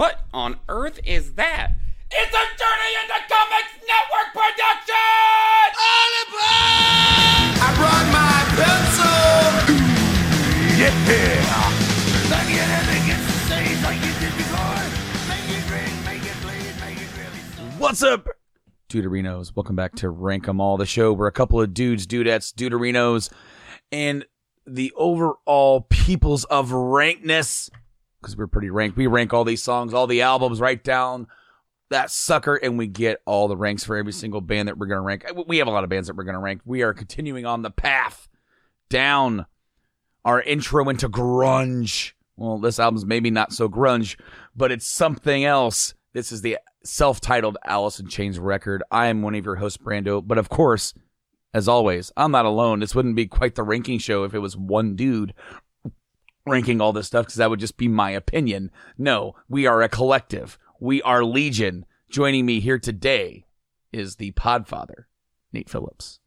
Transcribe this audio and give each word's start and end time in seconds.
What 0.00 0.24
on 0.32 0.56
earth 0.70 0.98
is 1.04 1.34
that? 1.34 1.72
It's 2.10 2.32
a 2.32 2.44
Journey 2.56 2.92
into 3.02 3.20
Comics 3.28 3.76
Network 3.84 4.32
production! 4.32 4.96
All 5.76 6.12
aboard! 6.24 7.52
I 7.60 7.68
brought 7.76 8.08
my 8.08 8.40
pencil! 8.56 9.20
Yeah! 10.80 10.96
Like 12.30 12.48
it 12.48 12.64
ever 12.64 12.98
gets 13.04 13.28
to 13.48 13.60
like 13.84 14.00
you 14.00 14.12
did 14.20 14.32
before. 14.38 14.80
Make 15.28 15.44
it 15.52 15.68
green, 15.68 15.92
make 16.06 16.24
it 16.24 16.38
bleed, 16.40 16.74
make 16.80 16.96
it 16.96 17.10
really 17.18 17.76
What's 17.78 18.02
up, 18.02 18.26
Duderinos? 18.88 19.54
Welcome 19.54 19.76
back 19.76 19.96
to 19.96 20.08
Rank 20.08 20.48
'em 20.48 20.62
All, 20.62 20.78
the 20.78 20.86
show 20.86 21.12
where 21.12 21.28
a 21.28 21.32
couple 21.32 21.60
of 21.60 21.74
dudes, 21.74 22.06
dudettes, 22.06 22.54
Duderinos, 22.54 23.30
and 23.92 24.24
the 24.66 24.94
overall 24.96 25.82
peoples 25.90 26.44
of 26.44 26.72
rankness, 26.72 27.68
because 28.20 28.36
we're 28.36 28.46
pretty 28.46 28.70
ranked. 28.70 28.96
We 28.96 29.06
rank 29.06 29.32
all 29.32 29.44
these 29.44 29.62
songs, 29.62 29.94
all 29.94 30.06
the 30.06 30.22
albums, 30.22 30.60
right 30.60 30.82
down 30.82 31.26
that 31.90 32.10
sucker, 32.10 32.54
and 32.54 32.78
we 32.78 32.86
get 32.86 33.20
all 33.26 33.48
the 33.48 33.56
ranks 33.56 33.84
for 33.84 33.96
every 33.96 34.12
single 34.12 34.40
band 34.40 34.68
that 34.68 34.78
we're 34.78 34.86
going 34.86 34.98
to 34.98 35.02
rank. 35.02 35.24
Uh, 35.28 35.42
we 35.46 35.58
have 35.58 35.66
a 35.66 35.72
lot 35.72 35.84
of 35.84 35.90
bands 35.90 36.06
that 36.06 36.16
we're 36.16 36.24
going 36.24 36.34
to 36.34 36.40
rank. 36.40 36.62
We 36.64 36.82
are 36.82 36.94
continuing 36.94 37.44
on 37.44 37.62
the 37.62 37.70
path 37.70 38.28
down 38.88 39.46
our 40.24 40.40
intro 40.40 40.88
into 40.88 41.08
grunge. 41.08 42.12
Well, 42.36 42.58
this 42.58 42.78
album's 42.78 43.04
maybe 43.04 43.30
not 43.30 43.52
so 43.52 43.68
grunge, 43.68 44.18
but 44.56 44.72
it's 44.72 44.86
something 44.86 45.44
else. 45.44 45.94
This 46.12 46.32
is 46.32 46.42
the 46.42 46.58
self-titled 46.84 47.58
Alice 47.64 48.00
in 48.00 48.08
Chains 48.08 48.38
record. 48.38 48.82
I 48.90 49.06
am 49.08 49.22
one 49.22 49.34
of 49.34 49.44
your 49.44 49.56
hosts, 49.56 49.78
Brando, 49.78 50.26
but 50.26 50.38
of 50.38 50.48
course, 50.48 50.94
as 51.52 51.68
always, 51.68 52.12
I'm 52.16 52.30
not 52.30 52.46
alone. 52.46 52.80
This 52.80 52.94
wouldn't 52.94 53.16
be 53.16 53.26
quite 53.26 53.56
the 53.56 53.62
ranking 53.62 53.98
show 53.98 54.24
if 54.24 54.32
it 54.32 54.38
was 54.38 54.56
one 54.56 54.94
dude 54.94 55.34
ranking 56.46 56.80
all 56.80 56.92
this 56.92 57.06
stuff 57.06 57.26
because 57.26 57.36
that 57.36 57.50
would 57.50 57.60
just 57.60 57.76
be 57.76 57.88
my 57.88 58.10
opinion. 58.10 58.70
No, 58.98 59.34
we 59.48 59.66
are 59.66 59.82
a 59.82 59.88
collective. 59.88 60.58
We 60.80 61.02
are 61.02 61.24
Legion. 61.24 61.84
Joining 62.10 62.44
me 62.46 62.60
here 62.60 62.78
today 62.78 63.44
is 63.92 64.16
the 64.16 64.32
Podfather, 64.32 65.04
Nate 65.52 65.68
Phillips. 65.70 66.18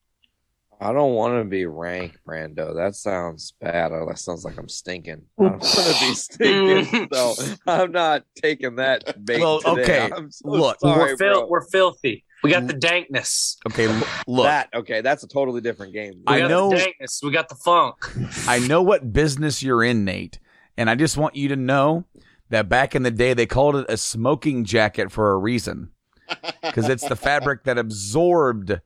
I 0.80 0.92
don't 0.92 1.14
want 1.14 1.42
to 1.42 1.46
be 1.50 1.66
rank, 1.66 2.18
Brando. 2.28 2.76
That 2.76 2.96
sounds 2.96 3.54
bad. 3.62 3.92
Oh, 3.94 4.06
That 4.08 4.20
sounds 4.20 4.44
like 4.44 4.58
I'm 4.58 4.68
stinking. 4.68 5.22
I 5.40 5.44
don't 5.44 5.52
want 5.52 5.64
to 5.64 6.06
be 6.06 6.14
stinking, 6.14 7.08
so 7.12 7.36
I'm 7.66 7.92
not 7.92 8.24
taking 8.36 8.76
that 8.76 9.24
bait 9.26 9.40
Well, 9.40 9.62
today. 9.62 9.82
okay, 9.82 10.10
I'm 10.14 10.30
so 10.30 10.50
look, 10.50 10.80
sorry, 10.82 11.14
we're, 11.14 11.18
fil- 11.18 11.40
bro. 11.42 11.48
we're 11.48 11.68
filthy. 11.68 12.26
We 12.44 12.52
got 12.52 12.68
the 12.68 12.74
dankness. 12.74 13.58
Okay, 13.70 13.88
look, 14.28 14.46
that 14.46 14.70
okay. 14.74 15.02
That's 15.02 15.24
a 15.24 15.28
totally 15.28 15.62
different 15.62 15.94
game. 15.94 16.24
We 16.28 16.36
I 16.36 16.40
got 16.40 16.50
know- 16.50 16.70
the 16.70 16.76
dankness. 16.78 17.22
We 17.24 17.32
got 17.32 17.50
the 17.50 17.56
funk. 17.56 17.96
I 18.48 18.60
know 18.60 18.82
what 18.82 19.14
business 19.14 19.64
you're 19.64 19.84
in, 19.84 20.04
Nate, 20.04 20.40
and 20.78 20.90
I 20.90 20.96
just 20.96 21.16
want 21.18 21.36
you 21.36 21.48
to 21.50 21.56
know 21.56 22.06
that 22.50 22.68
back 22.70 22.96
in 22.96 23.04
the 23.04 23.12
day 23.12 23.34
they 23.34 23.46
called 23.46 23.78
it 23.78 23.86
a 23.90 23.98
smoking 23.98 24.66
jacket 24.66 25.12
for 25.12 25.32
a 25.32 25.38
reason, 25.38 25.92
because 26.62 26.90
it's 26.90 27.08
the 27.08 27.16
fabric 27.16 27.64
that 27.64 27.78
absorbed 27.78 28.80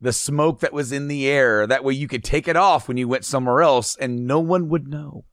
the 0.00 0.12
smoke 0.12 0.60
that 0.60 0.72
was 0.72 0.90
in 0.90 1.08
the 1.08 1.26
air. 1.28 1.66
That 1.66 1.84
way 1.84 1.92
you 1.94 2.08
could 2.08 2.24
take 2.24 2.48
it 2.48 2.56
off 2.56 2.88
when 2.88 2.96
you 2.96 3.08
went 3.08 3.24
somewhere 3.24 3.60
else, 3.62 3.96
and 3.96 4.26
no 4.26 4.40
one 4.40 4.68
would 4.70 4.88
know. 4.88 5.24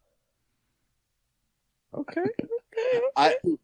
Okay. 1.94 2.22
I, 3.16 3.36
you 3.44 3.58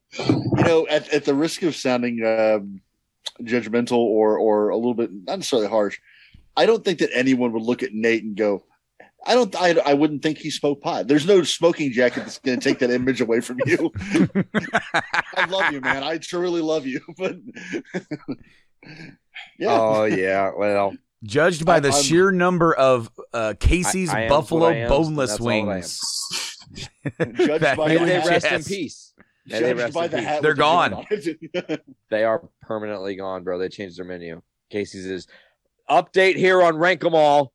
know, 0.58 0.88
at, 0.88 1.10
at 1.10 1.26
the 1.26 1.34
risk 1.34 1.64
of 1.64 1.76
sounding 1.76 2.24
um, 2.24 2.82
judgmental 3.44 3.98
or 3.98 4.38
or 4.38 4.70
a 4.70 4.76
little 4.76 4.94
bit 4.94 5.10
not 5.12 5.38
necessarily 5.40 5.68
harsh, 5.68 6.00
I 6.58 6.66
don't 6.66 6.84
think 6.84 7.00
that 7.00 7.10
anyone 7.16 7.52
would 7.54 7.64
look 7.64 7.84
at 7.84 7.94
Nate 7.94 8.24
and 8.24 8.36
go, 8.36 8.64
"I 9.26 9.34
don't, 9.34 9.56
I, 9.56 9.78
I 9.86 9.94
wouldn't 9.94 10.22
think 10.24 10.38
he 10.38 10.50
smoked 10.52 10.84
pot." 10.84 11.08
There's 11.08 11.26
no 11.26 11.44
smoking 11.44 11.92
jacket 11.92 12.22
that's 12.22 12.40
going 12.40 12.60
to 12.60 12.64
take 12.70 12.80
that 12.80 12.92
image 12.92 13.22
away 13.22 13.40
from 13.42 13.60
you. 13.66 13.92
I 15.36 15.46
love 15.50 15.72
you, 15.74 15.82
man. 15.82 16.04
I 16.04 16.18
truly 16.18 16.62
love 16.62 16.86
you, 16.86 17.02
but 17.18 17.38
yeah, 19.58 19.68
Oh 19.70 20.04
yeah. 20.06 20.52
Well, 20.56 20.94
Judged 21.24 21.66
by 21.66 21.80
the 21.82 21.90
I'm- 21.92 22.02
sheer 22.04 22.32
number 22.32 22.74
of 22.74 23.10
uh, 23.34 23.54
Casey's 23.60 24.10
I 24.10 24.22
am 24.22 24.30
Buffalo 24.30 24.70
am, 24.70 24.88
boneless 24.88 25.32
that's 25.32 25.42
all 25.42 25.50
I 25.50 25.56
am. 25.56 25.68
wings. 25.68 26.00
judged 27.36 27.62
that- 27.64 27.78
by 27.78 27.94
the 27.94 28.06
they 28.06 28.14
hat, 28.20 28.26
rest 28.28 28.46
in 28.46 28.64
peace. 28.64 29.14
May 29.50 29.60
they 29.60 29.70
judged 29.74 29.80
rest 29.80 29.94
by 29.94 30.06
in 30.06 30.12
the 30.12 30.18
peace. 30.18 30.26
hat, 30.26 30.42
They're 30.42 30.52
with 30.52 30.58
the 30.58 31.06
ribbon 31.54 31.78
gone. 31.78 31.80
They 32.10 32.24
are 32.24 32.48
permanently 32.62 33.16
gone, 33.16 33.44
bro. 33.44 33.58
They 33.58 33.70
changed 33.70 33.98
their 33.98 34.06
menu. 34.06 34.42
Casey's 34.70 35.06
is 35.06 35.28
update 35.90 36.36
here 36.36 36.62
on 36.62 36.78
Rank 36.78 37.04
'em 37.04 37.16
All. 37.16 37.52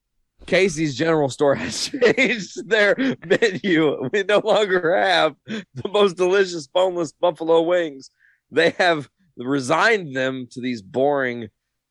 Casey's 0.47 0.95
General 0.97 1.29
Store 1.31 1.55
has 1.65 1.89
changed 1.89 2.69
their 2.69 2.95
menu. 3.27 4.09
We 4.13 4.25
no 4.25 4.39
longer 4.41 4.97
have 4.97 5.37
the 5.47 5.89
most 5.89 6.17
delicious 6.17 6.67
boneless 6.67 7.13
buffalo 7.13 7.63
wings. 7.63 8.11
They 8.51 8.71
have 8.71 9.09
resigned 9.37 10.15
them 10.15 10.47
to 10.53 10.61
these 10.61 10.83
boring, 10.83 11.49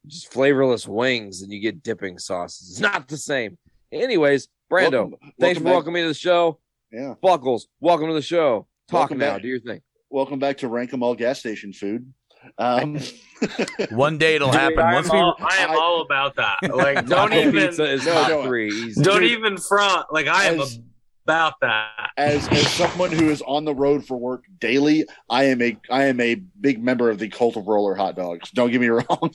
just 0.08 0.31
flavorless 0.31 0.88
wings, 0.88 1.42
and 1.42 1.52
you 1.52 1.59
get 1.59 1.81
dipping 1.84 2.19
sauces. 2.19 2.69
It's 2.72 2.80
not 2.80 3.08
the 3.08 3.18
same. 3.18 3.58
Anyways, 3.92 4.47
Brando, 4.72 4.92
Welcome- 4.92 5.16
thanks 5.40 5.40
welcome 5.40 5.56
for 5.56 5.63
back. 5.63 5.74
welcoming 5.74 5.94
me 5.96 6.02
to 6.03 6.08
the 6.09 6.13
show. 6.13 6.59
Yeah, 6.92 7.16
Buckles, 7.22 7.68
welcome 7.80 8.08
to 8.08 8.13
the 8.13 8.22
show. 8.22 8.68
Talk 8.88 9.00
Welcome 9.00 9.18
now. 9.19 9.34
back. 9.34 9.42
Do 9.42 9.47
your 9.47 9.59
thing. 9.59 9.81
Welcome 10.13 10.38
back 10.40 10.57
to 10.59 10.68
Rank 10.68 10.94
'em 10.94 11.01
All 11.03 11.16
gas 11.16 11.40
station 11.40 11.74
food. 11.74 12.13
Um, 12.57 13.00
One 13.91 14.18
day 14.18 14.35
it'll 14.35 14.51
happen. 14.51 14.79
I 14.79 14.94
Once 14.96 15.09
am, 15.09 15.16
we 15.16 15.19
all, 15.22 15.35
I 15.40 15.57
am 15.57 15.72
I- 15.72 15.75
all 15.75 16.01
about 16.01 16.35
that. 16.35 16.57
Like, 16.75 17.07
don't 17.07 17.34
even, 17.34 17.51
pizza 17.53 17.84
is 17.85 18.06
No, 18.06 18.13
top 18.13 18.29
no. 18.29 18.44
three. 18.44 18.68
Easy. 18.69 19.01
don't 19.01 19.22
Dude. 19.22 19.31
even 19.31 19.57
front. 19.57 20.06
Like, 20.12 20.28
I 20.28 20.46
am 20.46 20.59
As- 20.59 20.79
about 21.25 21.53
that. 21.62 22.12
as 22.18 22.47
as 22.50 22.69
someone 22.74 23.12
who 23.12 23.29
is 23.29 23.41
on 23.44 23.63
the 23.66 23.74
road 23.74 24.06
for 24.06 24.18
work 24.18 24.44
daily, 24.59 25.06
I 25.29 25.46
am 25.46 25.62
a 25.62 25.78
I 25.90 26.06
am 26.06 26.19
a 26.22 26.35
big 26.35 26.84
member 26.84 27.09
of 27.09 27.18
the 27.18 27.30
cult 27.30 27.56
of 27.57 27.68
roller 27.68 27.95
hot 27.95 28.16
dogs. 28.16 28.51
Don't 28.51 28.72
get 28.72 28.81
me 28.81 28.88
wrong. 28.90 29.31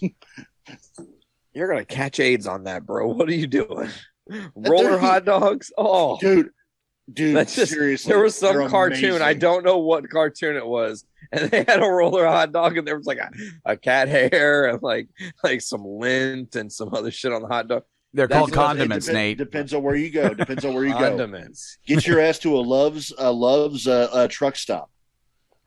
You're 1.54 1.68
gonna 1.68 1.84
catch 1.86 2.20
AIDS 2.20 2.46
on 2.46 2.64
that, 2.64 2.84
bro. 2.86 3.08
What 3.08 3.28
are 3.28 3.34
you 3.34 3.46
doing? 3.46 3.88
Roller 4.54 4.98
hot 4.98 5.24
dogs? 5.24 5.72
Oh, 5.78 6.18
dude, 6.20 6.50
dude, 7.12 7.36
That's 7.36 7.54
just- 7.54 7.72
seriously. 7.72 8.10
there 8.12 8.22
was 8.22 8.34
some 8.36 8.56
they're 8.56 8.68
cartoon. 8.68 9.22
I 9.22 9.34
don't 9.34 9.64
know 9.64 9.78
what 9.78 10.08
cartoon 10.10 10.56
it 10.56 10.66
was, 10.66 11.04
and 11.32 11.50
they 11.50 11.64
had 11.66 11.82
a 11.82 11.86
roller 11.86 12.26
hot 12.26 12.52
dog, 12.52 12.76
and 12.78 12.86
there 12.86 12.96
was 12.96 13.06
like 13.06 13.18
a, 13.18 13.30
a 13.64 13.76
cat 13.76 14.08
hair 14.08 14.66
and 14.70 14.82
like 14.82 15.08
like 15.42 15.60
some 15.60 15.84
lint 15.84 16.56
and 16.56 16.72
some 16.72 16.94
other 16.94 17.10
shit 17.10 17.32
on 17.32 17.42
the 17.42 17.48
hot 17.48 17.68
dog. 17.68 17.82
they're 18.14 18.26
That's 18.26 18.38
called 18.38 18.52
condiments, 18.52 19.06
Depend- 19.06 19.22
Nate. 19.24 19.38
Depends 19.38 19.74
on 19.74 19.82
where 19.82 19.96
you 19.96 20.10
go. 20.10 20.32
Depends 20.34 20.64
on 20.64 20.74
where 20.74 20.84
you 20.84 20.92
go. 20.92 20.98
Condiments. 21.10 21.78
Get 21.86 22.06
your 22.06 22.20
ass 22.20 22.38
to 22.40 22.56
a 22.56 22.60
Love's 22.60 23.12
uh, 23.18 23.32
Love's 23.32 23.86
uh, 23.86 24.08
uh, 24.12 24.28
truck 24.28 24.56
stop 24.56 24.90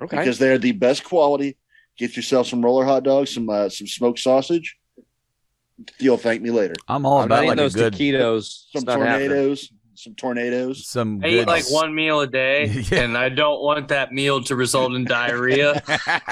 Okay. 0.01 0.17
because 0.17 0.39
they're 0.39 0.57
the 0.57 0.71
best 0.71 1.03
quality. 1.03 1.57
Get 1.97 2.15
yourself 2.15 2.47
some 2.47 2.63
roller 2.63 2.85
hot 2.85 3.03
dogs, 3.03 3.33
some 3.33 3.49
uh, 3.49 3.69
some 3.69 3.85
smoked 3.87 4.19
sausage. 4.19 4.77
You'll 5.99 6.17
thank 6.17 6.41
me 6.41 6.51
later. 6.51 6.73
I'm 6.87 7.05
all 7.05 7.19
I'm 7.19 7.25
about 7.25 7.35
not 7.35 7.43
eating 7.43 7.49
like 7.49 7.57
a 7.57 7.61
those 7.61 7.75
good 7.75 7.93
taquitos. 7.93 8.63
Some 8.71 8.83
tornadoes. 8.85 9.61
happening. 9.63 9.77
Tornadoes, 10.03 10.07
some 10.07 10.15
tornadoes. 10.15 10.87
some 10.87 11.21
I 11.23 11.27
eat 11.27 11.47
like 11.47 11.69
one 11.71 11.93
meal 11.95 12.19
a 12.21 12.27
day, 12.27 12.65
Yeah. 12.91 13.01
and 13.01 13.17
I 13.17 13.29
don't 13.29 13.61
want 13.61 13.87
that 13.89 14.11
meal 14.11 14.43
to 14.43 14.55
result 14.55 14.93
in 14.93 15.05
diarrhea. 15.05 15.81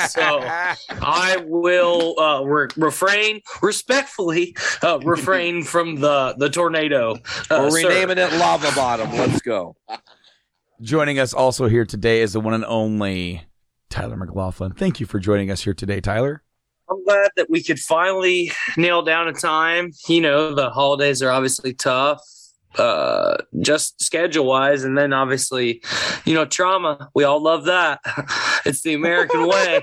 So 0.09 0.39
I 0.41 1.43
will 1.45 2.19
uh, 2.19 2.43
re- 2.43 2.67
refrain 2.77 3.41
respectfully, 3.61 4.55
uh, 4.81 4.99
refrain 5.03 5.63
from 5.73 5.95
the 5.99 6.35
the 6.37 6.49
tornado. 6.49 7.13
Uh, 7.49 7.69
We're 7.69 7.81
sir. 7.81 7.87
renaming 7.89 8.17
it 8.17 8.31
Lava 8.33 8.71
Bottom. 8.75 9.11
Let's 9.11 9.41
go. 9.41 9.75
Joining 10.81 11.19
us 11.19 11.33
also 11.33 11.67
here 11.67 11.85
today 11.85 12.21
is 12.21 12.33
the 12.33 12.39
one 12.39 12.53
and 12.53 12.65
only 12.65 13.43
Tyler 13.89 14.15
McLaughlin. 14.15 14.71
Thank 14.73 14.99
you 14.99 15.05
for 15.05 15.19
joining 15.19 15.51
us 15.51 15.63
here 15.63 15.73
today, 15.73 15.99
Tyler. 15.99 16.41
I'm 16.89 17.03
glad 17.03 17.31
that 17.35 17.49
we 17.49 17.61
could 17.61 17.79
finally 17.79 18.51
nail 18.77 19.01
down 19.03 19.27
a 19.27 19.33
time. 19.33 19.91
You 20.07 20.21
know, 20.21 20.55
the 20.55 20.69
holidays 20.69 21.21
are 21.21 21.29
obviously 21.29 21.73
tough, 21.73 22.21
uh, 22.77 23.37
just 23.61 24.01
schedule 24.01 24.45
wise. 24.45 24.83
And 24.83 24.97
then 24.97 25.11
obviously, 25.11 25.81
you 26.25 26.33
know, 26.35 26.45
trauma. 26.45 27.09
We 27.15 27.23
all 27.23 27.41
love 27.41 27.65
that. 27.65 27.99
it's 28.65 28.81
the 28.83 28.93
American 28.93 29.47
way. 29.47 29.81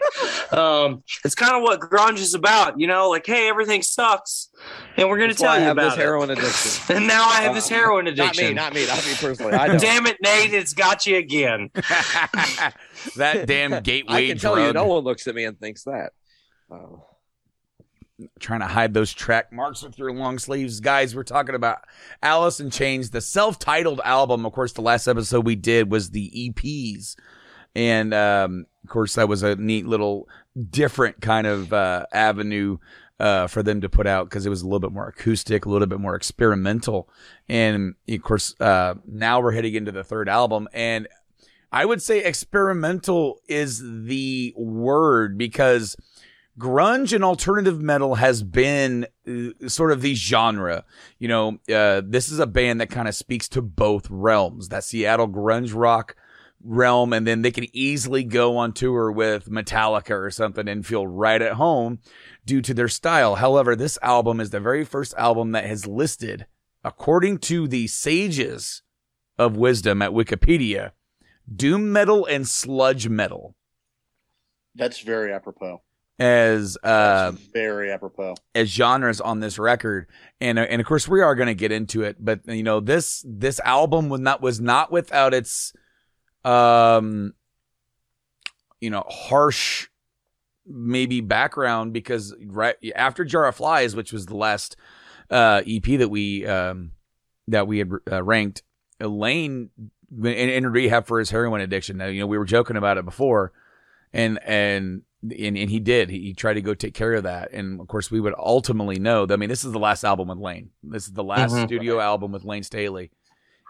Um, 0.52 1.02
it's 1.24 1.34
kind 1.34 1.56
of 1.56 1.62
what 1.62 1.80
grunge 1.80 2.18
is 2.18 2.34
about, 2.34 2.78
you 2.78 2.86
know, 2.86 3.10
like, 3.10 3.26
hey, 3.26 3.48
everything 3.48 3.82
sucks. 3.82 4.48
And 4.96 5.08
we're 5.08 5.18
going 5.18 5.30
to 5.30 5.34
That's 5.34 5.42
why 5.42 5.46
tell 5.46 5.54
I 5.56 5.58
you 5.58 5.64
have 5.64 5.76
this 5.76 5.86
about 5.86 5.98
it. 5.98 6.02
heroin 6.02 6.30
addiction. 6.30 6.72
And 6.96 7.06
now 7.06 7.28
I 7.28 7.42
have 7.42 7.54
this 7.54 7.70
Uh, 7.70 7.74
heroin 7.74 8.04
Not 8.04 8.12
addiction. 8.14 8.46
me, 8.48 8.54
not 8.54 8.72
me, 8.74 8.86
not 8.86 9.04
me 9.04 9.14
personally. 9.18 9.52
I 9.52 9.66
don't. 9.66 9.80
Damn 9.80 10.06
it, 10.06 10.16
Nate, 10.22 10.54
it's 10.54 10.72
got 10.72 11.06
you 11.06 11.16
again. 11.16 11.70
that 13.16 13.44
damn 13.46 13.82
gateway 13.82 14.14
I 14.14 14.26
can 14.28 14.38
tell 14.38 14.54
drug. 14.54 14.68
you, 14.68 14.72
no 14.72 14.86
one 14.86 15.04
looks 15.04 15.26
at 15.26 15.34
me 15.34 15.44
and 15.44 15.58
thinks 15.58 15.84
that. 15.84 16.12
Oh. 16.70 17.04
Trying 18.40 18.60
to 18.60 18.66
hide 18.66 18.94
those 18.94 19.12
track 19.12 19.52
marks 19.52 19.82
with 19.82 19.98
your 19.98 20.10
long 20.10 20.38
sleeves. 20.38 20.80
Guys, 20.80 21.14
we're 21.14 21.22
talking 21.22 21.54
about 21.54 21.80
Alice 22.22 22.60
in 22.60 22.70
Chains, 22.70 23.10
the 23.10 23.20
self-titled 23.20 24.00
album. 24.04 24.46
Of 24.46 24.52
course, 24.52 24.72
the 24.72 24.80
last 24.80 25.06
episode 25.06 25.44
we 25.44 25.54
did 25.54 25.90
was 25.90 26.10
the 26.10 26.30
EPs. 26.30 27.14
And 27.74 28.14
um, 28.14 28.66
of 28.84 28.88
course, 28.88 29.16
that 29.16 29.28
was 29.28 29.42
a 29.42 29.56
neat 29.56 29.86
little 29.86 30.28
different 30.70 31.20
kind 31.20 31.46
of 31.46 31.74
uh, 31.74 32.06
avenue 32.10 32.78
uh, 33.20 33.48
for 33.48 33.62
them 33.62 33.82
to 33.82 33.88
put 33.90 34.06
out 34.06 34.30
because 34.30 34.46
it 34.46 34.50
was 34.50 34.62
a 34.62 34.64
little 34.64 34.80
bit 34.80 34.92
more 34.92 35.08
acoustic, 35.08 35.66
a 35.66 35.68
little 35.68 35.86
bit 35.86 36.00
more 36.00 36.14
experimental. 36.14 37.10
And 37.50 37.96
of 38.08 38.22
course, 38.22 38.54
uh, 38.60 38.94
now 39.06 39.40
we're 39.40 39.52
heading 39.52 39.74
into 39.74 39.92
the 39.92 40.04
third 40.04 40.28
album. 40.28 40.68
And 40.72 41.06
I 41.72 41.84
would 41.84 42.00
say 42.00 42.24
experimental 42.24 43.40
is 43.48 43.82
the 43.82 44.54
word 44.56 45.36
because 45.36 45.96
grunge 46.58 47.12
and 47.12 47.24
alternative 47.24 47.80
metal 47.80 48.16
has 48.16 48.42
been 48.42 49.06
uh, 49.28 49.68
sort 49.68 49.92
of 49.92 50.02
the 50.02 50.14
genre. 50.14 50.84
You 51.18 51.28
know, 51.28 51.58
uh, 51.72 52.02
this 52.04 52.30
is 52.30 52.38
a 52.38 52.46
band 52.46 52.80
that 52.80 52.90
kind 52.90 53.08
of 53.08 53.14
speaks 53.14 53.48
to 53.50 53.62
both 53.62 54.08
realms, 54.10 54.68
that 54.68 54.84
Seattle 54.84 55.28
grunge 55.28 55.74
rock 55.74 56.16
realm, 56.62 57.12
and 57.12 57.26
then 57.26 57.42
they 57.42 57.50
can 57.50 57.66
easily 57.72 58.24
go 58.24 58.56
on 58.56 58.72
tour 58.72 59.10
with 59.10 59.50
Metallica 59.50 60.10
or 60.10 60.30
something 60.30 60.68
and 60.68 60.86
feel 60.86 61.06
right 61.06 61.40
at 61.42 61.52
home 61.52 62.00
due 62.44 62.62
to 62.62 62.74
their 62.74 62.88
style. 62.88 63.36
However, 63.36 63.76
this 63.76 63.98
album 64.02 64.40
is 64.40 64.50
the 64.50 64.60
very 64.60 64.84
first 64.84 65.14
album 65.16 65.52
that 65.52 65.64
has 65.64 65.86
listed, 65.86 66.46
according 66.82 67.38
to 67.38 67.68
the 67.68 67.86
sages 67.86 68.82
of 69.38 69.56
wisdom 69.56 70.00
at 70.00 70.12
Wikipedia, 70.12 70.92
doom 71.54 71.92
metal 71.92 72.24
and 72.26 72.48
sludge 72.48 73.08
metal 73.08 73.54
That's 74.74 75.00
very 75.00 75.32
apropos. 75.32 75.82
As 76.18 76.78
uh 76.82 77.32
very 77.52 77.92
apropos. 77.92 78.34
as 78.54 78.68
genres 78.68 79.20
on 79.20 79.40
this 79.40 79.58
record. 79.58 80.06
And 80.40 80.58
uh, 80.58 80.62
and 80.62 80.80
of 80.80 80.86
course 80.86 81.06
we 81.06 81.20
are 81.20 81.34
going 81.34 81.48
to 81.48 81.54
get 81.54 81.72
into 81.72 82.02
it 82.02 82.16
but 82.18 82.40
you 82.46 82.62
know 82.62 82.80
this 82.80 83.24
this 83.28 83.60
album 83.60 84.08
was 84.08 84.20
not 84.20 84.40
was 84.40 84.60
not 84.60 84.90
without 84.90 85.34
its 85.34 85.72
um 86.44 87.34
you 88.80 88.90
know 88.90 89.04
harsh 89.08 89.88
maybe 90.66 91.20
background 91.20 91.92
because 91.92 92.34
right 92.46 92.76
after 92.94 93.24
jar 93.24 93.46
of 93.46 93.56
flies 93.56 93.94
which 93.94 94.12
was 94.12 94.26
the 94.26 94.36
last 94.36 94.76
uh 95.30 95.62
ep 95.66 95.84
that 95.84 96.08
we 96.08 96.46
um 96.46 96.92
that 97.48 97.66
we 97.66 97.78
had 97.78 97.90
uh, 98.10 98.22
ranked 98.22 98.62
elaine 99.00 99.70
in, 100.22 100.26
in 100.26 100.66
rehab 100.66 101.06
for 101.06 101.18
his 101.18 101.30
heroin 101.30 101.60
addiction. 101.60 101.96
Now 101.96 102.06
you 102.06 102.20
know 102.20 102.26
we 102.26 102.38
were 102.38 102.44
joking 102.44 102.76
about 102.76 102.98
it 102.98 103.04
before. 103.04 103.52
And 104.12 104.38
and 104.44 105.02
and, 105.22 105.56
and 105.56 105.70
he 105.70 105.80
did. 105.80 106.10
He, 106.10 106.20
he 106.20 106.34
tried 106.34 106.54
to 106.54 106.62
go 106.62 106.74
take 106.74 106.94
care 106.94 107.14
of 107.14 107.24
that. 107.24 107.52
And 107.52 107.80
of 107.80 107.88
course, 107.88 108.10
we 108.10 108.20
would 108.20 108.34
ultimately 108.38 108.98
know. 108.98 109.26
I 109.28 109.36
mean, 109.36 109.48
this 109.48 109.64
is 109.64 109.72
the 109.72 109.78
last 109.78 110.04
album 110.04 110.28
with 110.28 110.38
Lane. 110.38 110.70
This 110.82 111.06
is 111.06 111.12
the 111.12 111.24
last 111.24 111.52
Mhm. 111.54 111.66
studio 111.66 112.00
album 112.00 112.32
with 112.32 112.44
Lane 112.44 112.62
Staley. 112.62 113.10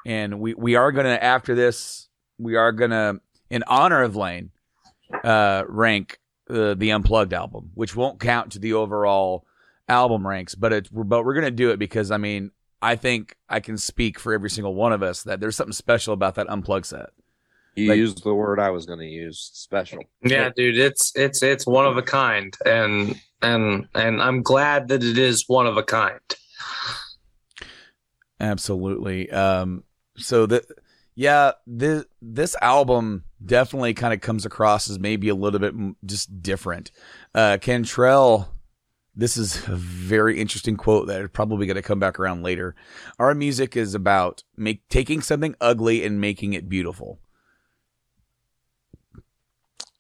And 0.05 0.41
we 0.41 0.55
we 0.55 0.75
are 0.77 0.93
gonna 0.93 1.19
after 1.21 1.55
this, 1.55 2.09
we 2.39 2.55
are 2.57 2.73
gonna 2.73 3.15
in 3.51 3.65
honor 3.67 4.03
of 4.03 4.17
Lane, 4.17 4.51
uh, 5.25 5.65
rank 5.69 6.19
uh, 6.49 6.75
the 6.75 6.91
Unplugged 6.93 7.33
album, 7.33 7.71
which 7.75 7.97
won't 7.97 8.21
count 8.21 8.53
to 8.53 8.59
the 8.59 8.73
overall 8.75 9.45
album 9.89 10.27
ranks, 10.27 10.55
but 10.55 10.73
it 10.73 10.89
but 10.93 11.25
we're 11.25 11.35
gonna 11.35 11.51
do 11.51 11.71
it 11.71 11.79
because 11.79 12.11
I 12.11 12.17
mean. 12.19 12.51
I 12.83 12.95
think 12.95 13.37
I 13.49 13.61
can 13.61 13.79
speak 13.79 14.19
for 14.19 14.35
every 14.35 14.51
single 14.51 14.75
one 14.75 14.93
of 14.93 15.03
us 15.03 15.23
that 15.23 15.41
there's 15.41 15.57
something 15.57 15.73
special 15.73 16.13
about 16.13 16.35
that 16.35 16.49
unplugged 16.51 16.85
set. 16.85 17.09
You 17.77 17.91
Like- 17.91 17.99
used 17.99 18.25
the 18.25 18.35
word 18.35 18.59
I 18.59 18.71
was 18.71 18.87
going 18.87 18.99
to 19.01 19.07
use. 19.07 19.51
Special. 19.53 19.99
Yeah, 20.23 20.51
dude, 20.57 20.79
it's 20.79 21.13
it's 21.15 21.43
it's 21.43 21.67
one 21.67 21.85
of 21.87 21.97
a 21.99 22.03
kind, 22.03 22.57
and 22.65 23.21
and 23.43 23.87
and 23.95 24.21
I'm 24.23 24.43
glad 24.43 24.89
that 24.89 25.05
it 25.05 25.19
is 25.19 25.45
one 25.47 25.67
of 25.67 25.77
a 25.77 25.83
kind. 25.83 26.19
Absolutely. 28.41 29.31
Um, 29.31 29.85
so 30.17 30.47
that, 30.47 30.65
yeah, 31.15 31.53
this 31.67 32.05
this 32.21 32.57
album 32.61 33.25
definitely 33.45 33.95
kind 33.95 34.13
of 34.15 34.21
comes 34.21 34.45
across 34.45 34.91
as 34.91 34.99
maybe 34.99 35.29
a 35.29 35.35
little 35.35 35.61
bit 35.61 35.73
m- 35.75 35.97
just 36.05 36.43
different. 36.43 36.91
Uh, 37.35 37.59
Cantrell, 37.61 38.49
this 39.15 39.37
is 39.37 39.67
a 39.69 39.75
very 39.77 40.39
interesting 40.39 40.77
quote 40.77 41.07
that 41.09 41.23
is 41.23 41.31
probably 41.33 41.67
going 41.67 41.77
to 41.77 41.83
come 41.83 41.99
back 42.01 42.19
around 42.21 42.43
later. 42.43 42.75
Our 43.19 43.35
music 43.35 43.77
is 43.77 43.95
about 43.95 44.45
make 44.57 44.87
taking 44.89 45.23
something 45.23 45.55
ugly 45.61 46.05
and 46.05 46.21
making 46.21 46.53
it 46.53 46.69
beautiful. 46.69 47.19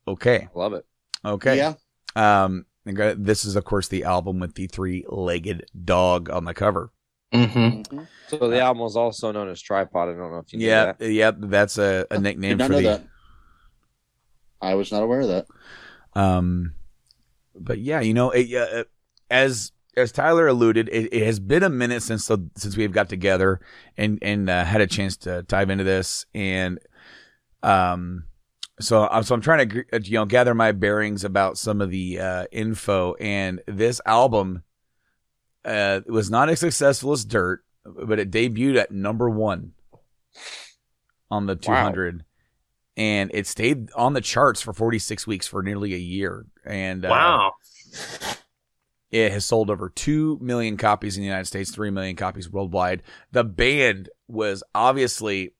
Okay. 0.08 0.48
Love 0.54 0.72
it. 0.74 0.84
Okay. 1.24 1.56
Yeah. 1.56 1.74
Um, 2.14 2.66
this 2.84 3.44
is 3.44 3.56
of 3.56 3.64
course 3.64 3.88
the 3.88 4.04
album 4.04 4.38
with 4.38 4.54
the 4.54 4.68
three-legged 4.68 5.66
dog 5.84 6.30
on 6.30 6.44
the 6.44 6.54
cover. 6.54 6.92
Mm-hmm. 7.34 7.96
Mhm. 7.96 8.06
So 8.28 8.48
the 8.48 8.60
album 8.60 8.82
was 8.82 8.96
also 8.96 9.32
known 9.32 9.48
as 9.48 9.60
Tripod. 9.60 10.08
I 10.08 10.12
don't 10.12 10.30
know 10.30 10.38
if 10.38 10.52
you 10.52 10.60
knew 10.60 10.66
Yeah, 10.66 10.92
that. 10.92 11.10
yeah, 11.10 11.32
that's 11.36 11.78
a, 11.78 12.06
a 12.10 12.20
nickname 12.20 12.58
for 12.58 12.68
the 12.68 12.80
that. 12.82 13.04
I 14.62 14.74
was 14.74 14.92
not 14.92 15.02
aware 15.02 15.20
of 15.20 15.28
that. 15.28 15.46
Um, 16.14 16.74
but 17.54 17.78
yeah, 17.78 18.00
you 18.00 18.14
know, 18.14 18.30
it, 18.30 18.54
uh, 18.54 18.84
as 19.30 19.72
as 19.96 20.12
Tyler 20.12 20.46
alluded, 20.46 20.88
it, 20.90 21.12
it 21.12 21.26
has 21.26 21.40
been 21.40 21.62
a 21.62 21.68
minute 21.70 22.02
since 22.02 22.26
the, 22.26 22.38
since 22.56 22.76
we've 22.76 22.92
got 22.92 23.08
together 23.08 23.60
and 23.96 24.18
and 24.22 24.48
uh, 24.48 24.64
had 24.64 24.80
a 24.80 24.86
chance 24.86 25.16
to 25.18 25.42
dive 25.42 25.70
into 25.70 25.84
this, 25.84 26.26
and 26.34 26.78
um, 27.62 28.24
so 28.80 29.06
I'm 29.08 29.22
so 29.22 29.34
I'm 29.34 29.40
trying 29.40 29.68
to 29.68 29.84
uh, 29.92 29.98
you 30.02 30.12
know 30.18 30.24
gather 30.24 30.54
my 30.54 30.72
bearings 30.72 31.24
about 31.24 31.58
some 31.58 31.80
of 31.80 31.90
the 31.90 32.20
uh, 32.20 32.44
info, 32.52 33.14
and 33.14 33.60
this 33.66 34.00
album 34.06 34.62
uh 35.64 36.00
was 36.06 36.30
not 36.30 36.48
as 36.48 36.60
successful 36.60 37.12
as 37.12 37.24
Dirt, 37.24 37.64
but 37.84 38.18
it 38.18 38.30
debuted 38.30 38.76
at 38.78 38.90
number 38.92 39.28
one 39.28 39.72
on 41.30 41.46
the 41.46 41.56
200. 41.56 42.24
And 42.98 43.30
it 43.34 43.46
stayed 43.46 43.90
on 43.94 44.14
the 44.14 44.22
charts 44.22 44.62
for 44.62 44.72
46 44.72 45.26
weeks 45.26 45.46
for 45.46 45.62
nearly 45.62 45.92
a 45.92 45.98
year. 45.98 46.46
And 46.64 47.04
uh, 47.04 47.08
Wow. 47.08 47.52
it 49.10 49.32
has 49.32 49.44
sold 49.44 49.68
over 49.68 49.90
2 49.90 50.38
million 50.40 50.78
copies 50.78 51.16
in 51.16 51.22
the 51.22 51.26
United 51.26 51.44
States, 51.44 51.70
3 51.72 51.90
million 51.90 52.16
copies 52.16 52.48
worldwide. 52.48 53.02
The 53.32 53.44
band 53.44 54.08
was 54.28 54.62
obviously 54.74 55.52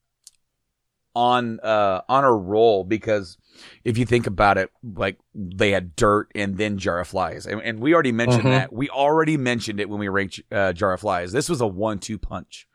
on 1.17 1.59
uh 1.63 2.03
on 2.11 2.25
a 2.25 2.33
roll 2.33 2.85
because 2.85 3.39
if 3.85 3.97
you 3.97 4.05
think 4.05 4.27
about 4.27 4.59
it, 4.59 4.71
like 4.85 5.17
they 5.35 5.71
had 5.71 5.97
Dirt 5.97 6.31
and 6.35 6.59
then 6.59 6.77
Jar 6.77 7.01
of 7.01 7.09
Flies. 7.09 7.47
And, 7.47 7.63
and 7.63 7.81
we 7.81 7.95
already 7.95 8.13
mentioned 8.13 8.45
Mhm. 8.45 8.51
that. 8.51 8.71
We 8.73 8.91
already 8.91 9.39
mentioned 9.39 9.81
it 9.81 9.89
when 9.89 9.99
we 9.99 10.09
ranked 10.09 10.43
uh, 10.53 10.75
Jar 10.75 10.93
of 10.93 11.01
Flies. 11.01 11.33
This 11.33 11.49
was 11.49 11.63
a 11.63 11.67
one-two 11.67 12.19
punch 12.19 12.69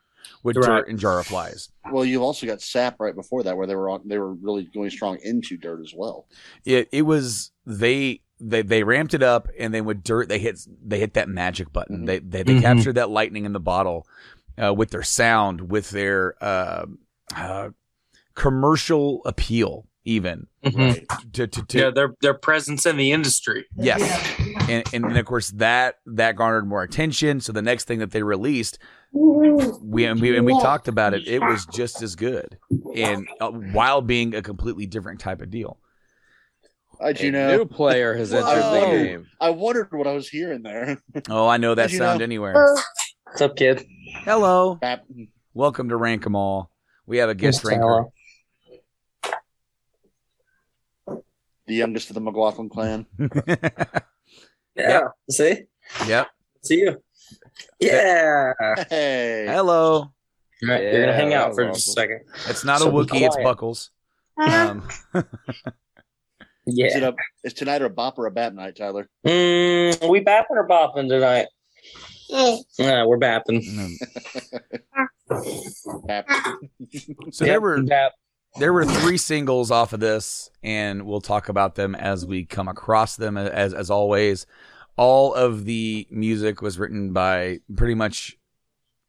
with 0.44 0.58
Right. 0.58 0.66
Dirt 0.66 0.88
and 0.90 0.98
Jar 0.98 1.20
of 1.20 1.28
Flies. 1.28 1.70
Well, 1.92 2.04
you've 2.04 2.24
also 2.24 2.48
got 2.48 2.62
Sap 2.62 3.00
right 3.00 3.14
before 3.14 3.44
that, 3.44 3.56
where 3.56 3.68
they 3.68 3.76
were 3.76 3.92
on, 3.92 4.02
they 4.08 4.18
were 4.18 4.34
really 4.34 4.64
going 4.74 4.90
strong 4.90 5.20
into 5.24 5.56
dirt 5.56 5.82
as 5.82 5.94
well. 5.96 6.26
It 6.66 6.90
it 6.92 7.04
was 7.04 7.52
they 7.68 8.22
they 8.40 8.64
they 8.64 8.82
ramped 8.82 9.14
it 9.14 9.22
up 9.22 9.50
and 9.60 9.72
then 9.72 9.86
with 9.86 10.04
Dirt 10.04 10.30
they 10.30 10.40
hit 10.40 10.60
they 10.84 10.98
hit 11.00 11.14
that 11.14 11.30
magic 11.30 11.72
button. 11.72 12.02
Mhm. 12.02 12.06
They 12.08 12.20
they, 12.20 12.42
they 12.44 12.56
Mhm. 12.56 12.62
captured 12.62 12.94
that 12.94 13.12
lightning 13.12 13.46
in 13.46 13.54
the 13.54 13.60
bottle 13.60 14.08
uh, 14.58 14.74
with 14.74 14.90
their 14.90 15.04
sound, 15.04 15.70
with 15.70 15.92
their 15.92 16.34
uh, 16.44 16.86
uh, 17.36 17.70
commercial 18.42 19.22
appeal, 19.26 19.86
even 20.04 20.48
Mhm. 20.66 21.06
to 21.34 21.46
to, 21.48 21.62
to 21.68 21.78
Yeah, 21.78 21.90
their 21.92 22.16
their 22.22 22.34
presence 22.34 22.86
in 22.88 22.98
the 22.98 23.12
industry. 23.12 23.66
Yes, 23.78 24.02
and, 24.68 24.84
and 24.94 25.04
then 25.04 25.18
of 25.18 25.26
course 25.28 25.50
that 25.52 26.00
that 26.08 26.36
garnered 26.36 26.68
more 26.68 26.82
attention. 26.82 27.40
So 27.42 27.52
the 27.54 27.62
next 27.62 27.86
thing 27.86 28.00
that 28.00 28.10
they 28.12 28.24
released, 28.24 28.80
we 29.14 30.06
and 30.06 30.20
we 30.20 30.36
and 30.36 30.46
we 30.46 30.54
talked 30.54 30.88
about 30.88 31.14
it. 31.14 31.28
It 31.28 31.40
was 31.40 31.68
just 31.68 32.02
as 32.02 32.16
good, 32.16 32.58
and 32.96 33.28
uh, 33.40 33.52
while 33.52 34.02
being 34.02 34.34
a 34.34 34.42
completely 34.42 34.88
different 34.88 35.20
type 35.20 35.42
of 35.42 35.52
deal. 35.52 35.78
I 37.00 37.14
do 37.14 37.28
A 37.30 37.32
know. 37.32 37.58
new 37.58 37.66
player 37.66 38.16
has 38.16 38.32
entered 38.34 38.62
the 38.62 39.04
game. 39.04 39.28
I 39.40 39.50
wondered 39.52 39.88
what 39.92 40.06
I 40.08 40.14
was 40.14 40.30
hearing 40.30 40.62
there. 40.64 41.00
Oh, 41.30 41.48
I 41.48 41.58
know 41.58 41.74
that 41.76 41.88
Did 41.88 41.94
you 41.94 41.98
sound 42.00 42.20
know? 42.20 42.24
anywhere. 42.24 42.76
What's 43.26 43.42
up, 43.42 43.56
kid? 43.56 43.84
Hello, 44.24 44.76
Bap- 44.76 45.06
welcome 45.54 45.90
to 45.90 45.96
rank 45.96 46.22
Rank 46.22 46.28
'Em 46.28 46.36
All. 46.36 46.70
We 47.08 47.18
have 47.18 47.30
a 47.30 47.34
guest 47.36 47.64
Mr. 47.64 47.70
ranker. 47.70 47.82
Hello. 47.88 48.14
The 51.72 51.78
youngest 51.78 52.10
of 52.10 52.16
the 52.16 52.20
McLaughlin 52.22 52.68
clan. 52.70 53.06
Yeah. 54.76 55.08
See? 55.30 55.64
yep. 56.08 56.28
See 56.64 56.80
you. 56.80 57.02
Yeah. 57.80 58.54
Hey, 58.90 59.46
Hello. 59.48 60.12
right, 60.64 60.82
you're 60.82 61.02
gonna 61.02 61.14
hang 61.14 61.34
out 61.34 61.54
for 61.54 61.66
just 61.68 61.90
a 61.90 61.92
second. 61.92 62.22
It's 62.48 62.64
not 62.64 62.80
So 62.80 62.88
a 62.88 62.92
Wookiee. 62.92 63.26
It's. 63.28 63.36
Buckles. 63.44 63.92
Um, 64.38 64.88
is 65.14 65.24
it 66.78 67.02
Yeah. 67.02 67.08
a 67.10 67.14
is 67.44 67.54
tonight 67.54 67.82
a 67.82 67.90
bop 67.90 68.18
or 68.18 68.28
a 68.28 68.32
bat 68.32 68.56
night, 68.56 68.78
Tyler? 68.78 69.10
Mm, 69.28 70.10
we 70.10 70.22
bapping 70.24 70.46
or 70.52 70.68
bopping 70.68 71.10
tonight? 71.10 71.48
Yeah, 72.30 73.06
we're 73.06 73.20
bapping. 73.20 73.62
Bap. 76.08 76.28
so 77.32 77.44
there 77.46 77.54
Yep, 77.56 77.62
were 77.62 77.84
bap. 77.84 78.14
There 78.60 78.74
were 78.74 78.86
three 78.86 79.18
singles 79.18 79.72
off 79.72 79.94
of 79.94 80.00
this, 80.00 80.50
and 80.64 81.06
we'll 81.06 81.22
talk 81.22 81.50
about 81.50 81.76
them 81.76 81.96
as 81.96 82.26
we 82.26 82.46
come 82.46 82.68
across 82.68 83.16
them. 83.16 83.38
As 83.38 83.74
as 83.74 83.90
always, 83.90 84.46
all 84.98 85.34
of 85.34 85.66
the 85.66 86.08
music 86.12 86.62
was 86.62 86.78
written 86.78 87.14
by 87.14 87.60
pretty 87.76 87.96
much 87.96 88.38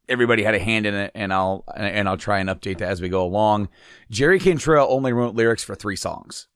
everybody 0.08 0.42
had 0.42 0.54
a 0.54 0.58
hand 0.58 0.86
in 0.86 0.94
it, 0.94 1.10
and 1.14 1.32
I'll 1.32 1.64
and 1.76 2.08
I'll 2.08 2.16
try 2.16 2.38
and 2.38 2.48
update 2.48 2.78
that 2.78 2.88
as 2.90 3.00
we 3.00 3.08
go 3.08 3.22
along. 3.24 3.68
Jerry 4.10 4.38
Cantrell 4.38 4.86
only 4.90 5.12
wrote 5.12 5.34
lyrics 5.34 5.64
for 5.64 5.74
three 5.74 5.96
songs, 5.96 6.46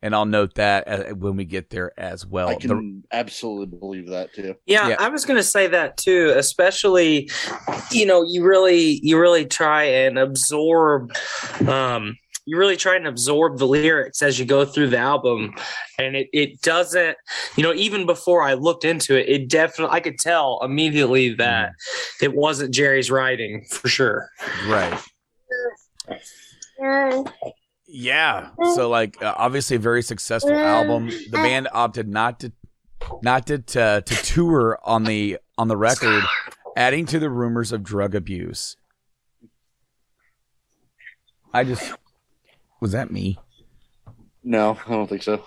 and 0.00 0.14
I'll 0.14 0.26
note 0.26 0.54
that 0.54 0.88
uh, 0.88 1.04
when 1.14 1.36
we 1.36 1.44
get 1.44 1.68
there 1.70 1.92
as 2.00 2.24
well. 2.26 2.48
I 2.48 2.54
The- 2.54 2.68
can 2.68 3.04
absolutely 3.12 3.78
believe 3.78 4.08
that 4.08 4.32
too. 4.32 4.54
Yeah, 4.64 4.88
Yeah. 4.88 4.96
I 4.98 5.08
was 5.10 5.24
gonna 5.26 5.42
say 5.42 5.66
that 5.66 5.96
too. 5.98 6.32
Especially, 6.36 7.30
you 7.92 8.06
know, 8.06 8.22
you 8.26 8.44
really, 8.44 8.98
you 9.02 9.18
really 9.20 9.44
try 9.44 9.84
and 9.84 10.18
absorb, 10.18 11.12
um, 11.68 12.16
you 12.50 12.58
really 12.58 12.76
try 12.76 12.96
and 12.96 13.06
absorb 13.06 13.58
the 13.58 13.66
lyrics 13.66 14.22
as 14.22 14.38
you 14.40 14.44
go 14.44 14.64
through 14.64 14.88
the 14.88 14.98
album 14.98 15.54
and 15.98 16.16
it, 16.16 16.28
it 16.32 16.60
doesn't 16.62 17.16
you 17.56 17.62
know 17.62 17.72
even 17.72 18.06
before 18.06 18.42
i 18.42 18.54
looked 18.54 18.84
into 18.84 19.16
it 19.16 19.28
it 19.28 19.48
definitely 19.48 19.94
i 19.96 20.00
could 20.00 20.18
tell 20.18 20.58
immediately 20.64 21.32
that 21.32 21.72
it 22.20 22.34
wasn't 22.34 22.74
jerry's 22.74 23.10
writing 23.10 23.64
for 23.70 23.88
sure 23.88 24.28
Right. 24.66 25.00
Yeah. 27.86 28.50
So 28.74 28.88
like 28.88 29.22
uh, 29.22 29.34
obviously 29.36 29.76
a 29.76 29.80
very 29.80 30.02
successful 30.02 30.52
album. 30.52 31.08
The 31.08 31.38
band 31.38 31.68
opted 31.72 32.08
not 32.08 32.40
to 32.40 32.52
not 33.22 33.46
to 33.48 33.58
to, 33.58 34.02
to 34.04 34.14
tour 34.24 34.78
on 34.82 35.04
the 35.04 35.38
on 35.58 35.68
the 35.68 35.76
record, 35.76 36.24
adding 36.76 37.06
to 37.06 37.18
the 37.18 37.30
rumors 37.30 37.72
of 37.72 37.82
drug 37.82 38.14
abuse. 38.14 38.76
I 41.52 41.64
just 41.64 41.92
was 42.80 42.92
that 42.92 43.10
me? 43.10 43.38
No, 44.42 44.78
I 44.86 44.90
don't 44.90 45.06
think 45.08 45.22
so. 45.22 45.44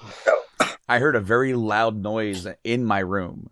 I 0.88 1.00
heard 1.00 1.16
a 1.16 1.20
very 1.22 1.54
loud 1.54 1.96
noise 2.02 2.48
in 2.64 2.86
my 2.86 3.00
room 3.00 3.50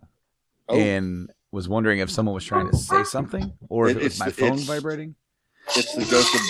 Oh. 0.68 0.76
and 0.78 1.30
was 1.50 1.68
wondering 1.68 1.98
if 1.98 2.10
someone 2.10 2.34
was 2.34 2.44
trying 2.44 2.70
to 2.70 2.76
say 2.76 3.02
something 3.04 3.52
or 3.68 3.88
if 3.88 3.96
It- 3.96 4.00
it 4.00 4.04
was 4.04 4.18
my 4.20 4.26
the- 4.26 4.32
phone 4.32 4.48
it's- 4.52 4.66
vibrating. 4.66 5.14
It's 5.76 5.94
the 5.94 6.04
ghost 6.04 6.34
of 6.34 6.40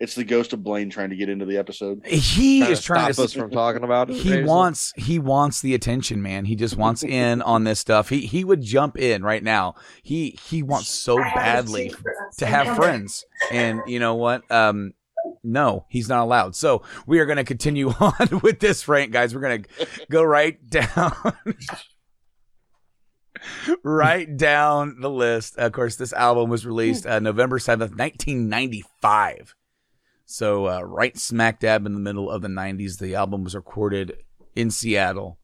it's 0.00 0.14
the 0.14 0.24
ghost 0.24 0.54
of 0.54 0.64
Blaine 0.64 0.88
trying 0.88 1.10
to 1.10 1.16
get 1.16 1.28
into 1.28 1.44
the 1.44 1.58
episode. 1.58 2.00
He 2.06 2.60
Trying 2.60 2.72
is 2.72 2.78
to 2.80 2.84
trying 2.86 3.06
to 3.08 3.12
stop 3.12 3.24
us 3.26 3.32
from 3.34 3.50
talking 3.50 3.84
about 3.84 4.08
it. 4.08 4.16
he 4.16 4.30
Jason? 4.30 4.46
wants 4.46 4.92
he 4.96 5.18
wants 5.18 5.60
the 5.60 5.74
attention 5.74 6.22
man 6.22 6.46
he 6.46 6.56
just 6.56 6.76
wants 6.76 7.02
in 7.04 7.42
on 7.42 7.64
this 7.64 7.80
stuff 7.80 8.08
he 8.08 8.20
he 8.26 8.42
would 8.44 8.62
jump 8.62 8.96
in 8.96 9.22
right 9.22 9.42
now 9.42 9.74
he 10.02 10.38
he 10.48 10.62
wants 10.62 10.88
so 10.88 11.16
badly 11.18 11.92
to 12.38 12.46
have 12.46 12.76
friends 12.76 13.24
and 13.52 13.80
you 13.86 13.98
know 13.98 14.14
what 14.14 14.50
um 14.50 14.92
no 15.42 15.86
he's 15.88 16.08
not 16.08 16.22
allowed. 16.22 16.54
So 16.54 16.82
we 17.06 17.18
are 17.18 17.26
going 17.26 17.36
to 17.36 17.44
continue 17.44 17.90
on 18.00 18.40
with 18.42 18.60
this 18.60 18.86
rank 18.88 19.12
guys. 19.12 19.34
We're 19.34 19.40
going 19.40 19.64
to 19.64 19.86
go 20.10 20.22
right 20.22 20.58
down 20.70 21.12
right 23.82 24.36
down 24.36 25.00
the 25.00 25.10
list. 25.10 25.56
Of 25.56 25.72
course 25.72 25.96
this 25.96 26.12
album 26.12 26.50
was 26.50 26.66
released 26.66 27.06
uh, 27.06 27.20
november 27.20 27.58
7th 27.58 27.96
1995 27.96 29.54
so 30.30 30.68
uh, 30.68 30.82
right 30.82 31.18
smack 31.18 31.58
dab 31.58 31.86
in 31.86 31.92
the 31.92 31.98
middle 31.98 32.30
of 32.30 32.40
the 32.40 32.46
90s, 32.46 33.00
the 33.00 33.16
album 33.16 33.42
was 33.42 33.56
recorded 33.56 34.18
in 34.54 34.70
Seattle. 34.70 35.40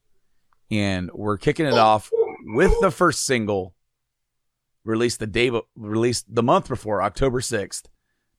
And 0.70 1.10
we're 1.12 1.38
kicking 1.38 1.66
it 1.66 1.72
off 1.72 2.08
with 2.44 2.72
the 2.80 2.92
first 2.92 3.26
single 3.26 3.74
released 4.84 5.18
the 5.18 5.26
day 5.26 5.50
released 5.74 6.32
the 6.32 6.42
month 6.42 6.68
before, 6.68 7.02
October 7.02 7.40
6th, 7.40 7.86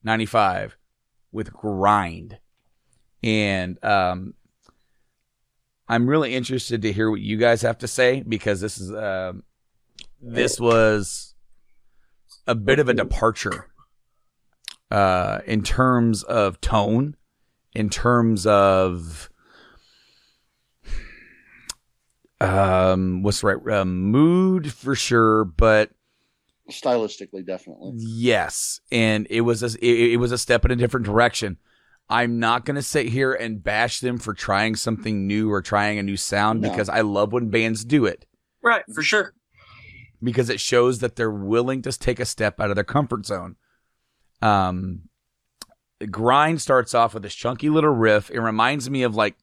95 0.02 0.77
with 1.32 1.52
Grind. 1.52 2.38
And 3.22 3.82
um 3.84 4.34
I'm 5.88 6.08
really 6.08 6.34
interested 6.34 6.82
to 6.82 6.92
hear 6.92 7.10
what 7.10 7.20
you 7.20 7.36
guys 7.36 7.62
have 7.62 7.78
to 7.78 7.88
say 7.88 8.22
because 8.22 8.60
this 8.60 8.78
is 8.78 8.92
um 8.92 9.42
this 10.20 10.58
was 10.58 11.34
a 12.46 12.54
bit 12.54 12.78
of 12.78 12.88
a 12.88 12.94
departure 12.94 13.68
uh, 14.90 15.40
in 15.46 15.62
terms 15.62 16.22
of 16.22 16.60
tone, 16.60 17.14
in 17.74 17.90
terms 17.90 18.46
of 18.46 19.30
um, 22.40 23.22
what's 23.22 23.42
right 23.42 23.56
uh, 23.70 23.84
mood 23.84 24.72
for 24.72 24.94
sure, 24.94 25.44
but 25.44 25.90
Stylistically, 26.70 27.46
definitely. 27.46 27.92
yes, 27.96 28.80
and 28.92 29.26
it 29.30 29.40
was 29.42 29.62
a, 29.62 29.66
it, 29.84 30.12
it 30.12 30.16
was 30.18 30.32
a 30.32 30.38
step 30.38 30.64
in 30.64 30.70
a 30.70 30.76
different 30.76 31.06
direction. 31.06 31.56
I'm 32.10 32.38
not 32.38 32.64
going 32.64 32.76
to 32.76 32.82
sit 32.82 33.06
here 33.08 33.32
and 33.34 33.62
bash 33.62 34.00
them 34.00 34.18
for 34.18 34.32
trying 34.34 34.76
something 34.76 35.26
new 35.26 35.50
or 35.52 35.60
trying 35.60 35.98
a 35.98 36.02
new 36.02 36.16
sound 36.16 36.60
No. 36.62 36.70
because 36.70 36.88
I 36.88 37.02
love 37.02 37.32
when 37.32 37.50
bands 37.50 37.84
do 37.84 38.06
it 38.06 38.24
right 38.62 38.82
for 38.94 39.02
sure 39.02 39.34
because 40.22 40.48
it 40.50 40.58
shows 40.60 40.98
that 41.00 41.16
they're 41.16 41.30
willing 41.30 41.80
to 41.82 41.92
take 41.92 42.18
a 42.18 42.24
step 42.24 42.60
out 42.60 42.70
of 42.70 42.74
their 42.76 42.84
comfort 42.84 43.24
zone. 43.26 43.56
Um, 44.42 45.02
grind 46.10 46.60
starts 46.60 46.94
off 46.94 47.14
with 47.14 47.22
this 47.22 47.34
chunky 47.34 47.68
little 47.70 47.90
riff. 47.90 48.30
It 48.30 48.40
reminds 48.40 48.88
me 48.88 49.02
of 49.02 49.14
like 49.14 49.36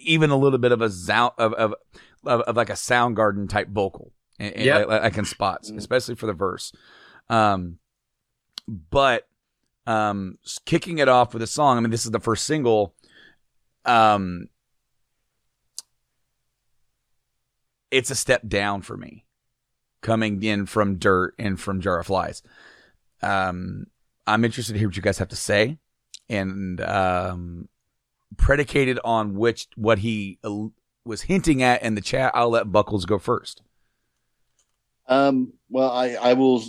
even 0.00 0.30
a 0.30 0.36
little 0.36 0.58
bit 0.58 0.72
of 0.72 0.80
a 0.80 0.90
sound 0.90 1.32
of 1.38 1.52
of, 1.54 1.74
of, 2.24 2.40
of 2.42 2.56
like 2.56 2.70
a 2.70 2.74
Soundgarden 2.74 3.48
type 3.48 3.68
vocal, 3.68 4.12
and, 4.42 4.54
and 4.54 4.64
Yep. 4.64 4.88
like, 4.88 5.02
like 5.02 5.18
in 5.18 5.24
spots, 5.24 5.70
especially 5.70 6.14
for 6.14 6.26
the 6.26 6.32
verse. 6.32 6.72
Um, 7.28 7.78
but 8.68 9.26
um, 9.86 10.38
kicking 10.64 10.98
it 10.98 11.08
off 11.08 11.32
with 11.32 11.42
a 11.42 11.46
song. 11.46 11.76
I 11.76 11.80
mean, 11.80 11.90
this 11.90 12.04
is 12.04 12.10
the 12.10 12.20
first 12.20 12.44
single. 12.44 12.94
Um, 13.84 14.48
it's 17.90 18.10
a 18.10 18.14
step 18.14 18.48
down 18.48 18.82
for 18.82 18.96
me 18.96 19.24
coming 20.00 20.42
in 20.42 20.66
from 20.66 20.96
dirt 20.96 21.34
and 21.38 21.60
from 21.60 21.80
jar 21.80 22.00
of 22.00 22.06
flies 22.06 22.42
um 23.22 23.86
i'm 24.26 24.44
interested 24.44 24.72
to 24.72 24.78
hear 24.78 24.88
what 24.88 24.96
you 24.96 25.02
guys 25.02 25.18
have 25.18 25.28
to 25.28 25.36
say 25.36 25.78
and 26.28 26.80
um 26.80 27.68
predicated 28.36 28.98
on 29.04 29.34
which 29.34 29.68
what 29.76 29.98
he 29.98 30.38
uh, 30.42 30.66
was 31.04 31.22
hinting 31.22 31.62
at 31.62 31.82
in 31.82 31.94
the 31.94 32.00
chat 32.00 32.32
i'll 32.34 32.50
let 32.50 32.72
buckles 32.72 33.04
go 33.04 33.18
first 33.18 33.62
Um, 35.08 35.52
well, 35.68 35.90
I, 35.90 36.14
I 36.14 36.32
will 36.34 36.62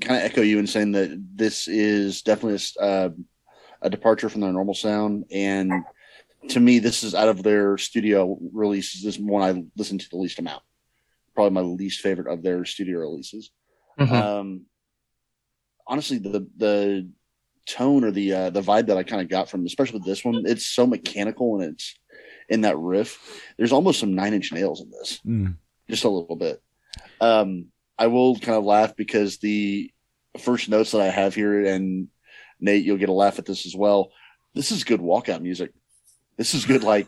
kind 0.00 0.16
of 0.16 0.22
echo 0.22 0.42
you 0.42 0.58
in 0.58 0.66
saying 0.66 0.92
that 0.92 1.24
this 1.34 1.68
is 1.68 2.22
definitely 2.22 2.60
a 2.80 2.82
uh, 2.82 3.08
a 3.82 3.90
departure 3.90 4.30
from 4.30 4.40
their 4.40 4.52
normal 4.52 4.74
sound. 4.74 5.26
And 5.30 5.70
to 6.48 6.58
me, 6.58 6.78
this 6.78 7.04
is 7.04 7.14
out 7.14 7.28
of 7.28 7.42
their 7.42 7.76
studio 7.76 8.38
releases, 8.52 9.02
this 9.02 9.16
is 9.16 9.20
one 9.20 9.42
I 9.42 9.62
listened 9.76 10.00
to 10.00 10.08
the 10.08 10.16
least 10.16 10.38
amount. 10.38 10.62
Probably 11.34 11.50
my 11.54 11.60
least 11.60 12.00
favorite 12.00 12.32
of 12.32 12.42
their 12.42 12.64
studio 12.64 13.00
releases. 13.00 13.50
Um, 14.38 14.62
honestly, 15.86 16.18
the 16.18 16.48
the 16.56 17.08
tone 17.66 18.04
or 18.04 18.10
the 18.10 18.32
uh, 18.32 18.50
the 18.50 18.62
vibe 18.62 18.86
that 18.86 18.96
I 18.96 19.02
kind 19.02 19.20
of 19.20 19.28
got 19.28 19.50
from, 19.50 19.66
especially 19.66 19.98
with 19.98 20.06
this 20.06 20.24
one, 20.24 20.44
it's 20.46 20.66
so 20.66 20.86
mechanical 20.86 21.60
and 21.60 21.72
it's 21.72 21.94
in 22.48 22.62
that 22.62 22.78
riff. 22.78 23.42
There's 23.58 23.72
almost 23.72 24.00
some 24.00 24.14
Nine 24.14 24.32
Inch 24.32 24.50
Nails 24.52 24.80
in 24.80 24.90
this 24.90 25.20
just 25.90 26.04
a 26.04 26.08
little 26.08 26.36
bit. 26.36 26.62
Um, 27.20 27.66
I 27.98 28.08
will 28.08 28.36
kind 28.38 28.58
of 28.58 28.64
laugh 28.64 28.96
because 28.96 29.38
the 29.38 29.90
first 30.40 30.68
notes 30.68 30.90
that 30.92 31.00
I 31.00 31.06
have 31.08 31.34
here, 31.34 31.64
and 31.64 32.08
Nate, 32.60 32.84
you'll 32.84 32.96
get 32.98 33.08
a 33.08 33.12
laugh 33.12 33.38
at 33.38 33.46
this 33.46 33.66
as 33.66 33.74
well. 33.76 34.10
This 34.54 34.72
is 34.72 34.84
good 34.84 35.00
walkout 35.00 35.40
music. 35.42 35.72
This 36.36 36.54
is 36.54 36.64
good, 36.64 36.82
like 36.82 37.06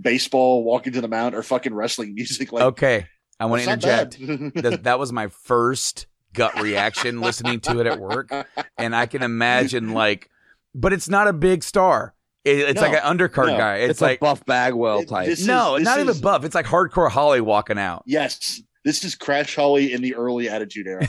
baseball 0.00 0.64
walking 0.64 0.92
to 0.94 1.00
the 1.00 1.08
mound 1.08 1.34
or 1.34 1.42
fucking 1.42 1.74
wrestling 1.74 2.14
music. 2.14 2.52
Like, 2.52 2.62
okay 2.64 3.06
i 3.38 3.44
want 3.44 3.62
to 3.62 3.70
interject 3.70 4.18
that, 4.62 4.80
that 4.84 4.98
was 4.98 5.12
my 5.20 5.28
first 5.28 6.06
gut 6.32 6.58
reaction 6.62 7.20
listening 7.20 7.60
to 7.60 7.80
it 7.80 7.86
at 7.86 8.00
work 8.00 8.32
and 8.78 8.96
i 8.96 9.04
can 9.06 9.22
imagine 9.22 9.92
like 9.92 10.30
but 10.74 10.92
it's 10.94 11.08
not 11.08 11.28
a 11.28 11.32
big 11.34 11.62
star 11.62 12.14
it, 12.44 12.58
it's 12.60 12.80
No, 12.80 12.88
like 12.88 13.02
an 13.04 13.18
undercard 13.18 13.48
no. 13.48 13.58
guy 13.58 13.76
it's, 13.76 13.90
It's, 13.92 14.00
like 14.00 14.18
a 14.18 14.24
Buff 14.24 14.44
Bagwell 14.46 15.00
It- 15.00 15.08
type. 15.08 15.28
is- 15.28 15.46
no 15.46 15.76
not 15.76 15.98
even 15.98 16.08
is- 16.08 16.20
buff 16.20 16.44
it's 16.44 16.54
like 16.54 16.64
hardcore 16.66 17.10
holly 17.10 17.40
walking 17.42 17.78
out 17.78 18.04
yes, 18.06 18.62
this 18.86 19.02
is 19.02 19.16
Crash 19.16 19.56
Holly 19.56 19.92
in 19.92 20.00
the 20.00 20.14
early 20.14 20.48
Attitude 20.48 20.86
Era. 20.86 21.08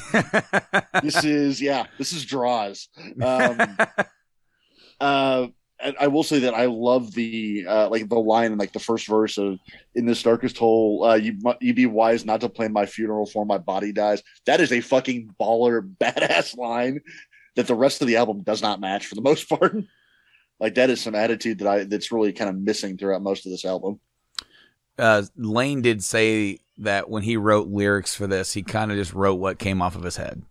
this 1.04 1.24
is 1.24 1.62
yeah, 1.62 1.86
this 2.00 2.12
is 2.12 2.26
draws. 2.26 2.90
Um, 3.22 3.78
uh, 5.00 5.48
I 6.00 6.08
will 6.08 6.24
say 6.24 6.40
that 6.40 6.56
I 6.56 6.66
love 6.66 7.14
the 7.14 7.68
uh, 7.70 7.88
like 7.90 8.10
the 8.10 8.16
line 8.16 8.54
in 8.54 8.58
like 8.58 8.74
the 8.74 8.80
first 8.80 9.06
verse 9.06 9.38
of 9.38 9.60
"In 9.94 10.08
this 10.08 10.24
darkest 10.24 10.58
hole, 10.58 11.04
uh, 11.04 11.16
you 11.18 11.38
you 11.62 11.76
be 11.76 11.86
wise 11.86 12.26
not 12.26 12.42
to 12.42 12.50
plan 12.50 12.74
my 12.74 12.88
funeral 12.88 13.28
for 13.28 13.46
my 13.46 13.60
body 13.60 13.92
dies." 13.92 14.24
That 14.48 14.60
is 14.60 14.72
a 14.72 14.82
fucking 14.82 15.36
baller, 15.40 15.88
badass 16.00 16.58
line 16.58 17.02
that 17.58 17.68
the 17.68 17.76
rest 17.76 18.02
of 18.02 18.08
the 18.08 18.16
album 18.16 18.42
does 18.42 18.64
not 18.64 18.82
match 18.82 19.06
for 19.06 19.14
the 19.14 19.22
most 19.22 19.48
part. 19.48 19.78
like 20.60 20.74
that 20.76 20.90
is 20.90 21.00
some 21.00 21.14
attitude 21.14 21.60
that 21.60 21.68
I 21.68 21.84
that's 21.84 22.12
really 22.12 22.34
kind 22.34 22.50
of 22.50 22.58
missing 22.58 22.98
throughout 22.98 23.22
most 23.22 23.46
of 23.46 23.52
this 23.52 23.66
album. 23.66 24.00
uh, 24.98 25.22
Lane 25.36 25.84
did 25.84 26.04
say 26.04 26.58
that 26.80 27.10
when 27.10 27.24
he 27.24 27.38
wrote 27.38 27.68
lyrics 27.68 28.16
for 28.16 28.28
this, 28.28 28.54
he 28.54 28.64
kind 28.64 28.92
of 28.92 28.98
just 28.98 29.14
wrote 29.14 29.36
what 29.36 29.60
came 29.60 29.82
off 29.82 29.96
of 29.96 30.04
his 30.04 30.18
head. 30.18 30.44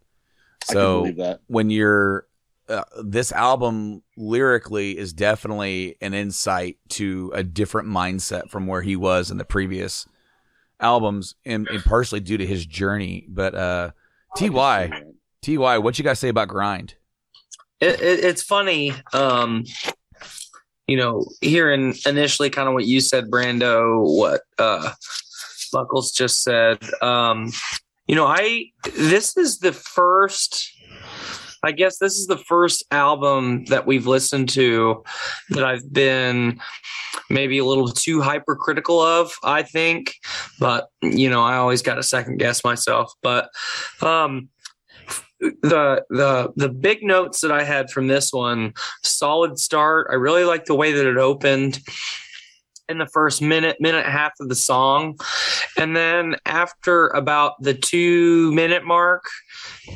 So 0.64 1.06
that. 1.16 1.40
when 1.46 1.70
you're 1.70 2.26
uh, 2.68 2.82
this 3.04 3.30
album 3.30 4.02
lyrically 4.16 4.98
is 4.98 5.12
definitely 5.12 5.96
an 6.00 6.14
insight 6.14 6.78
to 6.88 7.30
a 7.34 7.44
different 7.44 7.88
mindset 7.88 8.50
from 8.50 8.66
where 8.66 8.82
he 8.82 8.96
was 8.96 9.30
in 9.30 9.38
the 9.38 9.44
previous 9.44 10.06
albums, 10.80 11.36
and, 11.44 11.68
and 11.68 11.84
partially 11.84 12.20
due 12.20 12.36
to 12.36 12.46
his 12.46 12.66
journey. 12.66 13.24
But 13.28 13.54
uh, 13.54 13.90
Ty, 14.36 14.90
Ty, 15.42 15.78
what 15.78 15.98
you 15.98 16.04
guys 16.04 16.18
say 16.18 16.28
about 16.28 16.48
grind? 16.48 16.96
it, 17.80 18.00
it, 18.00 18.24
it's 18.24 18.42
funny 18.42 18.92
um 19.12 19.64
you 20.86 20.96
know 20.96 21.24
hearing 21.40 21.94
initially 22.06 22.50
kind 22.50 22.68
of 22.68 22.74
what 22.74 22.86
you 22.86 23.00
said 23.00 23.30
brando 23.30 24.02
what 24.02 24.42
uh 24.58 24.92
buckles 25.76 26.10
just 26.10 26.42
said 26.42 26.78
um 27.02 27.52
you 28.06 28.14
know 28.14 28.26
i 28.26 28.64
this 28.96 29.36
is 29.36 29.58
the 29.58 29.72
first 29.72 30.72
I 31.62 31.72
guess 31.72 31.98
this 31.98 32.16
is 32.16 32.28
the 32.28 32.38
first 32.38 32.84
album 32.92 33.64
that 33.64 33.86
we've 33.86 34.06
listened 34.06 34.48
to 34.50 35.02
that 35.50 35.64
I've 35.64 35.92
been 35.92 36.60
maybe 37.28 37.58
a 37.58 37.64
little 37.64 37.88
too 37.88 38.20
hypercritical 38.20 39.00
of, 39.00 39.32
I 39.42 39.64
think. 39.64 40.14
But, 40.60 40.88
you 41.02 41.28
know, 41.28 41.42
I 41.42 41.56
always 41.56 41.82
got 41.82 41.96
to 41.96 42.04
second 42.04 42.36
guess 42.36 42.62
myself. 42.62 43.12
But 43.20 43.48
um 44.00 44.48
the 45.40 46.04
the 46.08 46.52
the 46.56 46.68
big 46.68 47.02
notes 47.02 47.40
that 47.40 47.52
I 47.52 47.62
had 47.62 47.90
from 47.90 48.06
this 48.06 48.32
one, 48.32 48.72
solid 49.02 49.58
start. 49.58 50.08
I 50.10 50.14
really 50.14 50.44
like 50.44 50.64
the 50.64 50.74
way 50.74 50.92
that 50.92 51.06
it 51.06 51.18
opened 51.18 51.80
in 52.88 52.98
the 52.98 53.06
first 53.06 53.42
minute, 53.42 53.76
minute 53.80 53.98
and 53.98 54.08
a 54.08 54.10
half 54.10 54.32
of 54.40 54.48
the 54.48 54.54
song. 54.54 55.18
And 55.76 55.96
then 55.96 56.36
after 56.44 57.08
about 57.08 57.54
the 57.60 57.74
two 57.74 58.52
minute 58.52 58.84
mark, 58.84 59.24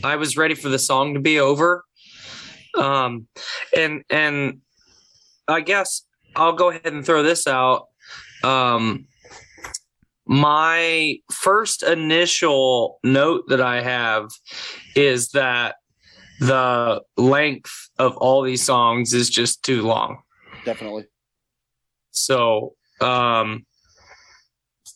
I 0.05 0.17
was 0.17 0.37
ready 0.37 0.55
for 0.55 0.69
the 0.69 0.79
song 0.79 1.15
to 1.15 1.21
be 1.21 1.39
over. 1.39 1.85
Um, 2.77 3.27
and 3.77 4.05
and 4.11 4.61
I 5.49 5.61
guess 5.61 6.07
I'll 6.37 6.53
go 6.53 6.71
ahead 6.71 6.87
and 6.93 7.05
throw 7.05 7.23
this 7.23 7.47
out. 7.47 7.87
Um, 8.45 9.07
my 10.27 11.17
first 11.33 11.83
initial 11.83 13.01
note 13.03 13.45
that 13.49 13.61
I 13.61 13.83
have 13.83 14.31
is 14.95 15.31
that 15.31 15.77
the 16.41 17.03
length 17.17 17.91
of 17.99 18.17
all 18.17 18.43
these 18.43 18.65
songs 18.65 19.13
is 19.13 19.29
just 19.29 19.63
too 19.63 19.83
long. 19.83 20.23
Definitely. 20.65 21.07
So, 22.13 22.75
um, 23.03 23.65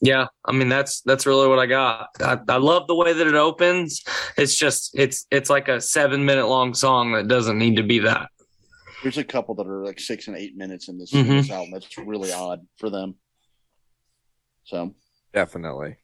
yeah, 0.01 0.27
I 0.45 0.53
mean 0.53 0.69
that's 0.69 1.01
that's 1.03 1.25
really 1.27 1.49
what 1.49 1.59
I 1.59 1.67
got. 1.67 2.09
I, 2.21 2.39
I 2.49 2.57
love 2.57 2.87
the 2.89 2.95
way 2.95 3.13
that 3.13 3.27
it 3.27 3.35
opens. 3.35 4.03
It's 4.37 4.57
just 4.57 4.91
it's 4.99 5.27
it's 5.31 5.49
like 5.51 5.69
a 5.69 5.81
seven 5.81 6.25
minute 6.25 6.47
long 6.47 6.75
song 6.75 7.13
that 7.13 7.29
doesn't 7.29 7.59
need 7.59 7.77
to 7.77 7.83
be 7.83 8.01
that. 8.01 8.29
There's 9.03 9.19
a 9.19 9.25
couple 9.25 9.55
that 9.57 9.67
are 9.67 9.85
like 9.85 10.01
six 10.01 10.29
and 10.29 10.37
eight 10.37 10.57
minutes 10.57 10.89
in 10.89 10.99
this, 10.99 11.13
Mhm. 11.13 11.43
this 11.43 11.51
album. 11.51 11.73
That's 11.73 11.99
really 11.99 12.33
odd 12.33 12.61
for 12.79 12.91
them. 12.91 13.17
So 14.65 14.95
Definitely. 15.33 15.97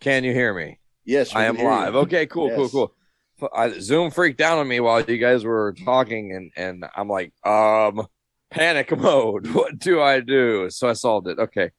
Can 0.00 0.24
you 0.24 0.32
hear 0.32 0.52
me? 0.54 0.78
yes, 1.04 1.34
I 1.34 1.44
am 1.44 1.56
hear 1.56 1.64
you. 1.64 1.70
live. 1.70 1.94
Okay, 1.94 2.26
cool, 2.26 2.50
cool, 2.50 2.62
Yes. 2.64 2.72
cool. 2.72 2.94
F- 3.42 3.50
I, 3.54 3.78
Zoom 3.78 4.10
freaked 4.10 4.40
out 4.40 4.58
on 4.58 4.66
me 4.66 4.80
while 4.80 5.00
you 5.02 5.18
guys 5.18 5.44
were 5.44 5.74
talking, 5.84 6.32
and 6.34 6.50
and 6.56 6.84
I'm 6.96 7.08
like, 7.08 7.32
um, 7.46 8.06
panic 8.50 8.96
mode. 8.96 9.46
What 9.54 9.78
do 9.78 10.00
I 10.00 10.20
do? 10.20 10.70
So 10.70 10.88
I 10.88 10.92
solved 10.92 11.28
it. 11.28 11.38
Okay. 11.38 11.70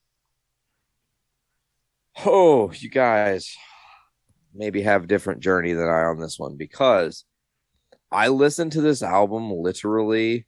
Oh, 2.26 2.72
you 2.72 2.90
guys 2.90 3.56
maybe 4.54 4.82
have 4.82 5.04
a 5.04 5.08
different 5.08 5.42
journey 5.42 5.74
than 5.74 5.88
I 5.88 6.04
on 6.04 6.20
this 6.20 6.38
one 6.38 6.58
because 6.58 7.24
I 8.12 8.30
listened 8.30 8.74
to 8.74 8.82
this 8.82 9.04
album 9.04 9.52
literally 9.52 10.48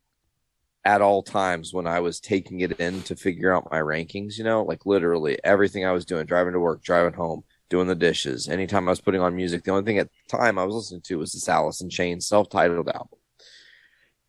at 0.83 1.01
all 1.01 1.21
times 1.21 1.73
when 1.73 1.85
I 1.85 1.99
was 1.99 2.19
taking 2.19 2.61
it 2.61 2.73
in 2.79 3.03
to 3.03 3.15
figure 3.15 3.53
out 3.53 3.71
my 3.71 3.79
rankings, 3.79 4.37
you 4.37 4.43
know, 4.43 4.63
like 4.63 4.85
literally 4.85 5.37
everything 5.43 5.85
I 5.85 5.91
was 5.91 6.05
doing, 6.05 6.25
driving 6.25 6.53
to 6.53 6.59
work, 6.59 6.81
driving 6.81 7.13
home, 7.13 7.43
doing 7.69 7.87
the 7.87 7.95
dishes, 7.95 8.49
anytime 8.49 8.87
I 8.87 8.91
was 8.91 9.01
putting 9.01 9.21
on 9.21 9.35
music, 9.35 9.63
the 9.63 9.71
only 9.71 9.83
thing 9.83 9.99
at 9.99 10.09
the 10.09 10.37
time 10.37 10.57
I 10.57 10.65
was 10.65 10.75
listening 10.75 11.01
to 11.01 11.19
was 11.19 11.33
this 11.33 11.47
Alice 11.47 11.81
in 11.81 11.89
Chains 11.89 12.27
self-titled 12.27 12.89
album. 12.89 13.19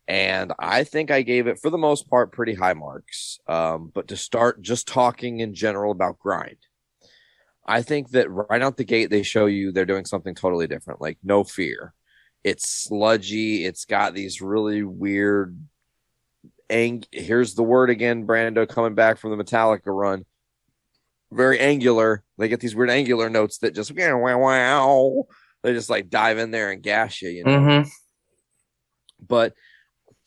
And 0.07 0.51
I 0.59 0.83
think 0.83 1.11
I 1.11 1.21
gave 1.21 1.47
it 1.47 1.59
for 1.59 1.69
the 1.69 1.77
most 1.77 2.09
part 2.09 2.33
pretty 2.33 2.53
high 2.53 2.73
marks. 2.73 3.39
Um, 3.47 3.91
but 3.93 4.09
to 4.09 4.17
start 4.17 4.61
just 4.61 4.87
talking 4.87 5.39
in 5.39 5.53
general 5.53 5.91
about 5.91 6.19
grind, 6.19 6.57
I 7.65 7.81
think 7.81 8.09
that 8.09 8.29
right 8.29 8.61
out 8.61 8.75
the 8.75 8.83
gate 8.83 9.09
they 9.09 9.23
show 9.23 9.45
you 9.45 9.71
they're 9.71 9.85
doing 9.85 10.05
something 10.05 10.35
totally 10.35 10.67
different, 10.67 11.01
like 11.01 11.17
no 11.23 11.43
fear. 11.43 11.93
It's 12.43 12.69
sludgy, 12.69 13.63
it's 13.63 13.85
got 13.85 14.13
these 14.13 14.41
really 14.41 14.83
weird 14.83 15.57
ang 16.69 17.03
here's 17.11 17.53
the 17.53 17.63
word 17.63 17.89
again, 17.89 18.25
Brando 18.25 18.67
coming 18.67 18.95
back 18.95 19.17
from 19.17 19.37
the 19.37 19.41
Metallica 19.41 19.87
run. 19.87 20.25
Very 21.31 21.59
angular. 21.59 22.23
They 22.37 22.47
get 22.47 22.59
these 22.59 22.75
weird 22.75 22.89
angular 22.89 23.29
notes 23.29 23.59
that 23.59 23.73
just 23.73 23.93
wow 23.95 24.37
wow. 24.39 25.23
They 25.61 25.71
just 25.71 25.89
like 25.89 26.09
dive 26.09 26.37
in 26.37 26.51
there 26.51 26.71
and 26.71 26.83
gash 26.83 27.21
you, 27.21 27.29
you 27.29 27.43
know. 27.45 27.59
Mm-hmm. 27.59 27.89
But 29.25 29.53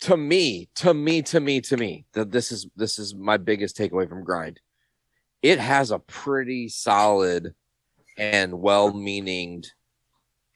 to 0.01 0.17
me, 0.17 0.69
to 0.77 0.93
me, 0.93 1.23
to 1.23 1.41
me, 1.41 1.61
to 1.63 1.77
me, 1.77 2.05
that 2.13 2.31
this 2.31 2.53
is 2.53 2.67
this 2.77 2.99
is 2.99 3.15
my 3.15 3.37
biggest 3.37 3.77
takeaway 3.77 4.09
from 4.09 4.25
grind. 4.25 4.61
It 5.43 5.59
has 5.59 5.91
a 5.91 5.99
pretty 5.99 6.69
solid 6.69 7.55
and 8.19 8.61
well-meaning 8.61 9.65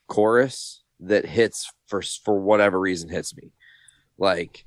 chorus 0.09 0.83
that 1.01 1.25
hits 1.25 1.71
for 1.87 2.03
for 2.03 2.39
whatever 2.39 2.79
reason 2.79 3.09
hits 3.09 3.37
me. 3.37 3.53
Like 4.19 4.67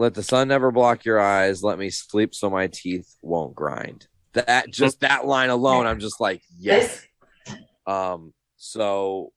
let 0.00 0.14
the 0.14 0.22
sun 0.22 0.48
never 0.48 0.70
block 0.70 1.04
your 1.04 1.20
eyes, 1.20 1.62
let 1.62 1.78
me 1.78 1.90
sleep 1.90 2.34
so 2.34 2.48
my 2.48 2.68
teeth 2.68 3.16
won't 3.20 3.54
grind. 3.54 4.06
That 4.32 4.70
just 4.70 5.00
that 5.00 5.26
line 5.26 5.50
alone, 5.50 5.86
I'm 5.86 6.00
just 6.00 6.20
like, 6.20 6.42
yes. 6.58 7.06
Um, 7.86 8.32
so 8.56 9.32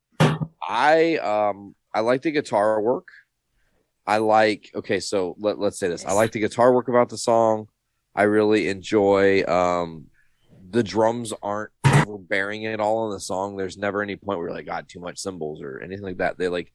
I 0.66 1.18
um 1.18 1.76
I 1.94 2.00
like 2.00 2.22
the 2.22 2.32
guitar 2.32 2.82
work. 2.82 3.08
I 4.06 4.18
like 4.18 4.72
okay, 4.76 5.00
so 5.00 5.36
let, 5.40 5.60
let's 5.60 5.80
say 5.80 5.88
this. 5.88 6.06
I 6.06 6.14
like 6.14 6.32
the 6.32 6.40
guitar 6.40 6.74
work 6.74 6.88
about 6.88 7.10
the 7.10 7.18
song. 7.18 7.68
I 8.16 8.24
really 8.24 8.68
enjoy 8.68 9.44
um 9.46 10.08
the 10.70 10.84
drums 10.84 11.34
aren't 11.42 11.72
overbearing 11.86 12.66
at 12.66 12.80
all 12.80 13.08
in 13.08 13.14
the 13.14 13.20
song. 13.20 13.56
There's 13.56 13.78
never 13.78 14.02
any 14.02 14.16
point 14.16 14.40
where 14.40 14.52
like 14.52 14.66
God 14.66 14.90
too 14.90 15.00
much 15.00 15.20
cymbals 15.20 15.62
or 15.62 15.80
anything 15.80 16.04
like 16.04 16.18
that. 16.18 16.38
They 16.38 16.48
like 16.48 16.72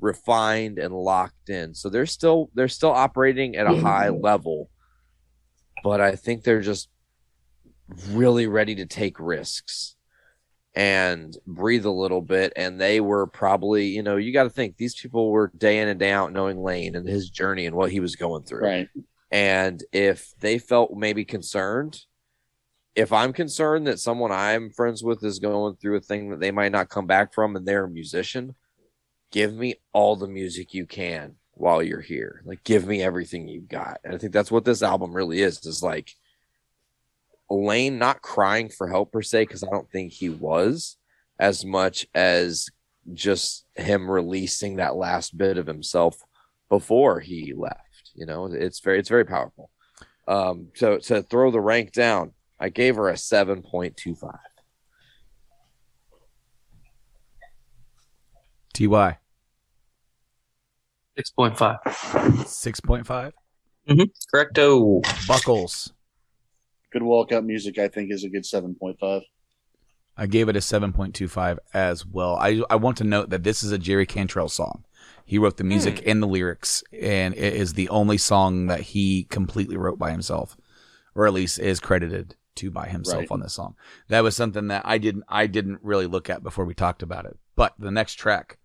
refined 0.00 0.78
and 0.78 0.94
locked 0.94 1.48
in. 1.48 1.74
So 1.74 1.88
they're 1.88 2.06
still 2.06 2.50
they're 2.54 2.68
still 2.68 2.90
operating 2.90 3.56
at 3.56 3.66
a 3.66 3.76
high 3.80 4.08
level. 4.08 4.68
But 5.84 6.00
I 6.00 6.16
think 6.16 6.42
they're 6.42 6.60
just 6.60 6.88
really 8.10 8.46
ready 8.46 8.74
to 8.76 8.86
take 8.86 9.18
risks 9.18 9.96
and 10.74 11.36
breathe 11.46 11.84
a 11.84 11.90
little 11.90 12.22
bit. 12.22 12.52
And 12.56 12.80
they 12.80 13.00
were 13.00 13.26
probably, 13.26 13.86
you 13.86 14.02
know, 14.02 14.16
you 14.16 14.32
got 14.32 14.44
to 14.44 14.50
think 14.50 14.76
these 14.76 14.94
people 14.94 15.30
were 15.30 15.52
day 15.56 15.78
in 15.78 15.88
and 15.88 16.00
day 16.00 16.10
out 16.10 16.32
knowing 16.32 16.62
Lane 16.62 16.96
and 16.96 17.06
his 17.06 17.28
journey 17.28 17.66
and 17.66 17.76
what 17.76 17.90
he 17.90 18.00
was 18.00 18.16
going 18.16 18.44
through. 18.44 18.64
Right. 18.64 18.88
And 19.30 19.82
if 19.92 20.32
they 20.40 20.58
felt 20.58 20.94
maybe 20.94 21.24
concerned, 21.24 22.00
if 22.94 23.12
I'm 23.12 23.32
concerned 23.32 23.86
that 23.86 23.98
someone 23.98 24.30
I'm 24.30 24.70
friends 24.70 25.02
with 25.02 25.24
is 25.24 25.38
going 25.38 25.76
through 25.76 25.96
a 25.96 26.00
thing 26.00 26.30
that 26.30 26.40
they 26.40 26.50
might 26.50 26.72
not 26.72 26.90
come 26.90 27.06
back 27.06 27.32
from 27.32 27.56
and 27.56 27.66
they're 27.66 27.84
a 27.84 27.90
musician, 27.90 28.54
give 29.30 29.54
me 29.54 29.76
all 29.92 30.16
the 30.16 30.28
music 30.28 30.74
you 30.74 30.86
can 30.86 31.36
while 31.54 31.82
you're 31.82 32.02
here. 32.02 32.42
Like 32.44 32.64
give 32.64 32.86
me 32.86 33.02
everything 33.02 33.48
you've 33.48 33.68
got. 33.68 34.00
And 34.04 34.14
I 34.14 34.18
think 34.18 34.32
that's 34.32 34.50
what 34.50 34.64
this 34.64 34.82
album 34.82 35.14
really 35.14 35.40
is, 35.40 35.64
is 35.64 35.82
like 35.82 36.14
Lane 37.52 37.98
not 37.98 38.22
crying 38.22 38.68
for 38.68 38.88
help 38.88 39.12
per 39.12 39.22
se, 39.22 39.42
because 39.44 39.62
I 39.62 39.68
don't 39.70 39.90
think 39.90 40.12
he 40.12 40.28
was 40.28 40.96
as 41.38 41.64
much 41.64 42.06
as 42.14 42.68
just 43.12 43.66
him 43.74 44.10
releasing 44.10 44.76
that 44.76 44.96
last 44.96 45.36
bit 45.36 45.58
of 45.58 45.66
himself 45.66 46.16
before 46.68 47.20
he 47.20 47.52
left. 47.52 48.12
You 48.14 48.26
know, 48.26 48.46
it's 48.46 48.80
very 48.80 48.98
it's 48.98 49.08
very 49.08 49.24
powerful. 49.24 49.70
Um, 50.28 50.68
so 50.74 50.98
to 50.98 51.22
throw 51.22 51.50
the 51.50 51.60
rank 51.60 51.92
down, 51.92 52.32
I 52.60 52.68
gave 52.68 52.96
her 52.96 53.08
a 53.08 53.16
seven 53.16 53.62
point 53.62 53.96
two 53.96 54.14
five. 54.14 54.38
Ty 58.72 59.18
Six 61.16 61.30
point 61.30 61.58
five. 61.58 61.78
six 62.46 62.80
point 62.80 63.06
five. 63.06 63.32
Correcto. 63.88 65.02
Buckles. 65.26 65.92
Good 66.92 67.02
walkout 67.02 67.44
music, 67.44 67.78
I 67.78 67.88
think, 67.88 68.12
is 68.12 68.24
a 68.24 68.28
good 68.28 68.44
seven 68.44 68.74
point 68.74 68.98
five. 69.00 69.22
I 70.16 70.26
gave 70.26 70.48
it 70.48 70.56
a 70.56 70.60
seven 70.60 70.92
point 70.92 71.14
two 71.14 71.28
five 71.28 71.58
as 71.72 72.04
well. 72.04 72.36
I 72.36 72.62
I 72.68 72.76
want 72.76 72.98
to 72.98 73.04
note 73.04 73.30
that 73.30 73.44
this 73.44 73.62
is 73.62 73.72
a 73.72 73.78
Jerry 73.78 74.06
Cantrell 74.06 74.48
song. 74.48 74.84
He 75.24 75.38
wrote 75.38 75.56
the 75.56 75.64
music 75.64 76.00
hmm. 76.00 76.10
and 76.10 76.22
the 76.22 76.26
lyrics, 76.26 76.84
and 76.92 77.34
it 77.34 77.54
is 77.54 77.72
the 77.74 77.88
only 77.88 78.18
song 78.18 78.66
that 78.66 78.80
he 78.80 79.24
completely 79.24 79.76
wrote 79.76 79.98
by 79.98 80.10
himself, 80.10 80.56
or 81.14 81.26
at 81.26 81.32
least 81.32 81.58
is 81.58 81.80
credited 81.80 82.36
to 82.56 82.70
by 82.70 82.88
himself 82.88 83.20
Right. 83.20 83.30
on 83.30 83.40
this 83.40 83.54
song. 83.54 83.76
That 84.08 84.22
was 84.22 84.36
something 84.36 84.68
that 84.68 84.82
I 84.84 84.98
didn't 84.98 85.24
I 85.28 85.46
didn't 85.46 85.78
really 85.82 86.06
look 86.06 86.28
at 86.28 86.42
before 86.42 86.66
we 86.66 86.74
talked 86.74 87.02
about 87.02 87.24
it. 87.24 87.38
But 87.56 87.74
the 87.78 87.90
next 87.90 88.16
track, 88.16 88.58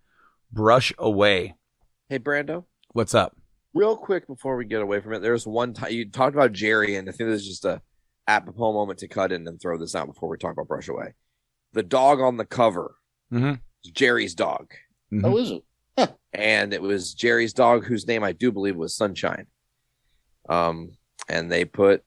"Brush 0.51 0.91
Away." 0.97 1.55
Hey 2.09 2.19
Brando, 2.19 2.65
What's 2.91 3.15
up? 3.15 3.37
real 3.73 3.95
quick 3.95 4.25
before 4.27 4.57
we 4.57 4.65
get 4.65 4.81
away 4.81 4.99
from 4.99 5.13
it, 5.13 5.19
there's 5.19 5.45
one 5.45 5.73
time 5.73 5.91
you 5.91 6.09
talked 6.09 6.35
about 6.35 6.51
Jerry, 6.51 6.95
and 6.95 7.07
I 7.07 7.11
think 7.11 7.29
this 7.29 7.41
is 7.41 7.47
just 7.47 7.65
a 7.65 7.81
apropos 8.27 8.73
moment 8.73 8.99
to 8.99 9.07
cut 9.07 9.31
in 9.31 9.47
and 9.47 9.59
throw 9.61 9.77
this 9.77 9.95
out 9.95 10.07
before 10.07 10.29
we 10.29 10.37
talk 10.37 10.51
about 10.53 10.67
Brush 10.67 10.87
Away. 10.89 11.13
The 11.73 11.83
dog 11.83 12.19
on 12.19 12.37
the 12.37 12.45
cover 12.45 12.95
Mm-hmm. 13.31 13.55
is 13.83 13.91
Jerry's 13.91 14.35
dog. 14.35 14.71
Mhm. 15.11 15.25
Oh, 15.25 15.37
is 15.37 15.51
it? 15.51 15.63
and 16.33 16.73
it 16.73 16.81
was 16.81 17.13
Jerry's 17.13 17.53
dog, 17.53 17.85
whose 17.85 18.07
name 18.07 18.23
I 18.23 18.31
do 18.31 18.51
believe 18.51 18.75
was 18.75 18.95
Sunshine. 18.95 19.47
Um, 20.47 20.91
and 21.27 21.51
they 21.51 21.65
put 21.65 22.03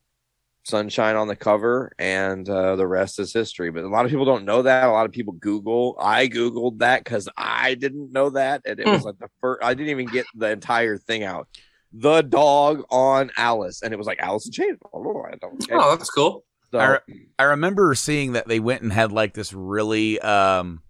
Sunshine 0.64 1.16
on 1.16 1.26
the 1.28 1.36
cover, 1.36 1.92
and 1.98 2.48
uh, 2.48 2.76
the 2.76 2.86
rest 2.86 3.18
is 3.18 3.32
history. 3.32 3.70
But 3.70 3.84
a 3.84 3.88
lot 3.88 4.04
of 4.04 4.10
people 4.10 4.24
don't 4.26 4.44
know 4.44 4.62
that. 4.62 4.84
A 4.84 4.90
lot 4.92 5.06
of 5.06 5.12
people 5.12 5.32
Google. 5.34 5.96
I 6.00 6.28
Googled 6.28 6.78
that 6.78 7.02
because 7.04 7.28
I 7.36 7.74
didn't 7.74 8.12
know 8.12 8.30
that. 8.30 8.62
And 8.64 8.78
it 8.78 8.86
was 8.86 9.04
like 9.04 9.18
the 9.18 9.28
first, 9.40 9.62
I 9.64 9.74
didn't 9.74 9.90
even 9.90 10.06
get 10.06 10.26
the 10.34 10.50
entire 10.50 10.96
thing 10.96 11.22
out. 11.24 11.48
The 11.92 12.22
dog 12.22 12.84
on 12.90 13.30
Alice. 13.36 13.82
And 13.82 13.92
it 13.92 13.96
was 13.96 14.06
like 14.06 14.20
Alice 14.20 14.46
in 14.46 14.52
Chains. 14.52 14.78
Oh, 14.92 15.22
I 15.30 15.34
don't 15.36 15.58
get 15.66 15.76
Oh, 15.80 15.96
that's 15.96 16.10
cool. 16.10 16.44
So, 16.70 16.78
I, 16.78 16.86
re- 16.86 17.26
I 17.38 17.42
remember 17.44 17.94
seeing 17.96 18.32
that 18.32 18.46
they 18.46 18.60
went 18.60 18.82
and 18.82 18.92
had 18.92 19.10
like 19.10 19.34
this 19.34 19.52
really 19.52 20.20
um 20.20 20.82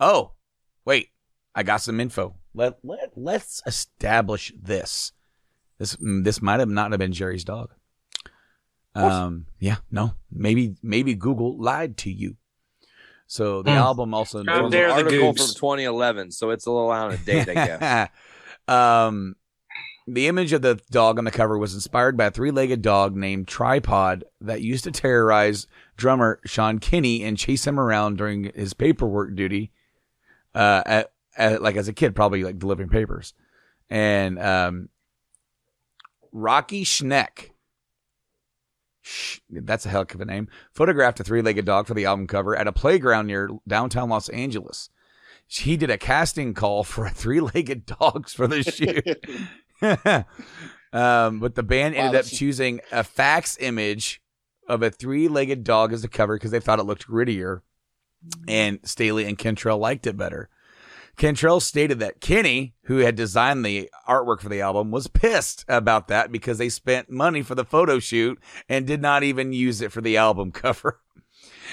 oh 0.00 0.32
wait 0.84 1.10
I 1.54 1.62
got 1.62 1.76
some 1.82 2.00
info 2.00 2.34
let 2.52 2.78
let 2.82 3.12
let's 3.16 3.62
establish 3.64 4.52
this 4.60 5.12
this 5.78 5.94
mm, 5.96 6.24
this 6.24 6.42
might 6.42 6.58
have 6.58 6.68
not 6.68 6.90
have 6.90 6.98
been 6.98 7.12
Jerry's 7.12 7.44
dog 7.44 7.70
um 8.96 9.46
yeah 9.60 9.76
no 9.90 10.14
maybe 10.32 10.74
maybe 10.82 11.14
Google 11.14 11.56
lied 11.58 11.96
to 11.98 12.10
you 12.10 12.36
so 13.28 13.62
the 13.62 13.70
Hmm. 13.70 13.76
album 13.76 14.14
also 14.14 14.40
it 14.40 14.46
How 14.48 14.62
was 14.64 14.72
dare 14.72 14.86
an 14.88 14.90
the 14.90 14.94
article 14.94 15.32
goose. 15.32 15.46
from 15.46 15.54
2011. 15.60 16.30
So 16.32 16.50
it's 16.50 16.66
a 16.66 16.70
little 16.72 16.90
out 16.90 17.12
of 17.12 17.24
date, 17.24 17.48
I 17.48 17.54
guess. 17.54 18.08
um, 18.68 19.34
the 20.06 20.28
image 20.28 20.52
of 20.52 20.62
the 20.62 20.80
dog 20.90 21.18
on 21.18 21.24
the 21.24 21.30
cover 21.30 21.58
was 21.58 21.74
inspired 21.74 22.16
by 22.16 22.26
a 22.26 22.30
three-legged 22.30 22.80
dog 22.80 23.16
named 23.16 23.48
Tripod 23.48 24.24
that 24.40 24.62
used 24.62 24.84
to 24.84 24.92
terrorize 24.92 25.66
drummer 25.96 26.40
Sean 26.44 26.78
Kinney 26.78 27.24
and 27.24 27.36
chase 27.36 27.66
him 27.66 27.80
around 27.80 28.16
during 28.16 28.52
his 28.54 28.72
paperwork 28.72 29.34
duty, 29.34 29.72
uh, 30.54 30.82
at, 30.86 31.12
at, 31.36 31.60
like 31.60 31.76
as 31.76 31.88
a 31.88 31.92
kid, 31.92 32.14
probably 32.14 32.44
like 32.44 32.58
delivering 32.58 32.88
papers. 32.88 33.34
And 33.90 34.38
um, 34.38 34.90
Rocky 36.30 36.84
Schenck, 36.84 37.52
Sh- 39.02 39.40
that's 39.50 39.86
a 39.86 39.88
heck 39.88 40.14
of 40.14 40.20
a 40.20 40.24
name, 40.24 40.48
photographed 40.72 41.18
a 41.18 41.24
three-legged 41.24 41.64
dog 41.64 41.88
for 41.88 41.94
the 41.94 42.04
album 42.04 42.28
cover 42.28 42.54
at 42.54 42.68
a 42.68 42.72
playground 42.72 43.26
near 43.26 43.50
downtown 43.66 44.08
Los 44.08 44.28
Angeles 44.28 44.88
he 45.48 45.76
did 45.76 45.90
a 45.90 45.98
casting 45.98 46.54
call 46.54 46.82
for 46.82 47.08
three-legged 47.08 47.86
dogs 48.00 48.34
for 48.34 48.46
the 48.46 48.62
shoot. 48.62 49.24
um, 50.92 51.40
but 51.40 51.54
the 51.54 51.62
band 51.62 51.94
Wow, 51.94 52.00
ended 52.00 52.18
up 52.18 52.24
that's- 52.24 52.36
choosing 52.38 52.80
a 52.92 53.04
fax 53.04 53.56
image 53.60 54.20
of 54.68 54.82
a 54.82 54.90
three-legged 54.90 55.62
dog 55.64 55.92
as 55.92 56.02
the 56.02 56.08
cover 56.08 56.36
because 56.36 56.50
they 56.50 56.60
thought 56.60 56.78
it 56.80 56.84
looked 56.84 57.06
grittier, 57.06 57.60
and 58.48 58.80
Staley 58.84 59.24
and 59.24 59.38
Cantrell 59.38 59.78
liked 59.78 60.06
it 60.06 60.16
better. 60.16 60.48
Cantrell 61.16 61.60
stated 61.60 61.98
that 62.00 62.20
Kenny, 62.20 62.74
who 62.84 62.98
had 62.98 63.14
designed 63.14 63.64
the 63.64 63.88
artwork 64.06 64.40
for 64.40 64.50
the 64.50 64.60
album, 64.60 64.90
was 64.90 65.06
pissed 65.06 65.64
about 65.66 66.08
that 66.08 66.30
because 66.30 66.58
they 66.58 66.68
spent 66.68 67.08
money 67.10 67.42
for 67.42 67.54
the 67.54 67.64
photo 67.64 67.98
shoot 67.98 68.38
and 68.68 68.86
did 68.86 69.00
not 69.00 69.22
even 69.22 69.52
use 69.54 69.80
it 69.80 69.92
for 69.92 70.02
the 70.02 70.16
album 70.16 70.52
cover. 70.52 71.00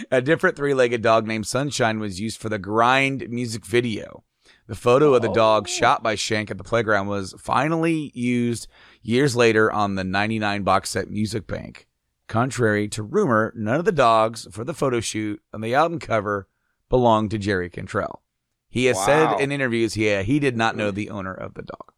A 0.10 0.22
different 0.22 0.56
three 0.56 0.74
legged 0.74 1.02
dog 1.02 1.28
named 1.28 1.46
Sunshine 1.46 2.00
was 2.00 2.22
used 2.22 2.40
for 2.40 2.48
the 2.50 2.58
Grind 2.58 3.28
music 3.30 3.66
video. 3.66 4.24
The 4.68 4.76
photo 4.76 5.14
of 5.14 5.22
the 5.22 5.32
dog 5.32 5.68
shot 5.68 6.02
by 6.04 6.16
Schenck 6.16 6.50
at 6.50 6.58
the 6.58 6.64
playground 6.64 7.08
was 7.08 7.36
finally 7.38 8.12
used 8.14 8.68
years 9.02 9.36
later 9.36 9.72
on 9.72 9.96
the 9.96 10.04
99 10.06 10.64
box 10.64 10.90
set 10.92 11.10
Music 11.10 11.46
Bank. 11.48 11.88
Contrary 12.28 12.88
to 12.88 13.04
rumor, 13.04 13.52
none 13.56 13.78
of 13.80 13.86
the 13.86 13.92
dogs 13.92 14.48
for 14.52 14.64
the 14.64 14.74
photo 14.74 15.02
shoot 15.02 15.42
on 15.54 15.60
the 15.62 15.76
album 15.76 16.00
cover 16.00 16.48
belonged 16.90 17.32
to 17.32 17.38
Jerry 17.38 17.70
Cantrell. 17.70 18.22
He 18.70 18.86
has 18.86 18.96
Wow. 18.98 19.06
said 19.06 19.42
in 19.42 19.52
interviews 19.52 19.96
he, 19.96 20.24
he 20.24 20.40
did 20.40 20.56
not 20.56 20.78
know 20.78 20.92
the 20.92 21.10
owner 21.10 21.34
of 21.34 21.54
the 21.56 21.62
dog. 21.64 21.92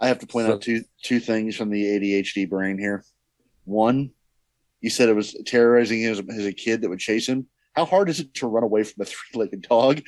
I 0.00 0.08
have 0.08 0.18
to 0.20 0.26
point 0.26 0.46
So- 0.46 0.54
out 0.54 0.62
two 0.62 0.84
two 1.02 1.20
things 1.20 1.54
from 1.54 1.68
the 1.70 1.84
ADHD 1.84 2.48
brain 2.48 2.78
here. 2.78 3.04
One, 3.64 4.10
you 4.80 4.90
said 4.90 5.08
it 5.08 5.14
was 5.14 5.36
terrorizing 5.46 6.00
him 6.00 6.12
as, 6.12 6.20
as 6.38 6.46
a 6.46 6.52
kid 6.52 6.80
that 6.80 6.88
would 6.88 6.98
chase 6.98 7.28
him. 7.28 7.46
How 7.74 7.84
hard 7.84 8.08
is 8.08 8.20
it 8.20 8.34
to 8.34 8.46
run 8.46 8.62
away 8.62 8.84
from 8.84 9.02
a 9.02 9.04
three-legged 9.06 9.62
dog? 9.62 10.00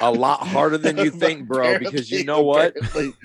A 0.00 0.10
lot 0.12 0.46
harder 0.46 0.78
than 0.78 0.96
you 0.96 1.10
think, 1.22 1.46
bro, 1.48 1.78
because 1.78 2.10
you 2.10 2.24
know 2.24 2.42
what? 2.42 2.74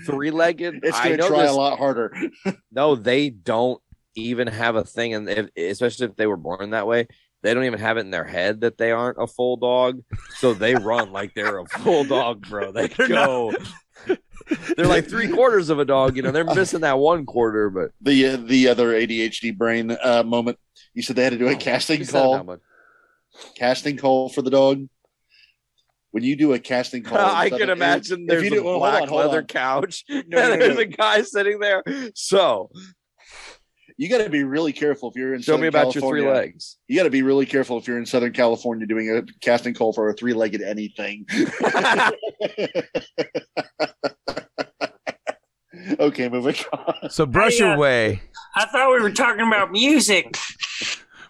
Three 0.05 0.31
legged. 0.31 0.79
It's 0.83 0.97
I 0.97 1.09
going 1.09 1.19
to 1.19 1.27
try 1.27 1.43
this. 1.43 1.51
a 1.51 1.55
lot 1.55 1.77
harder. 1.77 2.15
No, 2.71 2.95
they 2.95 3.29
don't 3.29 3.81
even 4.15 4.47
have 4.47 4.75
a 4.75 4.83
thing, 4.83 5.13
and 5.13 5.29
if, 5.29 5.49
especially 5.57 6.07
if 6.07 6.15
they 6.15 6.27
were 6.27 6.37
born 6.37 6.71
that 6.71 6.87
way, 6.87 7.07
they 7.41 7.53
don't 7.53 7.63
even 7.63 7.79
have 7.79 7.97
it 7.97 8.01
in 8.01 8.11
their 8.11 8.25
head 8.25 8.61
that 8.61 8.77
they 8.77 8.91
aren't 8.91 9.17
a 9.21 9.27
full 9.27 9.57
dog. 9.57 10.01
So 10.37 10.53
they 10.53 10.75
run 10.75 11.11
like 11.11 11.33
they're 11.35 11.59
a 11.59 11.65
full 11.65 12.03
dog, 12.03 12.47
bro. 12.47 12.71
They 12.71 12.87
They're 12.87 13.07
go. 13.07 13.53
They're 14.75 14.87
like 14.87 15.07
three 15.07 15.27
quarters 15.29 15.69
of 15.69 15.79
a 15.79 15.85
dog. 15.85 16.15
You 16.15 16.23
know, 16.23 16.31
they're 16.31 16.43
missing 16.43 16.81
that 16.81 16.97
one 16.99 17.25
quarter, 17.25 17.69
but 17.69 17.91
The 18.01 18.25
uh, 18.27 18.37
the 18.37 18.67
other 18.67 18.93
ADHD 18.93 19.55
brain 19.57 19.95
uh, 20.03 20.23
moment. 20.23 20.57
You 20.93 21.01
said 21.01 21.15
they 21.15 21.23
had 21.23 21.33
to 21.33 21.39
do 21.39 21.47
a 21.47 21.55
casting 21.55 21.99
He 21.99 22.03
said 22.03 22.13
call. 22.13 22.57
That 23.41 23.47
much. 23.47 23.55
Casting 23.55 23.97
call 23.97 24.29
for 24.29 24.41
the 24.41 24.49
dog. 24.49 24.87
When 26.11 26.23
you 26.23 26.35
do 26.35 26.53
a 26.53 26.59
casting 26.59 27.03
call, 27.03 27.17
I 27.19 27.49
can 27.49 27.69
imagine 27.69 28.25
there's 28.25 28.41
you 28.43 28.47
a 28.47 28.51
do- 28.55 28.63
well, 28.63 28.79
hold 28.79 28.81
black 28.81 29.01
on, 29.03 29.07
hold 29.09 29.21
leather 29.25 29.37
on. 29.39 29.45
couch, 29.45 30.05
no, 30.09 30.17
and 30.21 30.29
no, 30.29 30.49
there's 30.57 30.75
no. 30.75 30.81
a 30.81 30.85
guy 30.85 31.21
sitting 31.21 31.59
there. 31.59 31.83
So, 32.15 32.71
You 33.95 34.09
got 34.09 34.23
to 34.23 34.29
be 34.29 34.43
really 34.43 34.73
careful 34.73 35.11
if 35.11 35.15
you're 35.15 35.35
in. 35.35 35.41
show 35.41 35.51
Southern 35.53 35.61
me 35.61 35.67
about 35.67 35.93
your 35.93 36.01
California. 36.01 36.23
three 36.23 36.31
legs. 36.33 36.77
You 36.87 36.97
got 36.97 37.03
to 37.03 37.11
be 37.11 37.21
really 37.21 37.45
careful 37.45 37.77
if 37.77 37.87
you're 37.87 37.99
in 37.99 38.07
Southern 38.07 38.33
California 38.33 38.87
doing 38.87 39.07
a 39.11 39.21
casting 39.39 39.75
call 39.75 39.93
for 39.93 40.09
a 40.09 40.13
three-legged 40.13 40.63
anything. 40.63 41.27
okay, 45.99 46.29
moving 46.29 46.55
on. 46.73 47.09
So 47.09 47.25
Brush 47.25 47.57
Hey, 47.59 47.65
uh, 47.69 47.75
Away. 47.75 48.21
I 48.55 48.65
thought 48.65 48.91
we 48.91 48.99
were 49.01 49.11
talking 49.11 49.45
about 49.45 49.71
music. 49.71 50.37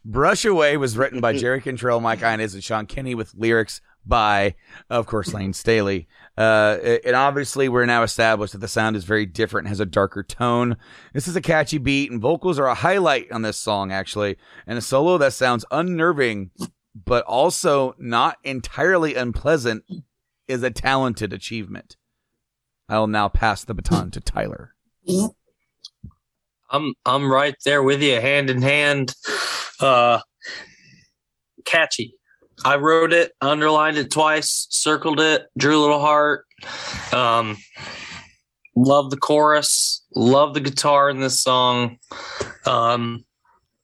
Brush 0.06 0.46
Away 0.46 0.78
was 0.78 0.98
written 0.98 1.20
by 1.20 1.38
Jerry 1.38 1.62
Cantrell, 1.62 2.00
Mike 2.00 2.22
Inez, 2.22 2.54
and 2.54 2.64
Sean 2.64 2.86
Kinney 2.86 3.16
with 3.16 3.34
lyrics 3.36 3.82
by, 4.06 4.56
of 4.90 5.06
course, 5.06 5.34
Lane 5.34 5.54
Staley. 5.54 6.08
Uh, 6.38 6.78
and 7.06 7.16
obviously, 7.16 7.70
we're 7.70 7.86
now 7.86 8.04
established 8.04 8.54
that 8.54 8.60
the 8.60 8.68
sound 8.68 8.96
is 8.96 9.04
very 9.04 9.26
different 9.26 9.66
and 9.66 9.70
has 9.70 9.80
a 9.80 9.86
darker 9.86 10.24
tone. 10.24 10.78
This 11.14 11.28
is 11.28 11.36
a 11.36 11.42
catchy 11.42 11.78
beat, 11.78 12.12
and 12.12 12.22
vocals 12.22 12.58
are 12.58 12.68
a 12.68 12.76
highlight 12.76 13.32
on 13.32 13.42
this 13.42 13.58
song, 13.58 13.92
actually. 13.92 14.38
And 14.66 14.78
a 14.78 14.82
solo 14.82 15.18
that 15.18 15.34
sounds 15.34 15.66
unnerving, 15.70 16.52
but 16.96 17.26
also 17.26 17.94
not 18.00 18.38
entirely 18.44 19.16
unpleasant, 19.16 19.84
is 20.48 20.64
a 20.64 20.72
talented 20.72 21.34
achievement. 21.34 21.98
I'll 22.88 23.08
now 23.08 23.28
pass 23.30 23.64
the 23.64 23.76
baton 23.76 24.10
to 24.12 24.20
Tyler. 24.20 24.74
I'm 26.72 26.94
I'm 27.06 27.32
right 27.32 27.56
there 27.66 27.84
with 27.84 28.02
you, 28.02 28.20
hand 28.20 28.50
in 28.50 28.62
hand. 28.62 29.14
Uh, 29.80 30.20
catchy. 31.66 32.16
I 32.66 32.76
wrote 32.76 33.14
it, 33.14 33.32
underlined 33.42 33.98
it 33.98 34.12
twice, 34.12 34.68
circled 34.70 35.20
it, 35.20 35.48
drew 35.58 35.80
a 35.80 35.82
little 35.82 36.02
heart. 36.02 36.46
Um, 37.14 37.58
love 38.76 39.12
the 39.12 39.18
chorus, 39.18 40.04
love 40.16 40.54
the 40.54 40.60
guitar 40.60 41.10
in 41.10 41.20
this 41.20 41.42
song. 41.42 41.98
Um, 42.66 43.24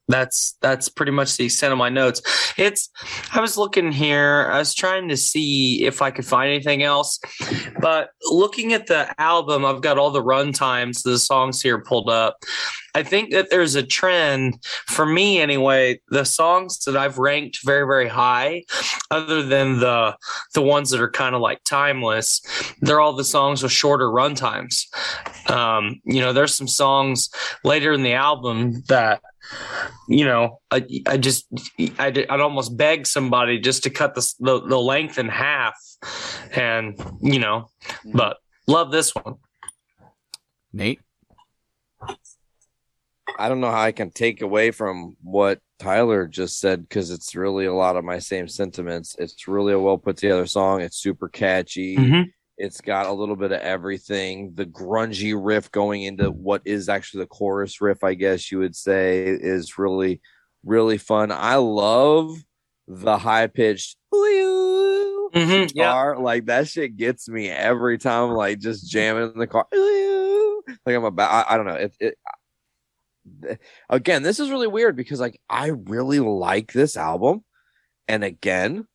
that's 0.08 0.56
that's 0.62 0.90
pretty 0.90 1.12
much 1.12 1.38
the 1.38 1.46
extent 1.46 1.72
of 1.72 1.80
my 1.80 1.90
notes. 1.90 2.22
It's 2.58 2.90
I 3.34 3.42
was 3.42 3.58
looking 3.58 3.92
here, 3.92 4.50
I 4.52 4.60
was 4.60 4.74
trying 4.74 5.10
to 5.10 5.18
see 5.18 5.84
if 5.86 6.02
I 6.02 6.12
could 6.12 6.26
find 6.26 6.52
anything 6.52 6.84
else, 6.84 7.20
but 7.80 8.10
looking 8.24 8.74
at 8.74 8.88
the 8.88 9.14
album, 9.20 9.66
I've 9.66 9.82
got 9.82 9.98
all 9.98 10.12
the 10.12 10.22
run 10.22 10.54
times, 10.54 11.04
the 11.04 11.18
songs 11.18 11.62
here 11.62 11.82
pulled 11.82 12.10
up. 12.10 12.38
I 12.94 13.04
think 13.04 13.32
that 13.32 13.50
there's 13.50 13.76
a 13.76 13.84
trend 13.84 14.64
for 14.88 15.06
me 15.06 15.40
anyway. 15.40 16.00
The 16.10 16.24
songs 16.24 16.80
that 16.86 16.96
I've 16.96 17.18
ranked 17.18 17.60
very, 17.66 17.86
very 17.86 18.08
high, 18.08 18.64
other 19.12 19.44
than 19.44 19.80
the 19.80 20.16
the 20.54 20.62
ones 20.62 20.92
that 20.92 21.02
are 21.02 21.12
kind 21.12 21.36
of 21.36 21.42
like 21.42 21.64
timeless, 21.66 22.42
they're 22.80 23.02
all 23.02 23.14
the 23.14 23.26
songs 23.26 23.64
with 23.64 23.74
shorter 23.74 24.10
run 24.10 24.34
times. 24.36 24.88
Um, 25.48 26.00
you 26.06 26.22
know, 26.22 26.32
there's 26.32 26.56
some 26.56 26.70
songs 26.70 27.30
later 27.66 27.92
in 27.92 28.04
the 28.04 28.14
album 28.14 28.84
that 28.88 29.22
you 30.08 30.26
know, 30.26 30.60
I, 30.72 30.86
I 31.08 31.18
just, 31.18 31.48
I'd, 32.00 32.18
I'd 32.18 32.40
almost 32.40 32.76
beg 32.78 33.08
somebody 33.08 33.60
just 33.60 33.84
to 33.84 33.90
cut 33.90 34.16
the, 34.16 34.34
the, 34.40 34.62
the 34.62 34.80
length 34.80 35.18
in 35.18 35.28
half. 35.30 35.76
And, 36.54 36.98
you 37.22 37.40
know, 37.40 37.70
but 38.14 38.38
love 38.68 38.92
this 38.92 39.14
one. 39.16 39.36
Nate? 40.74 41.00
I 43.38 43.50
don't 43.50 43.60
know 43.60 43.72
how 43.72 43.82
I 43.82 43.92
can 43.92 44.12
take 44.12 44.42
away 44.42 44.72
from 44.72 45.18
what 45.22 45.60
Tyler 45.80 46.28
just 46.28 46.60
said 46.60 46.88
because 46.88 47.12
it's 47.12 47.36
really 47.36 47.66
a 47.66 47.74
lot 47.74 47.98
of 47.98 48.04
my 48.06 48.20
same 48.20 48.48
sentiments. 48.48 49.16
It's 49.20 49.48
really 49.48 49.74
a 49.74 49.80
well 49.80 49.98
put 49.98 50.18
together 50.18 50.46
song. 50.46 50.82
It's 50.82 50.98
super 50.98 51.28
catchy. 51.28 51.98
Mhm. 51.98 52.32
It's 52.58 52.82
got 52.82 53.06
a 53.06 53.12
little 53.12 53.36
bit 53.36 53.52
of 53.52 53.60
everything. 53.62 54.54
The 54.54 54.66
grungy 54.66 55.38
riff 55.38 55.72
going 55.72 56.04
into 56.04 56.32
what 56.32 56.62
is 56.66 56.88
actually 56.88 57.24
the 57.24 57.28
chorus 57.28 57.82
riff, 57.82 58.04
I 58.04 58.14
guess 58.14 58.52
you 58.52 58.60
would 58.60 58.76
say, 58.76 59.26
is 59.26 59.78
really, 59.78 60.22
really 60.64 60.98
fun. 60.98 61.32
I 61.32 61.56
love 61.56 62.38
the 62.88 63.18
high 63.18 63.48
pitched 63.48 63.98
Mhm, 65.36 65.72
yeah. 65.76 66.14
Like 66.18 66.46
that 66.46 66.68
shit 66.68 66.96
gets 66.96 67.28
me 67.28 67.50
every 67.50 67.98
time. 67.98 68.32
Like 68.32 68.60
just 68.60 68.90
jamming 68.90 69.34
in 69.34 69.40
the 69.40 69.48
car. 69.48 69.68
Like 70.86 70.96
I'm 70.96 71.04
about. 71.04 71.48
I, 71.48 71.54
I 71.54 71.58
don't 71.58 71.66
know. 71.66 71.74
It, 71.74 71.96
it 72.00 72.18
again, 73.90 74.24
this 74.24 74.40
is 74.40 74.50
really 74.50 74.68
weird 74.68 74.96
because 74.96 75.20
like 75.20 75.40
I 75.50 75.68
really 75.68 76.20
like 76.20 76.72
this 76.72 76.96
album, 76.96 77.44
and 78.08 78.24
again, 78.24 78.88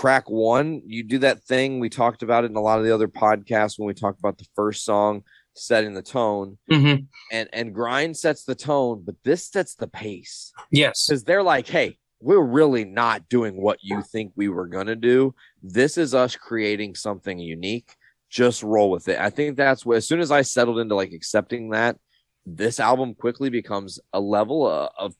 track 0.00 0.28
one, 0.28 0.82
you 0.86 1.02
do 1.02 1.18
that 1.18 1.42
thing 1.44 1.80
we 1.80 1.88
talked 1.88 2.22
about 2.22 2.44
it 2.44 2.50
in 2.50 2.56
a 2.56 2.60
lot 2.60 2.78
of 2.78 2.84
the 2.84 2.94
other 2.94 3.08
podcasts 3.08 3.78
when 3.78 3.86
we 3.86 3.94
talked 3.94 4.18
about 4.18 4.36
the 4.38 4.46
first 4.54 4.84
song 4.84 5.22
setting 5.54 5.94
the 5.94 6.02
tone, 6.02 6.58
Mm-hmm. 6.70 7.04
and 7.32 7.48
and 7.52 7.74
grind 7.74 8.16
sets 8.16 8.44
the 8.44 8.54
tone, 8.54 9.02
but 9.06 9.14
this 9.24 9.48
sets 9.48 9.74
the 9.74 9.86
pace 9.88 10.52
Yes. 10.70 11.06
because 11.06 11.24
they're 11.24 11.42
like, 11.42 11.66
hey, 11.66 11.96
we're 12.20 12.44
really 12.44 12.84
not 12.84 13.28
doing 13.30 13.56
what 13.60 13.78
you 13.82 14.02
think 14.02 14.32
we 14.36 14.48
were 14.48 14.66
gonna 14.66 14.96
do. 14.96 15.34
This 15.62 15.96
is 15.96 16.14
us 16.14 16.36
creating 16.36 16.94
something 16.94 17.38
unique. 17.38 17.94
Just 18.28 18.62
roll 18.62 18.90
with 18.90 19.08
it. 19.08 19.18
I 19.18 19.30
think 19.30 19.56
that's 19.56 19.86
what. 19.86 19.96
As 19.96 20.06
soon 20.06 20.20
as 20.20 20.30
I 20.30 20.42
settled 20.42 20.78
into 20.78 20.94
like 20.94 21.12
accepting 21.12 21.70
that, 21.70 21.96
this 22.44 22.78
album 22.80 23.14
quickly 23.14 23.48
becomes 23.50 23.98
a 24.12 24.20
level 24.20 24.66
of, 24.68 24.90
of 24.98 25.14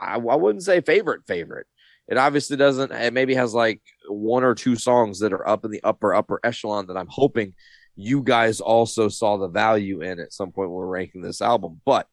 I, 0.00 0.14
I 0.14 0.36
wouldn't 0.36 0.64
say 0.64 0.80
favorite 0.80 1.26
favorite. 1.26 1.66
It 2.08 2.16
obviously 2.16 2.56
doesn't. 2.56 2.92
It 2.92 3.12
maybe 3.12 3.34
has 3.34 3.52
like 3.52 3.80
one 4.08 4.44
or 4.44 4.54
two 4.54 4.76
songs 4.76 5.20
that 5.20 5.32
are 5.32 5.46
up 5.46 5.64
in 5.64 5.70
the 5.70 5.82
upper 5.82 6.14
upper 6.14 6.40
echelon 6.44 6.86
that 6.86 6.96
I'm 6.96 7.08
hoping 7.08 7.54
you 7.94 8.22
guys 8.22 8.60
also 8.60 9.08
saw 9.08 9.36
the 9.36 9.48
value 9.48 10.00
in 10.00 10.18
at 10.18 10.32
some 10.32 10.50
point 10.50 10.70
when 10.70 10.76
we're 10.76 10.86
ranking 10.86 11.22
this 11.22 11.42
album. 11.42 11.80
But 11.84 12.08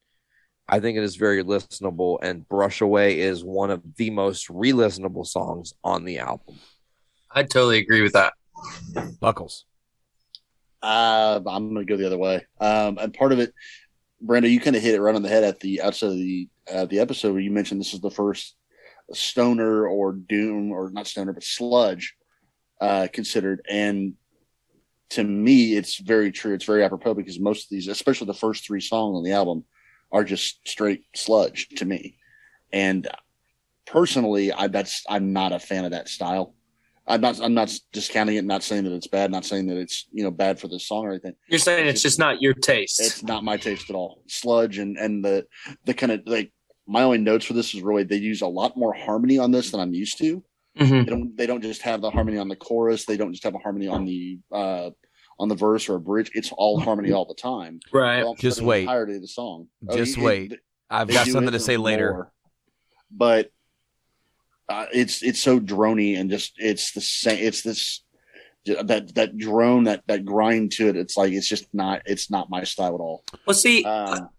I 0.68 0.80
think 0.80 0.98
it 0.98 1.04
is 1.04 1.16
very 1.16 1.44
listenable, 1.44 2.20
and 2.22 2.48
Brush 2.48 2.82
Away 2.82 3.20
is 3.20 3.44
one 3.44 3.72
of 3.72 3.82
the 3.96 4.12
most 4.12 4.50
re 4.50 4.72
listenable 4.72 5.26
songs 5.26 5.74
on 5.84 6.06
the 6.06 6.20
album. 6.20 6.60
I 7.32 7.44
totally 7.44 7.80
agree 7.80 8.02
with 8.02 8.14
that. 8.14 8.34
Buckles. 9.20 9.66
Uh, 10.82 11.40
I'm 11.46 11.74
going 11.74 11.86
to 11.86 11.92
go 11.92 11.98
the 11.98 12.06
other 12.06 12.18
way. 12.18 12.46
Um, 12.60 12.98
and 13.00 13.14
part 13.14 13.32
of 13.32 13.40
it, 13.40 13.54
Brando, 14.26 14.50
you 14.50 14.60
kind 14.60 14.76
of 14.76 14.82
hit 14.82 14.96
it 14.96 15.02
right 15.02 15.16
on 15.16 15.24
the 15.24 15.30
head 15.30 15.44
at 15.44 15.60
the 15.60 15.82
outside 15.82 16.08
of 16.08 16.14
the 16.14 16.50
uh, 16.72 16.86
the 16.86 17.00
episode 17.00 17.32
where 17.32 17.42
you 17.42 17.52
mentioned 17.52 17.82
this 17.82 17.94
is 17.94 18.02
the 18.02 18.12
first 18.12 18.56
stoner 19.14 19.88
or 19.88 20.14
doom 20.14 20.72
or 20.72 20.90
not 20.92 21.08
stoner 21.08 21.34
but 21.34 21.44
sludge 21.44 22.16
uh, 22.82 23.08
considered. 23.12 23.66
And 23.70 24.14
to 25.12 25.24
me, 25.24 25.76
it's 25.76 25.98
very 25.98 26.32
true. 26.32 26.54
It's 26.54 26.66
very 26.66 26.84
apropos 26.84 27.16
because 27.16 27.40
most 27.40 27.66
of 27.66 27.70
these, 27.72 27.88
especially 27.88 28.28
the 28.28 28.34
first 28.34 28.66
three 28.66 28.82
songs 28.82 29.16
on 29.16 29.24
the 29.24 29.34
album, 29.34 29.66
are 30.12 30.24
just 30.24 30.68
straight 30.68 31.04
sludge 31.16 31.70
to 31.78 31.86
me. 31.86 32.18
And 32.72 33.08
personally, 33.86 34.54
I 34.54 34.68
that's 34.68 35.04
I'm 35.10 35.34
not 35.34 35.52
a 35.52 35.60
fan 35.60 35.86
of 35.86 35.92
that 35.92 36.10
style. 36.10 36.54
I'm 37.08 37.22
not 37.22 37.42
I'm 37.42 37.56
not 37.56 37.74
discounting 37.92 38.36
it, 38.36 38.46
not 38.46 38.62
saying 38.62 38.84
that 38.84 38.94
it's 38.94 39.08
bad, 39.08 39.32
not 39.32 39.46
saying 39.46 39.66
that 39.68 39.78
it's 39.78 40.08
you 40.12 40.24
know 40.24 40.32
bad 40.32 40.60
for 40.60 40.68
the 40.68 40.80
song 40.80 41.06
or 41.06 41.10
anything. 41.10 41.34
You're 41.48 41.60
saying 41.60 41.88
it's 41.88 42.04
just 42.04 42.20
not 42.20 42.42
your 42.42 42.54
taste. 42.54 43.00
It's 43.00 43.24
not 43.24 43.44
my 43.44 43.58
taste 43.58 43.90
at 43.90 43.96
all. 43.96 44.22
Sludge 44.28 44.78
and 44.78 44.96
and 44.98 45.26
the 45.26 45.48
the 45.86 45.96
kind 45.96 46.12
of 46.12 46.22
like 46.28 46.54
my 46.90 47.04
only 47.04 47.20
notes 47.20 47.46
for 47.46 47.54
this 47.54 47.74
is 47.76 47.82
really 47.82 48.04
they 48.04 48.16
use 48.18 48.42
a 48.42 48.48
lot 48.48 48.76
more 48.76 48.94
harmony 48.94 49.38
on 49.38 49.52
this 49.52 49.72
than 49.72 49.80
I'm 49.80 49.94
used 49.94 50.18
to. 50.18 50.44
Mhm. 50.78 51.06
They 51.06 51.10
don't 51.10 51.38
they 51.38 51.46
don't 51.46 51.62
just 51.62 51.82
have 51.84 52.02
the 52.02 52.10
harmony 52.12 52.38
on 52.38 52.48
the 52.48 52.56
chorus. 52.56 53.06
They 53.06 53.18
don't 53.18 53.32
just 53.32 53.44
have 53.44 53.56
a 53.56 53.60
harmony 53.60 53.88
on 53.88 54.06
the 54.06 54.40
uh 54.52 54.90
on 55.40 55.48
the 55.50 55.56
verse 55.56 55.88
or 55.88 55.96
a 55.96 56.00
bridge. 56.00 56.32
It's 56.34 56.52
all 56.52 56.80
harmony 56.80 57.12
all 57.12 57.26
the 57.26 57.34
time. 57.34 57.80
Right. 57.94 58.24
All 58.24 58.36
Just 58.36 58.58
for 58.58 58.64
the 58.64 58.68
wait. 58.68 58.82
Entirety 58.82 59.16
of 59.16 59.22
the 59.22 59.28
song. 59.28 59.68
Oh, 59.88 59.96
Just 59.96 60.18
it- 60.18 60.24
wait. 60.24 60.52
it- 60.54 60.60
I've 60.90 61.08
got 61.08 61.28
something 61.28 61.52
to 61.54 61.60
say 61.60 61.78
later. 61.78 62.32
But 63.12 63.52
uh, 64.68 64.86
it's 64.94 65.22
it's 65.24 65.40
so 65.40 65.60
drony 65.60 66.18
and 66.20 66.30
just 66.30 66.54
it's 66.58 66.92
the 66.94 67.02
same. 67.02 67.44
It's 67.44 67.62
this 67.62 68.04
that 68.66 69.14
that 69.16 69.38
drone 69.38 69.86
that 69.86 70.04
that 70.08 70.26
grind 70.26 70.72
to 70.74 70.88
it. 70.90 70.96
It's 70.96 71.16
like 71.18 71.32
it's 71.34 71.48
just 71.48 71.66
not 71.74 72.02
it's 72.06 72.30
not 72.32 72.50
my 72.50 72.64
style 72.64 72.96
at 72.96 73.02
all. 73.02 73.24
Well, 73.48 73.54
see, 73.56 73.84
Um, 73.84 74.30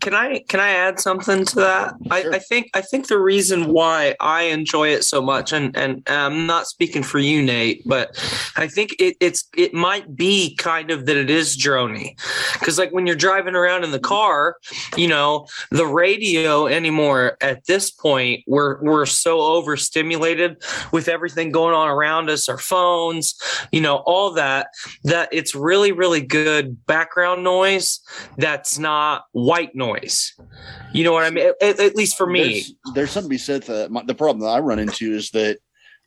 can 0.00 0.12
I 0.12 0.40
can 0.48 0.60
I 0.60 0.70
add 0.70 0.98
something 0.98 1.44
to 1.44 1.54
that? 1.56 1.94
Sure. 2.02 2.32
I, 2.32 2.36
I 2.36 2.38
think 2.38 2.70
I 2.74 2.80
think 2.80 3.06
the 3.06 3.18
reason 3.18 3.72
why 3.72 4.16
I 4.20 4.42
enjoy 4.42 4.88
it 4.88 5.04
so 5.04 5.22
much, 5.22 5.52
and 5.52 5.74
and 5.76 6.02
I'm 6.08 6.46
not 6.46 6.66
speaking 6.66 7.02
for 7.02 7.18
you, 7.18 7.42
Nate, 7.42 7.82
but 7.86 8.10
I 8.56 8.66
think 8.66 8.96
it, 8.98 9.16
it's 9.20 9.48
it 9.56 9.72
might 9.72 10.16
be 10.16 10.56
kind 10.56 10.90
of 10.90 11.06
that 11.06 11.16
it 11.16 11.30
is 11.30 11.56
drony, 11.56 12.18
because 12.54 12.76
like 12.76 12.90
when 12.92 13.06
you're 13.06 13.16
driving 13.16 13.54
around 13.54 13.84
in 13.84 13.92
the 13.92 14.00
car, 14.00 14.56
you 14.96 15.06
know, 15.06 15.46
the 15.70 15.86
radio 15.86 16.66
anymore 16.66 17.36
at 17.40 17.64
this 17.66 17.90
point 17.90 18.42
we're 18.46 18.82
we're 18.82 19.06
so 19.06 19.40
overstimulated 19.40 20.62
with 20.92 21.08
everything 21.08 21.52
going 21.52 21.74
on 21.74 21.88
around 21.88 22.28
us, 22.28 22.48
our 22.48 22.58
phones, 22.58 23.34
you 23.70 23.80
know, 23.80 23.98
all 24.06 24.32
that 24.32 24.66
that 25.04 25.28
it's 25.32 25.54
really 25.54 25.92
really 25.92 26.20
good 26.20 26.84
background 26.86 27.44
noise 27.44 28.00
that's 28.38 28.78
not 28.78 29.24
white 29.32 29.74
noise. 29.74 29.83
You 30.92 31.04
know 31.04 31.12
what 31.12 31.24
I 31.24 31.30
mean? 31.30 31.52
At, 31.60 31.80
at 31.80 31.96
least 31.96 32.16
for 32.16 32.26
me. 32.26 32.52
There's, 32.52 32.74
there's 32.94 33.10
something 33.10 33.28
to 33.28 33.34
be 33.34 33.38
said 33.38 33.64
for 33.64 33.72
that. 33.72 33.90
My, 33.90 34.02
the 34.04 34.14
problem 34.14 34.40
that 34.40 34.52
I 34.52 34.60
run 34.60 34.78
into 34.78 35.12
is 35.12 35.30
that, 35.30 35.58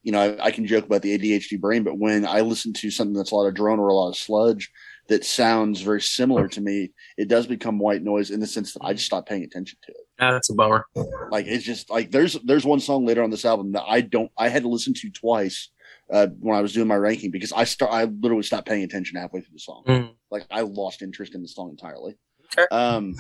you 0.04 0.12
know, 0.12 0.22
I, 0.22 0.46
I 0.46 0.52
can 0.52 0.66
joke 0.66 0.86
about 0.86 1.02
the 1.02 1.18
ADHD 1.18 1.60
brain, 1.60 1.84
but 1.84 1.98
when 1.98 2.26
I 2.26 2.42
listen 2.42 2.74
to 2.74 2.92
something 2.92 3.14
that's 3.16 3.32
a 3.32 3.36
lot 3.36 3.48
of 3.48 3.54
drone 3.54 3.80
or 3.80 3.90
a 3.90 3.94
lot 3.94 4.10
of 4.10 4.16
sludge 4.16 4.72
that 5.08 5.26
sounds 5.26 5.82
very 5.82 6.02
similar 6.02 6.48
to 6.50 6.62
me, 6.62 6.92
it 7.18 7.28
does 7.28 7.48
become 7.48 7.80
white 7.80 8.04
noise 8.04 8.32
in 8.32 8.40
the 8.40 8.48
sense 8.48 8.74
that 8.74 8.84
I 8.84 8.94
just 8.94 9.06
stop 9.06 9.28
paying 9.28 9.44
attention 9.44 9.78
to 9.84 9.92
it. 9.92 10.08
That's 10.20 10.50
a 10.50 10.54
bummer. 10.54 10.86
Like 11.32 11.46
it's 11.48 11.64
just 11.64 11.90
like 11.90 12.12
there's 12.12 12.34
there's 12.44 12.66
one 12.66 12.80
song 12.80 13.06
later 13.06 13.24
on 13.24 13.30
this 13.30 13.46
album 13.46 13.72
that 13.74 13.84
I 13.88 14.02
don't 14.02 14.32
I 14.38 14.50
had 14.50 14.64
to 14.64 14.70
listen 14.70 14.94
to 14.96 15.10
twice 15.12 15.70
uh, 16.12 16.28
when 16.40 16.58
I 16.58 16.62
was 16.62 16.74
doing 16.74 16.88
my 16.88 16.96
ranking 16.96 17.32
because 17.32 17.54
I 17.54 17.64
start 17.66 17.92
I 17.92 18.06
literally 18.06 18.44
stopped 18.44 18.68
paying 18.68 18.84
attention 18.84 19.18
halfway 19.18 19.42
through 19.42 19.54
the 19.54 19.60
song. 19.60 19.84
Mm. 19.88 20.10
Like 20.32 20.46
I 20.50 20.62
lost 20.62 21.02
interest 21.02 21.36
in 21.36 21.42
the 21.42 21.48
song 21.48 21.70
entirely. 21.70 22.18
Okay. 22.54 22.68
Um, 22.72 23.14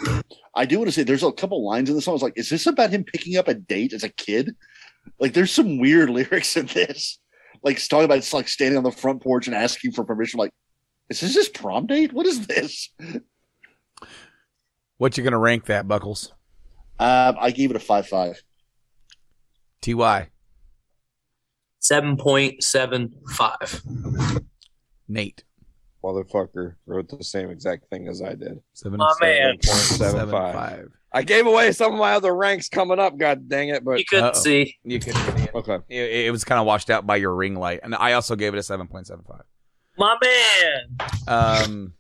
I 0.56 0.66
do 0.66 0.78
want 0.78 0.88
to 0.88 0.92
say 0.92 1.04
there's 1.04 1.24
a 1.24 1.32
couple 1.32 1.66
lines 1.66 1.90
in 1.90 1.96
the 1.96 2.02
song. 2.02 2.13
I 2.13 2.13
was 2.13 2.24
like, 2.24 2.38
is 2.38 2.50
this 2.50 2.66
about 2.66 2.90
him 2.92 3.04
picking 3.04 3.38
up 3.38 3.48
a 3.48 3.54
date 3.54 3.94
as 3.94 4.04
a 4.04 4.10
kid? 4.10 4.56
Like, 5.20 5.34
there's 5.34 5.52
some 5.52 5.80
weird 5.80 6.10
lyrics 6.12 6.56
in 6.58 6.68
this. 6.68 7.20
Like, 7.63 7.78
it's 7.78 7.88
talking 7.88 8.06
about 8.06 8.20
it's 8.20 8.34
like 8.34 8.48
standing 8.48 8.78
on 8.78 8.84
the 8.84 8.92
front 8.92 9.22
porch 9.22 9.48
and 9.48 9.56
asking 9.56 9.92
for 9.92 10.04
permission. 10.04 10.40
Like, 10.40 10.52
is 11.10 11.22
this 11.22 11.36
his 11.36 11.50
prom 11.50 11.88
date? 11.88 12.13
What 12.13 12.26
is 12.26 12.48
this? 12.48 12.90
What 14.98 15.18
you 15.18 15.24
gonna 15.24 15.38
rank 15.38 15.66
that, 15.66 15.88
Buckles? 15.88 16.34
Um, 17.00 17.36
I 17.40 17.52
gave 17.52 17.70
it 17.70 17.76
a 17.76 17.80
five 17.80 18.08
five. 18.08 18.42
Ty 19.82 20.30
Seven 21.80 22.18
point 22.18 22.63
seven 22.63 23.13
five. 23.30 23.82
Nate 25.08 25.44
Motherfucker 26.08 26.76
wrote 26.86 27.10
the 27.10 27.22
same 27.24 27.50
exact 27.50 27.89
thing 27.89 28.08
as 28.08 28.22
I 28.22 28.34
did. 28.34 28.62
seven 28.74 28.98
My 28.98 29.13
man. 29.20 29.62
seven 29.62 30.28
7.75. 30.30 30.32
five. 30.32 30.88
I 31.12 31.22
gave 31.24 31.46
away 31.48 31.72
some 31.74 31.93
of 31.93 32.00
my 32.00 32.13
other 32.13 32.34
ranks 32.36 32.70
coming 32.70 32.98
up. 33.00 33.17
God 33.17 33.50
dang 33.50 33.70
it! 33.70 33.84
But 33.84 34.00
You 34.00 34.06
couldn't 34.06 34.26
Uh-oh. 34.26 34.39
see. 34.39 34.76
You 34.86 35.00
couldn't 35.00 35.20
see 35.38 35.43
it. 35.43 35.56
okay, 35.56 35.80
It, 35.89 36.28
it 36.28 36.32
was 36.32 36.43
kind 36.46 36.60
of 36.60 36.65
washed 36.65 36.89
out 36.89 37.06
by 37.06 37.17
your 37.17 37.34
ring 37.36 37.56
light, 37.56 37.82
and 37.84 37.93
I 37.93 38.13
also 38.13 38.36
gave 38.38 38.54
it 38.54 38.58
a 38.58 38.63
seven 38.63 38.88
point 38.88 39.08
seven 39.08 39.26
five. 39.28 39.41
My 39.98 40.15
man. 40.24 40.98
Um, 41.28 41.93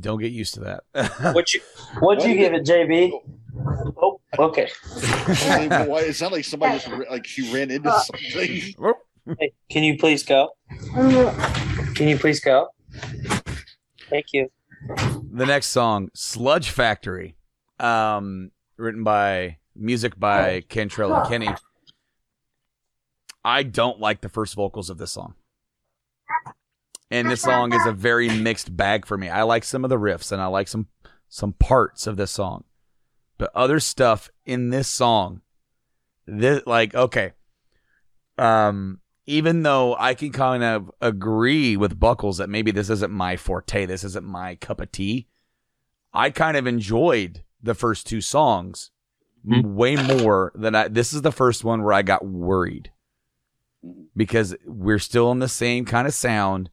don't 0.00 0.20
get 0.20 0.30
used 0.32 0.54
to 0.54 0.60
that. 0.60 0.84
What 1.34 1.52
you 1.54 1.60
what'd 2.00 2.24
you 2.24 2.36
give 2.36 2.52
it, 2.54 2.64
JB? 2.64 3.10
Oh, 4.00 4.20
okay. 4.38 4.68
Why 5.86 6.02
it 6.02 6.14
sounded 6.14 6.36
like 6.36 6.44
somebody 6.44 6.78
just 6.78 6.88
like 7.10 7.26
she 7.26 7.52
ran 7.52 7.70
into 7.72 7.90
something. 7.90 8.74
Hey, 9.38 9.52
can 9.70 9.82
you 9.82 9.96
please 9.98 10.22
go? 10.22 10.50
Can 12.00 12.08
you 12.08 12.16
please 12.16 12.40
go? 12.40 12.70
Thank 14.08 14.32
you. 14.32 14.50
the 14.86 15.44
next 15.44 15.66
song, 15.66 16.08
"Sludge 16.14 16.70
Factory," 16.70 17.36
um, 17.78 18.52
written 18.78 19.04
by 19.04 19.58
music 19.76 20.18
by 20.18 20.62
Cantrell 20.62 21.14
and 21.14 21.28
Kinney. 21.28 21.50
I 23.44 23.64
don't 23.64 24.00
like 24.00 24.22
the 24.22 24.30
first 24.30 24.54
vocals 24.54 24.88
of 24.88 24.96
this 24.96 25.12
song. 25.12 25.34
And 27.10 27.30
this 27.30 27.42
song 27.42 27.74
is 27.74 27.84
a 27.84 27.92
very 27.92 28.30
mixed 28.30 28.74
bag 28.74 29.04
for 29.04 29.18
me. 29.18 29.28
I 29.28 29.42
like 29.42 29.62
some 29.62 29.84
of 29.84 29.90
the 29.90 29.98
riffs 29.98 30.32
and 30.32 30.40
I 30.40 30.46
like 30.46 30.68
some 30.68 30.86
some 31.28 31.52
parts 31.52 32.06
of 32.06 32.16
this 32.16 32.30
song. 32.30 32.64
But 33.36 33.54
other 33.54 33.78
stuff 33.78 34.30
in 34.46 34.70
this 34.70 34.88
song 34.88 35.42
this 36.24 36.62
like 36.64 36.94
okay. 36.94 37.32
Um 38.38 38.99
even 39.26 39.62
though 39.62 39.96
I 39.98 40.14
can 40.14 40.32
kind 40.32 40.62
of 40.62 40.90
agree 41.00 41.76
with 41.76 42.00
Buckles 42.00 42.38
that 42.38 42.48
maybe 42.48 42.70
this 42.70 42.90
isn't 42.90 43.12
my 43.12 43.36
forte, 43.36 43.86
this 43.86 44.04
isn't 44.04 44.24
my 44.24 44.54
cup 44.56 44.80
of 44.80 44.90
tea, 44.92 45.28
I 46.12 46.30
kind 46.30 46.56
of 46.56 46.66
enjoyed 46.66 47.44
the 47.62 47.74
first 47.74 48.06
two 48.06 48.20
songs 48.20 48.90
Hmm. 49.44 49.74
way 49.74 49.96
more 49.96 50.52
than 50.54 50.74
I. 50.74 50.88
This 50.88 51.14
is 51.14 51.22
the 51.22 51.32
first 51.32 51.64
one 51.64 51.82
where 51.82 51.94
I 51.94 52.02
got 52.02 52.26
worried 52.26 52.90
because 54.14 54.54
we're 54.66 54.98
still 54.98 55.32
in 55.32 55.38
the 55.38 55.48
same 55.48 55.86
kind 55.86 56.06
of 56.06 56.12
sound 56.12 56.68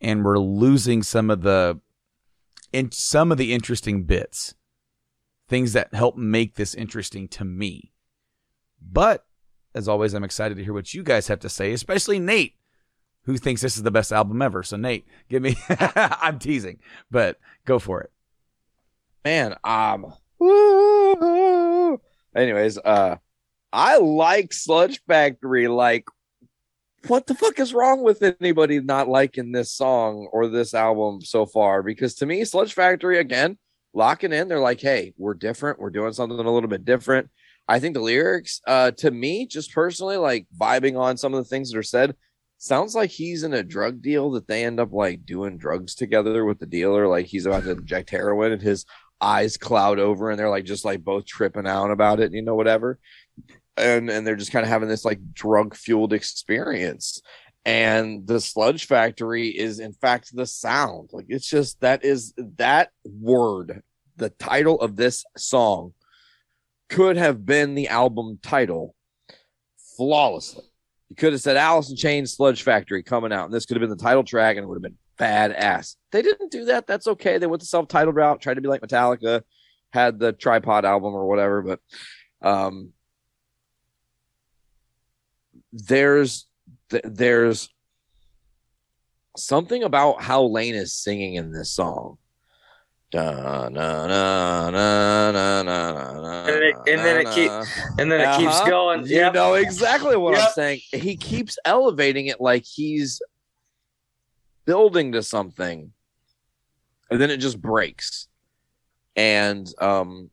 and 0.00 0.24
we're 0.24 0.40
losing 0.40 1.04
some 1.04 1.30
of 1.30 1.42
the 1.42 1.78
in 2.72 2.90
some 2.90 3.30
of 3.30 3.38
the 3.38 3.52
interesting 3.52 4.02
bits 4.02 4.54
things 5.46 5.72
that 5.74 5.94
help 5.94 6.16
make 6.16 6.56
this 6.56 6.74
interesting 6.74 7.28
to 7.28 7.44
me 7.44 7.92
but 8.82 9.24
as 9.78 9.88
always 9.88 10.14
i'm 10.14 10.24
excited 10.24 10.56
to 10.56 10.64
hear 10.64 10.74
what 10.74 10.92
you 10.92 11.02
guys 11.02 11.28
have 11.28 11.40
to 11.40 11.48
say 11.48 11.72
especially 11.72 12.18
nate 12.18 12.54
who 13.24 13.36
thinks 13.36 13.60
this 13.60 13.76
is 13.76 13.82
the 13.82 13.90
best 13.90 14.12
album 14.12 14.42
ever 14.42 14.62
so 14.62 14.76
nate 14.76 15.06
give 15.28 15.42
me 15.42 15.56
i'm 15.68 16.38
teasing 16.38 16.78
but 17.10 17.38
go 17.64 17.78
for 17.78 18.00
it 18.00 18.10
man, 19.28 19.54
um, 19.64 20.14
anyways, 22.34 22.78
uh, 22.78 23.16
I 23.72 23.98
like 23.98 24.52
Sludge 24.52 25.02
Factory. 25.06 25.68
Like, 25.68 26.06
what 27.06 27.26
the 27.26 27.34
fuck 27.34 27.58
is 27.58 27.74
wrong 27.74 28.02
with 28.02 28.22
anybody 28.22 28.80
not 28.80 29.08
liking 29.08 29.52
this 29.52 29.70
song 29.70 30.28
or 30.32 30.48
this 30.48 30.74
album 30.74 31.20
so 31.20 31.44
far? 31.46 31.82
Because 31.82 32.14
to 32.16 32.26
me, 32.26 32.44
Sludge 32.44 32.72
Factory 32.72 33.18
again, 33.18 33.58
locking 33.92 34.32
in. 34.32 34.48
They're 34.48 34.60
like, 34.60 34.80
hey, 34.80 35.12
we're 35.18 35.34
different. 35.34 35.78
We're 35.78 35.90
doing 35.90 36.12
something 36.12 36.38
a 36.38 36.50
little 36.50 36.70
bit 36.70 36.84
different. 36.84 37.28
I 37.68 37.80
think 37.80 37.94
the 37.94 38.00
lyrics, 38.00 38.60
uh, 38.66 38.92
to 38.92 39.10
me, 39.10 39.46
just 39.46 39.74
personally, 39.74 40.16
like 40.16 40.46
vibing 40.58 40.98
on 40.98 41.18
some 41.18 41.34
of 41.34 41.44
the 41.44 41.48
things 41.48 41.70
that 41.70 41.78
are 41.78 41.82
said, 41.82 42.16
sounds 42.56 42.94
like 42.94 43.10
he's 43.10 43.44
in 43.44 43.52
a 43.52 43.62
drug 43.62 44.02
deal 44.02 44.30
that 44.32 44.48
they 44.48 44.64
end 44.64 44.80
up 44.80 44.92
like 44.92 45.24
doing 45.26 45.58
drugs 45.58 45.94
together 45.94 46.44
with 46.44 46.58
the 46.58 46.66
dealer. 46.66 47.06
Like 47.06 47.26
he's 47.26 47.46
about 47.46 47.64
to 47.64 47.72
inject 47.72 48.10
heroin 48.10 48.52
and 48.52 48.62
his 48.62 48.84
eyes 49.20 49.56
cloud 49.56 49.98
over 49.98 50.30
and 50.30 50.38
they're 50.38 50.48
like 50.48 50.64
just 50.64 50.84
like 50.84 51.02
both 51.02 51.26
tripping 51.26 51.66
out 51.66 51.90
about 51.90 52.20
it, 52.20 52.32
you 52.32 52.42
know, 52.42 52.54
whatever. 52.54 52.98
And 53.76 54.10
and 54.10 54.26
they're 54.26 54.36
just 54.36 54.50
kind 54.50 54.64
of 54.64 54.70
having 54.70 54.88
this 54.88 55.04
like 55.04 55.20
drug 55.32 55.74
fueled 55.74 56.12
experience. 56.12 57.22
And 57.64 58.26
the 58.26 58.40
sludge 58.40 58.86
factory 58.86 59.48
is 59.48 59.78
in 59.78 59.92
fact 59.92 60.34
the 60.34 60.46
sound. 60.46 61.10
Like 61.12 61.26
it's 61.28 61.48
just 61.48 61.80
that 61.80 62.04
is 62.04 62.34
that 62.56 62.90
word, 63.04 63.82
the 64.16 64.30
title 64.30 64.80
of 64.80 64.96
this 64.96 65.24
song 65.36 65.92
could 66.88 67.16
have 67.16 67.44
been 67.44 67.74
the 67.74 67.88
album 67.88 68.38
title 68.42 68.94
flawlessly. 69.96 70.64
You 71.08 71.16
could 71.16 71.32
have 71.32 71.40
said 71.40 71.56
Alice 71.56 71.90
in 71.90 71.96
Chains 71.96 72.34
Sludge 72.34 72.62
Factory 72.62 73.02
coming 73.02 73.32
out, 73.32 73.46
and 73.46 73.54
this 73.54 73.66
could 73.66 73.76
have 73.76 73.80
been 73.80 73.96
the 73.96 74.02
title 74.02 74.24
track, 74.24 74.56
and 74.56 74.64
it 74.64 74.66
would 74.68 74.76
have 74.76 74.82
been 74.82 74.98
badass. 75.18 75.96
They 76.12 76.22
didn't 76.22 76.50
do 76.50 76.66
that. 76.66 76.86
That's 76.86 77.06
okay. 77.08 77.38
They 77.38 77.46
went 77.46 77.60
the 77.60 77.66
self-titled 77.66 78.14
route, 78.14 78.40
tried 78.40 78.54
to 78.54 78.60
be 78.60 78.68
like 78.68 78.82
Metallica, 78.82 79.42
had 79.90 80.18
the 80.18 80.32
tripod 80.32 80.84
album 80.84 81.14
or 81.14 81.26
whatever, 81.26 81.62
but 81.62 81.80
um 82.42 82.92
there's 85.72 86.46
th- 86.90 87.04
there's 87.04 87.68
something 89.36 89.82
about 89.82 90.22
how 90.22 90.42
Lane 90.44 90.74
is 90.74 90.92
singing 90.92 91.34
in 91.34 91.52
this 91.52 91.70
song. 91.70 92.18
Da, 93.10 93.68
na, 93.70 94.06
na, 94.06 94.70
na, 94.70 94.70
na, 94.70 95.62
na, 95.62 95.62
na, 96.12 96.46
And 96.46 96.62
it- 96.62 96.76
and 96.86 97.00
then 97.00 97.20
it 97.20 97.24
na, 97.24 97.34
keep- 97.34 97.50
na. 97.50 97.64
And 97.98 98.12
then 98.12 98.20
it 98.20 98.36
keeps 98.38 98.60
going. 98.68 99.06
You 99.06 99.32
know 99.32 99.54
exactly 99.54 100.16
what 100.16 100.38
I'm 100.38 100.50
saying. 100.52 100.80
He 100.92 101.16
keeps 101.16 101.56
elevating 101.64 102.26
it 102.26 102.38
like 102.38 102.64
he's 102.66 103.22
building 104.66 105.12
to 105.12 105.22
something, 105.22 105.92
and 107.10 107.20
then 107.20 107.30
it 107.30 107.38
just 107.38 107.60
breaks. 107.62 108.28
And 109.16 109.66
um, 109.80 110.28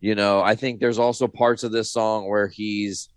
you 0.00 0.14
know, 0.14 0.40
I 0.40 0.54
think 0.54 0.80
there's 0.80 0.98
also 0.98 1.28
parts 1.28 1.62
of 1.62 1.72
this 1.72 1.90
song 1.90 2.26
where 2.26 2.48
he's 2.48 3.10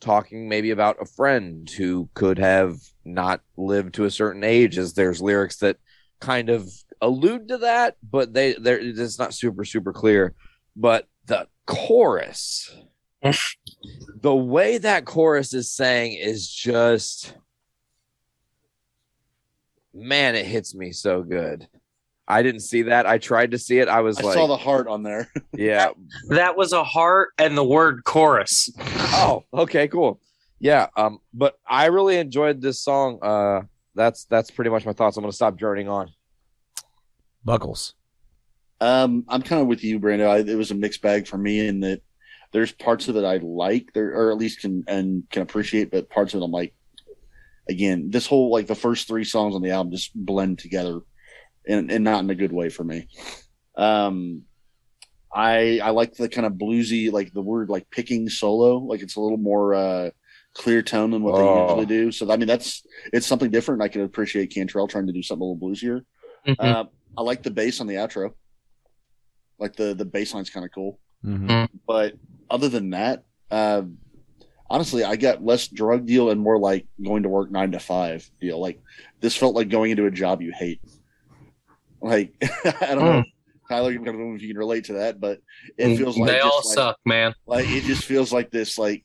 talking 0.00 0.48
maybe 0.50 0.70
about 0.70 1.00
a 1.00 1.06
friend 1.06 1.68
who 1.70 2.08
could 2.12 2.38
have 2.38 2.76
not 3.06 3.40
lived 3.56 3.94
to 3.94 4.04
a 4.04 4.10
certain 4.10 4.44
age, 4.44 4.76
as 4.76 4.92
there's 4.92 5.22
lyrics 5.22 5.56
that 5.56 5.78
kind 6.20 6.50
of 6.50 6.70
allude 7.00 7.48
to 7.48 7.58
that, 7.58 7.96
but 8.02 8.32
they 8.32 8.54
they're 8.54 8.78
it's 8.78 9.18
not 9.18 9.34
super 9.34 9.64
super 9.64 9.92
clear. 9.92 10.34
But 10.76 11.06
the 11.26 11.48
chorus 11.66 12.74
the 14.20 14.34
way 14.34 14.78
that 14.78 15.04
chorus 15.04 15.52
is 15.52 15.70
saying 15.70 16.14
is 16.14 16.48
just 16.48 17.34
man 19.92 20.34
it 20.34 20.46
hits 20.46 20.74
me 20.74 20.92
so 20.92 21.22
good. 21.22 21.66
I 22.30 22.42
didn't 22.42 22.60
see 22.60 22.82
that. 22.82 23.06
I 23.06 23.16
tried 23.16 23.52
to 23.52 23.58
see 23.58 23.78
it. 23.78 23.88
I 23.88 24.02
was 24.02 24.18
I 24.18 24.22
like 24.22 24.34
saw 24.34 24.46
the 24.46 24.56
heart 24.56 24.86
on 24.86 25.02
there. 25.02 25.32
yeah. 25.54 25.90
That 26.28 26.56
was 26.56 26.72
a 26.72 26.84
heart 26.84 27.30
and 27.38 27.56
the 27.56 27.64
word 27.64 28.04
chorus. 28.04 28.70
oh 28.78 29.44
okay 29.52 29.88
cool. 29.88 30.20
Yeah 30.60 30.88
um 30.96 31.18
but 31.32 31.54
i 31.66 31.86
really 31.86 32.18
enjoyed 32.18 32.60
this 32.60 32.80
song. 32.80 33.18
Uh 33.22 33.62
that's 33.94 34.24
that's 34.26 34.50
pretty 34.50 34.70
much 34.70 34.86
my 34.86 34.92
thoughts. 34.92 35.16
I'm 35.16 35.22
gonna 35.22 35.32
stop 35.32 35.56
droning 35.56 35.88
on 35.88 36.10
Buckles. 37.48 37.94
Um, 38.80 39.24
I'm 39.28 39.42
kind 39.42 39.60
of 39.62 39.66
with 39.68 39.82
you, 39.82 39.98
Brando. 39.98 40.28
I, 40.28 40.38
it 40.38 40.56
was 40.56 40.70
a 40.70 40.74
mixed 40.74 41.02
bag 41.02 41.26
for 41.26 41.36
me 41.38 41.66
in 41.66 41.80
that 41.80 42.02
there's 42.52 42.72
parts 42.72 43.08
of 43.08 43.16
it 43.16 43.24
I 43.24 43.38
like, 43.38 43.88
there 43.94 44.14
or 44.14 44.30
at 44.30 44.36
least 44.38 44.60
can 44.60 44.84
and 44.86 45.24
can 45.30 45.42
appreciate, 45.42 45.90
but 45.90 46.10
parts 46.10 46.34
of 46.34 46.40
it 46.40 46.44
I'm 46.44 46.50
like, 46.52 46.74
again, 47.68 48.10
this 48.10 48.26
whole 48.26 48.50
like 48.50 48.66
the 48.66 48.74
first 48.74 49.08
three 49.08 49.24
songs 49.24 49.54
on 49.54 49.62
the 49.62 49.70
album 49.70 49.92
just 49.92 50.12
blend 50.14 50.58
together, 50.58 51.00
and 51.66 51.90
and 51.90 52.04
not 52.04 52.22
in 52.22 52.30
a 52.30 52.34
good 52.34 52.52
way 52.52 52.68
for 52.68 52.84
me. 52.84 53.08
Um, 53.76 54.42
I 55.34 55.80
I 55.82 55.90
like 55.90 56.14
the 56.14 56.28
kind 56.28 56.46
of 56.46 56.52
bluesy, 56.54 57.10
like 57.10 57.32
the 57.32 57.42
word 57.42 57.68
like 57.70 57.90
picking 57.90 58.28
solo, 58.28 58.76
like 58.78 59.00
it's 59.02 59.16
a 59.16 59.20
little 59.20 59.38
more 59.38 59.74
uh 59.74 60.10
clear 60.54 60.82
tone 60.82 61.10
than 61.10 61.22
what 61.22 61.34
Oh. 61.34 61.44
they 61.54 61.62
usually 61.62 61.86
do. 61.86 62.12
So 62.12 62.30
I 62.30 62.36
mean 62.36 62.46
that's 62.48 62.84
it's 63.12 63.26
something 63.26 63.50
different. 63.50 63.82
I 63.82 63.88
can 63.88 64.02
appreciate 64.02 64.54
Cantrell 64.54 64.86
trying 64.88 65.06
to 65.06 65.12
do 65.12 65.22
something 65.22 65.42
a 65.42 65.50
little 65.50 65.68
bluesier. 65.68 66.02
Mhm. 66.46 66.56
Uh, 66.58 66.84
I 67.18 67.22
like 67.22 67.42
the 67.42 67.50
bass 67.50 67.80
on 67.80 67.88
the 67.88 67.96
outro. 67.96 68.32
Like 69.58 69.74
the 69.74 69.92
the 69.92 70.04
bass 70.04 70.32
line's 70.32 70.50
kind 70.50 70.64
of 70.64 70.70
cool. 70.72 71.00
Mhm. 71.24 71.68
But 71.84 72.14
other 72.48 72.68
than 72.68 72.90
that, 72.90 73.24
uh, 73.50 73.82
honestly, 74.70 75.02
I 75.02 75.16
got 75.16 75.44
less 75.44 75.66
drug 75.66 76.06
deal 76.06 76.30
and 76.30 76.40
more 76.40 76.60
like 76.60 76.86
going 77.02 77.24
to 77.24 77.28
work 77.28 77.50
nine 77.50 77.72
to 77.72 77.80
five 77.80 78.30
deal. 78.40 78.60
Like 78.60 78.80
this 79.20 79.34
felt 79.36 79.56
like 79.56 79.68
going 79.68 79.90
into 79.90 80.06
a 80.06 80.12
job 80.12 80.42
you 80.42 80.52
hate. 80.52 80.80
Like 82.00 82.34
I 82.80 82.94
don't 82.94 83.04
know, 83.04 83.24
Tyler, 83.68 83.90
I 83.90 83.94
don't 83.96 84.04
know 84.04 84.36
if 84.36 84.42
you 84.42 84.48
can 84.48 84.58
relate 84.58 84.84
to 84.84 84.92
that, 84.94 85.18
but 85.18 85.40
it 85.76 85.96
feels 85.96 86.16
like 86.16 86.30
they 86.30 86.38
all 86.38 86.62
like, 86.64 86.74
suck, 86.76 86.98
man. 87.04 87.34
like 87.46 87.66
it 87.68 87.82
just 87.82 88.04
feels 88.04 88.32
like 88.32 88.52
this 88.52 88.78
like 88.78 89.04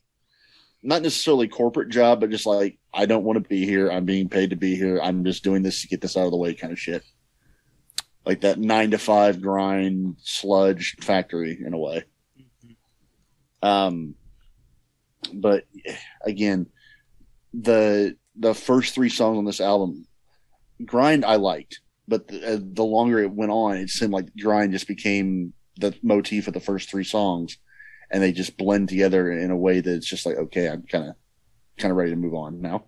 not 0.84 1.02
necessarily 1.02 1.48
corporate 1.48 1.88
job, 1.88 2.20
but 2.20 2.30
just 2.30 2.46
like 2.46 2.78
I 2.92 3.06
don't 3.06 3.24
want 3.24 3.42
to 3.42 3.48
be 3.48 3.66
here. 3.66 3.90
I'm 3.90 4.04
being 4.04 4.28
paid 4.28 4.50
to 4.50 4.56
be 4.56 4.76
here. 4.76 5.00
I'm 5.02 5.24
just 5.24 5.42
doing 5.42 5.62
this 5.64 5.82
to 5.82 5.88
get 5.88 6.00
this 6.00 6.16
out 6.16 6.26
of 6.26 6.30
the 6.30 6.36
way, 6.36 6.54
kind 6.54 6.72
of 6.72 6.78
shit. 6.78 7.02
Like 8.26 8.40
that 8.42 8.58
nine 8.58 8.90
to 8.92 8.98
five 8.98 9.40
grind 9.42 10.16
sludge 10.22 10.96
factory 11.00 11.62
in 11.64 11.74
a 11.74 11.78
way. 11.78 12.04
Um, 13.62 14.14
but 15.32 15.64
again, 16.22 16.66
the 17.52 18.16
the 18.36 18.54
first 18.54 18.94
three 18.94 19.08
songs 19.10 19.38
on 19.38 19.44
this 19.44 19.60
album, 19.60 20.06
grind 20.84 21.24
I 21.24 21.36
liked, 21.36 21.80
but 22.08 22.28
the, 22.28 22.54
uh, 22.54 22.58
the 22.60 22.84
longer 22.84 23.20
it 23.20 23.30
went 23.30 23.52
on, 23.52 23.76
it 23.76 23.90
seemed 23.90 24.12
like 24.12 24.26
grind 24.40 24.72
just 24.72 24.88
became 24.88 25.52
the 25.78 25.94
motif 26.02 26.46
of 26.48 26.54
the 26.54 26.60
first 26.60 26.88
three 26.90 27.04
songs 27.04 27.58
and 28.10 28.22
they 28.22 28.30
just 28.32 28.56
blend 28.56 28.88
together 28.88 29.32
in 29.32 29.50
a 29.50 29.56
way 29.56 29.80
that 29.80 29.92
it's 29.92 30.06
just 30.06 30.24
like 30.24 30.36
okay 30.36 30.68
i'm 30.68 30.82
kind 30.84 31.08
of 31.08 31.16
kind 31.78 31.90
of 31.90 31.96
ready 31.96 32.10
to 32.10 32.16
move 32.16 32.32
on 32.34 32.60
now 32.60 32.84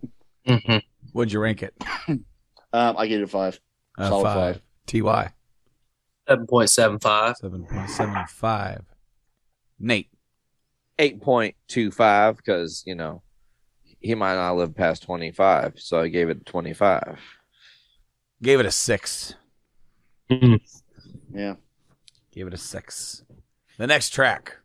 Mhm. 0.47 0.81
What'd 1.11 1.33
you 1.33 1.41
rank 1.41 1.65
it? 1.65 1.75
um 2.09 2.21
i 2.73 3.09
gave 3.09 3.19
it 3.19 3.25
a 3.25 3.27
five 3.27 3.59
Uh, 3.99 4.09
Solid 4.09 4.23
five. 4.25 4.55
five. 4.55 4.63
Ty. 4.87 5.33
Seven 6.29 6.47
point 6.47 6.71
seven 6.71 6.99
five. 6.99 7.37
Seven 7.37 7.65
point 7.65 7.91
seven 7.91 8.25
five. 8.29 8.83
Nate. 9.79 10.11
8.25 10.99 12.39
because 12.39 12.83
you 12.87 12.95
know 12.95 13.21
he 14.01 14.15
might 14.15 14.37
not 14.37 14.57
live 14.57 14.75
past 14.75 15.03
25 15.03 15.75
so 15.77 16.01
i 16.01 16.09
gave 16.09 16.31
it 16.31 16.47
25 16.47 17.21
Gave 18.43 18.61
it 18.61 18.67
a 18.67 18.71
six. 18.71 19.35
Hmm. 20.31 20.55
yeah 21.35 21.55
Gave 22.33 22.47
it 22.47 22.55
a 22.55 22.59
six. 22.59 23.25
The 23.79 23.87
next 23.87 24.11
track. 24.11 24.57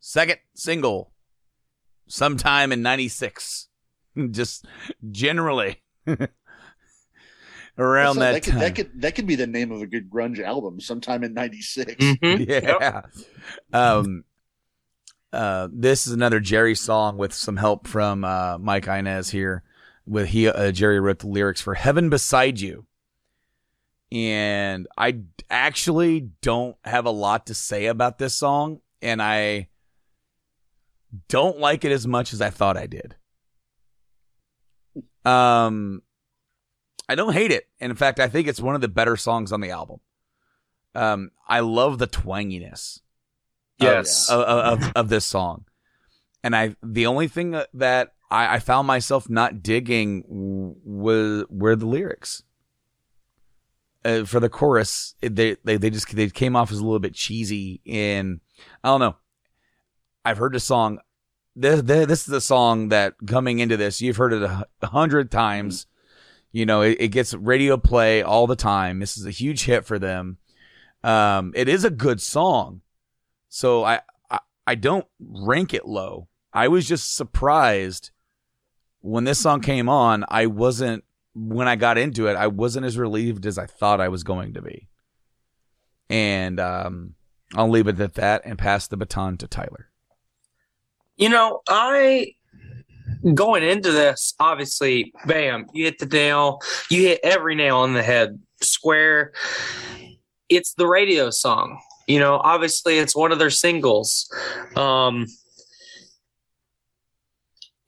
Second 0.00 0.38
single. 0.54 1.12
Sometime 2.06 2.72
in 2.72 2.82
'96. 2.82 3.68
Just 4.30 4.66
generally 5.10 5.82
around 7.78 8.16
not- 8.18 8.20
that, 8.20 8.32
that, 8.32 8.42
could, 8.44 8.50
time. 8.52 8.60
that 8.60 8.74
could 8.74 9.02
that 9.02 9.14
could 9.14 9.26
be 9.26 9.34
the 9.36 9.46
name 9.46 9.70
of 9.72 9.80
a 9.82 9.86
good 9.86 10.10
grunge 10.10 10.40
album 10.40 10.80
sometime 10.80 11.22
in 11.24 11.32
96 11.34 11.94
Mhm. 12.04 12.48
yeah. 12.48 13.02
Um. 13.72 14.24
Uh, 15.30 15.68
this 15.70 16.06
is 16.06 16.12
another 16.14 16.40
Jerry 16.40 16.74
song 16.74 17.18
with 17.18 17.34
some 17.34 17.58
help 17.58 17.86
from 17.86 18.24
uh, 18.24 18.56
Mike 18.58 18.86
Inez 18.88 19.28
here. 19.30 19.62
With 20.06 20.28
he 20.28 20.48
uh, 20.48 20.72
Jerry 20.72 21.00
wrote 21.00 21.18
the 21.18 21.26
lyrics 21.26 21.60
for 21.60 21.74
"Heaven 21.74 22.08
Beside 22.08 22.58
You," 22.60 22.86
and 24.10 24.86
I 24.96 25.20
actually 25.50 26.30
don't 26.40 26.76
have 26.82 27.04
a 27.04 27.10
lot 27.10 27.46
to 27.48 27.54
say 27.54 27.86
about 27.86 28.16
this 28.16 28.32
song, 28.34 28.80
and 29.02 29.20
I 29.20 29.68
don't 31.28 31.58
like 31.58 31.84
it 31.84 31.92
as 31.92 32.06
much 32.06 32.32
as 32.32 32.40
I 32.40 32.48
thought 32.48 32.78
I 32.78 32.86
did. 32.86 33.16
Um, 35.26 36.00
I 37.08 37.14
don't 37.14 37.32
hate 37.32 37.50
it. 37.50 37.68
And 37.80 37.90
in 37.90 37.96
fact, 37.96 38.20
I 38.20 38.28
think 38.28 38.48
it's 38.48 38.60
one 38.60 38.74
of 38.74 38.80
the 38.80 38.88
better 38.88 39.16
songs 39.16 39.52
on 39.52 39.60
the 39.60 39.70
album. 39.70 40.00
Um, 40.94 41.30
I 41.48 41.60
love 41.60 41.98
the 41.98 42.06
twanginess 42.06 43.00
of- 43.80 43.86
Yes. 43.86 44.28
of, 44.30 44.40
of, 44.42 44.92
of 44.94 45.08
this 45.08 45.24
song. 45.24 45.64
And 46.42 46.54
I, 46.54 46.76
the 46.82 47.06
only 47.06 47.28
thing 47.28 47.60
that 47.74 48.12
I, 48.30 48.54
I 48.56 48.58
found 48.58 48.86
myself 48.86 49.28
not 49.28 49.62
digging 49.62 50.22
was 50.28 51.44
were 51.48 51.76
the 51.76 51.86
lyrics. 51.86 52.42
uh, 54.04 54.24
for 54.24 54.38
the 54.40 54.48
chorus, 54.48 55.14
they, 55.20 55.56
they 55.64 55.76
they 55.76 55.90
just 55.90 56.14
they 56.14 56.28
came 56.30 56.54
off 56.54 56.70
as 56.70 56.78
a 56.78 56.84
little 56.84 57.00
bit 57.00 57.14
cheesy. 57.14 57.80
And 57.86 58.40
I 58.84 58.88
don't 58.88 59.00
know. 59.00 59.16
I've 60.24 60.38
heard 60.38 60.52
the 60.52 60.60
song. 60.60 60.98
This, 61.56 61.82
this 61.82 62.28
is 62.28 62.32
a 62.32 62.40
song 62.40 62.90
that 62.90 63.14
coming 63.26 63.58
into 63.58 63.76
this, 63.76 64.00
you've 64.00 64.16
heard 64.16 64.32
it 64.32 64.42
a, 64.42 64.64
a 64.82 64.86
hundred 64.86 65.30
times. 65.32 65.86
You 66.52 66.66
know, 66.66 66.82
it, 66.82 66.96
it 67.00 67.08
gets 67.08 67.34
radio 67.34 67.76
play 67.76 68.22
all 68.22 68.46
the 68.46 68.56
time. 68.56 69.00
This 69.00 69.16
is 69.16 69.26
a 69.26 69.30
huge 69.30 69.64
hit 69.64 69.84
for 69.84 69.98
them. 69.98 70.38
Um, 71.04 71.52
it 71.54 71.68
is 71.68 71.84
a 71.84 71.90
good 71.90 72.20
song, 72.20 72.80
so 73.48 73.84
I, 73.84 74.00
I 74.30 74.40
I 74.66 74.74
don't 74.74 75.06
rank 75.20 75.72
it 75.72 75.86
low. 75.86 76.28
I 76.52 76.68
was 76.68 76.88
just 76.88 77.14
surprised 77.14 78.10
when 79.00 79.24
this 79.24 79.38
song 79.38 79.60
came 79.60 79.88
on. 79.88 80.24
I 80.28 80.46
wasn't 80.46 81.04
when 81.34 81.68
I 81.68 81.76
got 81.76 81.98
into 81.98 82.26
it. 82.26 82.36
I 82.36 82.48
wasn't 82.48 82.86
as 82.86 82.98
relieved 82.98 83.46
as 83.46 83.58
I 83.58 83.66
thought 83.66 84.00
I 84.00 84.08
was 84.08 84.24
going 84.24 84.54
to 84.54 84.62
be. 84.62 84.88
And 86.10 86.58
um, 86.58 87.14
I'll 87.54 87.68
leave 87.70 87.86
it 87.86 88.00
at 88.00 88.14
that 88.14 88.42
and 88.44 88.58
pass 88.58 88.88
the 88.88 88.96
baton 88.96 89.36
to 89.38 89.46
Tyler. 89.46 89.90
You 91.16 91.28
know, 91.28 91.62
I 91.68 92.34
going 93.34 93.62
into 93.62 93.92
this, 93.92 94.34
obviously, 94.38 95.12
bam, 95.26 95.66
you 95.72 95.84
hit 95.84 95.98
the 95.98 96.06
nail, 96.06 96.60
you 96.90 97.02
hit 97.02 97.20
every 97.22 97.54
nail 97.54 97.78
on 97.78 97.94
the 97.94 98.02
head, 98.02 98.38
square. 98.60 99.32
It's 100.48 100.74
the 100.74 100.86
radio 100.86 101.30
song. 101.30 101.80
You 102.06 102.18
know, 102.20 102.40
obviously, 102.42 102.98
it's 102.98 103.14
one 103.14 103.32
of 103.32 103.38
their 103.38 103.50
singles. 103.50 104.32
Um, 104.76 105.26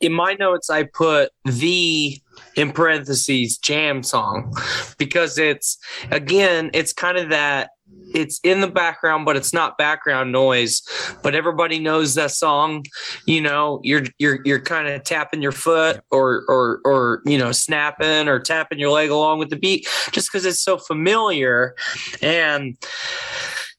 in 0.01 0.13
my 0.13 0.35
notes, 0.35 0.71
I 0.71 0.85
put 0.85 1.31
the 1.45 2.19
in 2.57 2.73
parentheses 2.73 3.59
jam 3.59 4.03
song 4.03 4.55
because 4.99 5.39
it's 5.39 5.79
again, 6.11 6.71
it's 6.75 6.93
kind 6.93 7.19
of 7.19 7.29
that 7.31 7.71
it's 8.15 8.41
in 8.43 8.61
the 8.61 8.69
background, 8.69 9.25
but 9.25 9.37
it's 9.37 9.53
not 9.53 9.79
background 9.79 10.33
noise. 10.33 10.83
But 11.23 11.35
everybody 11.35 11.79
knows 11.79 12.15
that 12.15 12.31
song. 12.31 12.85
You 13.27 13.41
know, 13.41 13.81
you're 13.83 14.05
you're 14.19 14.41
you're 14.45 14.61
kind 14.61 14.89
of 14.89 15.05
tapping 15.05 15.43
your 15.43 15.53
foot 15.53 16.01
or 16.11 16.45
or 16.49 16.81
or 16.85 17.23
you 17.25 17.39
know 17.39 17.53
snapping 17.53 18.29
or 18.29 18.41
tapping 18.41 18.79
your 18.79 18.91
leg 18.91 19.11
along 19.11 19.39
with 19.39 19.51
the 19.51 19.57
beat 19.57 19.87
just 20.13 20.31
because 20.31 20.47
it's 20.47 20.61
so 20.61 20.79
familiar. 20.79 21.75
And 22.23 22.77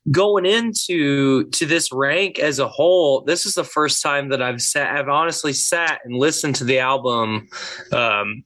going 0.10 0.46
into 0.46 1.48
to 1.50 1.66
this 1.66 1.92
rank 1.92 2.40
as 2.40 2.60
a 2.60 2.68
whole, 2.68 3.22
this 3.22 3.46
is 3.46 3.54
the 3.54 3.64
first 3.64 4.02
time 4.02 4.30
that 4.30 4.42
I've 4.42 4.62
sat. 4.62 4.96
I've 4.96 5.10
honestly 5.10 5.54
sat 5.54 6.02
and 6.06 6.16
listened 6.16 6.56
to 6.56 6.64
the 6.64 6.80
album 6.80 7.48
um, 7.92 8.44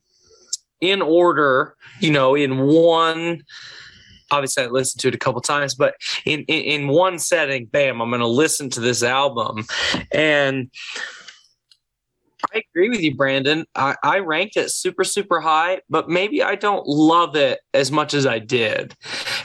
in 0.82 1.02
order. 1.02 1.76
You 2.02 2.12
know, 2.12 2.36
in 2.36 2.60
one 2.60 3.44
obviously 4.32 4.64
I 4.64 4.68
listened 4.68 5.02
to 5.02 5.08
it 5.10 5.16
a 5.16 5.20
couple 5.20 5.42
times, 5.42 5.76
but 5.76 5.96
in, 6.26 6.42
in, 6.42 6.82
in 6.82 6.88
one 6.88 7.20
setting, 7.20 7.66
bam, 7.66 8.02
I'm 8.02 8.10
going 8.10 8.22
to 8.22 8.28
listen 8.28 8.70
to 8.72 8.80
this 8.80 9.04
album. 9.04 9.66
And 10.12 10.70
I 12.54 12.62
agree 12.72 12.90
with 12.90 13.02
you, 13.02 13.16
Brandon. 13.16 13.66
I, 13.76 13.96
I 14.04 14.20
ranked 14.20 14.58
it 14.58 14.70
super, 14.72 15.04
super 15.04 15.40
high, 15.40 15.82
but 15.90 16.10
maybe 16.10 16.44
I 16.44 16.56
don't 16.56 16.86
love 16.86 17.36
it 17.36 17.60
as 17.74 17.92
much 17.92 18.14
as 18.14 18.26
I 18.26 18.40
did. 18.40 18.94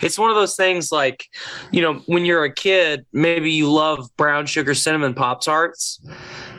It's 0.03 0.19
one 0.19 0.31
of 0.31 0.37
those 0.37 0.57
things 0.57 0.91
like, 0.93 1.27
you 1.73 1.83
know, 1.83 1.95
when 2.07 2.25
you're 2.25 2.45
a 2.45 2.53
kid, 2.53 3.05
maybe 3.13 3.51
you 3.51 3.71
love 3.73 4.09
brown 4.17 4.47
sugar 4.47 4.75
cinnamon 4.75 5.15
Pop 5.15 5.43
Tarts, 5.43 6.01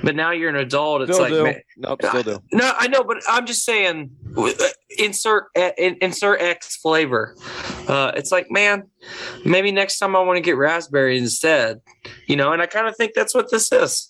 but 0.03 0.15
now 0.15 0.31
you're 0.31 0.49
an 0.49 0.55
adult. 0.55 1.03
It's 1.03 1.13
Still 1.13 1.23
like, 1.23 1.33
do. 1.33 1.43
man, 1.43 1.61
Nope, 1.77 2.01
still 2.03 2.23
do. 2.23 2.39
no, 2.53 2.73
I 2.77 2.87
know, 2.87 3.03
but 3.03 3.17
I'm 3.27 3.45
just 3.45 3.63
saying, 3.65 4.11
uh, 4.37 4.51
insert 4.99 5.45
uh, 5.57 5.71
insert 5.77 6.41
X 6.41 6.75
flavor. 6.77 7.35
Uh, 7.87 8.11
it's 8.15 8.31
like, 8.31 8.51
man, 8.51 8.83
maybe 9.45 9.71
next 9.71 9.97
time 9.97 10.15
I 10.15 10.19
want 10.19 10.37
to 10.37 10.41
get 10.41 10.57
raspberry 10.57 11.17
instead, 11.17 11.81
you 12.27 12.35
know. 12.35 12.51
And 12.51 12.61
I 12.61 12.67
kind 12.67 12.87
of 12.87 12.95
think 12.95 13.13
that's 13.15 13.33
what 13.33 13.49
this 13.49 13.71
is. 13.71 14.09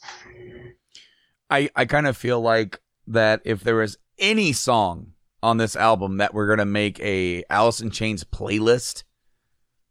I, 1.52 1.70
I 1.76 1.86
kind 1.86 2.08
of 2.08 2.16
feel 2.18 2.42
like 2.42 2.80
that 3.08 3.42
if 3.46 3.64
there 3.64 3.76
was 3.76 3.98
any 4.18 4.54
song 4.54 5.12
on 5.44 5.58
this 5.58 5.76
album 5.76 6.18
that 6.18 6.34
we're 6.34 6.48
gonna 6.48 6.66
make 6.66 7.00
a 7.02 7.44
Alice 7.50 7.82
in 7.82 7.92
Chains 7.92 8.24
playlist, 8.24 9.04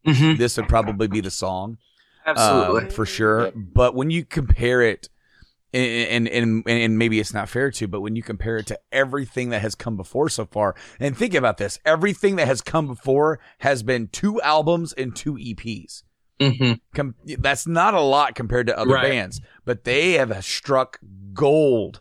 Mm-hmm. 0.07 0.37
this 0.37 0.57
would 0.57 0.67
probably 0.69 1.09
be 1.09 1.21
the 1.21 1.31
song. 1.31 1.77
Absolutely. 2.25 2.85
um, 2.85 2.89
for 2.91 3.05
sure. 3.05 3.51
But 3.55 3.95
when 3.95 4.11
you 4.11 4.25
compare 4.25 4.81
it, 4.81 5.11
and, 5.75 6.27
and 6.27 6.29
and 6.29 6.63
and 6.67 6.99
maybe 6.99 7.21
it's 7.21 7.35
not 7.35 7.49
fair 7.51 7.71
to, 7.73 7.87
but 7.87 8.01
when 8.01 8.17
you 8.17 8.23
compare 8.23 8.57
it 8.57 8.67
to 8.69 8.79
everything 8.91 9.51
that 9.51 9.61
has 9.61 9.75
come 9.75 9.97
before 9.99 10.29
so 10.31 10.47
far, 10.47 10.75
and 10.99 11.15
think 11.17 11.35
about 11.35 11.59
this, 11.59 11.79
everything 11.85 12.37
that 12.37 12.47
has 12.47 12.63
come 12.63 12.87
before 12.87 13.41
has 13.59 13.83
been 13.83 14.09
two 14.09 14.41
albums 14.41 14.93
and 14.95 15.15
two 15.15 15.35
EPs. 15.35 16.03
Hmm 16.41 16.73
Com- 16.95 17.15
that's 17.39 17.67
not 17.67 17.95
a 17.95 18.01
lot 18.01 18.35
compared 18.35 18.67
to 18.69 18.79
other 18.79 18.95
Right. 18.95 19.11
bands, 19.11 19.41
but 19.65 19.85
they 19.85 20.13
have 20.13 20.45
struck 20.45 20.99
gold 21.35 22.01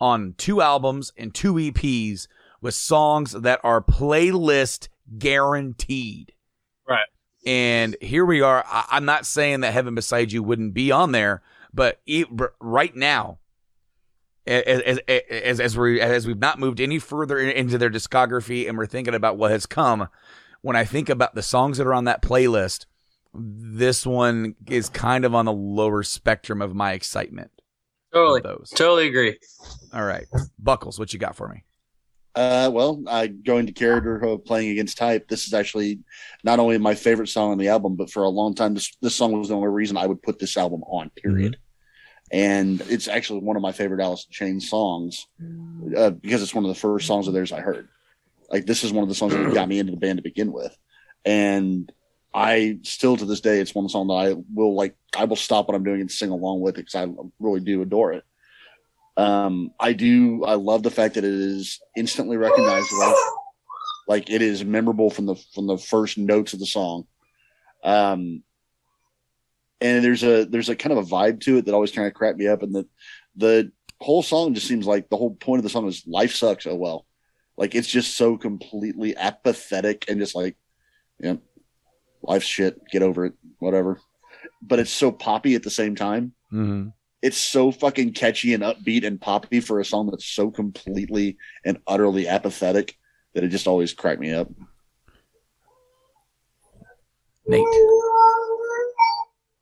on 0.00 0.34
two 0.36 0.60
albums 0.60 1.12
and 1.16 1.34
two 1.34 1.54
EPs 1.54 2.26
with 2.60 2.74
songs 2.74 3.32
that 3.32 3.60
are 3.62 3.80
playlist 3.82 4.88
guaranteed. 5.18 6.32
Right. 6.88 7.06
And 7.46 7.96
here 8.00 8.24
we 8.24 8.40
are. 8.42 8.64
I- 8.66 8.86
I'm 8.90 9.04
not 9.04 9.24
saying 9.24 9.60
that 9.60 9.72
Heaven 9.72 9.94
Beside 9.94 10.32
You 10.32 10.42
wouldn't 10.42 10.74
be 10.74 10.90
on 10.90 11.12
there, 11.12 11.42
but 11.72 12.00
r- 12.38 12.52
right 12.60 12.94
now, 12.94 13.38
as, 14.46 14.80
as, 14.82 14.98
as, 15.30 15.60
as, 15.60 15.76
we, 15.76 16.00
as 16.00 16.26
we've 16.26 16.38
not 16.38 16.58
moved 16.58 16.80
any 16.80 16.98
further 16.98 17.38
in- 17.38 17.50
into 17.50 17.78
their 17.78 17.90
discography 17.90 18.68
and 18.68 18.76
we're 18.76 18.86
thinking 18.86 19.14
about 19.14 19.36
what 19.36 19.50
has 19.52 19.64
come, 19.66 20.08
when 20.62 20.76
I 20.76 20.84
think 20.84 21.08
about 21.08 21.34
the 21.34 21.42
songs 21.42 21.78
that 21.78 21.86
are 21.86 21.94
on 21.94 22.04
that 22.04 22.22
playlist, 22.22 22.86
this 23.38 24.06
one 24.06 24.54
is 24.68 24.88
kind 24.88 25.24
of 25.24 25.34
on 25.34 25.44
the 25.44 25.52
lower 25.52 26.02
spectrum 26.02 26.62
of 26.62 26.74
my 26.74 26.92
excitement. 26.92 27.50
Totally, 28.12 28.40
those. 28.40 28.70
totally 28.70 29.08
agree. 29.08 29.38
All 29.92 30.04
right. 30.04 30.26
Buckles, 30.58 30.98
what 30.98 31.12
you 31.12 31.18
got 31.18 31.36
for 31.36 31.48
me? 31.48 31.64
Uh, 32.34 32.70
well, 32.70 33.02
I 33.06 33.28
going 33.28 33.66
to 33.66 33.72
character 33.72 34.16
of 34.18 34.44
playing 34.44 34.70
against 34.70 34.98
type. 34.98 35.26
This 35.26 35.46
is 35.46 35.54
actually 35.54 36.00
not 36.44 36.58
only 36.58 36.76
my 36.76 36.94
favorite 36.94 37.28
song 37.28 37.52
on 37.52 37.58
the 37.58 37.68
album, 37.68 37.96
but 37.96 38.10
for 38.10 38.24
a 38.24 38.28
long 38.28 38.54
time, 38.54 38.74
this 38.74 38.94
this 39.00 39.14
song 39.14 39.32
was 39.32 39.48
the 39.48 39.56
only 39.56 39.68
reason 39.68 39.96
I 39.96 40.06
would 40.06 40.22
put 40.22 40.38
this 40.38 40.56
album 40.58 40.82
on. 40.84 41.10
Period. 41.10 41.56
And 42.30 42.82
it's 42.88 43.08
actually 43.08 43.40
one 43.40 43.56
of 43.56 43.62
my 43.62 43.72
favorite 43.72 44.02
Alice 44.02 44.26
in 44.28 44.32
Chains 44.32 44.68
songs 44.68 45.26
uh, 45.96 46.10
because 46.10 46.42
it's 46.42 46.54
one 46.54 46.64
of 46.64 46.68
the 46.68 46.74
first 46.74 47.06
songs 47.06 47.26
of 47.26 47.32
theirs 47.32 47.52
I 47.52 47.60
heard. 47.60 47.88
Like 48.50 48.66
this 48.66 48.84
is 48.84 48.92
one 48.92 49.02
of 49.02 49.08
the 49.08 49.14
songs 49.14 49.32
that 49.32 49.54
got 49.54 49.68
me 49.68 49.78
into 49.78 49.92
the 49.92 49.98
band 49.98 50.18
to 50.18 50.22
begin 50.22 50.52
with, 50.52 50.76
and 51.24 51.90
I 52.36 52.80
still 52.82 53.16
to 53.16 53.24
this 53.24 53.40
day 53.40 53.60
it's 53.60 53.74
one 53.74 53.88
song 53.88 54.08
that 54.08 54.12
I 54.12 54.34
will 54.52 54.74
like. 54.74 54.94
I 55.16 55.24
will 55.24 55.36
stop 55.36 55.66
what 55.66 55.74
I'm 55.74 55.84
doing 55.84 56.02
and 56.02 56.10
sing 56.10 56.28
along 56.28 56.60
with 56.60 56.74
it 56.74 56.84
because 56.84 56.94
I 56.94 57.08
really 57.40 57.60
do 57.60 57.80
adore 57.80 58.12
it. 58.12 58.24
Um, 59.16 59.72
I 59.80 59.94
do. 59.94 60.44
I 60.44 60.54
love 60.54 60.82
the 60.82 60.90
fact 60.90 61.14
that 61.14 61.24
it 61.24 61.32
is 61.32 61.80
instantly 61.96 62.36
recognizable. 62.36 63.14
Like 64.06 64.28
it 64.28 64.42
is 64.42 64.66
memorable 64.66 65.08
from 65.08 65.24
the 65.24 65.36
from 65.54 65.66
the 65.66 65.78
first 65.78 66.18
notes 66.18 66.52
of 66.52 66.58
the 66.60 66.66
song. 66.66 67.06
Um, 67.82 68.42
and 69.80 70.04
there's 70.04 70.22
a 70.22 70.44
there's 70.44 70.68
a 70.68 70.76
kind 70.76 70.92
of 70.92 71.06
a 71.06 71.08
vibe 71.08 71.40
to 71.40 71.56
it 71.56 71.64
that 71.64 71.74
always 71.74 71.92
kind 71.92 72.06
of 72.06 72.12
cracked 72.12 72.38
me 72.38 72.48
up, 72.48 72.62
and 72.62 72.74
the 72.74 72.86
the 73.36 73.72
whole 73.98 74.22
song 74.22 74.52
just 74.52 74.68
seems 74.68 74.86
like 74.86 75.08
the 75.08 75.16
whole 75.16 75.34
point 75.34 75.60
of 75.60 75.62
the 75.62 75.70
song 75.70 75.88
is 75.88 76.06
life 76.06 76.34
sucks. 76.34 76.66
Oh 76.66 76.74
well, 76.74 77.06
like 77.56 77.74
it's 77.74 77.88
just 77.88 78.14
so 78.14 78.36
completely 78.36 79.16
apathetic 79.16 80.04
and 80.08 80.20
just 80.20 80.34
like, 80.34 80.56
yeah, 81.18 81.36
life's 82.28 82.46
shit. 82.46 82.80
Get 82.90 83.02
over 83.02 83.26
it. 83.26 83.34
Whatever. 83.58 84.00
But 84.62 84.78
it's 84.78 84.90
so 84.90 85.10
poppy 85.12 85.54
at 85.54 85.62
the 85.62 85.70
same 85.70 85.94
time 85.94 86.32
Mm-hmm. 86.52 86.90
it's 87.22 87.36
so 87.36 87.72
fucking 87.72 88.12
catchy 88.12 88.54
and 88.54 88.62
upbeat 88.62 89.04
and 89.04 89.20
poppy 89.20 89.58
for 89.58 89.80
a 89.80 89.84
song 89.84 90.06
that's 90.08 90.24
so 90.24 90.48
completely 90.48 91.36
and 91.64 91.78
utterly 91.88 92.28
apathetic 92.28 92.96
that 93.34 93.42
it 93.42 93.48
just 93.48 93.66
always 93.66 93.92
cracked 93.92 94.20
me 94.20 94.32
up. 94.32 94.48
Nate. 97.48 97.66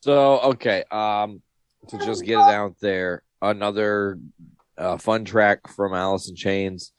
So 0.01 0.41
okay, 0.41 0.85
um, 0.91 1.41
to 1.89 1.99
just 1.99 2.25
get 2.25 2.35
it 2.39 2.55
out 2.55 2.77
there, 2.81 3.23
another 3.41 4.19
uh, 4.77 4.99
fun 4.99 5.25
track 5.25 5.67
from 5.69 5.95
Alice 5.95 6.29
in 6.29 6.37
Chains. 6.37 6.93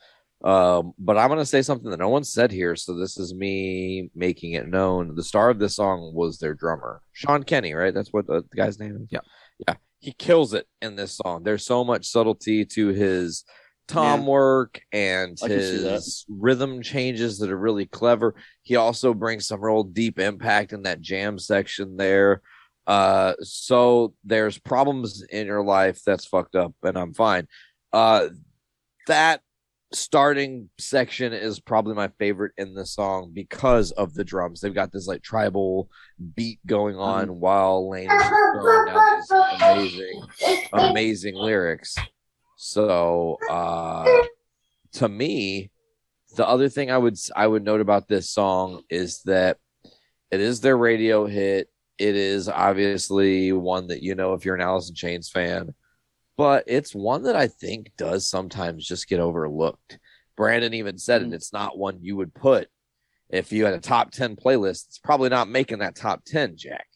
Um, 0.45 0.93
but 0.99 1.17
I'm 1.17 1.29
gonna 1.29 1.43
say 1.45 1.63
something 1.63 1.89
that 1.89 1.97
no 1.99 2.09
one 2.09 2.23
said 2.23 2.51
here, 2.51 2.75
so 2.75 2.93
this 2.95 3.17
is 3.17 3.33
me 3.33 4.11
making 4.15 4.51
it 4.53 4.67
known. 4.67 5.15
The 5.15 5.23
star 5.23 5.49
of 5.49 5.57
this 5.59 5.75
song 5.75 6.11
was 6.13 6.37
their 6.37 6.53
drummer, 6.53 7.01
Sean 7.13 7.43
Kinney, 7.43 7.73
right? 7.73 7.93
That's 7.93 8.13
what 8.13 8.27
the, 8.27 8.43
the 8.51 8.55
guy's 8.55 8.79
name 8.79 8.95
is. 9.01 9.07
Yeah. 9.09 9.19
yeah, 9.67 9.75
he 9.99 10.11
kills 10.13 10.53
it 10.53 10.67
in 10.83 10.95
this 10.95 11.13
song. 11.17 11.41
There's 11.43 11.65
so 11.65 11.83
much 11.83 12.05
subtlety 12.05 12.63
to 12.65 12.89
his 12.89 13.43
tom 13.87 14.21
Yeah. 14.21 14.25
work 14.27 14.81
and 14.91 15.37
I 15.43 15.47
can 15.47 15.59
see 15.61 15.77
that. 15.77 15.91
his 15.93 16.25
rhythm 16.29 16.81
changes 16.83 17.39
that 17.39 17.51
are 17.51 17.57
really 17.57 17.85
clever. 17.87 18.35
He 18.63 18.75
also 18.75 19.13
brings 19.15 19.47
some 19.47 19.61
real 19.61 19.83
deep 19.83 20.19
impact 20.19 20.73
in 20.73 20.83
that 20.83 21.01
jam 21.01 21.37
section 21.39 21.97
there. 21.97 22.41
Uh, 22.87 23.33
so 23.41 24.13
there's 24.23 24.59
problems 24.59 25.23
in 25.23 25.47
your 25.47 25.63
life 25.63 26.01
that's 26.05 26.25
fucked 26.25 26.55
up, 26.55 26.73
and 26.83 26.97
I'm 26.97 27.15
fine. 27.15 27.47
Uh, 27.91 28.27
that 29.07 29.41
starting 29.95 30.69
section 30.77 31.33
is 31.33 31.59
probably 31.59 31.95
my 31.95 32.09
favorite 32.19 32.53
in 32.57 32.73
the 32.73 32.85
song 32.85 33.31
because 33.33 33.91
of 33.91 34.13
the 34.13 34.23
drums. 34.23 34.61
They've 34.61 34.73
got 34.73 34.91
this 34.91 35.07
like 35.07 35.21
tribal 35.21 35.89
beat 36.35 36.59
going 36.65 36.97
on 36.97 37.39
while 37.39 37.89
Lane 37.89 38.11
is 38.11 38.23
throwing 38.23 38.85
down 38.85 39.15
these 39.15 39.31
amazing, 39.61 40.23
amazing 40.73 41.35
lyrics. 41.35 41.95
So, 42.57 43.37
uh, 43.49 44.05
to 44.93 45.09
me, 45.09 45.71
the 46.35 46.47
other 46.47 46.69
thing 46.69 46.91
I 46.91 46.97
would 46.97 47.17
I 47.35 47.47
would 47.47 47.63
note 47.63 47.81
about 47.81 48.07
this 48.07 48.29
song 48.29 48.83
is 48.89 49.21
that 49.23 49.57
it 50.31 50.39
is 50.39 50.61
their 50.61 50.77
radio 50.77 51.25
hit. 51.25 51.69
It 51.97 52.15
is 52.15 52.49
obviously 52.49 53.51
one 53.53 53.87
that 53.87 54.03
you 54.03 54.15
know 54.15 54.33
if 54.33 54.43
you're 54.43 54.55
an 54.55 54.61
Alice 54.61 54.89
in 54.89 54.95
Chains 54.95 55.29
fan, 55.29 55.73
but 56.37 56.63
it's 56.67 56.93
one 56.93 57.23
that 57.23 57.35
I 57.35 57.47
think 57.47 57.91
does 57.97 58.27
sometimes 58.27 58.87
just 58.87 59.07
get 59.07 59.19
overlooked. 59.19 59.99
Brandon 60.35 60.73
even 60.73 60.97
said 60.97 61.21
it. 61.21 61.33
It's 61.33 61.53
not 61.53 61.77
one 61.77 61.99
you 62.01 62.17
would 62.17 62.33
put 62.33 62.67
if 63.29 63.51
you 63.51 63.65
had 63.65 63.73
a 63.73 63.79
top 63.79 64.11
ten 64.11 64.35
playlist. 64.35 64.87
It's 64.87 64.99
probably 64.99 65.29
not 65.29 65.47
making 65.47 65.79
that 65.79 65.95
top 65.95 66.23
ten, 66.25 66.57
Jack. 66.57 66.87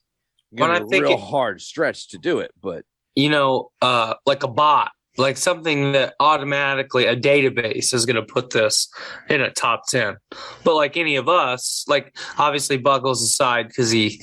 When 0.51 0.71
I 0.71 0.79
think 0.79 1.05
real 1.05 1.13
it- 1.13 1.19
hard 1.19 1.61
stretch 1.61 2.09
to 2.09 2.17
do 2.17 2.39
it, 2.39 2.51
but 2.61 2.83
you 3.15 3.29
know, 3.29 3.71
uh, 3.81 4.15
like 4.25 4.43
a 4.43 4.47
bot, 4.47 4.91
like 5.17 5.37
something 5.37 5.91
that 5.91 6.13
automatically 6.19 7.05
a 7.05 7.15
database 7.15 7.93
is 7.93 8.05
going 8.05 8.15
to 8.15 8.23
put 8.23 8.49
this 8.51 8.89
in 9.29 9.41
a 9.41 9.51
top 9.51 9.83
10. 9.89 10.15
But 10.63 10.75
like 10.75 10.95
any 10.95 11.17
of 11.17 11.27
us, 11.27 11.85
like 11.87 12.15
obviously 12.37 12.77
Buckles 12.77 13.21
aside 13.21 13.67
because 13.67 13.91
he 13.91 14.21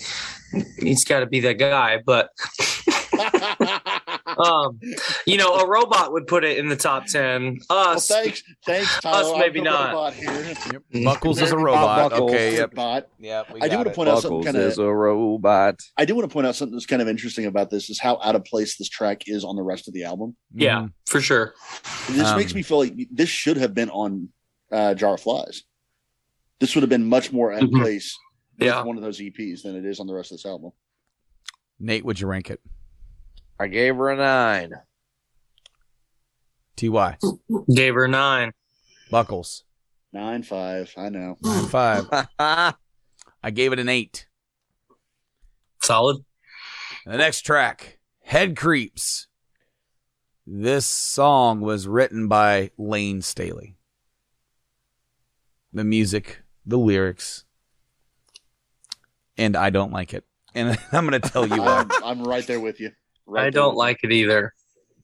he's 0.78 1.04
got 1.04 1.20
to 1.20 1.26
be 1.26 1.40
that 1.40 1.54
guy. 1.54 1.98
But 2.04 2.30
um, 4.38 4.78
you 5.26 5.36
know, 5.36 5.54
a 5.54 5.66
robot 5.66 6.12
would 6.12 6.26
put 6.26 6.44
it 6.44 6.58
in 6.58 6.68
the 6.68 6.76
top 6.76 7.06
10. 7.06 7.58
well, 7.70 7.96
Us, 7.96 8.08
thanks, 8.08 8.42
thanks, 8.64 9.00
Tyler. 9.00 9.34
I'm 9.34 9.40
maybe 9.40 9.60
not. 9.60 9.92
robot. 9.92 10.84
Buckles 11.04 11.40
is 11.40 11.52
a 11.52 11.56
robot. 11.58 12.10
Buckles. 12.10 12.30
Okay, 12.30 12.56
yep. 12.56 12.74
Bot. 12.74 13.08
Yep, 13.18 13.52
I 13.60 13.68
do 13.68 13.76
want 13.76 13.86
to 13.86 13.92
it. 13.92 13.94
point 13.96 14.08
out 14.08 14.22
something 14.22 14.38
Buckles 14.40 14.44
kind 14.54 14.56
is 14.56 14.78
a 14.78 14.92
robot. 14.92 15.80
I 15.96 16.04
do 16.04 16.14
want 16.14 16.28
to 16.28 16.32
point 16.32 16.46
out 16.46 16.54
something 16.56 16.74
that's 16.74 16.86
kind 16.86 17.02
of 17.02 17.08
interesting 17.08 17.46
about 17.46 17.70
this 17.70 17.90
is 17.90 17.98
how 18.00 18.18
out 18.22 18.34
of 18.34 18.44
place 18.44 18.76
this 18.76 18.88
track 18.88 19.22
is 19.28 19.44
on 19.44 19.56
the 19.56 19.62
rest 19.62 19.88
of 19.88 19.94
the 19.94 20.04
album. 20.04 20.36
yeah, 20.54 20.80
Mhm. 20.82 20.92
for 21.06 21.20
sure. 21.20 21.54
This 22.10 22.26
Um, 22.28 22.36
makes 22.36 22.54
me 22.54 22.62
feel 22.62 22.78
like 22.78 22.94
this 23.10 23.28
should 23.28 23.56
have 23.56 23.74
been 23.74 23.90
on 23.90 24.28
uh, 24.72 24.94
Jar 24.94 25.14
of 25.14 25.20
Flies. 25.20 25.62
This 26.58 26.74
would 26.74 26.82
have 26.82 26.90
been 26.90 27.06
much 27.08 27.32
more 27.32 27.52
at 27.52 27.62
Mhm. 27.62 27.80
place 27.80 28.18
with 28.58 28.66
Yeah. 28.66 28.82
one 28.82 28.96
of 28.96 29.02
those 29.02 29.20
EPs 29.20 29.62
than 29.62 29.76
it 29.76 29.84
is 29.84 30.00
on 30.00 30.06
the 30.06 30.14
rest 30.14 30.32
of 30.32 30.38
this 30.38 30.46
album. 30.46 30.72
Nate, 31.78 32.04
would 32.04 32.18
you 32.18 32.26
rank 32.26 32.50
it? 32.50 32.60
I 33.58 33.68
gave 33.68 33.96
her 33.96 34.10
a 34.10 34.16
nine. 34.16 34.72
Ty 36.76 37.16
Gave 37.74 37.94
her 37.94 38.04
a 38.04 38.08
nine. 38.08 38.52
Buckles 39.10 39.64
Nine 40.12 40.42
five. 40.42 40.92
I 40.96 41.08
know. 41.08 41.36
nine 41.42 41.66
five. 41.66 42.06
I 42.38 43.50
gave 43.52 43.72
it 43.72 43.78
an 43.78 43.88
eight. 43.88 44.26
Solid. 45.82 46.24
The 47.04 47.16
next 47.16 47.42
track, 47.42 47.98
Head 48.24 48.56
Creeps. 48.56 49.28
This 50.46 50.86
song 50.86 51.60
was 51.60 51.86
written 51.86 52.28
by 52.28 52.70
Lane 52.78 53.20
Staley. 53.22 53.76
The 55.72 55.84
music, 55.84 56.42
the 56.64 56.78
lyrics, 56.78 57.44
and 59.36 59.56
I 59.56 59.70
don't 59.70 59.92
like 59.92 60.14
it. 60.14 60.24
And 60.54 60.78
I'm 60.92 61.06
going 61.06 61.20
to 61.20 61.28
tell 61.28 61.46
you 61.46 61.60
why. 61.60 61.84
I'm, 61.90 62.04
I'm 62.04 62.24
right 62.24 62.46
there 62.46 62.60
with 62.60 62.80
you. 62.80 62.90
Right 63.26 63.46
I 63.46 63.50
don't 63.50 63.70
with 63.74 63.78
like 63.78 64.00
it 64.02 64.12
either. 64.12 64.52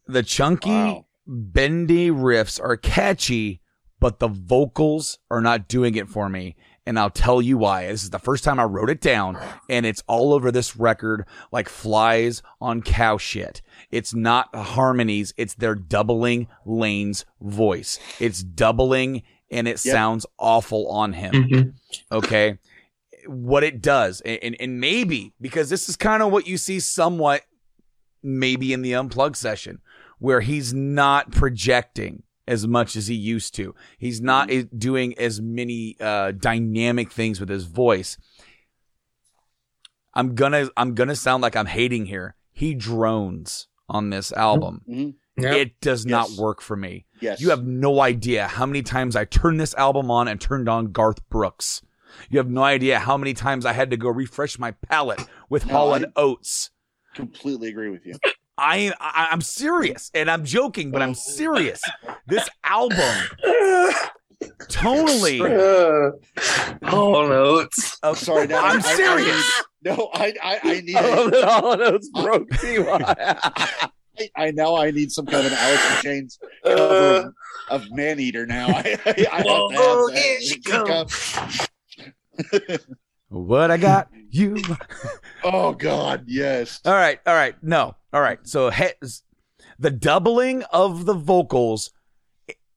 The 0.06 0.22
chunky, 0.22 0.70
Wow. 0.70 1.06
bendy 1.26 2.10
riffs 2.10 2.60
are 2.62 2.76
catchy, 2.76 3.60
but 4.00 4.18
the 4.18 4.28
vocals 4.28 5.18
are 5.30 5.40
not 5.40 5.68
doing 5.68 5.94
it 5.94 6.08
for 6.08 6.28
me. 6.28 6.56
And 6.84 6.98
I'll 6.98 7.10
tell 7.10 7.40
you 7.40 7.58
why. 7.58 7.86
This 7.86 8.02
is 8.02 8.10
the 8.10 8.18
first 8.18 8.42
time 8.42 8.58
I 8.58 8.64
wrote 8.64 8.90
it 8.90 9.00
down, 9.00 9.38
and 9.68 9.86
it's 9.86 10.02
all 10.08 10.32
over 10.34 10.50
this 10.50 10.74
record 10.76 11.24
like 11.52 11.68
flies 11.68 12.42
on 12.60 12.82
cow 12.82 13.18
shit. 13.18 13.62
It's 13.92 14.12
not 14.12 14.52
harmonies, 14.54 15.32
it's 15.36 15.54
their 15.54 15.76
doubling 15.76 16.48
Lane's 16.66 17.24
voice. 17.40 18.00
It's 18.18 18.42
doubling, 18.42 19.22
and 19.48 19.68
it 19.68 19.84
Yep. 19.84 19.92
sounds 19.92 20.26
awful 20.40 20.88
on 20.88 21.12
him 21.12 21.32
Mhm. 21.34 21.74
okay 22.10 22.58
what 23.26 23.62
it 23.62 23.80
does 23.80 24.20
and, 24.22 24.38
and, 24.42 24.56
and 24.58 24.80
maybe 24.80 25.32
because 25.40 25.68
this 25.70 25.88
is 25.88 25.94
kind 25.94 26.22
of 26.24 26.32
what 26.32 26.46
you 26.48 26.56
see 26.58 26.80
somewhat 26.80 27.42
maybe 28.22 28.72
in 28.72 28.82
the 28.82 28.94
unplugged 28.94 29.36
session 29.36 29.80
where 30.18 30.40
he's 30.40 30.72
not 30.72 31.30
projecting 31.32 32.22
as 32.46 32.66
much 32.66 32.96
as 32.96 33.06
he 33.06 33.14
used 33.14 33.54
to 33.54 33.74
he's 33.98 34.20
not 34.20 34.50
doing 34.76 35.16
as 35.18 35.40
many 35.40 35.96
uh, 36.00 36.32
dynamic 36.32 37.10
things 37.12 37.38
with 37.40 37.48
his 37.48 37.64
voice 37.64 38.18
i'm 40.14 40.34
gonna 40.34 40.68
i'm 40.76 40.94
gonna 40.94 41.16
sound 41.16 41.42
like 41.42 41.56
i'm 41.56 41.66
hating 41.66 42.06
here 42.06 42.34
he 42.52 42.74
drones 42.74 43.68
on 43.88 44.10
this 44.10 44.32
album 44.32 44.82
Mhm. 44.88 45.14
Yeah. 45.38 45.54
it 45.54 45.80
does 45.80 46.04
not 46.04 46.30
work 46.32 46.60
for 46.60 46.76
me 46.76 47.06
Yes. 47.20 47.40
you 47.40 47.50
have 47.50 47.64
no 47.64 48.00
idea 48.00 48.46
how 48.48 48.66
many 48.66 48.82
times 48.82 49.16
I 49.16 49.24
turned 49.24 49.58
this 49.60 49.74
album 49.76 50.10
on 50.10 50.28
and 50.28 50.38
turned 50.40 50.68
on 50.68 50.90
Garth 50.92 51.26
Brooks. 51.30 51.80
You 52.28 52.38
have 52.38 52.50
no 52.50 52.64
idea 52.64 52.98
how 52.98 53.16
many 53.16 53.32
times 53.32 53.64
I 53.64 53.72
had 53.72 53.90
to 53.90 53.96
go 53.96 54.08
refresh 54.10 54.58
my 54.58 54.72
palate 54.72 55.24
with 55.48 55.64
No, 55.66 55.72
Hall 55.72 55.94
I- 55.94 56.04
Oates. 56.16 56.70
Completely 57.14 57.68
agree 57.68 57.90
with 57.90 58.04
you. 58.06 58.14
I, 58.58 58.92
I 59.00 59.28
I'm 59.30 59.40
serious, 59.40 60.10
and 60.14 60.30
I'm 60.30 60.44
joking, 60.44 60.90
but 60.90 61.00
I'm 61.02 61.14
serious. 61.14 61.80
This 62.26 62.48
album, 62.64 62.98
tonally, 64.68 65.40
oh 66.84 67.26
no, 67.28 67.58
it's 67.58 67.98
I'm 68.02 68.14
sorry. 68.14 68.46
Now 68.46 68.64
I'm 68.64 68.76
I- 68.82 68.88
I- 68.88 68.94
serious. 68.96 69.62
no, 69.82 70.10
I 70.14 70.34
I, 70.42 70.60
I 70.62 70.80
need. 70.80 70.96
I 70.96 71.14
love 71.14 71.32
a- 71.32 71.48
all 71.48 71.76
notes 71.76 72.08
broke 72.10 72.48
Ty. 72.50 73.88
I, 74.18 74.28
I 74.36 74.50
now 74.50 74.76
I 74.76 74.90
need 74.90 75.10
some 75.10 75.24
kind 75.24 75.46
of 75.46 75.52
an 75.52 75.58
Alice 75.58 75.96
in 75.96 76.02
Chains 76.02 76.38
cover 76.64 77.32
of, 77.70 77.82
of 77.82 77.90
Man 77.92 78.20
Eater. 78.20 78.44
Now 78.46 78.68
I, 78.68 78.72
I, 78.72 78.76
I 78.76 78.82
have 78.82 79.06
to 79.06 79.14
have 79.34 79.46
Whoa, 79.46 80.08
that. 80.10 80.18
here 80.18 80.40
she 80.42 80.60
comes. 80.60 81.68
what 83.28 83.70
I 83.70 83.76
got 83.78 84.08
you. 84.34 84.56
Oh 85.44 85.72
God, 85.72 86.24
yes. 86.28 86.80
All 86.84 86.92
right, 86.92 87.18
all 87.26 87.34
right, 87.34 87.54
no, 87.62 87.96
all 88.12 88.20
right. 88.20 88.38
So 88.44 88.70
he- 88.70 88.92
the 89.78 89.90
doubling 89.90 90.62
of 90.72 91.04
the 91.04 91.14
vocals, 91.14 91.90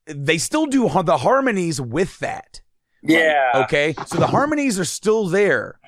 they 0.08 0.38
still 0.40 0.66
do 0.66 0.88
har- 0.88 1.04
the 1.04 1.18
harmonies 1.18 1.80
with 1.80 2.18
that. 2.20 2.62
yeah. 3.04 3.52
Okay, 3.66 3.94
so 4.08 4.18
the 4.18 4.28
harmonies 4.28 4.80
are 4.80 4.86
still 4.86 5.28
there. 5.28 5.80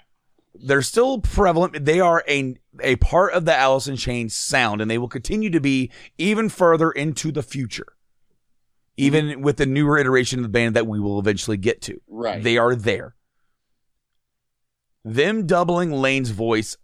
They're 0.54 0.82
still 0.84 1.20
prevalent. 1.20 1.86
They 1.86 2.00
are 2.00 2.24
a 2.28 2.56
a 2.82 2.96
part 2.98 3.34
of 3.34 3.46
the 3.46 3.56
Alice 3.56 3.88
in 3.88 3.96
Chains 3.96 4.36
sound, 4.36 4.82
and 4.82 4.90
they 4.90 4.98
will 5.00 5.08
continue 5.08 5.50
to 5.50 5.60
be 5.60 5.92
even 6.20 6.50
further 6.50 6.92
into 6.92 7.32
the 7.32 7.44
future. 7.44 7.88
Even 8.98 9.26
mm-hmm. 9.28 9.42
with 9.42 9.58
the 9.58 9.66
newer 9.68 9.98
iteration 9.98 10.40
of 10.40 10.44
the 10.44 10.50
band 10.50 10.76
that 10.76 10.88
we 10.88 11.00
will 11.00 11.20
eventually 11.20 11.58
get 11.58 11.82
to, 11.84 12.00
Right. 12.08 12.42
they 12.44 12.58
are 12.58 12.76
there. 12.76 13.16
Them 15.08 15.48
doubling 15.48 15.92
Lane's 15.92 16.32
voice 16.32 16.76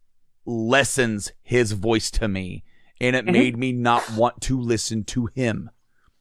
lessens 0.45 1.31
his 1.41 1.73
voice 1.73 2.09
to 2.11 2.27
me, 2.27 2.63
and 3.01 3.15
it 3.15 3.25
made 3.25 3.57
me 3.57 3.73
not 3.73 4.09
want 4.11 4.39
to 4.43 4.59
listen 4.59 5.03
to 5.05 5.27
him. 5.35 5.69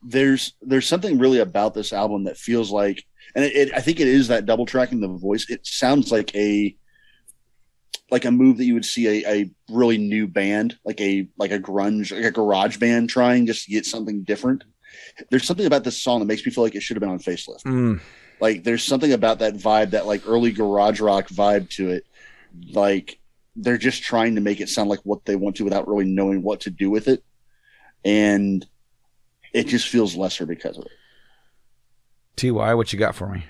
there's 0.02 0.54
there's 0.60 0.88
something 0.88 1.18
really 1.18 1.38
about 1.38 1.74
this 1.74 1.92
album 1.92 2.24
that 2.24 2.36
feels 2.36 2.70
like, 2.70 3.04
and 3.34 3.44
it, 3.44 3.54
it 3.54 3.74
I 3.74 3.80
think 3.80 4.00
it 4.00 4.08
is 4.08 4.28
that 4.28 4.46
double 4.46 4.66
tracking 4.66 5.00
the 5.00 5.08
voice. 5.08 5.48
It 5.48 5.66
sounds 5.66 6.10
like 6.10 6.34
a 6.34 6.76
like 8.10 8.24
a 8.24 8.30
move 8.30 8.58
that 8.58 8.64
you 8.64 8.74
would 8.74 8.84
see 8.84 9.06
a, 9.06 9.30
a 9.30 9.50
really 9.70 9.98
new 9.98 10.26
band, 10.26 10.76
like 10.84 11.00
a 11.00 11.28
like 11.38 11.52
a 11.52 11.60
grunge, 11.60 12.12
like 12.12 12.24
a 12.24 12.30
garage 12.30 12.78
band 12.78 13.10
trying 13.10 13.46
just 13.46 13.66
to 13.66 13.70
get 13.70 13.86
something 13.86 14.24
different. 14.24 14.64
There's 15.30 15.46
something 15.46 15.66
about 15.66 15.84
this 15.84 16.02
song 16.02 16.18
that 16.18 16.26
makes 16.26 16.44
me 16.44 16.52
feel 16.52 16.64
like 16.64 16.74
it 16.74 16.82
should 16.82 16.96
have 16.96 17.00
been 17.00 17.10
on 17.10 17.18
Facelift. 17.18 17.62
Mm. 17.62 18.00
Like 18.42 18.64
there's 18.64 18.82
something 18.82 19.12
about 19.12 19.38
that 19.38 19.54
vibe, 19.54 19.90
that 19.90 20.04
like 20.04 20.24
early 20.26 20.50
garage 20.50 21.00
rock 21.00 21.28
vibe 21.28 21.70
to 21.76 21.90
it. 21.90 22.04
Like 22.72 23.20
they're 23.54 23.78
just 23.78 24.02
trying 24.02 24.34
to 24.34 24.40
make 24.40 24.60
it 24.60 24.68
sound 24.68 24.90
like 24.90 24.98
what 25.04 25.24
they 25.24 25.36
want 25.36 25.54
to 25.56 25.64
without 25.64 25.86
really 25.86 26.06
knowing 26.06 26.42
what 26.42 26.62
to 26.62 26.70
do 26.70 26.90
with 26.90 27.06
it. 27.06 27.22
And 28.04 28.66
it 29.52 29.68
just 29.68 29.86
feels 29.86 30.16
lesser 30.16 30.44
because 30.44 30.76
of 30.76 30.86
it. 30.86 30.90
Ty, 32.34 32.74
what 32.74 32.92
you 32.92 32.98
got 32.98 33.14
for 33.14 33.28
me? 33.28 33.44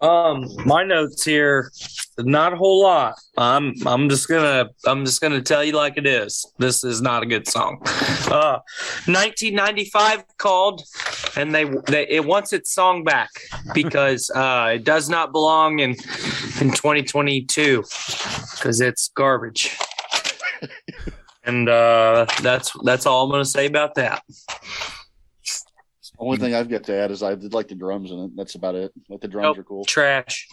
Um, 0.00 0.48
my 0.64 0.84
notes 0.84 1.24
here, 1.24 1.72
not 2.18 2.52
a 2.52 2.56
whole 2.56 2.82
lot. 2.82 3.16
I'm 3.36 3.74
I'm 3.84 4.08
just 4.08 4.28
gonna 4.28 4.70
I'm 4.86 5.04
just 5.04 5.20
gonna 5.20 5.42
tell 5.42 5.64
you 5.64 5.72
like 5.72 5.96
it 5.96 6.06
is. 6.06 6.46
This 6.58 6.84
is 6.84 7.02
not 7.02 7.24
a 7.24 7.26
good 7.26 7.48
song. 7.48 7.80
Uh, 8.30 8.60
1995 9.06 10.24
called, 10.38 10.82
and 11.36 11.52
they, 11.52 11.64
they 11.88 12.06
it 12.08 12.24
wants 12.24 12.52
its 12.52 12.72
song 12.72 13.02
back 13.02 13.30
because 13.74 14.30
uh, 14.30 14.72
it 14.74 14.84
does 14.84 15.08
not 15.08 15.32
belong 15.32 15.80
in 15.80 15.90
in 16.60 16.70
2022 16.70 17.82
because 17.82 18.80
it's 18.80 19.08
garbage. 19.08 19.76
And 21.44 21.68
uh, 21.68 22.26
that's 22.42 22.72
that's 22.84 23.06
all 23.06 23.24
I'm 23.24 23.30
gonna 23.30 23.44
say 23.44 23.66
about 23.66 23.94
that. 23.94 24.22
Only 26.18 26.38
thing 26.38 26.54
I've 26.54 26.68
got 26.68 26.82
to 26.84 26.94
add 26.94 27.10
is 27.10 27.22
I 27.22 27.34
did 27.36 27.52
like 27.54 27.68
the 27.68 27.74
drums 27.76 28.10
in 28.10 28.18
it. 28.18 28.30
That's 28.36 28.56
about 28.56 28.74
it. 28.74 28.92
Like 29.08 29.20
the 29.20 29.28
drums 29.28 29.56
Nope. 29.56 29.58
are 29.58 29.62
cool. 29.62 29.84
Trash. 29.84 30.48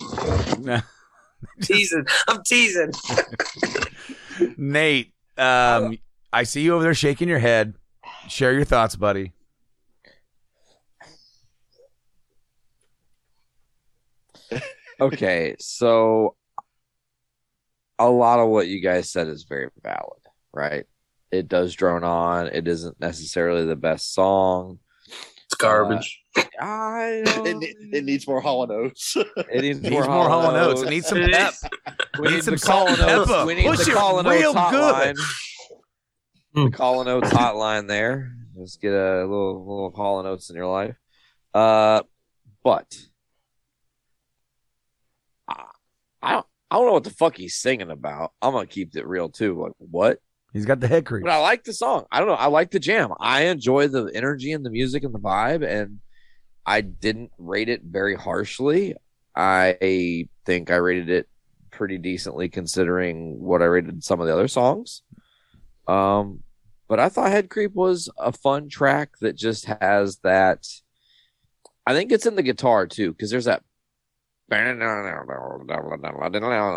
No. 0.60 0.80
teasing. 1.62 2.06
I'm 2.28 2.44
teasing. 2.44 2.92
Nate, 4.58 5.14
um, 5.38 5.98
I 6.32 6.44
see 6.44 6.62
you 6.62 6.76
over 6.76 6.84
there 6.84 6.94
shaking 6.94 7.28
your 7.30 7.40
head. 7.40 7.74
Share 8.28 8.54
your 8.54 8.66
thoughts, 8.66 8.96
buddy. 8.96 9.34
okay, 15.02 15.56
so 15.60 16.36
a 17.98 18.10
lot 18.10 18.40
of 18.40 18.50
what 18.50 18.68
you 18.68 18.82
guys 18.82 19.10
said 19.10 19.28
is 19.28 19.44
very 19.44 19.70
valid, 19.82 20.22
right? 20.54 20.86
It 21.32 21.48
does 21.48 21.74
drone 21.74 22.04
on. 22.04 22.48
It 22.48 22.68
isn't 22.68 23.00
necessarily 23.00 23.66
the 23.66 23.76
best 23.76 24.14
song. 24.14 24.80
It's 25.48 25.56
garbage. 25.58 26.22
I 26.60 27.24
It, 27.26 27.26
don't, 27.36 27.60
ne- 27.60 27.76
it 27.98 28.04
needs 28.04 28.28
more 28.28 28.42
hollow 28.42 28.66
notes. 28.66 29.16
it 29.16 29.28
needs, 29.62 29.80
Needs 29.82 29.92
more 29.92 30.04
hollow 30.06 30.52
notes. 30.52 30.82
It 30.82 30.90
needs 30.90 31.08
some 31.08 31.20
It 31.20 31.32
pep. 31.32 31.54
We 32.20 32.28
Need 32.30 32.34
need 32.36 32.44
some 32.44 32.54
the 32.54 32.58
salt 32.60 32.88
Call 32.88 32.98
and 32.98 33.08
Notes. 33.08 33.32
pepper. 33.32 33.46
We 33.46 33.56
need 33.56 33.66
Push 33.68 33.86
the 33.86 33.92
it 33.92 33.96
Call 33.96 34.24
real 34.24 34.54
Notes 34.54 34.72
good. 34.72 35.16
hotline. 35.16 35.26
The 36.56 36.70
Call 36.72 37.04
Notes 37.04 37.30
hotline 37.30 37.88
there. 37.88 38.32
Just 38.58 38.82
get 38.82 38.94
a 38.94 39.22
little 39.22 39.60
little 39.66 39.92
Call 39.92 40.24
Notes 40.24 40.50
in 40.50 40.56
your 40.56 40.68
life. 40.68 40.96
Uh, 41.54 42.02
but 42.64 42.96
I, 45.48 45.66
I 46.22 46.32
don't 46.34 46.46
I 46.72 46.76
don't 46.78 46.86
know 46.88 46.94
what 46.94 47.04
the 47.04 47.10
fuck 47.12 47.38
he's 47.38 47.56
singing 47.56 47.92
about. 47.92 48.32
I'm 48.42 48.54
gonna 48.54 48.66
keep 48.66 48.96
it 48.96 49.06
real 49.06 49.30
too. 49.30 49.62
Like 49.62 49.74
what? 49.78 50.20
He's 50.56 50.66
got 50.66 50.80
the 50.80 50.88
head 50.88 51.06
creep. 51.06 51.26
But 51.26 51.34
I 51.34 51.40
like 51.40 51.66
the 51.66 51.74
song. 51.74 52.06
I 52.10 52.20
don't 52.20 52.30
know. 52.30 52.36
I 52.36 52.46
like 52.46 52.72
the 52.72 52.80
jam. 52.80 53.12
I 53.20 53.48
enjoy 53.48 53.90
the 53.90 54.10
energy 54.16 54.54
and 54.54 54.66
the 54.66 54.70
music 54.70 55.04
and 55.04 55.14
the 55.14 55.20
vibe, 55.20 55.68
and 55.68 56.00
I 56.66 56.80
didn't 56.80 57.32
rate 57.38 57.68
it 57.68 57.82
very 57.84 58.16
harshly. 58.16 58.96
I 59.36 60.30
think 60.46 60.72
I 60.72 60.78
rated 60.78 61.10
it 61.10 61.28
pretty 61.72 61.98
decently 61.98 62.48
considering 62.48 63.38
what 63.42 63.62
I 63.62 63.66
rated 63.66 64.02
some 64.02 64.22
of 64.22 64.28
the 64.28 64.34
other 64.34 64.48
songs. 64.48 65.02
Um, 65.90 66.42
but 66.88 67.02
I 67.02 67.10
thought 67.10 67.32
Head 67.32 67.50
Creep 67.50 67.74
was 67.74 68.10
a 68.18 68.32
fun 68.32 68.70
track 68.70 69.18
that 69.20 69.36
just 69.36 69.66
has 69.66 70.20
that. 70.20 70.66
I 71.86 71.94
think 71.94 72.14
it's 72.14 72.26
in 72.26 72.38
the 72.38 72.44
guitar 72.44 72.88
too, 72.88 73.12
because 73.12 73.30
there's 73.30 73.44
that. 73.44 73.62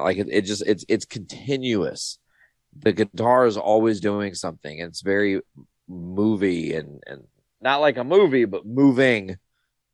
Like 0.02 0.16
it, 0.16 0.26
it 0.28 0.42
just 0.46 0.64
it's 0.66 0.84
it's 0.88 1.04
continuous 1.04 2.18
the 2.80 2.92
guitar 2.92 3.46
is 3.46 3.56
always 3.56 4.00
doing 4.00 4.34
something. 4.34 4.78
It's 4.78 5.00
very 5.00 5.40
movie 5.88 6.74
and 6.74 7.02
and 7.06 7.24
not 7.60 7.80
like 7.80 7.96
a 7.96 8.04
movie, 8.04 8.44
but 8.44 8.66
moving, 8.66 9.36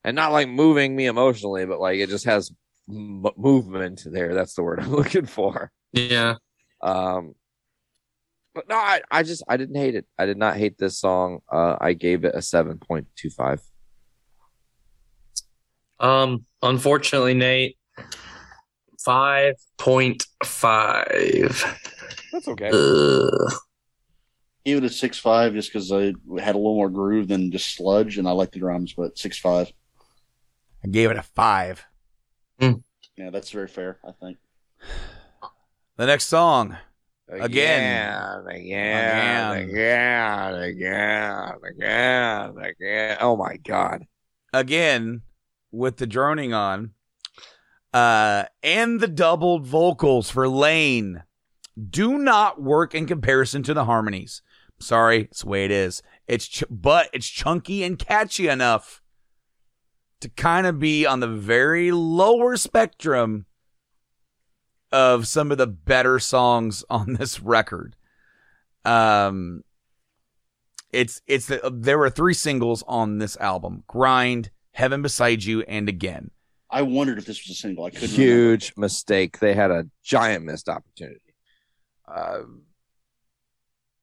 and 0.02 0.14
not 0.14 0.32
like 0.32 0.48
moving 0.48 0.94
me 0.94 1.06
emotionally, 1.06 1.64
but 1.66 1.80
like 1.80 1.98
it 1.98 2.08
just 2.08 2.26
has 2.26 2.52
m- 2.88 3.24
movement 3.36 4.02
there. 4.04 4.34
That's 4.34 4.54
the 4.54 4.62
word 4.62 4.80
I'm 4.80 4.90
looking 4.94 5.26
for. 5.26 5.70
Yeah. 5.92 6.34
Um, 6.82 7.34
but 8.54 8.68
no, 8.68 8.76
I, 8.76 9.00
I 9.10 9.22
just 9.22 9.42
I 9.48 9.56
didn't 9.56 9.76
hate 9.76 9.94
it. 9.94 10.06
I 10.18 10.26
did 10.26 10.36
not 10.36 10.56
hate 10.56 10.78
this 10.78 10.98
song. 10.98 11.40
Uh, 11.50 11.76
I 11.80 11.94
gave 11.94 12.24
it 12.24 12.34
a 12.34 12.42
seven 12.42 12.78
point 12.78 13.06
two 13.16 13.30
five. 13.30 13.60
Um, 15.98 16.44
unfortunately, 16.62 17.34
Nate, 17.34 17.76
five 19.00 19.54
point 19.78 20.26
five. 20.44 21.64
That's 22.34 22.48
okay. 22.48 22.68
Ugh. 22.72 23.52
Give 24.66 24.78
it 24.78 24.84
a 24.84 24.90
six 24.90 25.20
five 25.20 25.52
just 25.52 25.72
because 25.72 25.92
I 25.92 26.06
had 26.40 26.56
a 26.56 26.58
little 26.58 26.74
more 26.74 26.90
groove 26.90 27.28
than 27.28 27.52
just 27.52 27.76
sludge, 27.76 28.18
and 28.18 28.26
I 28.26 28.32
like 28.32 28.50
the 28.50 28.58
drums. 28.58 28.92
But 28.92 29.16
six 29.16 29.38
five, 29.38 29.72
I 30.82 30.88
gave 30.88 31.12
it 31.12 31.16
a 31.16 31.22
five. 31.22 31.84
yeah, 32.58 33.30
that's 33.30 33.52
very 33.52 33.68
fair. 33.68 34.00
I 34.04 34.10
think. 34.20 34.38
The 35.96 36.06
next 36.06 36.26
song, 36.26 36.76
Again, 37.28 38.42
again, 38.48 38.48
again, 38.48 39.52
again, 39.68 40.54
again, 41.62 42.54
again. 42.58 43.16
Oh 43.20 43.36
my 43.36 43.58
god. 43.58 44.08
again, 44.52 45.22
with 45.70 45.98
the 45.98 46.06
droning 46.08 46.52
on, 46.52 46.94
uh, 47.92 48.46
and 48.64 48.98
the 48.98 49.06
doubled 49.06 49.66
vocals 49.66 50.30
for 50.30 50.48
Lane 50.48 51.22
do 51.90 52.18
not 52.18 52.62
work 52.62 52.94
in 52.94 53.06
comparison 53.06 53.62
to 53.64 53.74
the 53.74 53.84
harmonies. 53.84 54.42
Sorry, 54.78 55.22
it's 55.22 55.42
the 55.42 55.48
way 55.48 55.64
it 55.64 55.70
is. 55.70 56.02
It's 56.26 56.46
ch- 56.46 56.64
but 56.70 57.08
it's 57.12 57.28
chunky 57.28 57.82
and 57.84 57.98
catchy 57.98 58.48
enough 58.48 59.02
to 60.20 60.28
kind 60.28 60.66
of 60.66 60.78
be 60.78 61.06
on 61.06 61.20
the 61.20 61.28
very 61.28 61.90
lower 61.92 62.56
spectrum 62.56 63.46
of 64.92 65.26
some 65.26 65.50
of 65.50 65.58
the 65.58 65.66
better 65.66 66.18
songs 66.18 66.84
on 66.90 67.14
this 67.14 67.40
record. 67.40 67.96
Um, 68.84 69.62
it's 70.92 71.20
it's 71.26 71.46
the, 71.46 71.60
there 71.74 71.98
were 71.98 72.10
three 72.10 72.34
singles 72.34 72.84
on 72.86 73.18
this 73.18 73.36
album: 73.38 73.82
"Grind," 73.88 74.50
"Heaven 74.72 75.02
Beside 75.02 75.42
You," 75.44 75.62
and 75.62 75.88
"Again." 75.88 76.30
I 76.70 76.82
wondered 76.82 77.18
if 77.18 77.26
this 77.26 77.46
was 77.46 77.56
a 77.56 77.60
single. 77.60 77.84
I 77.84 77.90
couldn't. 77.90 78.10
Huge 78.10 78.72
mistake. 78.76 79.38
They 79.38 79.54
had 79.54 79.70
a 79.70 79.86
giant 80.02 80.44
missed 80.44 80.68
opportunity. 80.68 81.20
Uh, 82.06 82.40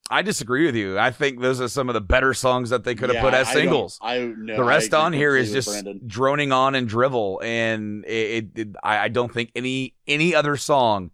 I 0.09 0.23
disagree 0.23 0.65
with 0.65 0.75
you. 0.75 0.99
I 0.99 1.11
think 1.11 1.39
those 1.39 1.61
are 1.61 1.69
some 1.69 1.87
of 1.87 1.93
the 1.93 2.01
better 2.01 2.33
songs 2.33 2.69
that 2.71 2.83
they 2.83 2.95
could 2.95 3.09
have 3.09 3.15
Yeah, 3.15 3.21
put 3.21 3.33
as 3.33 3.47
I 3.47 3.53
don't- 3.53 3.61
singles. 3.63 3.99
I 4.01 4.19
no, 4.37 4.57
the 4.57 4.63
rest 4.63 4.93
on 4.93 5.13
here 5.13 5.37
is 5.37 5.51
just 5.53 5.69
Brandon. 5.69 6.01
droning 6.05 6.51
on 6.51 6.75
and 6.75 6.87
drivel, 6.87 7.39
and 7.43 8.03
it, 8.05 8.09
it, 8.55 8.59
it- 8.59 8.75
I, 8.83 8.97
I 9.05 9.07
don't 9.07 9.33
think 9.33 9.51
any 9.55 9.93
any 10.07 10.35
other 10.35 10.57
song 10.57 11.11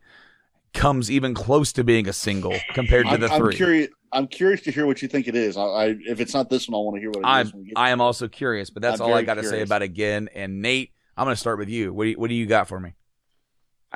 comes 0.73 1.11
even 1.11 1.33
close 1.35 1.71
to 1.73 1.83
being 1.83 2.07
a 2.07 2.13
single 2.13 2.55
compared 2.73 3.05
to 3.05 3.11
I'm, 3.13 3.19
the 3.19 3.31
I'm 3.31 3.39
three. 3.41 3.55
curious. 3.55 3.89
I'm 4.13 4.25
curious 4.27 4.61
to 4.61 4.71
hear 4.71 4.85
what 4.87 5.01
you 5.01 5.07
think 5.07 5.27
it 5.27 5.35
is. 5.35 5.57
I, 5.57 5.61
I 5.63 5.85
if 6.07 6.19
it's 6.19 6.33
not 6.33 6.49
this 6.49 6.67
one, 6.67 6.79
I 6.79 6.83
want 6.83 6.95
to 6.95 7.01
hear 7.01 7.09
what 7.09 7.17
it 7.17 7.47
is 7.47 7.53
I'm 7.53 7.63
get 7.65 7.73
I 7.75 7.89
am 7.91 8.01
also 8.01 8.27
curious, 8.27 8.69
but 8.71 8.81
that's 8.81 8.99
I'm 9.01 9.07
all 9.07 9.13
I 9.13 9.21
got 9.23 9.35
to 9.35 9.43
say 9.43 9.61
about 9.61 9.81
again. 9.83 10.29
And 10.33 10.61
Nate, 10.61 10.91
I'm 11.15 11.25
going 11.25 11.35
to 11.35 11.39
start 11.39 11.59
with 11.59 11.69
you. 11.69 11.93
What 11.93 12.05
do 12.05 12.09
you, 12.11 12.17
what 12.17 12.29
do 12.29 12.33
you 12.35 12.45
got 12.47 12.67
for 12.67 12.79
me? 12.79 12.93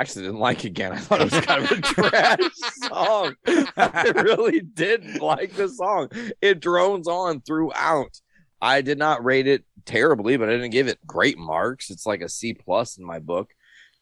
I 0.01 0.03
actually 0.03 0.25
didn't 0.25 0.39
like 0.39 0.63
again. 0.63 0.93
I 0.93 0.97
thought 0.97 1.21
it 1.21 1.31
was 1.31 1.45
kind 1.45 1.63
of 1.63 1.71
a 1.71 1.79
trash 1.79 2.39
song. 2.89 3.35
I 3.45 4.11
really 4.15 4.61
didn't 4.61 5.21
like 5.21 5.53
the 5.53 5.69
song. 5.69 6.09
It 6.41 6.59
drones 6.59 7.07
on 7.07 7.41
throughout. 7.41 8.19
I 8.59 8.81
did 8.81 8.97
not 8.97 9.23
rate 9.23 9.45
it 9.45 9.63
terribly, 9.85 10.37
but 10.37 10.49
I 10.49 10.53
didn't 10.53 10.71
give 10.71 10.87
it 10.87 11.05
great 11.05 11.37
marks. 11.37 11.91
It's 11.91 12.07
like 12.07 12.21
a 12.21 12.29
C 12.29 12.55
plus 12.55 12.97
in 12.97 13.05
my 13.05 13.19
book. 13.19 13.51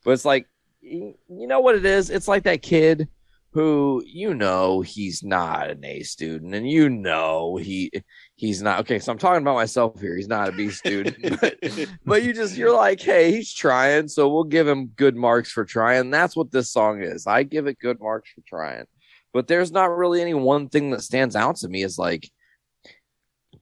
But 0.06 0.12
it's 0.12 0.24
like 0.24 0.48
you 0.80 1.16
you 1.28 1.48
know 1.48 1.60
what 1.60 1.76
it 1.76 1.86
is? 1.86 2.10
It's 2.10 2.30
like 2.30 2.44
that 2.44 2.62
kid 2.62 3.10
who 3.52 4.02
you 4.06 4.34
know 4.34 4.80
he's 4.80 5.22
not 5.22 5.70
an 5.70 5.84
A 5.84 6.04
student 6.04 6.56
and 6.56 6.70
you 6.70 6.88
know 6.88 7.58
he 7.58 7.92
he's 8.40 8.62
not 8.62 8.80
okay, 8.80 9.00
so 9.00 9.12
I'm 9.12 9.18
talking 9.18 9.42
about 9.42 9.56
myself 9.56 10.00
here. 10.00 10.16
He's 10.16 10.30
not 10.30 10.48
a 10.48 10.52
B 10.54 10.70
student. 10.70 11.18
But 11.42 11.60
but 12.06 12.24
you 12.24 12.34
just 12.34 12.56
you're 12.56 12.74
like, 12.74 13.02
hey, 13.02 13.32
he's 13.32 13.54
trying, 13.54 14.08
so 14.08 14.30
we'll 14.30 14.46
give 14.46 14.68
him 14.68 14.88
good 14.88 15.16
marks 15.16 15.52
for 15.52 15.66
trying. 15.66 16.10
That's 16.10 16.38
what 16.38 16.50
this 16.50 16.72
song 16.72 17.04
is. 17.04 17.28
I 17.28 17.44
give 17.44 17.68
it 17.68 17.80
good 17.80 18.00
marks 18.00 18.32
for 18.32 18.42
trying. 18.48 18.86
But 19.34 19.48
there's 19.48 19.72
not 19.72 19.96
really 19.96 20.22
any 20.22 20.34
one 20.34 20.70
thing 20.70 20.92
that 20.92 21.02
stands 21.02 21.36
out 21.36 21.58
to 21.58 21.68
me 21.68 21.84
as 21.84 22.00
like 22.00 22.32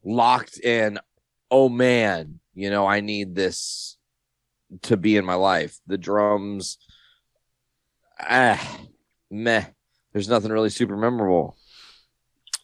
locked 0.05 0.59
in, 0.59 0.99
oh 1.49 1.69
man, 1.69 2.39
you 2.53 2.69
know, 2.69 2.85
I 2.85 3.01
need 3.01 3.33
this 3.33 3.97
to 4.83 4.95
be 4.95 5.17
in 5.17 5.25
my 5.25 5.35
life. 5.35 5.77
The 5.87 5.97
drums 5.97 6.77
ah 8.19 8.79
meh. 9.31 9.65
There's 10.13 10.29
nothing 10.29 10.51
really 10.51 10.69
super 10.69 10.95
memorable. 10.95 11.57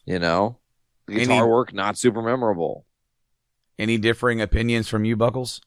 You 0.06 0.20
know? 0.20 0.60
The 1.06 1.20
Any- 1.20 1.42
work, 1.42 1.72
not 1.72 1.98
super 1.98 2.22
memorable. 2.22 2.86
Any 3.78 3.98
differing 3.98 4.40
opinions 4.40 4.88
from 4.88 5.04
you, 5.04 5.16
Buckles? 5.16 5.60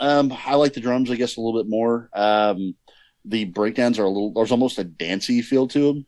Um, 0.00 0.32
I 0.46 0.54
like 0.56 0.72
the 0.74 0.80
drums, 0.80 1.10
I 1.10 1.16
guess, 1.16 1.36
a 1.36 1.40
little 1.40 1.60
bit 1.62 1.68
more. 1.68 2.08
Um, 2.12 2.74
the 3.24 3.44
breakdowns 3.44 3.98
are 3.98 4.04
a 4.04 4.08
little. 4.08 4.32
There's 4.32 4.52
almost 4.52 4.78
a 4.78 4.84
dancey 4.84 5.42
feel 5.42 5.68
to 5.68 5.80
them. 5.80 6.06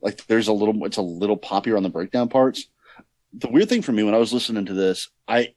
Like 0.00 0.26
there's 0.26 0.48
a 0.48 0.52
little. 0.52 0.84
It's 0.84 0.96
a 0.96 1.02
little 1.02 1.36
poppier 1.38 1.76
on 1.76 1.82
the 1.82 1.88
breakdown 1.90 2.28
parts. 2.28 2.66
The 3.32 3.48
weird 3.48 3.68
thing 3.68 3.82
for 3.82 3.92
me 3.92 4.02
when 4.04 4.14
I 4.14 4.18
was 4.18 4.32
listening 4.32 4.66
to 4.66 4.74
this, 4.74 5.08
I 5.26 5.54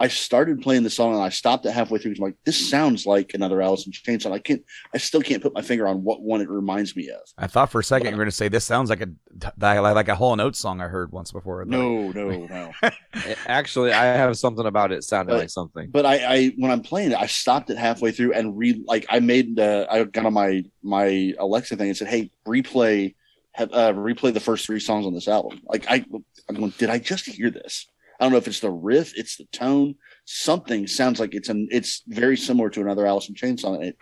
I 0.00 0.08
started 0.08 0.62
playing 0.62 0.82
the 0.82 0.88
song 0.90 1.12
and 1.12 1.22
I 1.22 1.28
stopped 1.28 1.66
it 1.66 1.72
halfway 1.72 1.98
through. 1.98 2.12
I'm 2.12 2.22
like, 2.22 2.36
this 2.46 2.70
sounds 2.70 3.04
like 3.04 3.34
another 3.34 3.60
Alice 3.60 3.84
in 3.84 3.92
Chains 3.92 4.22
song. 4.22 4.32
I 4.32 4.38
can't. 4.38 4.64
I 4.94 4.98
still 4.98 5.20
can't 5.20 5.42
put 5.42 5.52
my 5.52 5.60
finger 5.60 5.86
on 5.86 6.02
what 6.02 6.22
one 6.22 6.40
it 6.40 6.48
reminds 6.48 6.96
me 6.96 7.10
of. 7.10 7.20
I 7.36 7.46
thought 7.46 7.70
for 7.70 7.80
a 7.80 7.84
second 7.84 8.06
you 8.06 8.12
were 8.12 8.16
going 8.24 8.30
to 8.30 8.34
say 8.36 8.48
this 8.48 8.64
sounds 8.64 8.88
like 8.88 9.02
a 9.02 9.08
like 9.60 9.78
like 9.78 10.08
a 10.08 10.14
Hall 10.14 10.32
and 10.32 10.40
Oates 10.40 10.58
song 10.58 10.80
I 10.80 10.88
heard 10.88 11.12
once 11.12 11.32
before. 11.32 11.62
No, 11.66 12.10
no, 12.12 12.46
no. 12.46 12.72
Actually, 13.46 13.92
I 13.92 14.04
have 14.06 14.38
something 14.38 14.64
about 14.64 14.90
it 14.90 15.04
sounded 15.04 15.32
But- 15.32 15.38
like 15.40 15.50
something. 15.50 15.90
but 15.90 16.06
I, 16.06 16.16
I 16.34 16.46
when 16.56 16.70
I'm 16.70 16.80
playing 16.82 17.12
it, 17.12 17.18
I 17.18 17.26
stopped 17.26 17.68
it 17.68 17.76
halfway 17.76 18.10
through 18.10 18.32
and 18.32 18.56
re 18.56 18.82
like 18.86 19.04
I 19.10 19.20
made 19.20 19.60
uh, 19.60 19.86
I 19.90 20.04
got 20.04 20.24
on 20.24 20.32
my 20.32 20.64
my 20.82 21.34
Alexa 21.38 21.76
thing 21.76 21.88
and 21.88 21.96
said, 21.96 22.08
"Hey, 22.08 22.30
replay, 22.46 23.14
have, 23.52 23.70
uh, 23.72 23.92
replay 23.92 24.32
the 24.32 24.40
first 24.40 24.64
three 24.64 24.80
songs 24.80 25.04
on 25.04 25.12
this 25.12 25.28
album." 25.28 25.60
Like 25.66 25.84
I, 25.90 26.04
I'm 26.48 26.54
going, 26.54 26.72
did 26.78 26.88
I 26.90 26.98
just 26.98 27.26
hear 27.26 27.50
this? 27.50 27.86
I 28.20 28.24
don't 28.24 28.32
know 28.32 28.38
if 28.38 28.46
it's 28.46 28.60
the 28.60 28.70
riff, 28.70 29.16
it's 29.16 29.36
the 29.36 29.46
tone. 29.46 29.94
Something 30.26 30.86
sounds 30.86 31.18
like 31.18 31.34
it's 31.34 31.48
an 31.48 31.68
it's 31.70 32.02
very 32.06 32.36
similar 32.36 32.68
to 32.70 32.80
another 32.82 33.06
Alice 33.06 33.28
in 33.30 33.34
Chains 33.34 33.62
song. 33.62 33.82
It 33.82 33.96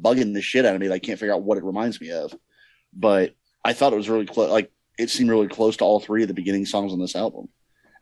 bugging 0.00 0.32
the 0.34 0.40
shit 0.42 0.64
out 0.64 0.74
of 0.74 0.80
me. 0.80 0.90
I 0.90 0.98
can't 0.98 1.18
figure 1.18 1.34
out 1.34 1.42
what 1.42 1.58
it 1.58 1.64
reminds 1.64 2.00
me 2.00 2.10
of. 2.10 2.34
But 2.94 3.34
I 3.64 3.74
thought 3.74 3.92
it 3.92 3.96
was 3.96 4.08
really 4.08 4.26
close. 4.26 4.50
Like 4.50 4.72
it 4.98 5.10
seemed 5.10 5.30
really 5.30 5.48
close 5.48 5.76
to 5.76 5.84
all 5.84 6.00
three 6.00 6.22
of 6.22 6.28
the 6.28 6.34
beginning 6.34 6.64
songs 6.66 6.92
on 6.92 6.98
this 6.98 7.14
album, 7.14 7.48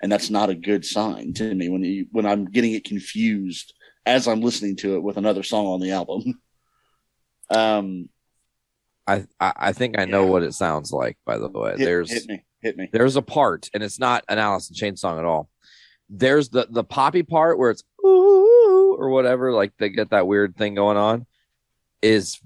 and 0.01 0.11
that's 0.11 0.31
not 0.31 0.51
a 0.51 0.55
good 0.55 0.85
sign 0.85 1.35
to 1.35 1.55
me 1.55 1.69
when 1.69 1.83
you 1.83 2.07
when 2.13 2.27
I'm 2.27 2.45
getting 2.47 2.73
it 2.73 2.85
confused 2.85 3.75
as 4.07 4.29
I'm 4.29 4.41
listening 4.43 4.77
to 4.77 4.95
it 4.95 5.03
with 5.03 5.17
another 5.17 5.43
song 5.43 5.67
on 5.67 5.81
the 5.81 5.91
album. 5.93 6.41
Um, 7.49 8.09
I, 9.07 9.25
I 9.39 9.53
I 9.57 9.73
think 9.73 9.99
I 9.99 10.05
know 10.05 10.25
Yeah. 10.25 10.31
what 10.31 10.43
it 10.43 10.53
sounds 10.55 10.91
like. 10.91 11.17
By 11.25 11.39
the 11.39 11.49
way, 11.49 11.77
hit, 11.77 11.85
there's 11.85 12.11
hit 12.11 12.27
me, 12.27 12.45
hit 12.61 12.77
me. 12.77 12.89
there's 12.93 13.15
a 13.17 13.23
part, 13.23 13.71
and 13.73 13.83
it's 13.85 14.01
not 14.01 14.25
an 14.29 14.39
Alice 14.39 14.69
in 14.69 14.75
Chains 14.75 15.01
song 15.01 15.19
at 15.21 15.25
all. 15.25 15.49
There's 16.09 16.49
the 16.49 16.67
the 16.71 16.85
poppy 16.85 17.23
part 17.23 17.59
where 17.59 17.71
it's 17.71 17.83
ooh 18.05 18.97
or 18.99 19.11
whatever, 19.11 19.53
like 19.53 19.73
they 19.79 19.89
get 19.89 20.11
that 20.11 20.27
weird 20.27 20.57
thing 20.57 20.75
going 20.75 20.97
on. 20.97 21.27
Is 22.03 22.41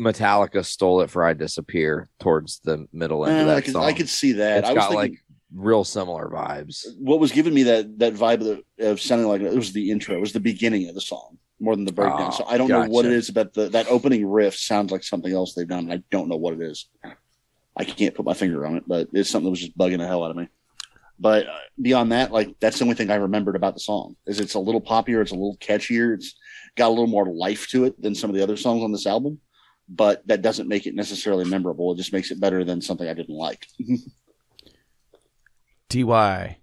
Metallica 0.00 0.64
stole 0.64 1.00
it 1.00 1.10
for 1.10 1.24
"I 1.24 1.32
Disappear" 1.32 2.08
towards 2.20 2.60
the 2.60 2.86
middle 2.92 3.24
end 3.24 3.40
of 3.40 3.48
eh, 3.48 3.50
I 3.50 3.54
that 3.54 3.64
could 3.64 3.72
song. 3.72 3.84
I 3.84 3.92
could 3.92 4.08
see 4.08 4.32
that. 4.32 4.60
It's 4.60 4.68
I 4.68 4.72
was 4.72 4.82
got 4.82 4.90
thinking, 4.90 5.12
like 5.12 5.20
real 5.54 5.84
similar 5.84 6.28
vibes. 6.28 6.86
what 6.98 7.20
was 7.20 7.32
giving 7.32 7.54
me 7.54 7.64
that 7.64 7.98
that 7.98 8.14
vibe 8.14 8.40
of, 8.40 8.62
the, 8.78 8.90
of 8.90 9.00
sounding 9.00 9.28
like 9.28 9.40
it 9.40 9.54
was 9.54 9.72
the 9.72 9.90
intro, 9.90 10.16
it 10.16 10.20
was 10.20 10.32
the 10.32 10.40
beginning 10.40 10.88
of 10.88 10.94
the 10.94 11.00
song 11.00 11.38
more 11.60 11.76
than 11.76 11.84
the 11.84 11.92
breakdown. 11.92 12.30
Oh, 12.32 12.36
so 12.38 12.44
I 12.46 12.58
don't 12.58 12.68
know 12.68 12.86
what 12.86 13.04
it 13.06 13.12
is 13.12 13.28
about 13.28 13.54
the 13.54 13.68
that 13.70 13.86
opening 13.88 14.26
riff 14.26 14.56
sounds 14.56 14.90
like 14.90 15.04
something 15.04 15.32
else 15.32 15.54
they've 15.54 15.68
done. 15.68 15.84
and 15.84 15.92
I 15.92 16.02
don't 16.10 16.28
know 16.28 16.36
what 16.36 16.54
it 16.54 16.60
is. 16.60 16.88
I 17.76 17.84
can't 17.84 18.14
put 18.14 18.26
my 18.26 18.34
finger 18.34 18.66
on 18.66 18.76
it, 18.76 18.84
but 18.86 19.08
it's 19.12 19.30
something 19.30 19.46
that 19.46 19.50
was 19.50 19.60
just 19.60 19.78
bugging 19.78 19.98
the 19.98 20.06
hell 20.06 20.24
out 20.24 20.30
of 20.32 20.36
me. 20.36 20.48
But 21.22 21.46
uh, 21.46 21.58
beyond 21.80 22.10
that, 22.10 22.32
like 22.32 22.58
that's 22.58 22.78
the 22.78 22.84
only 22.84 22.96
thing 22.96 23.08
I 23.08 23.14
remembered 23.14 23.54
about 23.54 23.74
the 23.74 23.80
song 23.80 24.16
is 24.26 24.40
it's 24.40 24.54
a 24.54 24.58
little 24.58 24.80
poppier, 24.80 25.22
it's 25.22 25.30
a 25.30 25.36
little 25.36 25.56
catchier, 25.58 26.14
it's 26.14 26.34
got 26.76 26.88
a 26.88 26.90
little 26.90 27.06
more 27.06 27.26
life 27.26 27.68
to 27.68 27.84
it 27.84 28.02
than 28.02 28.16
some 28.16 28.28
of 28.28 28.34
the 28.34 28.42
other 28.42 28.56
songs 28.56 28.82
on 28.82 28.90
this 28.90 29.06
album. 29.06 29.38
But 29.88 30.26
that 30.26 30.42
doesn't 30.42 30.68
make 30.68 30.84
it 30.86 30.96
necessarily 30.96 31.44
memorable. 31.44 31.92
It 31.92 31.98
just 31.98 32.12
makes 32.12 32.32
it 32.32 32.40
better 32.40 32.64
than 32.64 32.80
something 32.80 33.08
I 33.08 33.14
didn't 33.14 33.36
like. 33.36 33.68
Ty. 35.88 36.58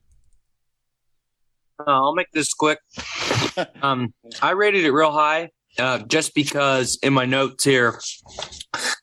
Uh, 1.80 1.84
I'll 1.86 2.16
make 2.16 2.32
this 2.34 2.54
quick. 2.54 2.80
Um, 3.82 4.14
I 4.42 4.52
rated 4.52 4.86
it 4.86 4.92
real 4.92 5.12
high 5.12 5.50
uh, 5.78 6.00
just 6.00 6.34
because 6.34 6.98
in 7.04 7.12
my 7.12 7.26
notes 7.26 7.66
here, 7.66 8.00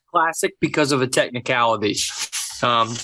classic 0.09 0.55
because 0.59 0.91
of 0.91 1.03
a 1.03 1.07
technicality. 1.07 1.95
Um, 2.63 2.95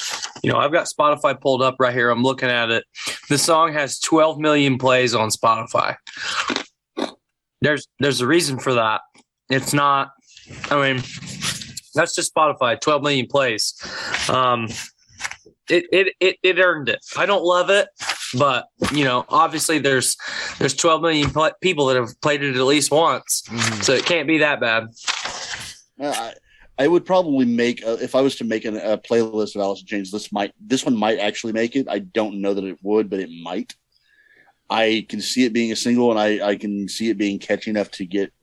you 0.43 0.51
know, 0.51 0.59
I've 0.59 0.73
got 0.73 0.87
Spotify 0.87 1.39
pulled 1.39 1.61
up 1.61 1.77
right 1.79 1.93
here. 1.93 2.09
I'm 2.09 2.21
looking 2.21 2.49
at 2.49 2.69
it. 2.69 2.83
The 3.29 3.37
song 3.37 3.73
has 3.73 3.99
12 3.99 4.39
million 4.39 4.77
plays 4.77 5.15
on 5.15 5.29
Spotify. 5.29 5.95
There's 7.61 7.87
there's 7.99 8.19
a 8.19 8.27
reason 8.27 8.59
for 8.59 8.73
that. 8.73 9.01
It's 9.49 9.73
not. 9.73 10.11
I 10.69 10.75
mean, 10.81 11.01
that's 11.95 12.13
just 12.13 12.35
Spotify. 12.35 12.79
12 12.79 13.01
million 13.01 13.27
plays. 13.27 13.73
Um, 14.29 14.67
it 15.69 15.85
it 15.93 16.13
it, 16.19 16.35
it 16.43 16.59
earned 16.59 16.89
it. 16.89 16.99
I 17.15 17.25
don't 17.25 17.43
love 17.43 17.69
it, 17.69 17.87
but 18.37 18.67
you 18.91 19.05
know, 19.05 19.25
obviously 19.29 19.79
there's 19.79 20.17
there's 20.59 20.73
12 20.73 21.01
million 21.01 21.29
pl- 21.29 21.53
people 21.61 21.85
that 21.85 21.95
have 21.95 22.19
played 22.21 22.43
it 22.43 22.57
at 22.57 22.63
least 22.63 22.91
once, 22.91 23.43
so 23.81 23.93
it 23.93 24.05
can't 24.05 24.27
be 24.27 24.39
that 24.39 24.59
bad. 24.59 24.87
Uh, 25.97 26.07
I, 26.07 26.33
I 26.77 26.87
would 26.87 27.05
probably 27.05 27.45
make 27.45 27.83
a, 27.83 28.03
if 28.03 28.15
I 28.15 28.21
was 28.21 28.35
to 28.37 28.43
make 28.43 28.65
an, 28.65 28.77
a 28.77 28.97
playlist 28.97 29.55
of 29.55 29.61
Alice 29.61 29.81
in 29.81 29.85
Chains. 29.87 30.11
This 30.11 30.31
might 30.31 30.53
this 30.59 30.85
one 30.85 30.95
might 30.97 31.19
actually 31.19 31.53
make 31.53 31.75
it. 31.75 31.87
I 31.89 31.99
don't 31.99 32.41
know 32.41 32.53
that 32.53 32.63
it 32.63 32.79
would, 32.81 33.09
but 33.09 33.19
it 33.19 33.29
might. 33.43 33.75
I 34.69 35.05
can 35.07 35.21
see 35.21 35.45
it 35.45 35.53
being 35.53 35.71
a 35.71 35.75
single, 35.75 36.09
and 36.09 36.19
I 36.19 36.47
I 36.49 36.55
can 36.55 36.87
see 36.87 37.09
it 37.09 37.17
being 37.17 37.37
catchy 37.39 37.69
enough 37.69 37.91
to 37.91 38.05
get 38.05 38.33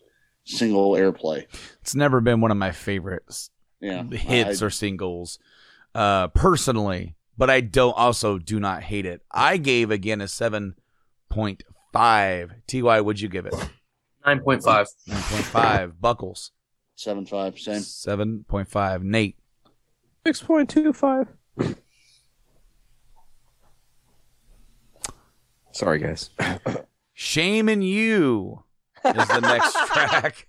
single 0.45 0.93
airplay. 0.93 1.47
It's 1.81 1.95
never 1.95 2.20
been 2.20 2.41
one 2.41 2.51
of 2.51 2.57
my 2.57 2.70
favorites 2.72 3.51
Yeah, 3.81 4.05
hits 4.05 4.62
I- 4.62 4.66
or 4.66 4.70
singles, 4.70 5.39
uh, 5.95 6.28
personally. 6.28 7.16
But 7.37 7.49
I 7.49 7.62
don't 7.62 7.97
also 7.97 8.37
do 8.39 8.61
not 8.61 8.83
hate 8.83 9.07
it. 9.07 9.22
I 9.33 9.57
gave 9.57 9.91
again 9.91 10.20
a 10.20 10.28
seven 10.28 10.74
point 11.31 11.62
five. 11.93 12.53
Ty, 12.66 13.01
would 13.01 13.18
you 13.20 13.28
give 13.28 13.47
it? 13.47 13.55
9.5. 14.26 14.87
Nine 15.07 15.22
point 15.22 15.45
five. 15.47 16.01
Buckles. 16.01 16.53
Seven 17.01 17.25
five 17.25 17.59
same. 17.59 17.81
Seven 17.81 18.45
point 18.47 18.69
five. 18.69 19.03
Nate. 19.03 19.37
Six 20.27 20.43
point 20.43 20.69
two 20.69 20.93
five. 20.93 21.29
Sorry, 25.73 25.99
guys. 25.99 26.31
Shame 27.15 27.69
in 27.69 27.81
you 27.81 28.65
is 29.05 29.29
the 29.29 29.41
next 29.41 29.73
track. 29.87 30.47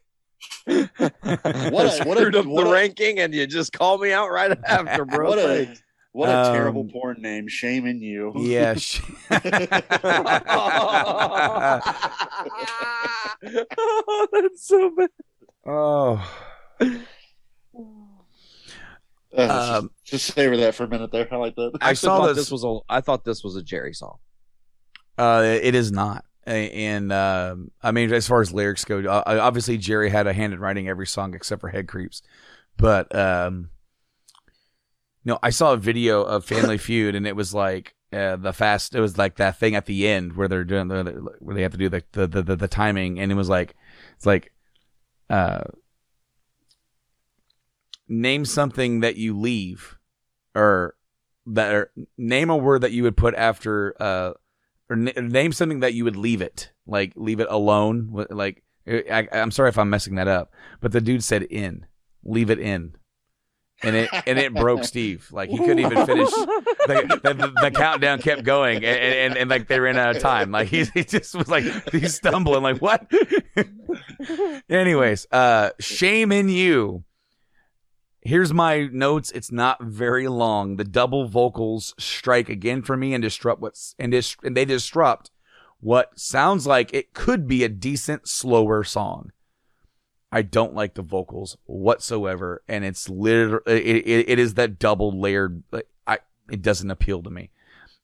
What 0.65 0.91
a- 0.99 1.69
what 1.71 1.85
a- 1.85 1.91
Screwed 1.91 2.35
up 2.35 2.45
what 2.45 2.63
the 2.65 2.69
a- 2.69 2.73
ranking, 2.73 3.19
and 3.19 3.33
you 3.33 3.47
just 3.47 3.71
call 3.71 3.97
me 3.97 4.11
out 4.11 4.29
right 4.31 4.57
after, 4.65 5.05
bro. 5.05 5.29
What 5.29 5.39
a 5.39 5.73
what 6.11 6.27
a 6.27 6.47
Um, 6.47 6.53
terrible 6.53 6.83
porn 6.85 7.21
name. 7.21 7.47
Shame 7.47 7.85
in 7.85 8.01
you. 8.01 8.33
Yeah. 8.35 8.73
sh- 8.77 9.01
oh, 13.77 14.27
that's 14.33 14.67
so 14.67 14.89
bad. 14.95 15.09
Oh. 15.65 16.27
Uh, 19.33 19.47
just- 19.47 19.71
Um, 19.71 19.91
just 20.03 20.33
savor 20.33 20.57
that 20.57 20.75
for 20.75 20.83
a 20.83 20.87
minute 20.87 21.11
there. 21.11 21.27
I 21.31 21.35
like 21.37 21.55
that. 21.55 21.77
I 21.81 21.91
I 21.91 21.93
saw 21.93 22.17
thought 22.19 22.27
this- 22.27 22.37
this 22.37 22.51
was 22.51 22.63
a. 22.65 22.79
I 22.89 23.01
thought 23.01 23.23
this 23.23 23.43
was 23.43 23.55
a 23.55 23.63
Jerry 23.63 23.93
song. 23.93 24.17
Uh, 25.17 25.43
it 25.61 25.73
is 25.75 25.91
not. 25.91 26.25
And 26.45 27.13
um, 27.13 27.71
I 27.83 27.91
mean, 27.91 28.11
as 28.11 28.27
far 28.27 28.41
as 28.41 28.51
lyrics 28.51 28.83
go, 28.83 28.99
uh, 28.99 29.23
obviously 29.25 29.77
Jerry 29.77 30.09
had 30.09 30.25
a 30.27 30.33
hand 30.33 30.53
in 30.53 30.59
writing 30.59 30.89
every 30.89 31.05
song 31.05 31.33
except 31.35 31.61
for 31.61 31.69
Head 31.69 31.87
Creeps. 31.87 32.23
But 32.77 33.13
um, 33.15 33.69
no, 35.23 35.37
I 35.43 35.51
saw 35.51 35.73
a 35.73 35.77
video 35.77 36.23
of 36.23 36.43
Family 36.43 36.77
Feud, 36.79 37.13
and 37.15 37.27
it 37.27 37.35
was 37.35 37.53
like 37.53 37.93
uh, 38.11 38.35
the 38.37 38.51
fast. 38.53 38.95
It 38.95 38.99
was 39.01 39.17
like 39.19 39.35
that 39.37 39.59
thing 39.59 39.75
at 39.75 39.85
the 39.85 40.07
end 40.07 40.35
where 40.35 40.47
they're 40.47 40.63
doing 40.65 40.87
the, 40.87 41.03
where 41.39 41.55
they 41.55 41.61
have 41.61 41.73
to 41.73 41.77
do 41.77 41.89
the 41.89 42.03
the, 42.11 42.27
the 42.27 42.41
the 42.41 42.55
the 42.55 42.67
timing, 42.67 43.19
and 43.19 43.31
it 43.31 43.35
was 43.35 43.47
like 43.47 43.75
it's 44.17 44.25
like 44.25 44.51
uh, 45.31 45.63
name 48.07 48.45
something 48.45 48.99
that 48.99 49.15
you 49.15 49.37
leave, 49.37 49.97
or 50.53 50.95
that 51.45 51.73
or 51.73 51.91
name 52.17 52.49
a 52.49 52.57
word 52.57 52.81
that 52.81 52.91
you 52.91 53.03
would 53.03 53.17
put 53.17 53.33
after 53.35 53.95
uh 53.99 54.33
or 54.89 54.95
n- 54.95 55.29
name 55.29 55.51
something 55.51 55.79
that 55.79 55.93
you 55.93 56.03
would 56.03 56.15
leave 56.15 56.41
it 56.41 56.71
like 56.85 57.13
leave 57.15 57.39
it 57.39 57.47
alone 57.49 58.25
like 58.29 58.63
I, 58.87 59.27
i'm 59.31 59.51
sorry 59.51 59.69
if 59.69 59.77
i'm 59.77 59.89
messing 59.89 60.15
that 60.15 60.27
up 60.27 60.53
but 60.81 60.91
the 60.91 61.01
dude 61.01 61.23
said 61.23 61.43
in 61.43 61.85
leave 62.23 62.49
it 62.49 62.59
in 62.59 62.95
and 63.83 63.95
it 63.95 64.09
and 64.27 64.37
it 64.37 64.53
broke 64.53 64.83
steve 64.83 65.27
like 65.31 65.49
he 65.49 65.57
couldn't 65.57 65.79
even 65.79 66.05
finish 66.05 66.29
the, 66.29 67.19
the, 67.23 67.53
the 67.61 67.71
countdown 67.71 68.19
kept 68.19 68.43
going 68.43 68.77
and, 68.77 68.85
and, 68.85 69.37
and, 69.37 69.49
like 69.49 69.67
they 69.67 69.79
ran 69.79 69.97
out 69.97 70.15
of 70.15 70.21
time 70.21 70.51
like 70.51 70.67
he, 70.67 70.83
he 70.93 71.03
just 71.03 71.35
was 71.35 71.47
like 71.47 71.63
he's 71.91 72.15
stumbling 72.15 72.63
like 72.63 72.81
what 72.81 73.09
anyways 74.69 75.27
uh 75.31 75.69
shame 75.79 76.31
in 76.31 76.49
you 76.49 77.03
Here's 78.23 78.53
my 78.53 78.87
notes. 78.91 79.31
It's 79.31 79.51
not 79.51 79.81
very 79.81 80.27
long. 80.27 80.75
The 80.75 80.83
double 80.83 81.27
vocals 81.27 81.95
strike 81.97 82.49
again 82.49 82.83
for 82.83 82.95
me 82.95 83.15
and 83.15 83.21
disrupt 83.23 83.61
what's 83.61 83.95
and, 83.97 84.11
dis, 84.11 84.35
and 84.43 84.55
they 84.55 84.63
disrupt 84.63 85.31
what 85.79 86.19
sounds 86.19 86.67
like 86.67 86.93
it 86.93 87.13
could 87.13 87.47
be 87.47 87.63
a 87.63 87.69
decent 87.69 88.27
slower 88.27 88.83
song. 88.83 89.31
I 90.31 90.41
don't 90.43 90.73
like 90.73 90.93
the 90.93 91.01
vocals 91.01 91.57
whatsoever, 91.65 92.63
and 92.67 92.85
it's 92.85 93.09
literally 93.09 93.63
it, 93.67 94.07
it, 94.07 94.29
it 94.29 94.39
is 94.39 94.53
that 94.53 94.79
double 94.79 95.19
layered. 95.19 95.63
like, 95.71 95.87
I 96.07 96.19
it 96.49 96.61
doesn't 96.61 96.89
appeal 96.89 97.21
to 97.23 97.29
me. 97.29 97.51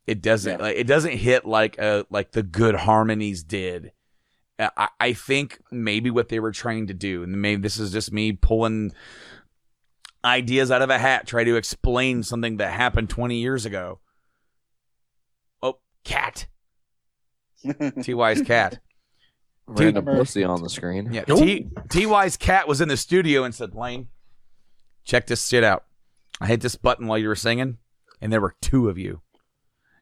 It 0.05 0.21
doesn't. 0.21 0.59
Yeah. 0.59 0.65
Like, 0.65 0.77
it 0.77 0.87
doesn't 0.87 1.17
hit 1.17 1.45
like 1.45 1.79
uh 1.79 2.03
like 2.09 2.31
the 2.31 2.43
good 2.43 2.75
harmonies 2.75 3.43
did. 3.43 3.91
I, 4.59 4.89
I 4.99 5.13
think 5.13 5.59
maybe 5.71 6.09
what 6.09 6.29
they 6.29 6.39
were 6.39 6.51
trying 6.51 6.87
to 6.87 6.93
do, 6.93 7.23
and 7.23 7.41
maybe 7.41 7.61
this 7.61 7.79
is 7.79 7.91
just 7.91 8.11
me 8.11 8.31
pulling 8.33 8.91
ideas 10.25 10.71
out 10.71 10.81
of 10.81 10.89
a 10.89 10.97
hat, 10.97 11.27
try 11.27 11.43
to 11.43 11.55
explain 11.55 12.23
something 12.23 12.57
that 12.57 12.73
happened 12.73 13.09
20 13.09 13.37
years 13.37 13.65
ago. 13.65 13.99
Oh, 15.61 15.77
cat. 16.03 16.47
TY's 18.01 18.41
cat. 18.41 18.79
Random 19.67 20.05
Dude. 20.05 20.15
pussy 20.15 20.43
on 20.43 20.61
the 20.61 20.69
screen. 20.69 21.11
Yeah, 21.11 21.25
T 21.25 21.67
TY's 21.89 22.37
cat 22.37 22.67
was 22.67 22.81
in 22.81 22.87
the 22.87 22.97
studio 22.97 23.43
and 23.43 23.53
said, 23.53 23.75
"Lane, 23.75 24.07
check 25.03 25.27
this 25.27 25.45
shit 25.45 25.63
out. 25.63 25.83
I 26.39 26.47
hit 26.47 26.61
this 26.61 26.75
button 26.75 27.07
while 27.07 27.17
you 27.17 27.27
were 27.27 27.35
singing, 27.35 27.77
and 28.21 28.31
there 28.31 28.41
were 28.41 28.55
two 28.61 28.87
of 28.89 28.97
you." 28.97 29.21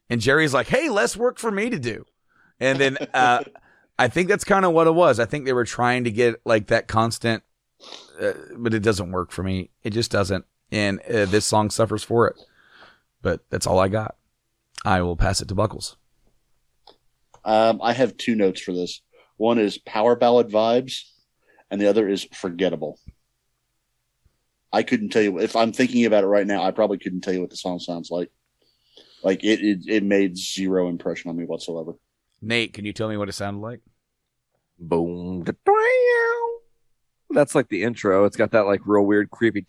And 0.08 0.20
Jerry's 0.20 0.54
like, 0.54 0.68
"Hey, 0.68 0.88
less 0.88 1.16
work 1.16 1.38
for 1.38 1.50
me 1.50 1.68
to 1.68 1.78
do." 1.78 2.04
And 2.60 2.78
then 2.78 2.96
uh, 3.14 3.42
I 3.98 4.08
think 4.08 4.28
that's 4.28 4.44
kind 4.44 4.64
of 4.64 4.72
what 4.72 4.86
it 4.86 4.94
was. 4.94 5.18
I 5.18 5.24
think 5.24 5.44
they 5.44 5.52
were 5.52 5.64
trying 5.64 6.04
to 6.04 6.10
get 6.10 6.40
like 6.44 6.68
that 6.68 6.86
constant, 6.86 7.42
uh, 8.20 8.32
but 8.56 8.72
it 8.72 8.80
doesn't 8.80 9.10
work 9.10 9.32
for 9.32 9.42
me. 9.42 9.70
It 9.82 9.90
just 9.90 10.12
doesn't, 10.12 10.44
and 10.70 11.00
uh, 11.02 11.24
this 11.24 11.44
song 11.44 11.70
suffers 11.70 12.04
for 12.04 12.28
it. 12.28 12.40
But 13.20 13.40
that's 13.50 13.66
all 13.66 13.80
I 13.80 13.88
got. 13.88 14.14
I 14.84 15.02
will 15.02 15.16
pass 15.16 15.40
it 15.40 15.48
to 15.48 15.54
Buckles. 15.56 15.96
Um, 17.44 17.80
I 17.82 17.92
have 17.92 18.16
two 18.16 18.34
notes 18.34 18.60
for 18.60 18.72
this. 18.72 19.00
One 19.36 19.58
is 19.58 19.78
power 19.78 20.16
ballad 20.16 20.48
vibes, 20.48 21.02
and 21.70 21.80
the 21.80 21.88
other 21.88 22.08
is 22.08 22.26
forgettable. 22.32 22.98
I 24.72 24.82
couldn't 24.82 25.10
tell 25.10 25.22
you 25.22 25.38
if 25.38 25.56
I'm 25.56 25.72
thinking 25.72 26.04
about 26.04 26.24
it 26.24 26.28
right 26.28 26.46
now. 26.46 26.62
I 26.62 26.70
probably 26.70 26.98
couldn't 26.98 27.22
tell 27.22 27.34
you 27.34 27.40
what 27.40 27.50
the 27.50 27.56
song 27.56 27.78
sounds 27.78 28.10
like. 28.10 28.30
Like 29.22 29.42
it, 29.44 29.60
it, 29.60 29.80
it 29.88 30.02
made 30.04 30.36
zero 30.36 30.88
impression 30.88 31.30
on 31.30 31.36
me 31.36 31.44
whatsoever. 31.44 31.94
Nate, 32.42 32.72
can 32.72 32.84
you 32.84 32.92
tell 32.92 33.08
me 33.08 33.16
what 33.16 33.28
it 33.28 33.32
sounded 33.32 33.60
like? 33.60 33.80
Boom. 34.78 35.42
da- 35.44 35.52
dow. 35.64 36.58
That's 37.30 37.54
like 37.54 37.68
the 37.68 37.82
intro. 37.82 38.24
It's 38.24 38.36
got 38.36 38.52
that 38.52 38.66
like 38.66 38.82
real 38.84 39.04
weird, 39.04 39.30
creepy. 39.30 39.64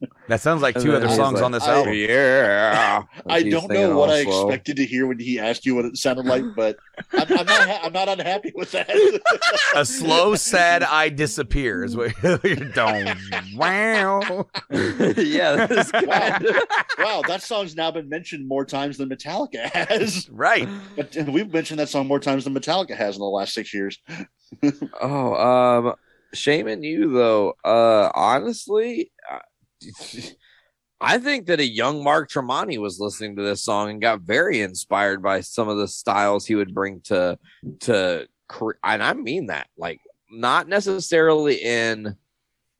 Down, 0.00 0.08
dow. 0.10 0.16
That 0.28 0.40
sounds 0.40 0.62
like 0.62 0.78
two 0.80 0.94
other 0.94 1.08
songs 1.08 1.34
like, 1.36 1.42
on 1.44 1.52
this 1.52 1.64
I- 1.64 1.74
album. 1.74 1.94
Yeah. 1.94 3.02
I 3.26 3.42
don't 3.42 3.68
know 3.70 3.96
what 3.98 4.10
I 4.10 4.24
slow. 4.24 4.48
expected 4.48 4.76
to 4.76 4.86
hear 4.86 5.06
when 5.06 5.18
he 5.18 5.38
asked 5.38 5.66
you 5.66 5.74
what 5.74 5.84
it 5.86 5.96
sounded 5.96 6.26
like, 6.26 6.44
but 6.56 6.76
I'm, 7.12 7.22
I'm 7.38 7.46
not. 7.46 7.68
Ha- 7.68 7.80
I'm 7.82 7.92
not 7.92 8.08
unhappy 8.08 8.52
with 8.54 8.70
that. 8.72 8.88
A 9.74 9.84
slow, 9.84 10.34
sad 10.36 10.82
"I 10.82 11.08
disappear" 11.08 11.84
is 11.84 11.96
what 11.96 12.12
you're 12.22 12.38
doing. 12.56 13.08
Wow. 13.56 14.46
yeah, 14.70 15.66
that's 15.66 15.90
kind 15.90 16.44
of. 16.46 16.56
wow, 16.98 17.22
that 17.26 17.42
song's 17.42 17.74
now 17.74 17.90
been 17.90 18.08
mentioned 18.08 18.46
more 18.46 18.64
times 18.64 18.98
than 18.98 19.08
Metallica 19.08 19.70
has. 19.70 20.28
Right. 20.30 20.68
But 20.96 21.16
we've 21.28 21.52
mentioned 21.52 21.80
that 21.80 21.88
song 21.88 22.06
more 22.06 22.20
times 22.20 22.44
than 22.44 22.54
Metallica 22.54 22.96
has 22.96 23.16
in 23.16 23.20
the 23.20 23.26
last 23.26 23.54
six 23.54 23.72
years. 23.74 23.98
Oh, 25.00 25.34
um, 25.34 25.94
Shame 26.34 26.68
in 26.68 26.82
You 26.82 27.10
though. 27.12 27.54
Uh, 27.64 28.10
honestly, 28.14 29.10
uh, 29.30 29.38
I 31.00 31.18
think 31.18 31.46
that 31.46 31.60
a 31.60 31.66
young 31.66 32.02
Mark 32.02 32.30
Tremonti 32.30 32.78
was 32.78 32.98
listening 32.98 33.36
to 33.36 33.42
this 33.42 33.62
song 33.62 33.90
and 33.90 34.00
got 34.00 34.22
very 34.22 34.60
inspired 34.60 35.22
by 35.22 35.40
some 35.40 35.68
of 35.68 35.78
the 35.78 35.86
styles 35.86 36.44
he 36.44 36.54
would 36.56 36.74
bring 36.74 37.00
to 37.02 37.38
to. 37.80 38.26
And 38.82 39.02
I 39.02 39.12
mean 39.12 39.46
that, 39.46 39.68
like, 39.76 40.00
not 40.30 40.68
necessarily 40.68 41.56
in 41.56 42.16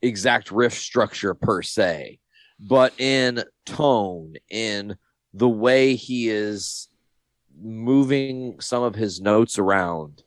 exact 0.03 0.51
riff 0.51 0.75
structure 0.75 1.35
per 1.35 1.63
se, 1.63 2.19
but 2.59 2.99
in 2.99 3.45
tone, 3.67 4.35
in 4.51 4.97
the 5.35 5.49
way 5.49 5.95
he 5.95 6.29
is 6.29 6.89
moving 7.61 8.61
some 8.61 8.83
of 8.83 8.95
his 8.95 9.21
notes 9.21 9.59
around. 9.59 10.23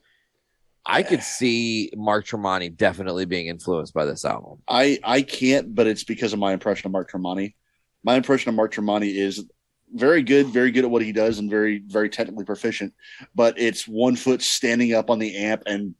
I 0.85 1.03
could 1.03 1.23
see 1.23 1.91
Mark 1.95 2.25
Tremonti 2.25 2.75
definitely 2.75 3.25
being 3.25 3.47
influenced 3.47 3.93
by 3.93 4.05
this 4.05 4.25
album. 4.25 4.61
I 4.67 4.99
I 5.03 5.21
can't, 5.21 5.73
but 5.75 5.87
it's 5.87 6.03
because 6.03 6.33
of 6.33 6.39
my 6.39 6.53
impression 6.53 6.87
of 6.87 6.91
Mark 6.91 7.11
Tremonti. 7.11 7.55
My 8.03 8.15
impression 8.15 8.49
of 8.49 8.55
Mark 8.55 8.73
Tremonti 8.73 9.15
is 9.15 9.45
very 9.93 10.23
good, 10.23 10.47
very 10.47 10.71
good 10.71 10.85
at 10.85 10.89
what 10.89 11.01
he 11.01 11.11
does, 11.11 11.39
and 11.39 11.49
very 11.49 11.83
very 11.85 12.09
technically 12.09 12.45
proficient. 12.45 12.93
But 13.35 13.59
it's 13.59 13.87
one 13.87 14.15
foot 14.15 14.41
standing 14.41 14.93
up 14.93 15.09
on 15.09 15.19
the 15.19 15.35
amp 15.35 15.63
and 15.65 15.95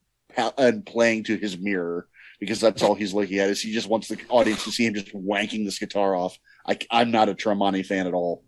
and 0.57 0.85
playing 0.85 1.25
to 1.25 1.37
his 1.37 1.57
mirror 1.57 2.07
because 2.39 2.59
that's 2.59 2.81
all 2.81 2.95
he's 2.95 3.13
looking 3.13 3.37
at. 3.37 3.49
Is 3.49 3.61
he 3.61 3.71
just 3.71 3.87
wants 3.87 4.07
the 4.07 4.17
audience 4.29 4.63
to 4.63 4.71
see 4.71 4.85
him 4.85 4.95
just 4.95 5.13
wanking 5.13 5.65
this 5.65 5.79
guitar 5.79 6.15
off? 6.15 6.37
I, 6.67 6.77
I'm 6.89 7.11
not 7.11 7.29
a 7.29 7.35
Tremonti 7.35 7.85
fan 7.85 8.07
at 8.07 8.13
all, 8.13 8.43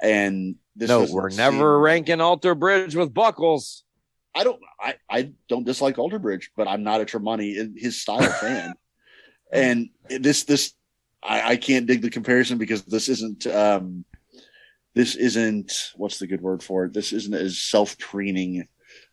and 0.00 0.56
this 0.76 0.88
no, 0.88 1.06
we're 1.10 1.30
seem- 1.30 1.38
never 1.38 1.78
ranking 1.78 2.20
Alter 2.20 2.54
Bridge 2.54 2.94
with 2.94 3.12
Buckles. 3.12 3.83
I 4.34 4.44
don't 4.44 4.60
I, 4.80 4.94
I 5.08 5.32
don't 5.48 5.64
dislike 5.64 5.98
Alter 5.98 6.18
Bridge, 6.18 6.50
but 6.56 6.68
I'm 6.68 6.82
not 6.82 7.00
a 7.00 7.04
Tremonti 7.04 7.56
in 7.56 7.74
his 7.76 8.00
style 8.00 8.22
fan. 8.40 8.74
And 9.52 9.90
this 10.08 10.44
this 10.44 10.74
I, 11.22 11.52
I 11.52 11.56
can't 11.56 11.86
dig 11.86 12.02
the 12.02 12.10
comparison 12.10 12.58
because 12.58 12.82
this 12.84 13.08
isn't 13.08 13.46
um 13.46 14.04
this 14.94 15.14
isn't 15.16 15.92
what's 15.96 16.18
the 16.18 16.26
good 16.26 16.40
word 16.40 16.62
for 16.62 16.84
it? 16.84 16.92
This 16.92 17.12
isn't 17.12 17.34
as 17.34 17.58
self 17.58 17.98
preening. 17.98 18.66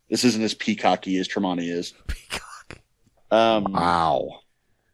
This 0.10 0.24
isn't 0.24 0.44
as 0.44 0.54
peacocky 0.54 1.20
as 1.20 1.28
Tremonti 1.28 1.72
is. 1.72 1.94
Peacock. 2.08 2.80
Um 3.30 3.72
Wow. 3.72 4.42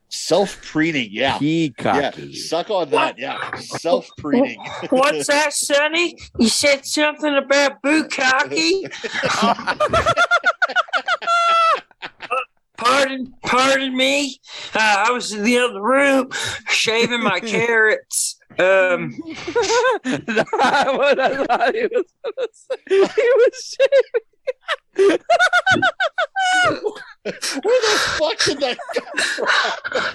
Self 0.10 0.62
preening, 0.64 1.10
yeah. 1.12 1.38
Peacocky. 1.38 2.34
Yeah, 2.34 2.47
suck 2.47 2.70
on 2.70 2.89
that. 2.91 3.18
Yeah, 3.18 3.55
self 3.58 4.08
preening. 4.18 4.60
What's 4.89 5.28
that, 5.28 5.53
Sonny? 5.53 6.18
You 6.39 6.47
said 6.49 6.86
something 6.86 7.36
about 7.36 7.82
bukkake? 7.82 8.91
pardon, 12.78 13.34
pardon 13.43 13.95
me. 13.95 14.39
Uh, 14.74 15.05
I 15.08 15.12
was 15.12 15.32
in 15.34 15.43
the 15.43 15.58
other 15.58 15.82
room 15.82 16.30
shaving 16.70 17.24
my 17.24 17.39
carrots. 17.39 18.36
Um, 18.60 19.14
That's 20.03 20.51
what 20.51 21.20
I 21.20 21.45
thought 21.45 21.76
he 21.76 21.84
was 21.84 22.05
gonna 22.24 22.47
say. 22.51 22.76
He 22.88 22.99
was 22.99 23.78
Where 24.95 25.18
the 27.24 27.32
fuck 28.18 28.39
did 28.45 28.60
that 28.62 28.78
come 28.95 29.05
from? 29.05 29.07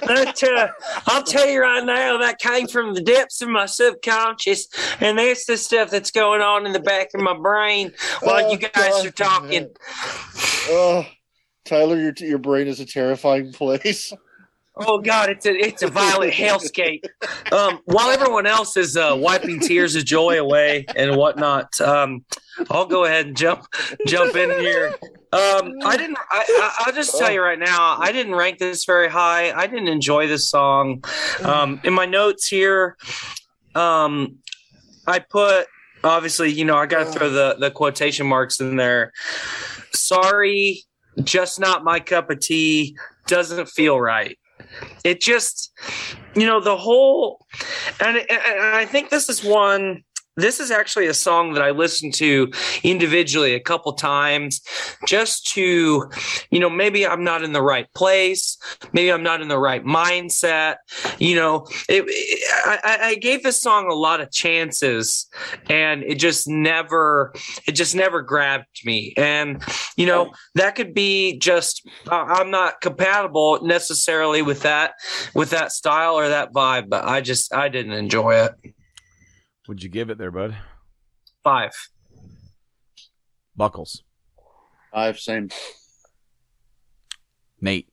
That, 0.06 0.42
uh, 0.42 0.68
I'll 1.06 1.22
tell 1.22 1.48
you 1.48 1.62
right 1.62 1.84
now, 1.84 2.18
that 2.18 2.38
came 2.38 2.66
from 2.66 2.94
the 2.94 3.00
depths 3.02 3.40
of 3.42 3.48
my 3.48 3.66
subconscious, 3.66 4.68
and 5.00 5.18
that's 5.18 5.46
the 5.46 5.56
stuff 5.56 5.90
that's 5.90 6.10
going 6.10 6.40
on 6.40 6.66
in 6.66 6.72
the 6.72 6.80
back 6.80 7.08
of 7.14 7.20
my 7.20 7.36
brain 7.36 7.92
while 8.22 8.50
you 8.50 8.58
Oh, 8.62 8.68
guys 8.74 8.90
God. 8.90 9.06
are 9.06 9.10
talking. 9.10 9.68
Oh, 10.68 11.06
Tyler, 11.64 11.96
your 11.96 12.12
your 12.18 12.38
brain 12.38 12.66
is 12.66 12.80
a 12.80 12.86
terrifying 12.86 13.52
place. 13.52 14.12
Oh 14.74 14.98
God, 14.98 15.28
it's 15.28 15.44
a 15.46 15.52
it's 15.52 15.82
a 15.82 15.88
violent 15.88 16.32
hellscape. 16.32 17.04
Um, 17.52 17.80
while 17.84 18.10
everyone 18.10 18.46
else 18.46 18.76
is 18.76 18.96
uh, 18.96 19.14
wiping 19.16 19.60
tears 19.60 19.94
of 19.96 20.04
joy 20.04 20.40
away 20.40 20.86
and 20.96 21.16
whatnot, 21.16 21.78
um, 21.80 22.24
I'll 22.70 22.86
go 22.86 23.04
ahead 23.04 23.26
and 23.26 23.36
jump 23.36 23.66
jump 24.06 24.34
in 24.34 24.50
here. 24.58 24.94
Um, 25.32 25.72
I 25.84 25.96
didn't. 25.96 26.18
I, 26.30 26.44
I, 26.48 26.74
I'll 26.80 26.92
just 26.92 27.18
tell 27.18 27.32
you 27.32 27.40
right 27.40 27.58
now, 27.58 27.96
I 27.98 28.12
didn't 28.12 28.34
rank 28.34 28.58
this 28.58 28.84
very 28.84 29.08
high. 29.08 29.50
I 29.52 29.66
didn't 29.66 29.88
enjoy 29.88 30.26
this 30.26 30.48
song. 30.48 31.02
Um, 31.42 31.80
in 31.84 31.94
my 31.94 32.04
notes 32.04 32.48
here, 32.48 32.96
um, 33.74 34.36
I 35.06 35.20
put 35.20 35.66
obviously, 36.04 36.52
you 36.52 36.64
know, 36.64 36.76
I 36.76 36.86
got 36.86 37.06
to 37.06 37.12
throw 37.12 37.30
the 37.30 37.56
the 37.58 37.70
quotation 37.70 38.26
marks 38.26 38.60
in 38.60 38.76
there. 38.76 39.12
Sorry, 39.92 40.82
just 41.22 41.58
not 41.58 41.82
my 41.82 41.98
cup 41.98 42.30
of 42.30 42.40
tea. 42.40 42.96
Doesn't 43.26 43.68
feel 43.68 44.00
right 44.00 44.36
it 45.04 45.20
just 45.20 45.72
you 46.34 46.46
know 46.46 46.60
the 46.60 46.76
whole 46.76 47.44
and, 48.00 48.16
and 48.16 48.28
i 48.30 48.84
think 48.84 49.10
this 49.10 49.28
is 49.28 49.44
one 49.44 50.02
this 50.36 50.60
is 50.60 50.70
actually 50.70 51.06
a 51.06 51.14
song 51.14 51.52
that 51.52 51.62
i 51.62 51.70
listened 51.70 52.14
to 52.14 52.50
individually 52.82 53.54
a 53.54 53.60
couple 53.60 53.92
times 53.92 54.60
just 55.06 55.46
to 55.52 56.10
you 56.50 56.58
know 56.58 56.70
maybe 56.70 57.06
i'm 57.06 57.24
not 57.24 57.42
in 57.42 57.52
the 57.52 57.62
right 57.62 57.86
place 57.94 58.56
maybe 58.92 59.12
i'm 59.12 59.22
not 59.22 59.40
in 59.42 59.48
the 59.48 59.58
right 59.58 59.84
mindset 59.84 60.76
you 61.18 61.34
know 61.34 61.66
it, 61.88 62.04
it- 62.06 62.38
I, 62.64 62.98
I 63.02 63.14
gave 63.16 63.42
this 63.42 63.60
song 63.60 63.90
a 63.90 63.94
lot 63.94 64.20
of 64.20 64.30
chances 64.30 65.28
and 65.68 66.02
it 66.02 66.16
just 66.16 66.48
never 66.48 67.32
it 67.66 67.72
just 67.72 67.94
never 67.94 68.22
grabbed 68.22 68.66
me. 68.84 69.12
And 69.16 69.62
you 69.96 70.06
know 70.06 70.32
that 70.54 70.74
could 70.74 70.94
be 70.94 71.38
just 71.38 71.86
uh, 72.10 72.24
i'm 72.28 72.50
not 72.50 72.80
compatible 72.80 73.58
necessarily 73.62 74.42
with 74.42 74.62
that 74.62 74.92
with 75.34 75.50
that 75.50 75.72
style 75.72 76.14
or 76.14 76.28
that 76.28 76.52
vibe 76.52 76.88
but 76.88 77.04
i 77.04 77.20
just 77.20 77.52
i 77.54 77.68
didn't 77.68 77.92
enjoy 77.92 78.34
it 78.34 78.52
Would 79.72 79.82
you 79.82 79.88
give 79.88 80.10
it 80.10 80.18
there, 80.18 80.30
bud? 80.30 80.54
five 81.42 81.72
Buckles. 83.56 84.02
Five, 84.92 85.18
same. 85.18 85.48
Nate. 87.58 87.88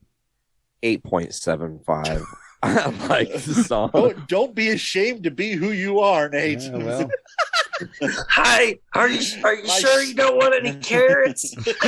8.75. 0.82 2.22
I 2.62 2.90
like 3.08 3.32
the 3.32 3.54
song. 3.66 3.92
Don't, 3.94 4.28
don't 4.28 4.54
be 4.54 4.68
ashamed 4.68 5.22
to 5.24 5.30
be 5.30 5.52
who 5.52 5.70
you 5.70 6.00
are, 6.00 6.28
Nate. 6.28 6.60
Yeah, 6.60 6.76
well. 6.76 7.10
Hey, 8.34 8.80
are 8.94 9.08
you 9.08 9.20
are 9.44 9.54
you 9.54 9.62
I- 9.64 9.78
sure 9.80 10.02
you 10.02 10.14
don't 10.14 10.36
want 10.36 10.54
any 10.54 10.78
carrots? 10.80 11.54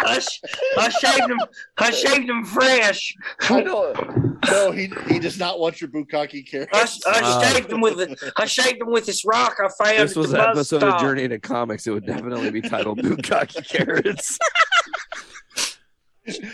I, 0.00 0.18
sh- 0.20 0.40
I 0.76 0.88
shaved 0.88 1.28
them. 1.30 1.38
I 1.78 1.90
shaved 1.90 2.28
them 2.28 2.44
fresh. 2.44 3.14
I 3.48 3.62
don't. 3.62 4.38
No, 4.48 4.70
he 4.70 4.90
he 5.08 5.18
does 5.18 5.38
not 5.38 5.58
want 5.58 5.80
your 5.80 5.90
bukkake 5.90 6.34
I, 6.34 6.42
carrots. 6.48 7.00
I 7.06 7.20
Uh. 7.22 7.40
shaved 7.52 7.68
them 7.70 7.80
with 7.80 8.00
a, 8.00 8.32
I 8.36 8.44
shaved 8.46 8.80
them 8.80 8.90
with 8.92 9.06
this 9.06 9.24
rock 9.24 9.56
I 9.58 9.68
found. 9.84 9.98
This 9.98 10.12
at 10.12 10.16
was 10.16 10.30
the 10.30 10.38
an 10.40 10.54
bus 10.54 10.72
episode 10.72 10.82
of 10.84 10.90
stop. 10.90 11.00
Journey 11.00 11.24
into 11.24 11.38
Comics. 11.38 11.86
It 11.86 11.90
would 11.90 12.06
definitely 12.06 12.50
be 12.50 12.60
titled 12.62 12.98
Bukkake 13.02 13.66
Carrots. 13.68 14.38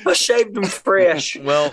I 0.06 0.12
shaved 0.12 0.54
them 0.54 0.64
fresh. 0.64 1.36
Well, 1.42 1.70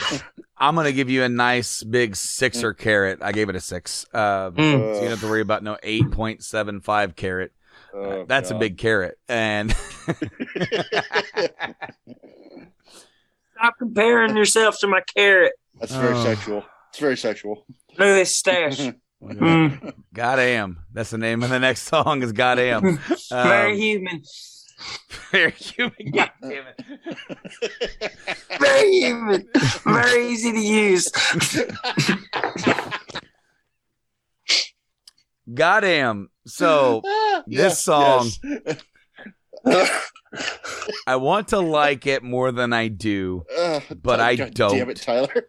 I'm 0.58 0.76
gonna 0.76 0.92
give 0.92 1.10
you 1.10 1.24
a 1.24 1.30
nice 1.30 1.84
big 1.84 2.16
sixer 2.16 2.74
carrot. 2.74 3.20
I 3.22 3.32
gave 3.32 3.50
it 3.50 3.56
a 3.56 3.60
six. 3.60 4.06
Uh, 4.14 4.52
Mm. 4.52 4.56
So 4.56 4.94
you 4.96 5.02
don't 5.02 5.10
have 5.12 5.20
to 5.22 5.28
worry 5.28 5.42
about 5.42 5.64
no 5.64 5.78
eight 5.84 6.12
point 6.12 6.44
seven 6.44 6.82
five 6.82 7.16
carrot. 7.16 7.52
Oh, 7.94 8.26
That's 8.28 8.52
a 8.52 8.56
big 8.56 8.78
carrot, 8.78 9.18
and 9.28 9.74
Stop 13.58 13.76
comparing 13.78 14.36
yourself 14.36 14.80
to 14.80 14.88
my 14.88 15.02
carrot. 15.16 15.54
That's 15.80 15.94
very 15.94 16.16
Oh. 16.16 16.24
sexual. 16.24 16.66
It's 16.90 17.00
very 17.00 17.18
sexual. 17.18 17.66
Look 17.98 18.08
at 18.08 18.16
this 18.16 18.36
stash. 18.36 18.80
Mm. 19.22 19.94
Goddamn. 20.14 20.80
That's 20.94 21.12
the 21.12 21.18
name 21.18 21.44
of 21.44 21.50
the 21.50 21.60
next 21.60 21.82
song 21.84 22.24
is 22.24 22.32
God 22.32 22.60
Am. 22.60 22.98
Very 23.30 23.72
Um, 23.74 23.78
human. 23.78 24.22
very 25.32 25.52
human. 25.52 26.12
God 26.14 26.32
damn 26.42 26.66
it. 26.68 28.12
Very 28.60 28.92
human. 29.00 29.48
Very 29.86 30.28
easy 30.28 30.52
to 30.52 30.60
use. 30.60 31.10
Goddamn. 35.54 36.30
So 36.46 37.02
This 37.48 37.58
yes, 37.58 37.84
song- 37.84 38.30
yes. 39.64 40.10
I 41.08 41.16
want 41.18 41.50
to 41.50 41.60
like 41.60 42.08
it 42.08 42.24
more 42.24 42.52
than 42.52 42.74
I 42.74 42.88
do. 42.88 43.44
Uh, 43.56 43.80
But 44.02 44.20
I 44.20 44.36
don't. 44.36 44.76
Damn 44.76 44.90
it, 44.90 44.98
Tyler. 44.98 45.48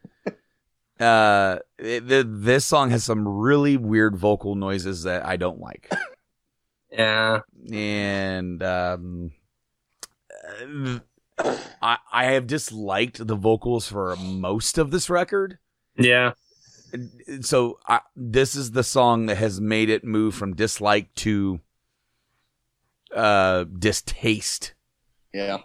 Uh, 1.01 1.59
it, 1.79 2.07
the, 2.07 2.25
this 2.29 2.65
song 2.65 2.91
has 2.91 3.03
some 3.05 3.27
really 3.27 3.77
weird 3.77 4.17
vocal 4.17 4.55
noises 4.55 5.03
that 5.05 5.25
I 5.27 5.37
don't 5.37 5.61
like. 5.61 5.91
Yeah. 6.93 7.41
and 7.73 8.63
um, 8.63 9.33
I 11.81 11.99
I 12.13 12.25
have 12.25 12.47
disliked 12.47 13.27
the 13.27 13.35
vocals 13.35 13.89
for 13.89 14.15
most 14.17 14.79
of 14.79 14.91
this 14.91 15.09
record. 15.09 15.59
Yeah. 15.97 16.33
So 17.41 17.79
I, 17.89 18.01
this 18.15 18.55
is 18.55 18.73
the 18.73 18.85
song 18.85 19.27
that 19.27 19.39
has 19.39 19.61
made 19.61 19.89
it 19.89 20.05
move 20.05 20.35
from 20.35 20.55
dislike 20.55 21.15
to 21.17 21.61
uh 23.15 23.65
distaste. 23.65 24.75
Yeah. 25.33 25.59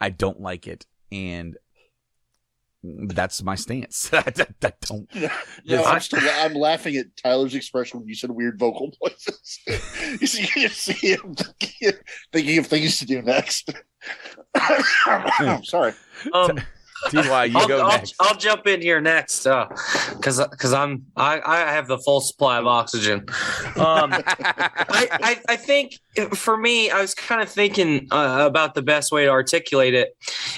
I 0.00 0.10
don't 0.10 0.40
like 0.40 0.66
it, 0.66 0.86
and 1.12 1.56
that's 2.82 3.42
my 3.42 3.54
stance. 3.54 4.12
I, 4.12 4.18
I 4.62 4.72
don't. 4.80 5.08
You 5.14 5.22
know, 5.22 5.30
This- 5.64 5.86
I'm, 5.86 6.00
still, 6.00 6.20
I'm 6.22 6.54
laughing 6.54 6.96
at 6.96 7.06
Tyler's 7.16 7.54
expression 7.54 8.00
when 8.00 8.08
you 8.08 8.14
said 8.14 8.30
weird 8.30 8.58
vocal 8.58 8.92
noises. 9.02 9.60
you 10.20 10.26
see, 10.26 10.60
you 10.60 10.68
see 10.68 11.12
him 11.14 11.34
thinking, 11.34 11.92
thinking 12.32 12.58
of 12.58 12.66
things 12.66 12.98
to 12.98 13.06
do 13.06 13.22
next. 13.22 13.72
I'm 14.54 15.64
sorry. 15.64 15.92
Um, 16.32 16.58
Ty, 17.10 17.46
you 17.46 17.58
I'll, 17.58 17.68
go 17.68 17.80
I'll, 17.82 17.88
next. 17.88 18.14
I'll 18.20 18.36
jump 18.36 18.66
in 18.66 18.80
here 18.80 19.00
next, 19.00 19.44
because 19.44 20.46
because 20.50 20.72
I'm 20.72 21.04
I, 21.16 21.40
I 21.44 21.72
have 21.72 21.88
the 21.88 21.98
full 21.98 22.20
supply 22.20 22.58
of 22.58 22.66
oxygen. 22.66 23.24
Um, 23.76 24.12
I, 24.14 25.08
I 25.10 25.40
I 25.48 25.56
think 25.56 25.98
for 26.34 26.56
me, 26.56 26.90
I 26.90 27.00
was 27.00 27.14
kind 27.14 27.40
of 27.40 27.48
thinking 27.48 28.08
uh, 28.10 28.44
about 28.46 28.74
the 28.74 28.82
best 28.82 29.12
way 29.12 29.24
to 29.24 29.30
articulate 29.30 29.94
it. 29.94 30.16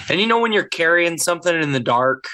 And 0.09 0.19
you 0.19 0.27
know, 0.27 0.39
when 0.39 0.51
you're 0.51 0.67
carrying 0.67 1.17
something 1.17 1.55
in 1.61 1.71
the 1.71 1.79
dark, 1.79 2.25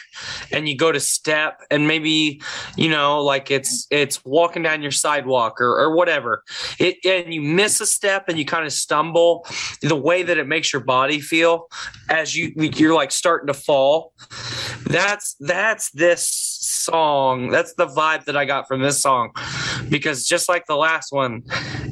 and 0.51 0.67
you 0.67 0.75
go 0.75 0.91
to 0.91 0.99
step, 0.99 1.61
and 1.69 1.87
maybe 1.87 2.41
you 2.77 2.89
know, 2.89 3.23
like 3.23 3.51
it's 3.51 3.87
it's 3.91 4.23
walking 4.25 4.63
down 4.63 4.81
your 4.81 4.91
sidewalk 4.91 5.59
or 5.61 5.79
or 5.79 5.95
whatever, 5.95 6.43
it 6.79 6.97
and 7.05 7.33
you 7.33 7.41
miss 7.41 7.81
a 7.81 7.85
step 7.85 8.25
and 8.27 8.37
you 8.37 8.45
kind 8.45 8.65
of 8.65 8.73
stumble. 8.73 9.45
The 9.81 9.95
way 9.95 10.23
that 10.23 10.37
it 10.37 10.47
makes 10.47 10.73
your 10.73 10.83
body 10.83 11.19
feel 11.19 11.67
as 12.09 12.35
you 12.35 12.53
you're 12.55 12.93
like 12.93 13.11
starting 13.11 13.47
to 13.47 13.53
fall 13.53 14.13
that's 14.85 15.35
that's 15.39 15.91
this 15.91 16.50
song 16.83 17.49
that's 17.49 17.73
the 17.75 17.87
vibe 17.87 18.25
that 18.25 18.35
i 18.37 18.45
got 18.45 18.67
from 18.67 18.81
this 18.81 18.99
song 18.99 19.31
because 19.89 20.25
just 20.25 20.49
like 20.49 20.65
the 20.67 20.75
last 20.75 21.11
one 21.11 21.43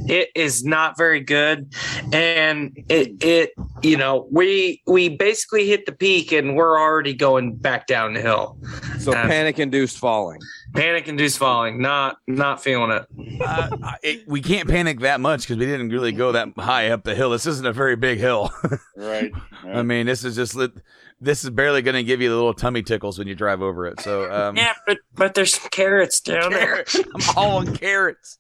it 0.08 0.30
is 0.36 0.64
not 0.64 0.98
very 0.98 1.20
good 1.20 1.74
and 2.14 2.78
it 2.90 3.12
it 3.24 3.52
you 3.82 3.96
know 3.98 4.28
we 4.32 4.82
we 4.88 5.10
basically 5.10 5.68
hit 5.68 5.86
the 5.86 5.92
peak 5.92 6.32
and 6.32 6.56
we're 6.56 6.80
already 6.80 7.14
going 7.14 7.56
back 7.56 7.88
down 7.88 8.14
the 8.14 8.22
hill 8.22 8.58
So 9.00 9.12
Uh, 9.14 9.26
panic 9.28 9.60
induced 9.60 9.98
falling. 9.98 10.40
panic 10.76 11.08
induced 11.08 11.38
falling 11.38 11.82
not 11.82 12.18
not 12.28 12.62
feeling 12.64 12.92
it 12.92 13.06
uh, 13.46 13.94
it, 14.04 14.28
we 14.28 14.42
can't 14.42 14.68
panic 14.68 15.00
that 15.02 15.20
much 15.22 15.42
because 15.42 15.58
we 15.58 15.66
didn't 15.66 15.90
really 15.90 16.12
go 16.12 16.32
that 16.32 16.50
high 16.58 16.90
up 16.90 17.04
the 17.04 17.16
hill. 17.16 17.30
This 17.30 17.46
isn't 17.46 17.66
a 17.66 17.72
very 17.74 17.96
big 17.96 18.20
hill. 18.20 18.52
Right. 18.96 19.32
I 19.66 19.82
mean, 19.82 20.06
this 20.08 20.26
is 20.26 20.36
just 20.36 20.56
lit- 20.56 20.74
this 21.22 21.44
is 21.44 21.50
barely 21.50 21.82
going 21.82 21.96
to 21.96 22.04
give 22.04 22.22
you 22.22 22.30
the 22.30 22.36
little 22.36 22.54
tummy 22.54 22.82
tickles 22.84 23.18
when 23.20 23.28
you 23.28 23.36
drive 23.36 23.62
over 23.62 23.86
it. 23.88 24.00
So, 24.02 24.32
um, 24.32 24.56
yeah 24.58 24.74
but 24.88 24.98
but 25.16 25.34
there's 25.34 25.54
some 25.54 25.70
carrots 25.70 26.20
down 26.22 26.52
there. 26.52 26.86
I'm 26.96 27.22
all 27.38 27.58
on 27.58 27.76
carrots. 27.76 28.38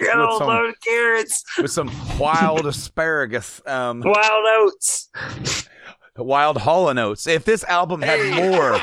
Got 0.00 0.18
a 0.18 0.26
With 0.26 0.38
some- 0.38 0.46
load 0.48 0.68
of 0.70 0.80
carrots. 0.80 1.44
with 1.58 1.70
some 1.70 1.90
wild 2.18 2.66
asparagus, 2.66 3.60
um, 3.66 4.00
wild 4.04 4.44
oats. 4.58 5.10
Wild 6.16 6.58
Hall 6.58 6.88
and 6.90 6.98
Oates. 7.00 7.26
If 7.26 7.44
this 7.44 7.64
album 7.64 8.00
had 8.00 8.20
more, 8.36 8.78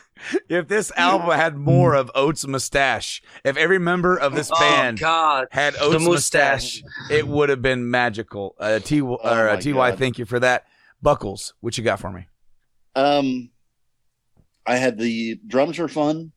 if 0.48 0.68
this 0.68 0.92
album 0.96 1.30
had 1.30 1.56
more 1.56 1.94
of 1.94 2.10
Oates 2.14 2.46
mustache, 2.46 3.22
if 3.44 3.56
every 3.56 3.78
member 3.78 4.16
of 4.16 4.34
this 4.34 4.50
band 4.50 4.98
oh 5.00 5.02
god 5.02 5.48
had 5.50 5.74
Oates 5.80 6.04
mustache. 6.04 6.82
mustache, 6.82 7.10
it 7.10 7.26
would 7.26 7.48
have 7.48 7.62
been 7.62 7.90
magical. 7.90 8.54
Uh, 8.58 8.78
T 8.78 9.00
or 9.00 9.18
uh, 9.24 9.60
Ty, 9.60 9.72
God. 9.72 9.98
thank 9.98 10.18
you 10.18 10.24
for 10.24 10.40
that. 10.40 10.66
Buckles, 11.00 11.54
what 11.60 11.78
you 11.78 11.84
got 11.84 12.00
for 12.00 12.10
me? 12.10 12.26
Um, 12.96 13.50
I 14.66 14.76
had 14.76 14.98
the 14.98 15.40
drums 15.46 15.78
are 15.78 15.88
fun, 15.88 16.32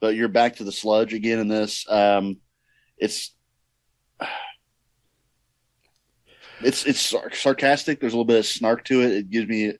but 0.00 0.14
you're 0.14 0.28
back 0.28 0.56
to 0.56 0.64
the 0.64 0.72
sludge 0.72 1.12
again 1.12 1.38
in 1.38 1.48
this. 1.48 1.84
Um, 1.88 2.38
it's 2.96 3.32
it's 6.60 6.86
it's 6.86 7.00
sarcastic. 7.00 8.00
There's 8.00 8.12
a 8.12 8.16
little 8.16 8.24
bit 8.24 8.38
of 8.38 8.46
snark 8.46 8.84
to 8.84 9.02
it. 9.02 9.12
It 9.12 9.30
gives 9.30 9.48
me 9.48 9.74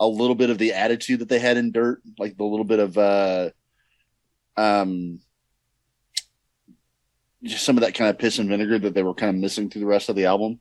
a 0.00 0.06
little 0.06 0.34
bit 0.34 0.50
of 0.50 0.58
the 0.58 0.72
attitude 0.72 1.20
that 1.20 1.28
they 1.28 1.38
had 1.38 1.56
in 1.56 1.72
Dirt, 1.72 2.02
like 2.18 2.36
the 2.36 2.44
little 2.44 2.64
bit 2.64 2.78
of 2.78 2.98
uh, 2.98 3.50
um, 4.56 5.20
just 7.42 7.64
some 7.64 7.76
of 7.76 7.82
that 7.82 7.94
kind 7.94 8.10
of 8.10 8.18
piss 8.18 8.38
and 8.38 8.48
vinegar 8.48 8.78
that 8.78 8.94
they 8.94 9.02
were 9.02 9.14
kind 9.14 9.30
of 9.30 9.40
missing 9.40 9.70
through 9.70 9.80
the 9.80 9.86
rest 9.86 10.08
of 10.08 10.16
the 10.16 10.26
album. 10.26 10.60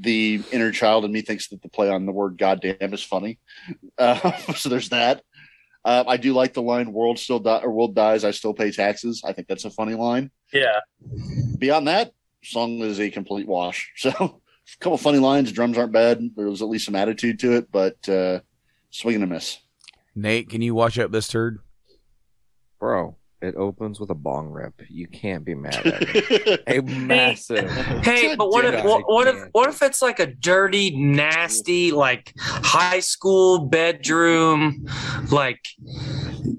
The 0.00 0.42
inner 0.52 0.70
child 0.70 1.04
in 1.04 1.12
me 1.12 1.22
thinks 1.22 1.48
that 1.48 1.62
the 1.62 1.68
play 1.68 1.90
on 1.90 2.04
the 2.06 2.12
word 2.12 2.36
"goddamn" 2.36 2.92
is 2.94 3.02
funny. 3.02 3.38
Uh, 3.96 4.36
so 4.54 4.68
there's 4.68 4.90
that. 4.90 5.22
Uh, 5.84 6.04
I 6.06 6.18
do 6.18 6.32
like 6.32 6.52
the 6.54 6.62
line 6.62 6.92
"World 6.92 7.18
still 7.18 7.40
die 7.40 7.60
or 7.62 7.70
world 7.72 7.94
dies, 7.94 8.22
I 8.24 8.30
still 8.30 8.54
pay 8.54 8.70
taxes." 8.70 9.22
I 9.24 9.32
think 9.32 9.48
that's 9.48 9.64
a 9.64 9.70
funny 9.70 9.94
line. 9.94 10.30
yeah 10.52 10.80
Beyond 11.58 11.88
that, 11.88 12.12
song 12.44 12.78
is 12.78 13.00
a 13.00 13.10
complete 13.10 13.48
wash. 13.48 13.92
So 13.96 14.40
a 14.74 14.78
couple 14.78 14.98
funny 14.98 15.18
lines. 15.18 15.52
Drums 15.52 15.78
aren't 15.78 15.92
bad. 15.92 16.20
There 16.36 16.46
was 16.46 16.62
at 16.62 16.68
least 16.68 16.86
some 16.86 16.94
attitude 16.94 17.38
to 17.40 17.52
it, 17.56 17.70
but 17.70 18.08
uh, 18.08 18.40
swing 18.90 19.16
and 19.16 19.24
a 19.24 19.26
miss. 19.26 19.58
Nate, 20.14 20.48
can 20.48 20.62
you 20.62 20.74
wash 20.74 20.98
up 20.98 21.12
this 21.12 21.28
turd? 21.28 21.60
Bro, 22.80 23.16
it 23.40 23.54
opens 23.54 24.00
with 24.00 24.10
a 24.10 24.14
bong 24.14 24.48
rip. 24.50 24.74
You 24.88 25.06
can't 25.06 25.44
be 25.44 25.54
mad 25.54 25.86
at 25.86 26.02
it. 26.02 26.62
A 26.66 26.80
massive. 26.82 27.70
Hey, 28.02 28.34
but 28.34 28.50
what 28.50 28.64
if 28.64 28.84
what, 28.84 29.02
what 29.06 29.28
if 29.28 29.36
what 29.52 29.68
if 29.68 29.80
it's 29.82 30.02
like 30.02 30.18
a 30.18 30.26
dirty, 30.26 30.96
nasty, 30.96 31.92
like 31.92 32.32
high 32.38 33.00
school 33.00 33.60
bedroom, 33.66 34.86
like 35.30 35.60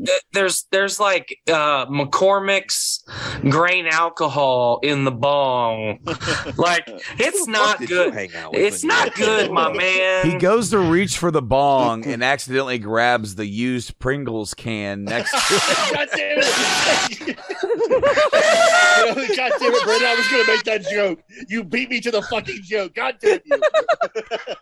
th- 0.06 0.22
there's 0.34 0.68
there's 0.72 1.00
like 1.00 1.38
uh 1.48 1.86
McCormick's 1.88 3.04
grain 3.50 3.88
alcohol 3.88 4.80
in 4.82 5.04
the 5.04 5.12
bong. 5.12 6.00
Like 6.58 6.84
it's 6.88 7.46
Who 7.46 7.52
the 7.52 7.58
fuck 7.58 7.80
not 7.80 7.88
good. 7.88 8.14
hang 8.14 8.36
out 8.36 8.54
It's 8.56 8.84
not 8.84 9.14
good, 9.16 9.52
my 9.52 9.72
man. 9.78 10.30
He 10.30 10.38
goes 10.38 10.70
to 10.72 10.80
reach 10.80 11.18
for 11.18 11.32
the 11.32 11.42
bong 11.42 12.06
and 12.06 12.24
accidentally 12.24 12.80
grabs 12.80 13.36
the 13.36 13.46
used 13.46 13.98
Pringles 14.00 14.54
can 14.54 15.04
next 15.06 15.32
to 15.32 15.38
it. 15.42 16.69
God 16.86 17.10
damn 17.10 17.30
it! 17.30 17.40
you 17.90 18.00
know, 19.06 19.14
God 19.36 19.52
damn 19.60 19.74
it, 19.74 19.84
Brandon! 19.84 20.08
I 20.08 20.16
was 20.18 20.28
going 20.30 20.46
to 20.46 20.52
make 20.52 20.64
that 20.64 20.82
joke. 20.92 21.20
You 21.48 21.64
beat 21.64 21.90
me 21.90 22.02
to 22.02 22.12
the 22.12 22.22
fucking 22.24 22.60
joke. 22.64 22.94
God 22.96 23.16
damn 23.22 23.40
you! 23.46 23.62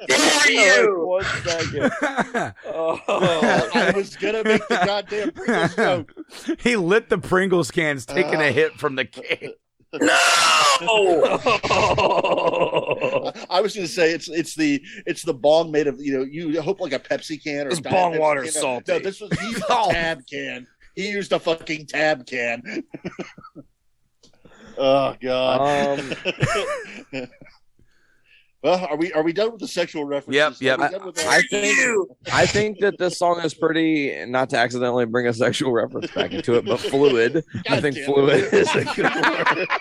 for 0.09 0.51
you. 0.51 1.05
One 1.07 1.23
second. 1.43 1.91
Oh. 2.65 2.99
I 3.73 3.91
was 3.95 4.15
going 4.15 4.35
to 4.35 4.43
make 4.43 4.67
the 4.67 4.81
goddamn 4.85 5.31
Pringles 5.31 5.75
joke. 5.75 6.13
he 6.59 6.75
lit 6.75 7.09
the 7.09 7.17
Pringles 7.17 7.71
cans, 7.71 8.05
taking 8.05 8.35
a 8.41 8.49
uh, 8.49 8.51
hit 8.51 8.73
from 8.73 8.95
the 8.95 9.05
can. 9.05 9.53
No. 9.93 10.09
I 13.49 13.61
was 13.61 13.73
going 13.73 13.87
to 13.87 13.91
say 13.91 14.11
it's 14.11 14.27
it's 14.29 14.53
the 14.53 14.81
it's 15.05 15.23
the 15.23 15.33
bong 15.33 15.71
made 15.71 15.87
of 15.87 15.99
you 16.01 16.17
know 16.17 16.23
you 16.23 16.61
hope 16.61 16.81
like 16.81 16.91
a 16.93 16.99
Pepsi 16.99 17.41
can 17.41 17.67
or 17.67 17.69
This 17.69 17.79
Diet 17.79 17.93
bong 17.93 18.13
Pepsi 18.13 18.19
water 18.19 18.41
can. 18.41 18.49
is 18.49 18.55
No, 18.55 18.61
salty. 18.61 18.91
No, 18.91 18.99
this 18.99 19.21
was 19.21 19.31
he 19.39 19.47
used 19.47 19.63
Oh. 19.69 19.89
a 19.89 19.93
tab 19.93 20.27
can. 20.29 20.67
He 20.97 21.11
used 21.11 21.31
a 21.31 21.37
fucking 21.37 21.85
tab 21.85 22.25
can. 22.25 22.83
oh 24.79 25.15
god. 25.21 25.99
Um, 25.99 26.13
well, 28.63 28.83
are 28.83 28.97
we 28.97 29.13
are 29.13 29.21
we 29.21 29.31
done 29.31 29.51
with 29.51 29.59
the 29.59 29.67
sexual 29.67 30.05
references? 30.05 30.59
Yep, 30.59 30.79
yep. 30.79 30.79
Are 30.79 30.87
we 30.87 30.97
done 30.97 31.05
with 31.05 31.15
that? 31.17 31.27
I 31.27 31.41
think. 31.43 32.09
I 32.33 32.47
think 32.47 32.79
that 32.79 32.97
this 32.97 33.19
song 33.19 33.41
is 33.41 33.53
pretty, 33.53 34.25
not 34.25 34.49
to 34.49 34.57
accidentally 34.57 35.05
bring 35.05 35.27
a 35.27 35.33
sexual 35.33 35.71
reference 35.71 36.09
back 36.09 36.31
into 36.31 36.55
it, 36.55 36.65
but 36.65 36.79
fluid. 36.79 37.45
I 37.69 37.79
think 37.79 37.95
fluid 37.97 38.51
is 38.51 38.67
a 38.73 38.83
good 38.85 39.13
word. 39.13 39.67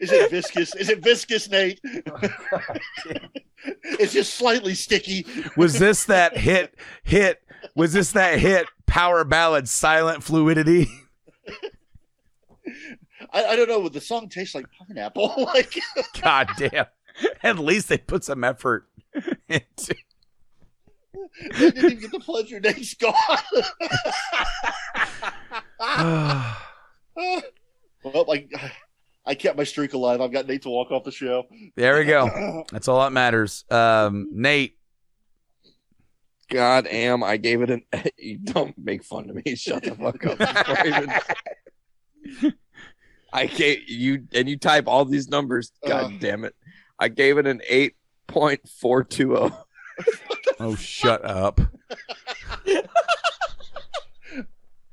Is 0.00 0.12
it 0.12 0.30
viscous? 0.30 0.74
Is 0.76 0.88
it 0.88 1.02
viscous, 1.02 1.48
Nate? 1.48 1.80
it's 3.82 4.12
just 4.12 4.34
slightly 4.34 4.74
sticky. 4.74 5.26
Was 5.56 5.78
this 5.78 6.04
that 6.04 6.36
hit? 6.36 6.74
Hit? 7.02 7.42
Was 7.74 7.92
this 7.92 8.12
that 8.12 8.38
hit? 8.38 8.66
power 8.96 9.24
ballad 9.24 9.68
"Silent 9.68 10.22
Fluidity." 10.22 10.88
I, 13.30 13.44
I 13.44 13.56
don't 13.56 13.68
know. 13.68 13.80
Would 13.80 13.92
the 13.92 14.00
song 14.00 14.30
taste 14.30 14.54
like 14.54 14.64
pineapple? 14.70 15.34
like 15.54 15.78
God 16.22 16.48
damn! 16.56 16.86
At 17.42 17.58
least 17.58 17.90
they 17.90 17.98
put 17.98 18.24
some 18.24 18.42
effort 18.42 18.88
into. 19.48 19.94
they 21.58 21.70
didn't 21.70 21.84
even 21.84 21.98
get 21.98 22.10
the 22.10 22.20
pleasure. 22.20 22.58
Nate's 22.58 22.94
gone. 22.94 23.14
well, 28.02 28.32
I, 28.32 28.46
I 29.26 29.34
kept 29.34 29.56
my 29.56 29.64
streak 29.64 29.92
alive. 29.92 30.20
I've 30.20 30.32
got 30.32 30.46
Nate 30.46 30.62
to 30.62 30.70
walk 30.70 30.90
off 30.92 31.04
the 31.04 31.10
show. 31.10 31.46
there 31.74 31.98
we 31.98 32.04
go. 32.04 32.64
That's 32.72 32.88
all 32.88 33.00
that 33.00 33.12
matters. 33.12 33.64
Um, 33.70 34.28
Nate, 34.32 34.78
God 36.48 36.86
am, 36.86 37.24
I 37.24 37.36
gave 37.36 37.62
it 37.62 37.70
an. 37.70 37.82
You 38.18 38.38
don't 38.38 38.76
make 38.78 39.04
fun 39.04 39.28
of 39.28 39.36
me. 39.44 39.46
Shut 39.56 39.82
the 39.82 39.94
fuck 39.94 40.24
up. 40.26 40.38
before 40.38 41.20
I 43.32 43.46
can't. 43.48 43.86
you, 43.88 44.26
and 44.32 44.48
you 44.48 44.56
type 44.56 44.86
all 44.86 45.04
these 45.04 45.28
numbers. 45.28 45.72
God 45.86 46.04
Ugh. 46.04 46.12
damn 46.20 46.44
it! 46.44 46.54
I 46.98 47.08
gave 47.08 47.38
it 47.38 47.46
an 47.46 47.60
eight 47.68 47.96
point 48.28 48.60
four 48.68 49.02
two 49.04 49.36
zero. 49.36 49.66
oh 50.60 50.74
shut 50.76 51.24
up! 51.24 51.60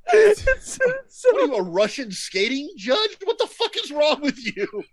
What 0.13 1.41
are 1.41 1.45
you, 1.45 1.55
a 1.55 1.61
Russian 1.81 2.11
skating 2.11 2.69
judge? 2.75 3.17
What 3.23 3.37
the 3.37 3.47
fuck 3.47 3.75
is 3.77 3.91
wrong 3.91 4.21
with 4.21 4.37
you? 4.45 4.83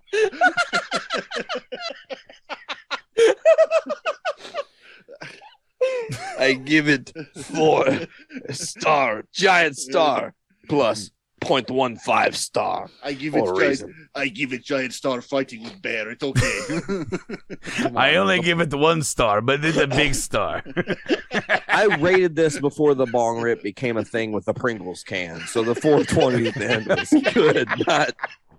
I 6.39 6.53
give 6.55 6.89
it 6.89 7.13
four 7.37 8.07
star, 8.51 9.25
giant 9.33 9.77
star 9.77 10.35
plus 10.69 11.11
0.15 11.41 12.35
star. 12.35 12.91
I 13.03 13.13
give 13.13 13.35
it 13.35 13.45
giant. 13.57 13.93
I 14.15 14.29
give 14.29 14.53
it 14.53 14.65
giant 14.65 14.93
star 14.93 15.21
fighting 15.23 15.63
with 15.63 15.81
bear. 15.81 16.11
It's 16.11 16.23
okay. 16.23 17.89
I 17.97 18.17
only 18.17 18.41
give 18.41 18.61
it 18.61 18.73
one 18.75 19.03
star, 19.03 19.41
but 19.41 19.65
it's 19.65 19.79
a 19.79 19.87
big 19.87 20.15
star. 20.15 20.63
I 21.69 21.97
rated 22.01 22.37
this 22.37 22.59
before 22.59 22.95
the 22.95 23.07
bong 23.07 23.41
rip 23.41 23.63
became 23.63 23.97
a 23.97 24.05
thing 24.05 24.33
with 24.33 24.45
the 24.45 24.55
Pringles 24.55 25.03
can. 25.03 25.41
So 25.47 25.63
the 25.63 25.75
420 25.75 26.49
at 26.49 26.55
the 26.55 26.71
end 26.71 26.87
was 26.87 27.09
good, 27.33 27.69
not 27.87 28.13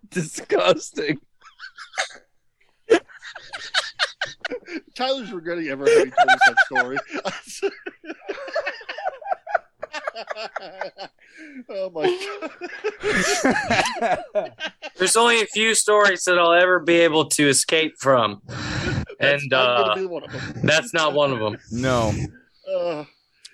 disgusting. 0.09 1.19
Tyler's 4.95 5.32
regretting 5.32 5.67
ever 5.67 5.86
having 5.88 6.11
told 6.11 6.29
us 6.29 6.39
that 6.47 6.57
story. 6.65 6.97
Oh 11.69 11.89
my 11.93 12.49
god! 14.03 14.53
There's 14.97 15.15
only 15.15 15.41
a 15.41 15.45
few 15.47 15.74
stories 15.76 16.24
that 16.26 16.38
I'll 16.38 16.53
ever 16.53 16.80
be 16.80 16.95
able 16.95 17.26
to 17.30 17.47
escape 17.49 17.93
from, 17.99 18.41
That's 18.47 19.41
and 19.41 19.41
not 19.49 19.91
uh, 19.91 19.95
be 19.95 20.05
one 20.05 20.24
of 20.24 20.32
them. 20.32 20.61
that's 20.63 20.93
not 20.93 21.13
one 21.13 21.32
of 21.32 21.39
them. 21.39 21.57
no, 21.72 22.13
Uh, 22.72 23.05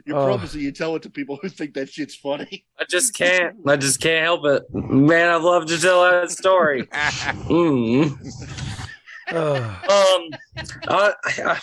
you're 0.06 0.18
Oh. 0.18 0.26
promising 0.26 0.62
you 0.62 0.72
tell 0.72 0.96
it 0.96 1.02
to 1.04 1.10
people 1.10 1.38
who 1.42 1.50
think 1.50 1.74
that 1.74 1.90
shit's 1.90 2.16
funny. 2.16 2.66
I 2.80 2.86
just 2.90 3.14
can't. 3.16 3.56
I 3.68 3.76
just 3.76 4.00
can't 4.00 4.24
help 4.24 4.46
it. 4.46 4.64
Man, 4.74 5.30
I'd 5.30 5.42
love 5.42 5.66
to 5.68 5.78
tell 5.80 6.04
that 6.04 6.32
story. 6.32 6.84
Mm. 7.48 8.18
Ugh. 9.30 9.62
Um, 9.62 10.30
I, 10.88 11.14
I, 11.26 11.60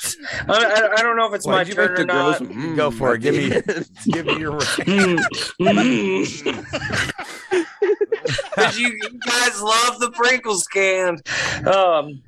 I, 0.48 0.90
I 0.98 1.02
don't 1.02 1.16
know 1.16 1.26
if 1.28 1.34
it's 1.34 1.46
my 1.46 1.54
Why'd 1.54 1.68
you 1.68 1.74
make 1.76 1.86
turn 1.88 1.94
the 1.96 2.02
or 2.02 2.06
not. 2.06 2.38
girls- 2.40 2.50
mm, 2.52 2.76
Go 2.76 2.90
for 2.90 3.14
it. 3.14 3.20
Give 3.20 3.34
me- 3.34 3.52
at 3.52 3.66
the 3.66 3.76
end? 3.76 3.88
give 4.12 4.26
me 4.26 4.38
your. 4.38 4.52
Mm. 4.60 5.18
Mm. 5.60 7.24
'Cause 8.54 8.78
you, 8.78 8.88
you 8.88 9.18
guys 9.26 9.60
love 9.60 9.98
the 10.00 10.10
Pringles 10.12 10.64
can. 10.64 11.18
Um, 11.66 12.22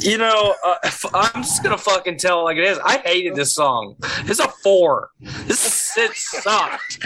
you 0.00 0.16
know, 0.16 0.54
uh, 0.64 0.76
f- 0.84 1.04
I'm 1.12 1.42
just 1.42 1.62
gonna 1.62 1.76
fucking 1.76 2.16
tell 2.18 2.40
it 2.40 2.44
like 2.44 2.56
it 2.56 2.64
is. 2.64 2.78
I 2.84 2.98
hated 2.98 3.34
this 3.34 3.52
song. 3.54 3.96
It's 4.20 4.40
a 4.40 4.48
four. 4.48 5.10
This 5.20 5.92
it 5.98 6.12
sucked. 6.14 7.00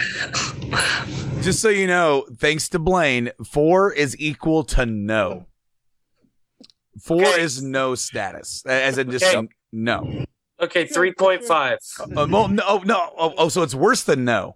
Just 1.41 1.59
so 1.61 1.69
you 1.69 1.87
know, 1.87 2.25
thanks 2.37 2.69
to 2.69 2.79
Blaine, 2.79 3.31
four 3.45 3.91
is 3.91 4.15
equal 4.19 4.63
to 4.65 4.85
no. 4.85 5.45
Four 7.01 7.21
Okay. 7.25 7.41
is 7.41 7.61
no 7.61 7.95
status, 7.95 8.63
as 8.65 8.97
in 8.97 9.09
just 9.11 9.25
Okay. 9.25 9.47
no. 9.71 10.25
Okay, 10.61 10.85
three 10.85 11.11
point 11.13 11.43
five. 11.43 11.79
Uh, 11.99 12.25
well, 12.29 12.47
no, 12.47 12.63
oh, 12.65 12.81
no. 12.85 13.11
Oh, 13.17 13.33
oh, 13.37 13.49
so 13.49 13.63
it's 13.63 13.75
worse 13.75 14.03
than 14.03 14.23
no. 14.23 14.55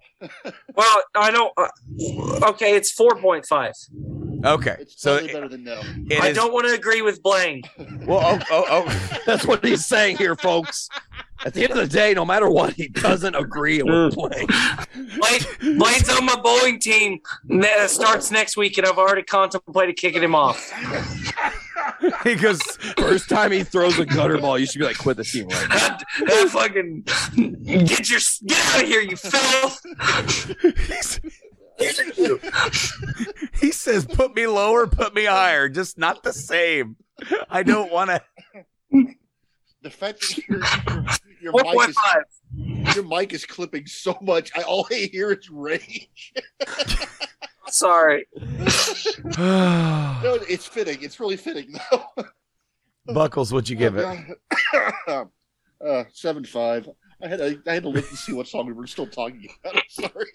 Well, 0.75 1.01
I 1.15 1.31
don't. 1.31 1.51
Uh, 1.57 1.67
okay, 2.49 2.75
it's 2.75 2.91
four 2.91 3.15
point 3.15 3.45
five. 3.45 3.73
Okay, 4.45 4.75
It's 4.79 5.01
so 5.01 5.15
probably 5.15 5.29
it, 5.31 5.33
better 5.33 5.49
than 5.49 5.63
no. 5.63 5.81
I 6.21 6.27
is- 6.29 6.35
don't 6.37 6.53
want 6.53 6.67
to 6.67 6.73
agree 6.73 7.01
with 7.01 7.21
Blaine. 7.23 7.63
Well, 8.05 8.21
oh, 8.23 8.39
oh, 8.51 8.85
oh. 8.87 9.17
That's 9.25 9.45
what 9.47 9.65
he's 9.65 9.85
saying 9.85 10.17
here, 10.17 10.35
folks. 10.35 10.87
At 11.43 11.55
the 11.55 11.63
end 11.63 11.71
of 11.71 11.77
the 11.77 11.87
day, 11.87 12.13
no 12.13 12.23
matter 12.23 12.47
what, 12.49 12.73
he 12.73 12.87
doesn't 12.87 13.35
agree 13.35 13.81
with 13.81 14.13
playing. 14.13 14.47
Blaine, 15.17 15.77
Blaine's 15.79 16.09
on 16.09 16.25
my 16.25 16.35
bowling 16.39 16.79
team 16.79 17.19
that 17.49 17.89
starts 17.89 18.29
next 18.31 18.55
week, 18.57 18.77
and 18.77 18.85
I've 18.87 18.97
already 18.99 19.23
contemplated 19.23 19.97
kicking 19.97 20.21
him 20.23 20.35
off. 20.35 20.71
he 22.23 22.35
goes. 22.35 22.61
First 22.97 23.29
time 23.29 23.51
he 23.51 23.63
throws 23.63 23.99
a 23.99 24.05
gutter 24.05 24.37
ball, 24.37 24.57
you 24.57 24.65
should 24.65 24.79
be 24.79 24.85
like, 24.85 24.97
quit 24.97 25.17
the 25.17 25.23
team 25.23 25.47
right 25.47 25.69
now. 25.69 25.97
Ah, 26.29 26.45
fucking 26.49 27.03
get 27.85 28.09
your 28.09 28.19
get 28.45 28.75
out 28.75 28.81
of 28.83 28.87
here, 28.87 29.01
you 29.01 29.15
filth! 29.15 29.81
he 33.59 33.71
says, 33.71 34.05
"Put 34.05 34.35
me 34.35 34.47
lower, 34.47 34.87
put 34.87 35.13
me 35.13 35.25
higher, 35.25 35.69
just 35.69 35.97
not 35.97 36.23
the 36.23 36.33
same." 36.33 36.95
I 37.49 37.63
don't 37.63 37.91
want 37.91 38.09
to. 38.09 38.21
The 39.81 39.89
fact 39.89 40.19
that 40.21 40.37
your, 40.47 40.59
your, 41.41 41.51
Four 41.51 41.73
mic 41.73 41.89
is, 41.89 42.95
your 42.95 43.05
mic 43.05 43.33
is 43.33 43.45
clipping 43.45 43.85
so 43.85 44.17
much, 44.21 44.51
I 44.55 44.63
all 44.63 44.87
I 44.91 45.09
hear 45.11 45.31
is 45.31 45.49
rage. 45.49 46.33
Sorry. 47.69 48.25
No, 49.37 50.39
it's 50.49 50.65
fitting. 50.65 50.97
It's 51.01 51.19
really 51.19 51.37
fitting 51.37 51.75
though. 51.91 52.25
Buckles, 53.13 53.53
what'd 53.53 53.69
you 53.69 53.75
give 53.75 53.95
it? 53.97 54.37
it? 54.67 54.97
uh, 55.85 56.03
seven 56.11 56.43
five. 56.43 56.89
I 57.21 57.27
had 57.27 57.41
I 57.41 57.73
had 57.73 57.83
to 57.83 57.89
look 57.89 58.07
to 58.09 58.17
see 58.17 58.33
what 58.33 58.47
song 58.47 58.65
we 58.65 58.73
were 58.73 58.87
still 58.87 59.07
talking 59.07 59.47
about. 59.63 59.75
I'm 59.99 60.09
sorry. 60.09 60.31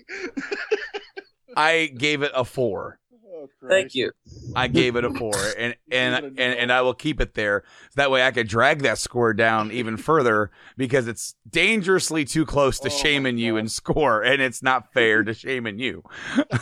I 1.57 1.93
gave 1.97 2.23
it 2.23 2.33
a 2.35 2.45
four. 2.45 2.99
Oh, 3.43 3.49
Thank 3.69 3.95
you. 3.97 4.13
I 4.55 4.69
gave 4.69 4.95
it 4.97 5.05
a 5.05 5.11
four, 5.11 5.35
and 5.59 5.75
and 5.91 6.15
Give 6.23 6.25
and, 6.39 6.59
and 6.59 6.73
I 6.73 6.83
will 6.83 6.95
keep 6.95 7.21
it 7.21 7.35
there. 7.35 7.65
So 7.91 7.95
that 7.97 8.11
way, 8.11 8.25
I 8.25 8.31
could 8.31 8.47
drag 8.47 8.83
that 8.83 8.99
score 8.99 9.35
down 9.35 9.73
even 9.73 9.97
further 9.97 10.51
because 10.77 11.09
it's 11.09 11.35
dangerously 11.51 12.25
too 12.25 12.47
close 12.47 12.79
to 12.81 12.87
Oh, 12.89 12.91
Shame 12.91 13.27
in 13.27 13.39
You 13.39 13.53
God. 13.55 13.59
in 13.59 13.69
score, 13.69 14.23
and 14.23 14.41
it's 14.41 14.63
not 14.63 14.93
fair 14.93 15.25
to 15.25 15.35
Shame 15.35 15.67
in 15.67 15.79
You. 15.81 16.05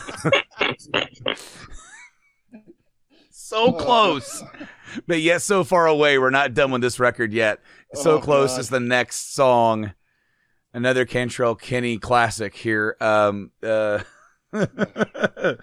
so 3.29 3.71
close, 3.73 4.43
but 5.07 5.19
yet 5.21 5.41
so 5.41 5.63
far 5.63 5.87
away. 5.87 6.17
We're 6.17 6.29
not 6.29 6.53
done 6.53 6.71
with 6.71 6.81
this 6.81 6.99
record 6.99 7.33
yet. 7.33 7.59
So 7.93 8.15
Oh, 8.17 8.19
close 8.21 8.51
God. 8.51 8.59
is 8.61 8.69
the 8.69 8.79
next 8.79 9.33
song. 9.33 9.93
Another 10.73 11.05
Cantrell 11.05 11.55
Kinney 11.55 11.97
classic 11.97 12.55
here. 12.55 12.95
Um, 13.01 13.51
uh, 13.61 13.99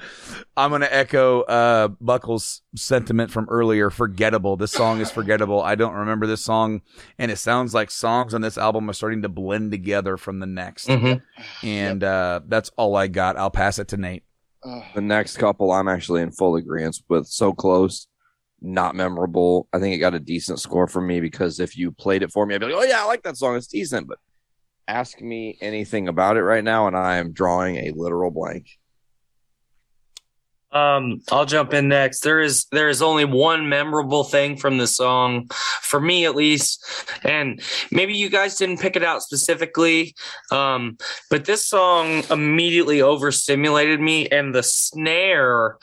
I'm 0.56 0.70
going 0.70 0.81
to 0.81 0.94
echo 0.94 1.43
uh, 1.43 1.89
Buckles' 2.01 2.62
sentiment 2.74 3.31
from 3.31 3.47
earlier. 3.48 3.90
Forgettable. 3.90 4.56
This 4.56 4.73
song 4.73 5.01
is 5.01 5.10
forgettable. 5.10 5.62
I 5.62 5.74
don't 5.74 5.94
remember 5.94 6.27
this 6.27 6.40
song, 6.43 6.82
and 7.19 7.31
it 7.31 7.36
sounds 7.39 7.74
like 7.74 7.90
songs 7.90 8.35
on 8.35 8.40
this 8.40 8.59
album 8.59 8.89
are 8.90 8.94
starting 8.94 9.23
to 9.23 9.28
blend 9.28 9.70
together 9.70 10.16
from 10.16 10.40
the 10.40 10.47
next. 10.47 10.89
Mhm. 10.89 11.23
And 11.62 12.02
uh, 12.02 12.40
that's 12.47 12.70
all 12.77 12.97
I 12.97 13.06
got. 13.09 13.36
I'll 13.36 13.51
pass 13.51 13.78
it 13.78 13.89
to 13.89 13.97
Nate. 13.97 14.24
Uh, 14.62 14.81
The 14.94 15.01
next 15.01 15.36
couple, 15.36 15.70
I'm 15.70 15.89
actually 15.89 16.23
in 16.23 16.32
full 16.32 16.56
agreement 16.56 17.01
with. 17.09 17.27
So 17.27 17.52
close, 17.52 18.09
not 18.60 18.97
memorable. 18.97 19.69
I 19.73 19.78
think 19.78 19.94
it 19.94 19.98
got 19.98 20.15
a 20.15 20.20
decent 20.20 20.60
score 20.60 20.89
from 20.89 21.06
me 21.06 21.20
because 21.20 21.60
if 21.60 21.77
you 21.77 21.93
played 21.93 22.23
it 22.23 22.32
for 22.32 22.47
me, 22.47 22.55
I'd 22.55 22.60
be 22.60 22.66
like, 22.66 22.74
oh, 22.74 22.82
yeah, 22.85 23.02
I 23.02 23.06
like 23.06 23.23
that 23.23 23.36
song. 23.36 23.55
It's 23.56 23.66
decent. 23.69 24.09
But 24.09 24.19
ask 24.89 25.20
me 25.20 25.56
anything 25.60 26.09
about 26.09 26.36
it 26.36 26.43
right 26.43 26.65
now, 26.65 26.89
and 26.89 26.97
I 26.97 27.19
am 27.19 27.32
drawing 27.32 27.77
a 27.77 27.93
literal 27.94 28.31
blank. 28.31 28.66
Um, 30.78 31.22
I'll 31.30 31.46
jump 31.46 31.74
in 31.74 31.88
next. 31.88 32.20
There 32.20 32.40
is 32.40 32.66
there 32.70 32.88
is 32.88 33.02
only 33.02 33.24
one 33.24 33.68
memorable 33.68 34.24
thing 34.24 34.56
from 34.56 34.78
the 34.78 34.86
song, 34.86 35.48
for 35.82 36.00
me 36.00 36.24
at 36.24 36.36
least, 36.36 36.84
and 37.24 37.60
maybe 37.90 38.14
you 38.14 38.28
guys 38.28 38.56
didn't 38.56 38.80
pick 38.80 38.96
it 38.96 39.02
out 39.02 39.22
specifically, 39.22 40.14
um, 40.50 40.96
but 41.30 41.44
this 41.46 41.64
song 41.64 42.22
immediately 42.30 43.02
overstimulated 43.02 44.00
me, 44.00 44.28
and 44.28 44.55
the 44.55 44.62
snare, 44.62 45.78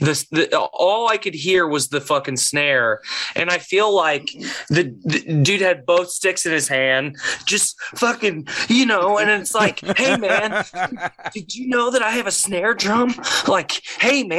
the, 0.00 0.26
the 0.30 0.58
all 0.58 1.08
I 1.08 1.16
could 1.16 1.34
hear 1.34 1.66
was 1.66 1.88
the 1.88 2.00
fucking 2.00 2.36
snare, 2.36 3.00
and 3.36 3.50
I 3.50 3.58
feel 3.58 3.94
like 3.94 4.26
the, 4.68 4.94
the 5.04 5.42
dude 5.42 5.60
had 5.60 5.86
both 5.86 6.10
sticks 6.10 6.44
in 6.44 6.52
his 6.52 6.68
hand, 6.68 7.16
just 7.46 7.80
fucking, 7.96 8.48
you 8.68 8.86
know, 8.86 9.18
and 9.18 9.30
it's 9.30 9.54
like, 9.54 9.80
hey 9.96 10.16
man, 10.16 10.64
did 11.32 11.54
you 11.54 11.68
know 11.68 11.90
that 11.90 12.02
I 12.02 12.10
have 12.10 12.26
a 12.26 12.32
snare 12.32 12.74
drum? 12.74 13.14
Like, 13.48 13.80
hey 13.98 14.22
man, 14.22 14.33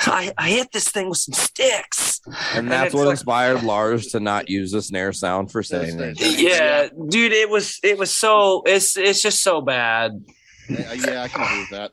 I, 0.00 0.32
I 0.38 0.48
hit 0.50 0.72
this 0.72 0.88
thing 0.88 1.08
with 1.08 1.18
some 1.18 1.34
sticks. 1.34 2.20
And 2.54 2.70
that's 2.70 2.86
it's 2.86 2.94
what 2.94 3.06
like- 3.06 3.12
inspired 3.12 3.62
Lars 3.62 4.06
to 4.08 4.20
not 4.20 4.48
use 4.48 4.72
the 4.72 4.80
snare 4.82 5.12
sound 5.12 5.50
for 5.52 5.62
saying 5.62 5.96
That's- 5.98 6.16
it. 6.20 6.40
Yeah, 6.40 6.88
dude, 7.08 7.32
it 7.32 7.48
was 7.50 7.78
it 7.82 7.98
was 7.98 8.10
so 8.10 8.62
it's 8.66 8.96
it's 8.96 9.20
just 9.22 9.42
so 9.42 9.60
bad. 9.60 10.24
Yeah, 10.68 10.92
yeah, 10.94 11.22
I 11.22 11.28
can 11.28 11.42
agree 11.42 11.58
with 11.60 11.70
that. 11.70 11.92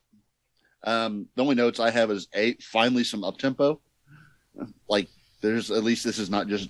Um, 0.83 1.27
the 1.35 1.41
only 1.43 1.55
notes 1.55 1.79
I 1.79 1.89
have 1.91 2.09
is 2.11 2.27
a 2.33 2.55
finally 2.55 3.03
some 3.03 3.23
up 3.23 3.37
tempo. 3.37 3.81
Like 4.89 5.07
there's 5.41 5.69
at 5.71 5.83
least 5.83 6.03
this 6.03 6.17
is 6.19 6.29
not 6.29 6.47
just 6.47 6.69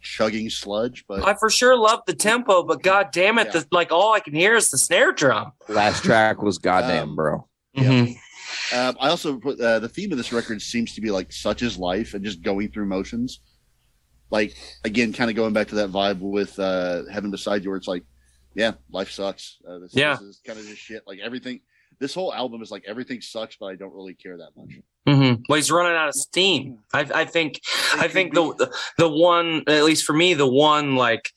chugging 0.00 0.48
sludge, 0.50 1.04
but 1.08 1.24
I 1.26 1.34
for 1.34 1.50
sure 1.50 1.76
love 1.76 2.00
the 2.06 2.14
tempo, 2.14 2.62
but 2.62 2.82
god 2.82 3.08
damn 3.12 3.38
it, 3.38 3.46
Yeah. 3.46 3.60
the, 3.60 3.66
like 3.72 3.90
all 3.90 4.12
I 4.12 4.20
can 4.20 4.34
hear 4.34 4.54
is 4.54 4.70
the 4.70 4.78
snare 4.78 5.12
drum. 5.12 5.52
Last 5.68 6.04
track 6.04 6.42
was 6.42 6.58
goddamn, 6.58 7.10
Um, 7.10 7.16
bro. 7.16 7.48
Yeah. 7.72 8.06
Um, 8.74 8.96
I 9.00 9.08
also 9.08 9.38
put 9.38 9.60
uh, 9.60 9.78
the 9.78 9.88
theme 9.88 10.10
of 10.12 10.18
this 10.18 10.32
record 10.32 10.60
seems 10.62 10.94
to 10.94 11.00
be 11.00 11.10
like 11.10 11.32
such 11.32 11.62
is 11.62 11.78
life 11.78 12.14
and 12.14 12.24
just 12.24 12.42
going 12.42 12.70
through 12.70 12.86
motions. 12.86 13.40
Like 14.30 14.56
again, 14.84 15.12
kind 15.12 15.30
of 15.30 15.36
going 15.36 15.52
back 15.52 15.68
to 15.68 15.76
that 15.76 15.90
vibe 15.90 16.18
with 16.20 16.58
uh, 16.58 17.02
Heaven 17.10 17.30
Beside 17.30 17.62
You, 17.64 17.70
where 17.70 17.76
it's 17.76 17.86
like, 17.88 18.04
yeah, 18.54 18.72
life 18.90 19.10
sucks. 19.10 19.58
Uh, 19.68 19.78
this, 19.78 19.94
Yeah. 19.94 20.14
this 20.14 20.22
is 20.22 20.40
kind 20.44 20.58
of 20.58 20.66
just 20.66 20.80
shit. 20.80 21.02
Like 21.06 21.18
everything, 21.22 21.60
this 22.00 22.14
whole 22.14 22.34
album 22.34 22.62
is 22.62 22.70
like 22.70 22.84
everything 22.86 23.20
sucks, 23.20 23.56
but 23.58 23.66
I 23.66 23.76
don't 23.76 23.94
really 23.94 24.14
care 24.14 24.36
that 24.38 24.50
much. 24.56 24.72
Mm-hmm. 25.06 25.42
Well, 25.48 25.56
he's 25.56 25.70
running 25.70 25.96
out 25.96 26.08
of 26.08 26.14
steam. 26.14 26.78
I, 26.92 27.06
I 27.14 27.24
think. 27.24 27.60
I 27.94 28.08
think 28.08 28.34
the, 28.34 28.54
the 28.54 28.76
the 28.98 29.08
one, 29.08 29.62
at 29.68 29.84
least 29.84 30.04
for 30.04 30.12
me, 30.12 30.34
the 30.34 30.48
one 30.48 30.96
like, 30.96 31.30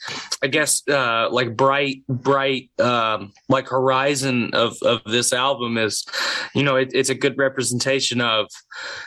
I 0.44 0.48
guess, 0.48 0.82
uh, 0.88 1.30
like 1.30 1.56
bright, 1.56 2.06
bright, 2.08 2.72
um, 2.80 3.32
like 3.48 3.68
horizon 3.68 4.52
of 4.54 4.82
of 4.82 5.02
this 5.06 5.34
album 5.34 5.78
is, 5.78 6.06
you 6.56 6.64
know, 6.64 6.78
it, 6.78 6.92
it's 6.94 7.10
a 7.10 7.16
good 7.16 7.38
representation 7.38 8.22
of, 8.22 8.48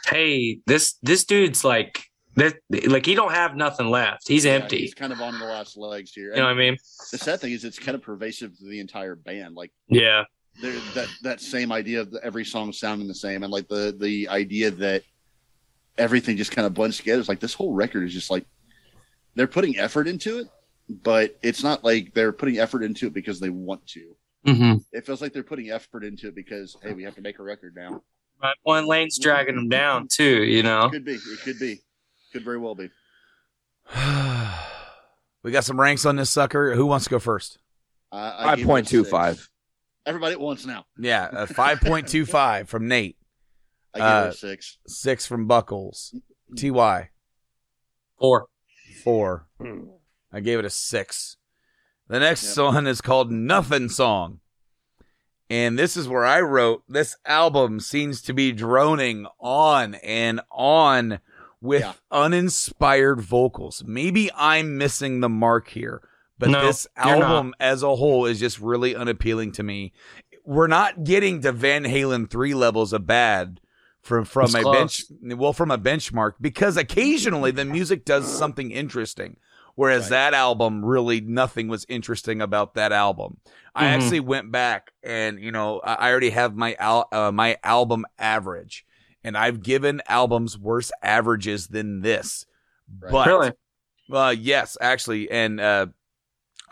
hey, 0.06 0.60
this 0.66 0.94
this 1.02 1.24
dude's 1.24 1.64
like 1.64 2.04
that, 2.36 2.54
like 2.86 3.04
he 3.04 3.14
don't 3.14 3.32
have 3.32 3.56
nothing 3.56 3.90
left. 3.90 4.28
He's 4.28 4.44
Yeah, 4.44 4.52
empty. 4.52 4.78
He's 4.78 4.94
kind 4.94 5.12
of 5.12 5.20
on 5.20 5.38
the 5.38 5.44
last 5.44 5.76
legs 5.76 6.12
here. 6.12 6.30
You 6.30 6.36
know 6.36 6.44
what 6.44 6.52
I 6.52 6.54
mean? 6.54 6.76
the 7.10 7.18
sad 7.18 7.40
thing 7.40 7.52
is, 7.52 7.64
it's 7.64 7.78
kind 7.78 7.94
of 7.94 8.02
pervasive 8.02 8.56
to 8.58 8.64
the 8.64 8.80
entire 8.80 9.16
band. 9.16 9.54
Like 9.54 9.72
Yeah. 9.88 10.24
There, 10.60 10.78
that 10.94 11.08
that 11.22 11.40
same 11.40 11.72
idea 11.72 12.00
of 12.00 12.14
every 12.22 12.44
song 12.44 12.72
sounding 12.72 13.08
the 13.08 13.14
same, 13.14 13.42
and 13.42 13.52
like 13.52 13.68
the 13.68 13.96
the 13.98 14.28
idea 14.28 14.70
that 14.70 15.02
everything 15.98 16.36
just 16.36 16.52
kind 16.52 16.66
of 16.66 16.74
blends 16.74 16.96
together. 16.96 17.20
It's 17.20 17.28
like 17.28 17.40
this 17.40 17.54
whole 17.54 17.72
record 17.72 18.04
is 18.04 18.12
just 18.12 18.30
like 18.30 18.44
they're 19.34 19.46
putting 19.46 19.78
effort 19.78 20.08
into 20.08 20.38
it, 20.38 20.48
but 20.88 21.38
it's 21.42 21.62
not 21.62 21.84
like 21.84 22.12
they're 22.14 22.32
putting 22.32 22.58
effort 22.58 22.82
into 22.82 23.06
it 23.06 23.14
because 23.14 23.40
they 23.40 23.50
want 23.50 23.86
to. 23.88 24.14
Mm-hmm. 24.46 24.78
It 24.92 25.06
feels 25.06 25.22
like 25.22 25.32
they're 25.32 25.42
putting 25.42 25.70
effort 25.70 26.04
into 26.04 26.28
it 26.28 26.34
because 26.34 26.76
hey, 26.82 26.92
we 26.92 27.04
have 27.04 27.14
to 27.14 27.22
make 27.22 27.38
a 27.38 27.42
record 27.42 27.74
now. 27.76 28.02
Right. 28.42 28.56
One 28.64 28.86
lane's 28.86 29.18
dragging 29.18 29.54
them 29.54 29.68
down 29.68 30.08
too. 30.08 30.42
You 30.42 30.62
know. 30.62 30.90
Could 30.90 31.04
be. 31.04 31.14
It 31.14 31.40
could 31.44 31.58
be. 31.58 31.80
Could 32.32 32.44
very 32.44 32.58
well 32.58 32.74
be. 32.74 32.90
we 35.42 35.52
got 35.52 35.64
some 35.64 35.80
ranks 35.80 36.04
on 36.04 36.16
this 36.16 36.30
sucker. 36.30 36.74
Who 36.74 36.86
wants 36.86 37.04
to 37.04 37.10
go 37.10 37.18
first? 37.18 37.58
Uh, 38.10 38.34
I 38.36 38.44
Five 38.44 38.56
gave 38.56 38.64
it 38.64 38.66
a 38.66 38.68
point 38.68 38.88
two 38.88 39.04
six. 39.04 39.10
five. 39.10 39.48
Everybody 40.04 40.32
at 40.32 40.40
once 40.40 40.66
now. 40.66 40.84
Yeah, 40.98 41.28
a 41.32 41.46
5.25 41.46 42.66
from 42.68 42.88
Nate, 42.88 43.16
I 43.94 43.98
gave 43.98 44.06
it 44.06 44.10
Uh, 44.10 44.28
a 44.28 44.32
six. 44.32 44.78
six 44.86 45.26
from 45.26 45.46
Buckles, 45.46 46.14
Ty 46.56 47.10
Four. 48.18 48.48
four. 49.04 49.46
I 50.32 50.40
gave 50.40 50.58
it 50.58 50.64
a 50.64 50.70
six. 50.70 51.36
The 52.08 52.18
next 52.20 52.42
Yep. 52.44 52.52
song 52.54 52.86
is 52.86 53.00
called 53.00 53.30
Nothing 53.30 53.88
Song. 53.88 54.40
And 55.50 55.78
this 55.78 55.96
is 55.96 56.08
where 56.08 56.24
I 56.24 56.40
wrote 56.40 56.82
this 56.88 57.16
album 57.26 57.78
seems 57.80 58.22
to 58.22 58.32
be 58.32 58.52
droning 58.52 59.26
on 59.38 59.94
and 59.96 60.40
on 60.50 61.20
with 61.60 61.82
Yeah. 61.82 61.92
uninspired 62.10 63.20
vocals. 63.20 63.84
Maybe 63.86 64.30
I'm 64.34 64.78
missing 64.78 65.20
the 65.20 65.28
mark 65.28 65.68
here, 65.68 66.00
but 66.38 66.50
No, 66.50 66.66
this 66.66 66.86
album 66.96 67.54
as 67.60 67.82
a 67.82 67.94
whole 67.96 68.26
is 68.26 68.40
just 68.40 68.58
really 68.60 68.94
unappealing 68.96 69.52
to 69.52 69.62
me. 69.62 69.92
We're 70.44 70.66
not 70.66 71.04
getting 71.04 71.40
to 71.42 71.52
Van 71.52 71.84
Halen 71.84 72.28
3 72.28 72.54
levels 72.54 72.92
of 72.92 73.06
bad 73.06 73.60
from 74.02 74.24
from 74.24 74.46
It's 74.46 74.54
a 74.54 74.62
close. 74.62 75.04
bench 75.04 75.38
well 75.38 75.52
from 75.52 75.70
a 75.70 75.78
benchmark 75.78 76.32
because 76.40 76.76
occasionally 76.76 77.52
the 77.52 77.64
music 77.64 78.04
does 78.04 78.26
something 78.36 78.72
interesting 78.72 79.36
whereas 79.76 80.02
Right. 80.04 80.10
that 80.10 80.34
album 80.34 80.84
really 80.84 81.20
nothing 81.20 81.68
was 81.68 81.86
interesting 81.88 82.42
about 82.42 82.74
that 82.74 82.90
album 82.90 83.36
i 83.76 83.84
Mhm. 83.84 83.88
actually 83.90 84.20
went 84.20 84.50
back 84.50 84.90
and 85.04 85.38
you 85.40 85.52
know 85.52 85.80
i 85.84 85.94
I 85.94 86.10
already 86.10 86.30
have 86.30 86.56
my 86.56 86.74
al- 86.80 87.06
uh, 87.12 87.30
my 87.30 87.56
album 87.62 88.04
average 88.18 88.84
and 89.22 89.36
i've 89.38 89.62
given 89.62 90.02
albums 90.08 90.58
worse 90.58 90.90
averages 91.00 91.68
than 91.68 92.00
this 92.00 92.44
Right. 93.00 93.12
but 93.12 93.26
Really? 93.28 93.52
uh, 94.12 94.34
yes, 94.36 94.76
actually, 94.80 95.30
and 95.30 95.60
uh, 95.60 95.86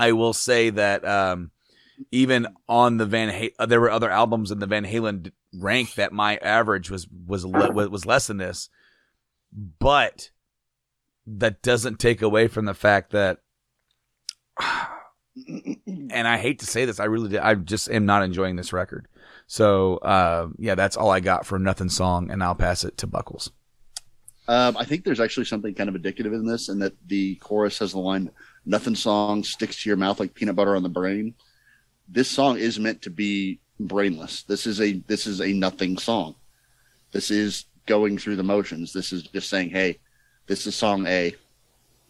I 0.01 0.13
will 0.13 0.33
say 0.33 0.71
that 0.71 1.05
um, 1.05 1.51
even 2.11 2.47
on 2.67 2.97
the 2.97 3.05
Van, 3.05 3.29
ha- 3.29 3.55
uh, 3.59 3.67
there 3.67 3.83
were 3.83 3.91
other 3.91 4.11
albums 4.11 4.51
in 4.51 4.59
the 4.59 4.67
Van 4.67 4.87
Halen 4.87 5.31
rank 5.55 5.95
that 5.97 6.11
my 6.11 6.39
average 6.39 6.91
was 6.91 7.07
was 7.07 7.45
le- 7.45 7.91
was 7.91 8.07
less 8.07 8.27
than 8.27 8.39
this, 8.39 8.71
but 9.53 10.31
that 11.27 11.61
doesn't 11.61 12.01
take 12.01 12.23
away 12.23 12.49
from 12.49 12.65
the 12.65 12.73
fact 12.73 13.11
that, 13.11 13.41
and 15.37 16.27
I 16.27 16.39
hate 16.39 16.61
to 16.61 16.67
say 16.67 16.87
this, 16.87 16.99
I 16.99 17.05
really 17.05 17.29
did, 17.29 17.41
I 17.41 17.55
just 17.55 17.91
am 17.91 18.07
not 18.07 18.23
enjoying 18.23 18.57
this 18.57 18.73
record. 18.73 19.07
So 19.47 19.99
uh, 19.99 20.49
yeah, 20.59 20.77
that's 20.77 20.97
all 20.97 21.11
I 21.11 21.21
got 21.21 21.45
for 21.45 21.59
Nothing 21.59 21.91
Song, 21.91 22.31
and 22.31 22.43
I'll 22.43 22.55
pass 22.55 22.85
it 22.85 22.97
to 22.97 23.07
Buckles. 23.07 23.51
Um, 24.49 24.79
I 24.79 24.87
think 24.87 25.05
there's 25.05 25.21
actually 25.21 25.45
something 25.45 25.75
kind 25.75 25.91
of 25.91 25.95
addictive 25.95 26.33
in 26.33 26.47
this, 26.47 26.71
and 26.71 26.81
that 26.81 26.95
the 27.07 27.35
chorus 27.35 27.81
has 27.81 27.93
the 27.93 27.99
line 27.99 28.31
"Nothing 28.71 28.95
song 28.95 29.45
sticks 29.45 29.83
to 29.83 29.91
your 29.91 29.97
mouth 29.97 30.21
like 30.21 30.35
peanut 30.35 30.57
butter 30.57 30.77
on 30.77 30.83
the 30.83 30.89
brain." 30.89 31.35
This 32.09 32.29
song 32.29 32.59
is 32.59 32.79
meant 32.79 33.03
to 33.03 33.11
be 33.11 33.61
brainless. 33.79 34.45
This 34.45 34.67
is 34.67 34.81
a 34.81 34.93
this 35.07 35.27
is 35.27 35.41
a 35.41 35.53
nothing 35.53 35.99
song. 35.99 36.37
This 37.13 37.31
is 37.31 37.67
going 37.87 38.19
through 38.19 38.37
the 38.37 38.43
motions. 38.43 38.93
This 38.93 39.13
is 39.13 39.23
just 39.25 39.51
saying, 39.51 39.71
"Hey, 39.71 39.99
this 40.47 40.67
is 40.67 40.75
song 40.75 41.07
A. 41.07 41.35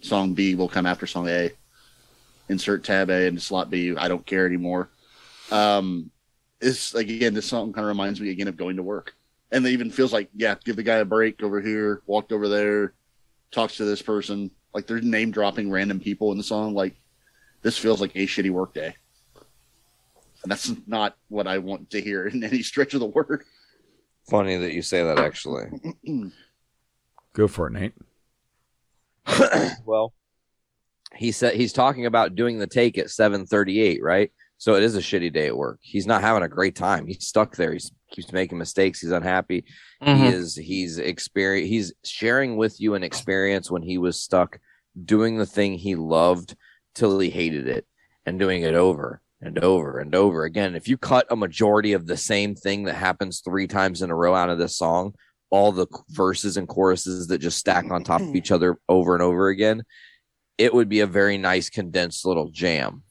Song 0.03 0.35
B 0.35 0.55
will 0.55 0.69
come 0.69 0.87
after 0.87 1.07
song 1.07 1.29
A. 1.29 1.51
Insert 2.49 2.85
tab 2.85 3.11
A 3.11 3.27
into 3.27 3.41
slot 3.41 3.71
B. 3.71 3.97
I 3.97 4.09
don't 4.09 4.27
care 4.27 4.47
anymore." 4.47 4.91
Um, 5.51 6.11
it's 6.61 6.95
like 6.95 7.09
again, 7.09 7.35
this 7.35 7.47
song 7.47 7.73
kind 7.73 7.85
of 7.85 7.89
reminds 7.89 8.21
me 8.21 8.31
again 8.31 8.49
of 8.49 8.57
going 8.57 8.77
to 8.77 8.83
work 8.83 9.15
and 9.53 9.67
it 9.67 9.71
even 9.71 9.91
feels 9.91 10.13
like 10.13 10.29
yeah 10.35 10.55
give 10.65 10.77
the 10.77 10.83
guy 10.83 10.97
a 10.97 11.05
break 11.05 11.43
over 11.43 11.61
here 11.61 12.03
walked 12.07 12.33
over 12.33 12.49
there 12.49 12.93
talks 13.51 13.77
to 13.77 13.85
this 13.85 14.03
person 14.03 14.51
like 14.75 14.87
they're 14.87 15.01
name 15.01 15.31
dropping 15.31 15.71
random 15.71 16.01
people 16.01 16.33
in 16.33 16.39
the 16.39 16.45
song 16.45 16.75
like 16.75 16.95
this 17.63 17.77
feels 17.77 18.01
like 18.01 18.15
a 18.15 18.27
shitty 18.27 18.51
work 18.51 18.73
day 18.75 18.95
and 20.43 20.51
that's 20.51 20.73
not 20.87 21.17
what 21.29 21.47
i 21.47 21.59
want 21.59 21.91
to 21.91 22.01
hear 22.01 22.27
in 22.27 22.43
any 22.45 22.63
stretch 22.63 22.95
of 22.95 23.01
the 23.01 23.07
word 23.07 23.45
Funny 24.29 24.57
that 24.57 24.73
you 24.73 24.83
say 24.83 25.03
that. 25.03 25.19
Actually, 25.19 25.71
Go 27.33 27.49
for 27.49 27.67
it, 27.67 27.73
Nate. 27.73 27.95
well, 29.85 30.13
he 31.17 31.33
said 31.33 31.55
he's 31.55 31.73
talking 31.73 32.07
about 32.07 32.35
doing 32.35 32.59
the 32.59 32.67
take 32.67 32.99
at 32.99 33.11
seven 33.11 33.47
thirty 33.47 33.81
eight, 33.81 34.03
right? 34.03 34.31
So 34.59 34.75
it 34.75 34.83
is 34.83 34.95
a 34.95 35.01
shitty 35.01 35.33
day 35.33 35.47
at 35.49 35.57
work. 35.57 35.79
He's 35.81 36.07
not 36.07 36.21
having 36.21 36.43
a 36.43 36.49
great 36.49 36.77
time. 36.77 37.07
He's 37.07 37.27
stuck 37.27 37.57
there. 37.57 37.73
He 37.73 37.81
keeps 38.11 38.33
making 38.33 38.59
mistakes. 38.59 39.01
He's 39.01 39.11
unhappy. 39.13 39.65
He 40.01 40.07
Mhm. 40.11 40.33
is 40.33 40.57
he's 40.57 40.99
experience 40.99 41.69
he's 41.69 41.93
sharing 42.05 42.57
with 42.57 42.81
you 42.81 42.95
an 42.95 43.03
experience 43.03 43.71
when 43.71 43.83
he 43.83 43.99
was 43.99 44.21
stuck 44.21 44.59
doing 45.05 45.37
the 45.39 45.47
thing 45.47 45.75
he 45.75 45.95
loved 45.95 46.57
till 46.95 47.19
he 47.21 47.31
hated 47.31 47.69
it 47.69 47.87
and 48.27 48.39
doing 48.39 48.63
it 48.63 48.75
over 48.75 49.23
and 49.41 49.59
over 49.61 49.99
and 49.99 50.15
over 50.15 50.45
again. 50.45 50.75
If 50.75 50.89
you 50.89 50.99
cut 50.99 51.27
a 51.31 51.37
majority 51.37 51.93
of 51.93 52.07
the 52.07 52.17
same 52.17 52.55
thing 52.55 52.85
that 52.85 52.95
happens 52.95 53.41
three 53.41 53.67
times 53.67 54.03
in 54.03 54.11
a 54.11 54.15
row 54.17 54.35
out 54.35 54.51
of 54.51 54.59
this 54.59 54.77
song, 54.77 55.15
all 55.51 55.73
the 55.73 55.87
verses 56.11 56.57
and 56.57 56.69
choruses 56.69 57.27
that 57.29 57.39
just 57.39 57.59
stack 57.59 57.91
on 57.91 58.03
top 58.05 58.21
of 58.21 58.35
each 58.37 58.51
other 58.53 58.79
over 58.89 59.15
and 59.15 59.23
over 59.23 59.49
again, 59.49 59.83
it 60.59 60.75
would 60.75 60.89
be 60.89 61.01
a 61.01 61.07
very 61.07 61.39
nice 61.39 61.71
condensed 61.71 62.25
little 62.27 62.51
jam. 62.51 63.03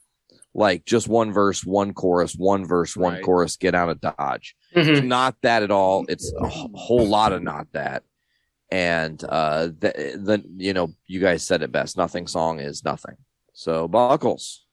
like 0.56 0.84
just 0.84 1.08
one 1.08 1.32
verse, 1.32 1.64
one 1.64 1.94
chorus, 1.94 2.34
one 2.36 2.66
verse, 2.66 2.98
one 2.98 3.14
Right. 3.14 3.24
chorus, 3.24 3.56
get 3.56 3.76
out 3.76 3.88
of 3.90 4.02
Dodge. 4.02 4.56
Mhm. 4.76 4.88
It's 4.88 5.02
not 5.02 5.36
that 5.41 5.64
at 5.64 5.72
all. 5.72 6.06
It's 6.08 6.32
a 6.40 6.48
whole 6.48 7.08
lot 7.08 7.34
of 7.34 7.41
not 7.41 7.68
that. 7.74 8.04
And 8.72 9.24
uh 9.24 9.68
the, 9.68 9.91
the 10.16 10.44
you 10.58 10.74
know, 10.74 10.94
you 11.08 11.20
guys 11.20 11.44
said 11.44 11.64
it 11.64 11.72
best. 11.72 11.98
Nothing 11.98 12.28
song 12.28 12.60
is 12.60 12.84
nothing. 12.86 13.16
So 13.54 13.88
buckles. 13.88 14.66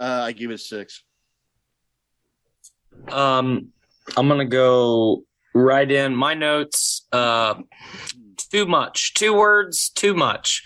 Uh, 0.00 0.22
I 0.24 0.32
give 0.32 0.50
it 0.50 0.58
six. 0.58 1.04
Um, 3.08 3.68
I'm 4.16 4.26
gonna 4.28 4.44
go 4.46 5.24
right 5.54 5.90
in 5.90 6.16
my 6.16 6.34
notes. 6.34 7.06
Uh, 7.12 7.54
too 8.50 8.66
much, 8.66 9.14
two 9.14 9.34
words, 9.34 9.90
too 9.90 10.14
much. 10.14 10.64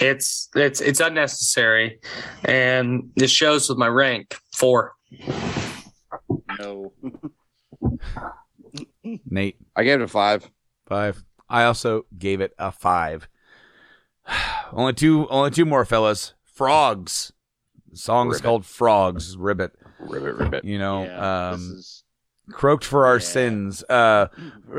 It's 0.00 0.48
it's 0.56 0.80
it's 0.80 1.00
unnecessary, 1.00 2.00
and 2.44 3.10
this 3.16 3.30
shows 3.30 3.68
with 3.68 3.78
my 3.78 3.88
rank 3.88 4.36
four. 4.54 4.94
No. 6.58 6.92
Nate, 9.30 9.56
I 9.76 9.84
gave 9.84 10.00
it 10.00 10.04
a 10.04 10.08
five. 10.08 10.50
five. 10.86 11.24
I 11.48 11.64
also 11.64 12.06
gave 12.18 12.40
it 12.40 12.54
a 12.58 12.72
five. 12.72 13.28
only 14.72 14.92
two, 14.94 15.28
only 15.28 15.50
two 15.50 15.64
more 15.64 15.84
fellas. 15.84 16.34
Frogs. 16.44 17.32
The 17.90 17.96
song 17.98 18.30
is 18.32 18.40
called 18.40 18.64
Frogs. 18.64 19.36
Ribbit. 19.36 19.72
Ribbit, 20.00 20.34
ribbit. 20.36 20.64
You 20.64 20.78
know, 20.78 21.04
yeah, 21.04 21.50
um, 21.50 21.60
this 21.60 21.68
is 21.78 22.04
croaked 22.50 22.84
for 22.84 23.06
our 23.06 23.16
Yeah. 23.16 23.20
sins. 23.20 23.84
Uh, 23.88 24.28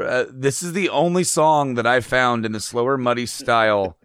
uh, 0.01 0.25
this 0.29 0.61
is 0.63 0.73
the 0.73 0.89
only 0.89 1.23
song 1.23 1.75
that 1.75 1.87
I 1.87 1.99
found 2.01 2.45
in 2.45 2.51
the 2.51 2.59
slower, 2.59 2.97
muddy 2.97 3.25
style 3.25 3.97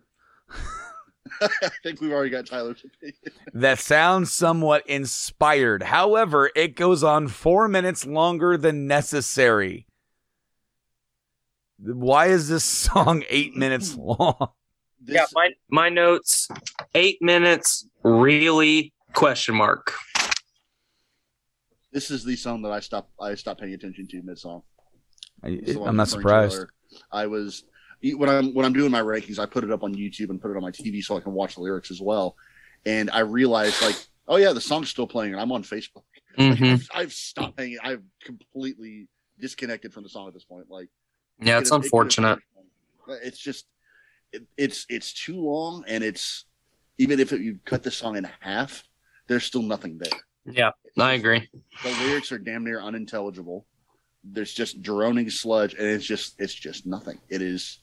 I 1.63 1.71
think 1.83 2.01
we've 2.01 2.13
already 2.13 2.31
got 2.31 2.47
Tyler's 2.47 2.85
opinion. 2.85 3.17
that 3.55 3.79
sounds 3.79 4.33
somewhat 4.33 4.87
inspired. 4.87 5.85
However, 5.85 6.51
it 6.55 6.77
goes 6.77 7.03
on 7.03 7.29
four 7.29 7.69
minutes 7.69 8.07
longer 8.07 8.57
than 8.57 8.87
necessary. 8.87 9.87
Why 11.79 12.27
is 12.27 12.49
this 12.49 12.65
song 12.65 13.25
eight 13.31 13.57
minutes 13.57 13.97
long? 13.99 14.51
This, 15.01 15.15
yeah, 15.15 15.25
my 15.33 15.51
my 15.71 15.89
notes, 15.89 16.49
eight 16.95 17.23
minutes, 17.23 17.87
really 18.03 18.93
question 19.15 19.55
mark. 19.55 19.95
this 21.91 22.11
is 22.11 22.23
the 22.23 22.37
song 22.37 22.61
that 22.63 22.73
I 22.73 22.81
stopped. 22.81 23.13
I 23.19 23.35
stopped 23.35 23.61
paying 23.61 23.73
attention 23.73 24.07
to 24.09 24.23
mid 24.23 24.39
song. 24.39 24.63
I, 25.43 25.49
It's 25.49 25.73
the 25.73 25.79
one 25.79 25.89
I'm 25.89 25.97
not 25.97 26.09
surprised. 26.09 26.67
I 27.11 27.27
was 27.29 27.65
when 28.03 28.29
I'm 28.29 28.55
when 28.55 28.65
I'm 28.65 28.73
doing 28.73 28.91
my 28.91 29.01
rankings, 29.03 29.39
I 29.39 29.47
put 29.47 29.65
it 29.65 29.71
up 29.71 29.83
on 29.83 29.95
YouTube 29.95 30.31
and 30.31 30.41
put 30.41 30.51
it 30.51 30.57
on 30.57 30.63
my 30.63 30.71
TV 30.71 31.03
so 31.03 31.17
I 31.17 31.21
can 31.21 31.33
watch 31.33 31.55
the 31.57 31.61
lyrics 31.61 31.91
as 31.91 32.01
well. 32.01 32.37
And 32.87 33.11
I 33.11 33.21
realized 33.21 33.83
like, 33.83 33.97
oh 34.29 34.37
yeah, 34.37 34.53
the 34.53 34.61
song's 34.61 34.89
still 34.89 35.07
playing, 35.07 35.33
and 35.33 35.41
I'm 35.41 35.53
on 35.53 35.63
Facebook. 35.63 36.03
Like, 36.39 36.59
Mhm. 36.59 36.73
I've, 36.75 36.89
I've 36.95 37.13
stopped 37.13 37.57
paying. 37.57 37.77
I've 37.83 38.03
completely 38.25 39.09
disconnected 39.41 39.93
from 39.93 40.05
the 40.05 40.09
song 40.09 40.29
at 40.29 40.33
this 40.35 40.45
point. 40.45 40.67
Like, 40.71 40.89
Yeah, 41.43 41.59
it's 41.59 41.73
it 41.73 41.75
unfortunate. 41.75 42.39
It's 43.25 43.39
just 43.39 43.67
it, 44.33 44.47
it's 44.57 44.87
it's 44.89 45.13
too 45.13 45.35
long, 45.37 45.85
and 45.89 46.05
it's 46.05 46.45
even 46.99 47.19
if 47.19 47.33
it, 47.33 47.41
you 47.41 47.59
cut 47.65 47.83
the 47.83 47.91
song 47.91 48.17
in 48.17 48.29
half, 48.39 48.85
there's 49.27 49.43
still 49.45 49.63
nothing 49.63 49.99
there. 49.99 50.21
Yeah, 50.47 50.71
I 50.97 51.15
agree. 51.15 51.49
The 51.83 51.91
lyrics 52.05 52.31
are 52.31 52.39
damn 52.39 52.63
near 52.65 52.81
unintelligible. 52.81 53.67
There's 54.23 54.55
just 54.55 54.81
droning 54.81 55.29
sludge, 55.31 55.75
and 55.75 55.83
it's 55.87 56.07
just 56.07 56.37
it's 56.41 56.55
just 56.55 56.87
nothing. 56.87 57.19
It 57.29 57.43
is 57.43 57.81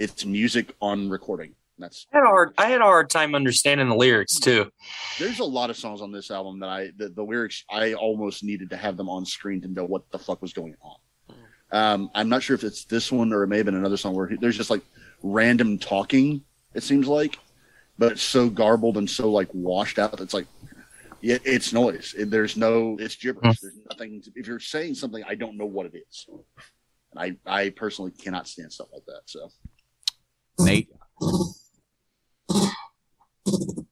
it's 0.00 0.24
music 0.24 0.74
on 0.80 1.08
recording. 1.08 1.54
That's 1.78 2.06
I 2.12 2.16
had 2.16 2.24
a 2.24 2.28
hard 2.28 2.52
I 2.58 2.66
had 2.68 2.80
a 2.80 2.84
hard 2.84 3.08
time 3.08 3.34
understanding 3.34 3.88
the 3.88 3.94
lyrics 3.94 4.38
too. 4.38 4.70
there's 5.18 5.38
a 5.38 5.44
lot 5.44 5.70
of 5.70 5.76
songs 5.76 6.02
on 6.02 6.12
this 6.12 6.30
album 6.30 6.58
that 6.60 6.68
I 6.68 6.90
the, 6.96 7.08
the 7.08 7.22
lyrics 7.22 7.64
I 7.70 7.94
almost 7.94 8.42
needed 8.44 8.68
to 8.70 8.76
have 8.76 8.96
them 8.98 9.08
on 9.08 9.24
screen 9.24 9.60
to 9.62 9.68
know 9.68 9.84
what 9.84 10.10
the 10.10 10.18
fuck 10.18 10.42
was 10.42 10.52
going 10.52 10.74
on. 10.82 10.96
Um, 11.72 12.10
I'm 12.14 12.28
not 12.28 12.42
sure 12.42 12.54
if 12.54 12.64
it's 12.64 12.84
this 12.84 13.10
one 13.12 13.32
or 13.32 13.44
it 13.44 13.46
may 13.46 13.58
have 13.58 13.66
been 13.66 13.76
another 13.76 13.96
song 13.96 14.14
where 14.14 14.26
he- 14.26 14.36
there's 14.36 14.56
just 14.56 14.70
like 14.70 14.82
random 15.22 15.78
talking. 15.78 16.42
It 16.74 16.82
seems 16.82 17.06
like, 17.06 17.38
but 17.98 18.12
it's 18.12 18.22
so 18.22 18.50
garbled 18.50 18.96
and 18.98 19.08
so 19.08 19.30
like 19.30 19.48
washed 19.54 19.98
out. 19.98 20.10
That 20.12 20.20
it's 20.20 20.34
like, 20.34 20.46
yeah, 21.20 21.38
it's 21.44 21.72
noise. 21.72 22.14
There's 22.18 22.56
no, 22.56 22.96
it's 22.98 23.14
gibberish. 23.16 23.60
There's 23.60 23.78
nothing. 23.88 24.20
To, 24.22 24.30
if 24.34 24.46
you're 24.48 24.58
saying 24.60 24.96
something, 24.96 25.22
I 25.28 25.34
don't 25.36 25.56
know 25.56 25.66
what 25.66 25.86
it 25.86 25.94
is. 26.08 26.26
And 27.12 27.38
I, 27.46 27.60
I 27.64 27.70
personally 27.70 28.10
cannot 28.10 28.48
stand 28.48 28.72
stuff 28.72 28.88
like 28.92 29.04
that. 29.06 29.22
So 29.26 29.50
Nate, 30.64 30.88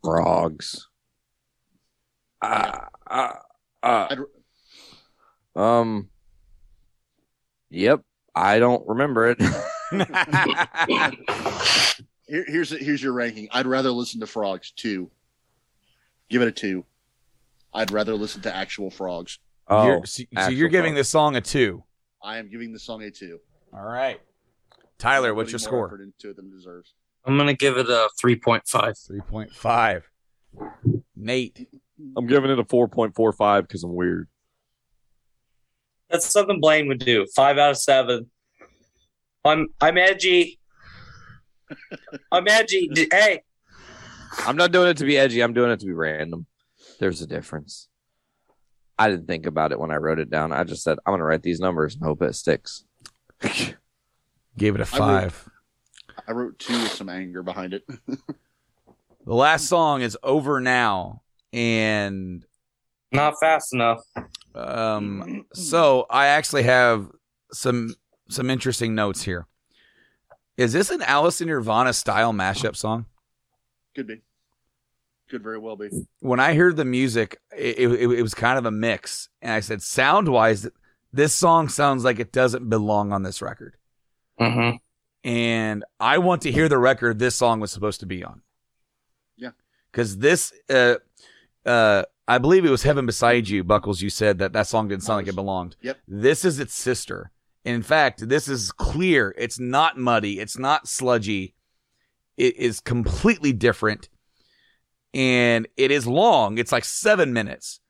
Frogs. 0.02 0.88
Uh, 2.40 2.80
uh, 3.06 3.32
uh, 3.82 4.16
um. 5.56 6.08
Yep, 7.70 8.02
I 8.34 8.58
don't 8.58 8.86
remember 8.88 9.28
it. 9.28 9.40
here, 12.26 12.44
here's 12.46 12.70
here's 12.70 13.02
your 13.02 13.12
ranking. 13.12 13.48
I'd 13.52 13.66
rather 13.66 13.90
listen 13.90 14.20
to 14.20 14.26
Frogs 14.26 14.70
two. 14.72 15.10
Give 16.30 16.42
it 16.42 16.48
a 16.48 16.52
two. 16.52 16.84
I'd 17.74 17.90
rather 17.90 18.14
listen 18.14 18.42
to 18.42 18.54
actual 18.54 18.90
Frogs. 18.90 19.38
oh, 19.68 19.86
you're, 19.86 20.06
so, 20.06 20.24
so 20.42 20.48
you're 20.48 20.68
giving 20.68 20.92
Frogs. 20.92 21.00
this 21.00 21.08
song 21.08 21.36
a 21.36 21.40
two. 21.40 21.82
I 22.22 22.38
am 22.38 22.48
giving 22.48 22.72
the 22.72 22.78
song 22.78 23.02
a 23.02 23.10
two. 23.10 23.40
All 23.72 23.82
right. 23.82 24.20
Tyler, 24.98 25.34
what's 25.34 25.52
your 25.52 25.58
score? 25.58 25.86
effort 25.86 26.00
Into 26.00 26.30
it 26.30 26.36
than 26.36 26.50
deserves. 26.50 26.94
I'm 27.24 27.36
gonna 27.36 27.54
give 27.54 27.76
it 27.76 27.88
a 27.88 28.08
three 28.18 28.36
point 28.36 28.66
five. 28.66 28.94
3.5. 28.94 30.02
Nate, 31.14 31.68
I'm 32.16 32.26
giving 32.26 32.50
it 32.50 32.58
a 32.58 32.64
4.45 32.64 33.62
because 33.62 33.84
I'm 33.84 33.94
weird. 33.94 34.28
That's 36.08 36.26
something 36.26 36.60
Blaine 36.60 36.88
would 36.88 37.00
do. 37.00 37.26
Five 37.34 37.58
out 37.58 37.72
of 37.72 37.78
seven. 37.78 38.30
I'm 39.44 39.68
I'm 39.80 39.98
edgy. 39.98 40.58
I'm 42.32 42.48
edgy. 42.48 42.90
Hey, 43.12 43.42
I'm 44.46 44.56
not 44.56 44.72
doing 44.72 44.88
it 44.88 44.96
to 44.98 45.04
be 45.04 45.18
edgy. 45.18 45.42
I'm 45.42 45.52
doing 45.52 45.70
it 45.70 45.80
to 45.80 45.86
be 45.86 45.92
random. 45.92 46.46
There's 46.98 47.20
a 47.20 47.26
difference. 47.26 47.88
I 48.98 49.10
didn't 49.10 49.26
think 49.26 49.46
about 49.46 49.70
it 49.72 49.78
when 49.78 49.90
I 49.90 49.96
wrote 49.96 50.18
it 50.18 50.30
down. 50.30 50.52
I 50.52 50.64
just 50.64 50.82
said 50.82 50.98
I'm 51.06 51.12
going 51.12 51.20
to 51.20 51.24
write 51.24 51.42
these 51.42 51.60
numbers 51.60 51.94
and 51.94 52.02
hope 52.02 52.22
it 52.22 52.34
sticks. 52.34 52.84
gave 54.59 54.74
it 54.74 54.80
a 54.80 54.85
I 54.97 54.98
wrote- 54.98 55.22
five. 55.22 55.48
I 56.26 56.32
wrote 56.32 56.59
two 56.59 56.74
with 56.82 56.93
some 56.93 57.09
anger 57.09 57.43
behind 57.43 57.74
it. 57.74 57.85
The 59.26 59.35
last 59.35 59.66
song 59.66 60.01
is 60.01 60.16
Over 60.22 60.59
Now. 60.59 61.20
And 61.52 62.47
not 63.12 63.35
fast 63.39 63.74
enough. 63.74 64.01
um, 64.55 65.44
so 65.52 66.06
I 66.09 66.28
actually 66.28 66.62
have 66.62 67.10
some 67.52 67.94
some 68.30 68.48
interesting 68.48 68.94
notes 68.94 69.22
here. 69.22 69.47
Is 70.56 70.72
this 70.72 70.89
an 70.90 71.02
Alice 71.02 71.43
in 71.43 71.48
Nirvana 71.48 71.93
style 71.93 72.32
mashup 72.32 72.74
song? 72.74 73.05
Could 73.94 74.06
be. 74.06 74.22
Could 75.28 75.43
very 75.43 75.59
well 75.59 75.76
be. 75.76 75.90
when 76.20 76.40
I 76.40 76.55
heard 76.55 76.76
the 76.76 76.85
music, 76.86 77.39
it, 77.55 77.78
it, 77.78 78.01
it 78.10 78.22
was 78.22 78.32
kind 78.35 78.59
of 78.59 78.64
a 78.64 78.70
mix. 78.70 79.28
And 79.43 79.52
I 79.52 79.60
said, 79.60 79.82
sound 79.82 80.28
wise, 80.28 80.66
this 81.12 81.35
song 81.35 81.68
sounds 81.68 82.02
like 82.02 82.18
it 82.18 82.32
doesn't 82.32 82.70
belong 82.70 83.12
on 83.12 83.24
this 83.24 83.43
record. 83.43 83.76
Mm-hmm. 84.40 84.77
And 85.28 85.85
I 85.98 86.19
want 86.19 86.43
to 86.43 86.52
hear 86.52 86.69
the 86.69 86.78
record 86.78 87.19
this 87.19 87.35
song 87.35 87.60
was 87.60 87.70
supposed 87.70 88.01
to 88.01 88.06
be 88.06 88.24
on. 88.24 88.43
Yeah. 89.36 89.51
Because 89.90 90.19
this, 90.19 90.52
uh, 90.70 90.97
uh, 91.66 92.05
I 92.27 92.39
believe 92.39 92.65
it 92.65 92.70
was 92.70 92.82
Heaven 92.82 93.06
Beside 93.06 93.48
You, 93.48 93.65
Buckles. 93.65 94.01
You 94.01 94.10
said 94.10 94.39
that 94.39 94.52
that 94.52 94.66
song 94.66 94.89
didn't 94.89 95.02
sound 95.02 95.19
like 95.19 95.28
it 95.28 95.35
belonged. 95.35 95.77
Yep. 95.82 95.98
This 96.06 96.44
is 96.44 96.60
its 96.60 96.74
sister. 96.74 97.31
In 97.65 97.82
fact, 97.82 98.28
this 98.28 98.48
is 98.48 98.73
clear. 98.73 99.35
It's 99.36 99.59
not 99.59 99.98
muddy. 99.98 100.40
It's 100.40 100.59
not 100.59 100.89
sludgy. 100.89 101.55
It 102.36 102.56
is 102.56 102.81
completely 102.81 103.52
different. 103.52 104.09
And 105.12 105.66
it 105.77 105.90
is 105.90 106.06
long. 106.06 106.59
It's 106.59 106.73
like 106.73 106.85
seven 106.85 107.32
minutes. 107.32 107.81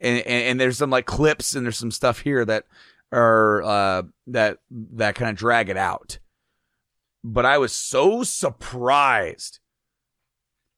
And, 0.00 0.18
and, 0.18 0.44
and 0.44 0.60
there's 0.60 0.78
some 0.78 0.90
like 0.90 1.06
clips 1.06 1.54
and 1.54 1.66
there's 1.66 1.78
some 1.78 1.90
stuff 1.90 2.20
here 2.20 2.44
that 2.44 2.64
are, 3.12 3.62
uh, 3.62 4.02
that, 4.28 4.58
that 4.70 5.14
kind 5.14 5.30
of 5.30 5.36
drag 5.36 5.68
it 5.68 5.76
out. 5.76 6.18
But 7.24 7.44
I 7.44 7.58
was 7.58 7.72
so 7.72 8.22
surprised 8.22 9.58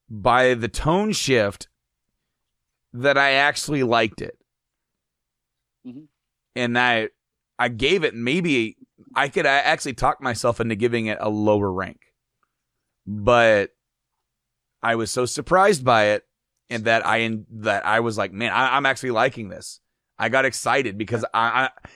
by 0.09 0.55
the 0.55 0.69
tone 0.69 1.13
shift 1.13 1.69
that 2.93 3.19
I 3.19 3.33
actually 3.33 3.83
liked 3.83 4.23
it. 4.23 4.39
Mhm. 5.87 6.09
And 6.57 6.79
I 6.79 7.11
I 7.59 7.69
gave 7.69 8.05
it 8.05 8.15
maybe 8.15 8.77
I 9.15 9.29
could 9.29 9.47
I 9.47 9.57
actually 9.59 9.95
talk 9.95 10.23
myself 10.23 10.61
into 10.61 10.75
giving 10.75 11.07
it 11.07 11.19
a 11.21 11.29
lower 11.29 11.71
rank. 11.73 12.01
But 13.07 13.75
I 14.83 14.95
was 14.95 15.11
so 15.11 15.27
surprised 15.27 15.85
by 15.85 16.07
it 16.07 16.27
and 16.71 16.85
that 16.85 17.07
I 17.07 17.39
that 17.51 17.85
I 17.85 18.01
was 18.01 18.17
like, 18.17 18.33
man, 18.33 18.53
I, 18.53 18.77
I'm 18.77 18.87
actually 18.87 19.11
liking 19.11 19.49
this. 19.49 19.81
I 20.19 20.29
got 20.29 20.45
excited 20.45 20.99
because 20.99 21.25
I, 21.35 21.71
I 21.85 21.89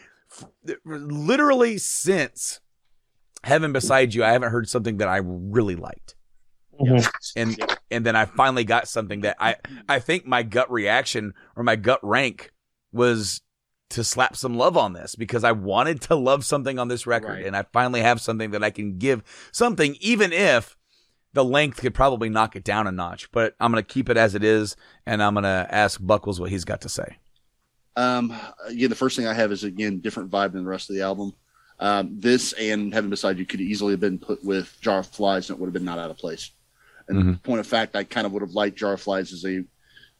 literally 0.85 1.79
since 1.79 2.61
Heaven 3.45 3.73
Beside 3.73 4.15
You, 4.15 4.25
I 4.25 4.31
haven't 4.33 4.51
heard 4.53 4.69
something 4.69 4.99
that 4.99 5.09
I 5.09 5.19
really 5.23 5.77
liked. 5.77 6.15
Mhm. 6.81 7.07
and 7.37 7.77
and 7.91 8.05
then 8.07 8.17
I 8.17 8.25
finally 8.25 8.65
got 8.65 8.89
something 8.89 9.21
that 9.21 9.37
I 9.39 9.57
I 9.91 9.99
think 9.99 10.27
my 10.27 10.43
gut 10.43 10.73
reaction 10.73 11.35
or 11.55 11.63
my 11.63 11.77
gut 11.77 12.01
rank 12.03 12.51
was 12.93 13.43
to 13.91 14.03
slap 14.03 14.35
some 14.37 14.57
love 14.57 14.77
on 14.77 14.95
this 14.95 15.15
because 15.15 15.45
I 15.45 15.53
wanted 15.53 16.01
to 16.03 16.15
love 16.17 16.47
something 16.47 16.79
on 16.79 16.89
this 16.89 17.07
record 17.07 17.29
Right. 17.29 17.47
and 17.47 17.55
I 17.55 17.65
finally 17.75 18.01
have 18.01 18.23
something 18.23 18.53
that 18.53 18.65
I 18.65 18.71
can 18.71 18.97
give 18.97 19.23
something 19.53 19.97
even 20.01 20.33
if 20.33 20.77
the 21.35 21.45
length 21.45 21.77
could 21.83 21.93
probably 21.95 22.31
knock 22.31 22.57
it 22.57 22.65
down 22.65 22.87
a 22.87 22.93
notch 22.93 23.31
but 23.33 23.55
I'm 23.61 23.71
going 23.71 23.85
to 23.85 23.87
keep 23.95 24.09
it 24.09 24.17
as 24.17 24.35
it 24.35 24.43
is 24.43 24.75
and 25.05 25.23
I'm 25.23 25.35
going 25.35 25.45
to 25.45 25.67
ask 25.71 26.01
Buckles 26.03 26.41
what 26.41 26.49
he's 26.51 26.65
got 26.65 26.81
to 26.81 26.89
say. 26.89 27.19
Um, 27.97 28.35
again, 28.66 28.90
the 28.90 28.97
first 28.97 29.16
thing 29.16 29.27
I 29.27 29.35
have 29.35 29.52
is 29.52 29.64
again 29.64 30.01
different 30.01 30.31
vibe 30.31 30.52
than 30.52 30.64
the 30.64 30.70
rest 30.70 30.89
of 30.90 30.97
the 30.97 31.02
album. 31.02 31.32
Um, 31.78 32.19
this 32.20 32.52
and 32.55 32.93
Heaven 32.93 33.10
Beside 33.10 33.39
You 33.39 33.47
could 33.47 33.60
easily 33.60 33.93
have 33.93 34.01
been 34.01 34.19
put 34.19 34.43
with 34.44 34.77
Jar 34.81 35.01
of 35.01 35.06
Flies, 35.09 35.51
and 35.51 35.56
it 35.56 35.60
would 35.60 35.66
have 35.66 35.74
been 35.74 35.85
not 35.85 35.98
out 35.98 36.10
of 36.10 36.16
place. 36.16 36.51
And 37.09 37.19
Mhm. 37.24 37.43
point 37.43 37.60
of 37.60 37.66
fact, 37.66 37.97
I 37.97 38.05
kind 38.05 38.27
of 38.27 38.32
would 38.32 38.43
have 38.43 38.52
liked 38.55 38.78
Jar 38.78 38.93
of 38.94 39.01
Flies 39.01 39.32
as 39.32 39.44
a 39.44 39.64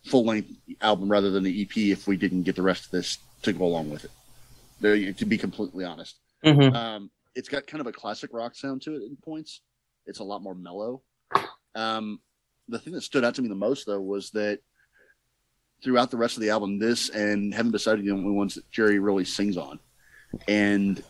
full 0.05 0.25
length 0.25 0.51
album 0.81 1.09
rather 1.09 1.31
than 1.31 1.45
the 1.45 1.61
EP 1.63 1.93
if 1.93 2.09
we 2.09 2.17
didn't 2.17 2.43
get 2.43 2.57
the 2.57 2.63
rest 2.63 2.87
of 2.87 2.91
this 2.91 3.19
to 3.43 3.53
go 3.53 3.65
along 3.65 3.91
with 3.91 4.05
it. 4.05 4.11
There, 4.81 5.13
to 5.13 5.25
be 5.25 5.39
completely 5.39 5.85
honest, 5.85 6.17
Mhm. 6.45 6.75
um, 6.75 7.11
it's 7.37 7.49
got 7.49 7.69
kind 7.69 7.81
of 7.81 7.87
a 7.87 7.93
classic 7.93 8.31
rock 8.33 8.57
sound 8.57 8.83
to 8.83 8.97
it 8.97 9.03
in 9.03 9.17
points. 9.17 9.61
It's 10.07 10.19
a 10.19 10.25
lot 10.25 10.43
more 10.43 10.57
mellow. 10.57 11.05
Um, 11.77 12.21
the 12.69 12.81
thing 12.81 12.93
that 12.95 13.03
stood 13.03 13.25
out 13.25 13.37
to 13.37 13.43
me 13.43 13.49
the 13.49 13.55
most, 13.55 13.87
though, 13.87 14.01
was 14.01 14.31
that 14.33 14.61
throughout 15.83 16.11
the 16.11 16.17
rest 16.17 16.37
of 16.37 16.43
the 16.43 16.51
album, 16.51 16.79
this 16.79 17.09
and 17.09 17.53
Heaven 17.53 17.73
Beside 17.73 17.99
You 17.99 18.13
are 18.13 18.17
the 18.17 18.23
only 18.23 18.31
ones 18.33 18.55
that 18.55 18.71
Jerry 18.71 18.99
really 18.99 19.25
sings 19.25 19.57
on. 19.57 19.79
And 20.49 21.03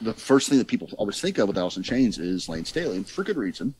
the 0.00 0.14
first 0.14 0.48
thing 0.48 0.58
that 0.58 0.68
people 0.68 0.88
always 0.96 1.20
think 1.20 1.38
of 1.38 1.48
with 1.48 1.58
Alice 1.58 1.76
in 1.76 1.82
Chains 1.82 2.18
is 2.18 2.48
Lane 2.48 2.64
Staley, 2.64 2.96
and 2.96 3.08
for 3.08 3.24
good 3.24 3.36
reason. 3.36 3.74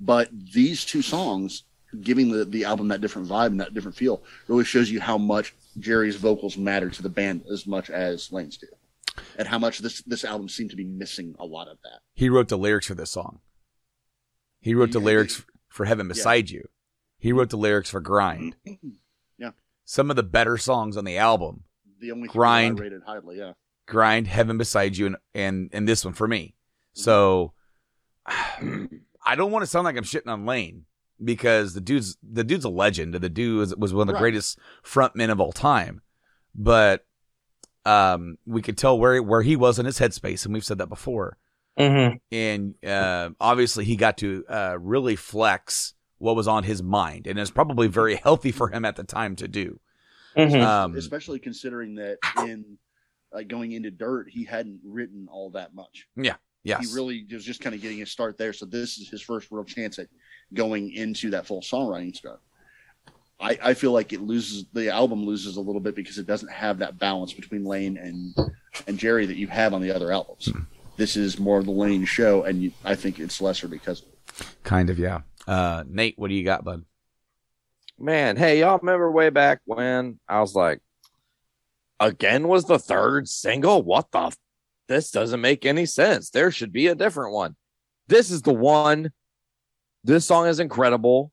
But 0.00 0.28
these 0.52 0.84
two 0.84 1.02
songs, 1.02 1.64
giving 2.00 2.30
the, 2.30 2.44
the 2.44 2.64
album 2.64 2.88
that 2.88 3.00
different 3.00 3.28
vibe 3.28 3.46
and 3.48 3.60
that 3.60 3.74
different 3.74 3.96
feel, 3.96 4.22
really 4.48 4.64
shows 4.64 4.90
you 4.90 5.00
how 5.00 5.18
much 5.18 5.54
Jerry's 5.78 6.16
vocals 6.16 6.56
matter 6.56 6.90
to 6.90 7.02
the 7.02 7.08
band 7.08 7.44
as 7.50 7.66
much 7.66 7.90
as 7.90 8.30
Lane's 8.32 8.56
do. 8.56 8.66
And 9.38 9.46
how 9.46 9.58
much 9.58 9.80
this, 9.80 10.02
this 10.02 10.24
album 10.24 10.48
seemed 10.48 10.70
to 10.70 10.76
be 10.76 10.84
missing 10.84 11.34
a 11.38 11.44
lot 11.44 11.68
of 11.68 11.78
that. 11.82 12.00
He 12.14 12.28
wrote 12.28 12.48
the 12.48 12.56
lyrics 12.56 12.86
for 12.86 12.94
this 12.94 13.10
song. 13.10 13.40
He 14.60 14.74
wrote 14.74 14.92
the 14.92 15.00
Yeah, 15.00 15.06
lyrics 15.06 15.44
for 15.68 15.84
Heaven 15.84 16.08
Beside 16.08 16.50
You. 16.50 16.68
He 17.18 17.32
wrote 17.32 17.50
the 17.50 17.56
lyrics 17.56 17.90
for 17.90 18.00
Grind. 18.00 18.56
Yeah. 19.84 19.86
Some 19.86 20.10
of 20.10 20.16
the 20.16 20.22
better 20.22 20.56
songs 20.58 20.96
on 20.96 21.04
the 21.04 21.18
album 21.18 21.64
The 22.00 22.12
only 22.12 22.28
three 22.28 22.32
Grind. 22.34 22.78
I 22.80 22.82
rated 22.82 23.02
highly, 23.06 23.38
yeah. 23.38 23.52
grind 23.86 24.26
heaven 24.26 24.58
beside 24.58 24.96
you 24.96 25.06
and 25.06 25.16
and 25.34 25.70
and 25.72 25.88
this 25.88 26.04
one 26.04 26.14
for 26.14 26.26
me 26.28 26.54
so 26.94 27.52
i 28.26 29.34
don't 29.36 29.50
want 29.50 29.62
to 29.62 29.66
sound 29.66 29.84
like 29.84 29.96
i'm 29.96 30.04
shitting 30.04 30.28
on 30.28 30.46
lane 30.46 30.84
because 31.22 31.74
the 31.74 31.80
dude's 31.80 32.16
the 32.22 32.44
dude's 32.44 32.64
a 32.64 32.68
legend 32.68 33.14
the 33.14 33.28
dude 33.28 33.58
was, 33.58 33.76
was 33.76 33.92
one 33.94 34.02
of 34.02 34.06
the 34.08 34.12
Right. 34.14 34.20
greatest 34.20 34.58
frontmen 34.84 35.30
of 35.30 35.40
all 35.40 35.52
time 35.52 36.00
but 36.54 37.04
um 37.84 38.36
we 38.46 38.62
could 38.62 38.78
tell 38.78 38.98
where 38.98 39.22
where 39.22 39.42
he 39.42 39.56
was 39.56 39.78
in 39.78 39.86
his 39.86 39.98
headspace 39.98 40.44
and 40.44 40.54
we've 40.54 40.64
said 40.64 40.78
that 40.78 40.88
before 40.88 41.36
Mhm. 41.78 42.20
and 42.30 42.74
uh, 42.86 43.30
obviously 43.40 43.84
he 43.86 43.96
got 43.96 44.18
to 44.18 44.44
uh, 44.48 44.76
really 44.78 45.16
flex 45.16 45.94
what 46.22 46.36
was 46.36 46.46
on 46.48 46.64
his 46.64 46.82
mind 46.82 47.26
and 47.26 47.38
it's 47.38 47.50
probably 47.50 47.88
very 47.88 48.14
healthy 48.24 48.52
for 48.52 48.68
him 48.68 48.84
at 48.84 48.96
the 48.96 49.04
time 49.04 49.34
to 49.36 49.46
do 49.48 49.78
Mhm. 50.36 50.62
um 50.64 50.96
Especially 50.96 51.38
considering 51.38 51.94
that 51.96 52.16
in 52.38 52.78
like 53.32 53.48
going 53.48 53.72
into 53.72 53.90
Dirt, 53.90 54.28
he 54.30 54.44
hadn't 54.44 54.80
written 54.84 55.28
all 55.30 55.50
that 55.50 55.74
much. 55.74 56.06
Yeah. 56.16 56.34
yeah. 56.64 56.78
He 56.80 56.86
really 56.94 57.26
was 57.30 57.44
just 57.44 57.60
kind 57.60 57.74
of 57.74 57.80
getting 57.82 58.00
a 58.02 58.06
start 58.06 58.36
there. 58.38 58.52
So 58.52 58.64
this 58.66 58.98
is 58.98 59.08
his 59.10 59.20
first 59.22 59.48
real 59.50 59.64
chance 59.64 59.98
at 59.98 60.08
going 60.54 60.92
into 60.92 61.30
that 61.30 61.46
full 61.46 61.60
songwriting 61.62 62.14
stuff. 62.14 62.38
I, 63.40 63.58
I 63.62 63.74
feel 63.74 63.92
like 63.92 64.12
it 64.12 64.20
loses 64.20 64.66
the 64.72 64.88
album 64.90 65.24
loses 65.24 65.56
a 65.56 65.60
little 65.60 65.80
bit 65.80 65.94
because 65.96 66.16
it 66.18 66.26
doesn't 66.26 66.50
have 66.52 66.78
that 66.78 66.98
balance 66.98 67.32
between 67.32 67.64
Lane 67.64 67.96
and 67.98 68.34
and 68.86 68.96
Jerry 68.98 69.26
that 69.26 69.36
you 69.36 69.48
have 69.48 69.74
on 69.74 69.82
the 69.82 69.90
other 69.90 70.12
albums. 70.12 70.48
This 70.96 71.16
is 71.16 71.38
more 71.38 71.58
of 71.58 71.64
the 71.64 71.72
Lane 71.72 72.04
show, 72.04 72.44
and 72.44 72.62
you, 72.62 72.72
I 72.84 72.94
think 72.94 73.18
it's 73.18 73.40
lesser 73.40 73.66
because 73.66 74.02
of 74.02 74.08
it. 74.08 74.46
kind 74.62 74.90
of 74.90 74.98
yeah 74.98 75.22
uh 75.46 75.84
nate 75.88 76.14
what 76.16 76.28
do 76.28 76.34
you 76.34 76.44
got 76.44 76.64
bud 76.64 76.84
Man, 78.02 78.36
hey, 78.36 78.58
y'all 78.58 78.78
remember 78.78 79.12
way 79.12 79.30
back 79.30 79.60
when 79.64 80.18
I 80.28 80.40
was 80.40 80.56
like, 80.56 80.80
again 82.00 82.48
was 82.48 82.64
the 82.64 82.78
third 82.78 83.28
single? 83.28 83.80
What 83.82 84.10
the? 84.10 84.22
F- 84.22 84.36
this 84.88 85.12
doesn't 85.12 85.40
make 85.40 85.64
any 85.64 85.86
sense. 85.86 86.30
There 86.30 86.50
should 86.50 86.72
be 86.72 86.88
a 86.88 86.96
different 86.96 87.32
one. 87.32 87.54
This 88.08 88.32
is 88.32 88.42
the 88.42 88.52
one. 88.52 89.12
This 90.02 90.26
song 90.26 90.48
is 90.48 90.58
incredible. 90.58 91.30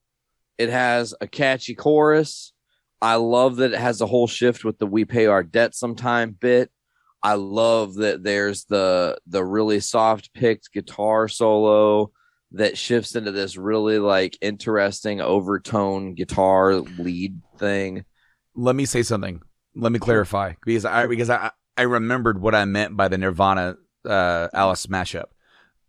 It 0.59 0.69
has 0.69 1.15
a 1.19 1.27
catchy 1.27 1.73
chorus. 1.73 2.53
I 3.01 3.15
love 3.15 3.55
that 3.55 3.73
it 3.73 3.79
has 3.79 4.01
a 4.01 4.05
whole 4.05 4.27
shift 4.27 4.63
with 4.63 4.77
the 4.77 4.85
"We 4.85 5.05
pay 5.05 5.25
our 5.25 5.41
debt 5.41 5.73
sometime" 5.73 6.37
bit. 6.39 6.69
I 7.23 7.33
love 7.33 7.95
that 7.95 8.21
there's 8.21 8.65
the 8.65 9.17
the 9.25 9.43
really 9.43 9.79
soft 9.79 10.35
picked 10.35 10.71
guitar 10.71 11.27
solo 11.27 12.11
that 12.51 12.77
shifts 12.77 13.15
into 13.15 13.31
this 13.31 13.57
really 13.57 13.99
like 13.99 14.37
interesting 14.41 15.21
overtone 15.21 16.15
guitar 16.15 16.75
lead 16.75 17.41
thing. 17.57 18.05
let 18.55 18.75
me 18.75 18.85
say 18.85 19.03
something. 19.03 19.41
Let 19.75 19.91
me 19.91 19.99
clarify 19.99 20.53
because 20.65 20.85
I 20.85 21.07
because 21.07 21.29
I 21.29 21.51
I 21.77 21.83
remembered 21.83 22.41
what 22.41 22.55
I 22.55 22.65
meant 22.65 22.97
by 22.97 23.07
the 23.07 23.17
Nirvana 23.17 23.75
uh, 24.05 24.47
Alice 24.53 24.87
mashup. 24.87 25.25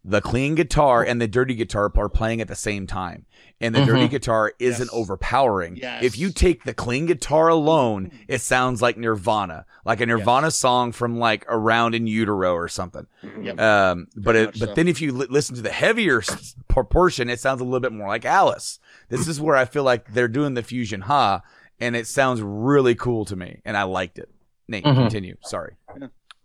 The 0.03 0.23
clean 0.23 0.55
guitar 0.55 1.03
and 1.05 1.21
the 1.21 1.29
dirty 1.29 1.55
guitar 1.55 1.93
are 1.95 2.09
playing 2.09 2.41
at 2.41 2.49
the 2.49 2.55
same 2.55 2.87
time, 2.87 3.27
and 3.61 3.75
the 3.75 3.81
Mhm. 3.81 3.87
dirty 3.87 4.09
guitar 4.09 4.55
isn't 4.59 4.87
Yes. 4.87 4.95
overpowering. 4.95 5.77
Yes. 5.77 6.03
If 6.03 6.17
you 6.19 6.31
take 6.33 6.65
the 6.65 6.73
clean 6.73 7.05
guitar 7.05 7.49
alone, 7.49 8.11
it 8.27 8.41
sounds 8.41 8.81
like 8.81 8.97
Nirvana, 8.97 9.67
like 9.85 10.01
a 10.01 10.07
Nirvana 10.07 10.51
song 10.53 10.93
from 10.93 11.19
like 11.19 11.45
around 11.51 11.95
in 11.95 12.07
utero 12.07 12.55
or 12.55 12.67
something. 12.67 13.07
Yep. 13.43 13.61
Um, 13.61 14.07
but 14.17 14.37
it, 14.37 14.59
but 14.59 14.69
so. 14.71 14.75
then 14.75 14.89
if 14.89 15.03
you 15.03 15.13
li- 15.13 15.27
listen 15.29 15.55
to 15.57 15.63
the 15.63 15.69
heavier 15.71 16.21
s- 16.21 16.57
proportion, 16.69 17.29
it 17.29 17.39
sounds 17.39 17.61
a 17.61 17.65
little 17.65 17.81
bit 17.81 17.93
more 17.93 18.09
like 18.09 18.25
Alice. 18.25 18.79
This 19.11 19.29
is 19.29 19.39
where 19.39 19.57
I 19.57 19.67
feel 19.67 19.83
like 19.85 20.15
they're 20.15 20.29
doing 20.29 20.55
the 20.55 20.63
fusion 20.63 21.03
ha, 21.03 21.43
and 21.79 21.95
it 21.95 22.07
sounds 22.07 22.41
really 22.41 22.95
cool 22.95 23.27
to 23.27 23.37
me, 23.37 23.61
and 23.67 23.77
I 23.77 23.83
liked 23.83 24.19
it. 24.19 24.31
Nate, 24.67 24.85
Mhm. 24.85 24.95
continue. 24.95 25.37
Sorry. 25.43 25.75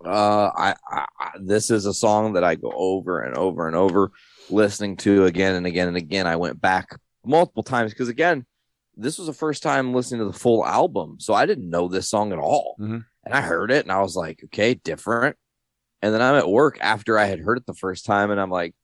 Uh, 0.03 0.51
I, 0.55 0.75
I, 0.91 1.05
this 1.39 1.71
is 1.71 1.85
a 1.85 1.93
song 1.93 2.33
that 2.33 2.43
I 2.43 2.55
go 2.55 2.71
over 2.75 3.21
and 3.21 3.35
over 3.37 3.67
and 3.67 3.75
over 3.75 4.11
listening 4.49 4.97
to 4.97 5.25
again 5.25 5.55
and 5.55 5.65
again 5.65 5.87
and 5.87 5.97
again. 5.97 6.27
I 6.27 6.35
went 6.35 6.59
back 6.61 6.89
multiple 7.25 7.63
times 7.63 7.91
because 7.91 8.09
again, 8.09 8.45
this 8.95 9.17
was 9.17 9.27
the 9.27 9.33
first 9.33 9.63
time 9.63 9.93
listening 9.93 10.19
to 10.19 10.25
the 10.25 10.37
full 10.37 10.65
album, 10.65 11.17
so 11.19 11.33
I 11.33 11.45
didn't 11.45 11.69
know 11.69 11.87
this 11.87 12.09
song 12.09 12.31
at 12.31 12.39
all. 12.39 12.75
Mhm. 12.79 13.05
And 13.23 13.33
I 13.33 13.41
heard 13.41 13.71
it 13.71 13.83
and 13.83 13.91
I 13.91 14.01
was 14.01 14.15
like, 14.15 14.41
okay, 14.45 14.75
different. 14.75 15.35
And 16.01 16.13
then 16.13 16.21
I'm 16.21 16.35
at 16.35 16.49
work 16.49 16.77
after 16.81 17.17
I 17.17 17.25
had 17.25 17.39
heard 17.39 17.57
it 17.57 17.65
the 17.65 17.73
first 17.73 18.05
time, 18.05 18.31
and 18.31 18.39
I'm 18.39 18.51
like 18.51 18.75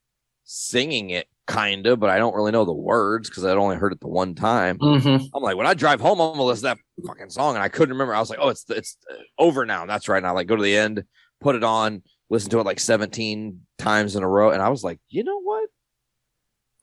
singing 0.44 1.10
it 1.10 1.28
kind 1.46 1.86
of, 1.86 1.98
but 2.00 2.10
I 2.10 2.18
don't 2.18 2.34
really 2.34 2.52
know 2.52 2.64
the 2.64 2.72
words 2.72 3.28
because 3.28 3.44
I'd 3.44 3.56
only 3.56 3.76
heard 3.76 3.92
it 3.92 4.00
the 4.00 4.08
one 4.08 4.34
time. 4.34 4.78
Mhm. 4.78 5.28
I'm 5.34 5.42
like, 5.42 5.56
when 5.56 5.66
I 5.66 5.74
drive 5.74 6.00
home, 6.00 6.20
I'm 6.20 6.32
gonna 6.32 6.44
listen 6.44 6.68
to 6.70 6.76
that 6.76 7.06
fucking 7.06 7.30
song, 7.30 7.54
and 7.54 7.62
I 7.62 7.68
couldn't 7.68 7.94
remember. 7.94 8.14
I 8.14 8.20
was 8.20 8.30
like, 8.30 8.38
oh, 8.40 8.48
it's 8.48 8.64
it's 8.68 8.96
over 9.38 9.66
now. 9.66 9.86
That's 9.86 10.08
right. 10.08 10.18
And 10.18 10.26
I 10.26 10.30
like 10.30 10.46
go 10.46 10.56
to 10.56 10.62
the 10.62 10.76
end, 10.76 11.04
put 11.40 11.56
it 11.56 11.64
on, 11.64 12.02
listen 12.30 12.50
to 12.50 12.60
it 12.60 12.66
like 12.66 12.80
17 12.80 13.60
times 13.78 14.16
in 14.16 14.22
a 14.22 14.28
row, 14.28 14.50
and 14.50 14.62
I 14.62 14.68
was 14.68 14.84
like, 14.84 15.00
you 15.08 15.24
know 15.24 15.40
what? 15.40 15.68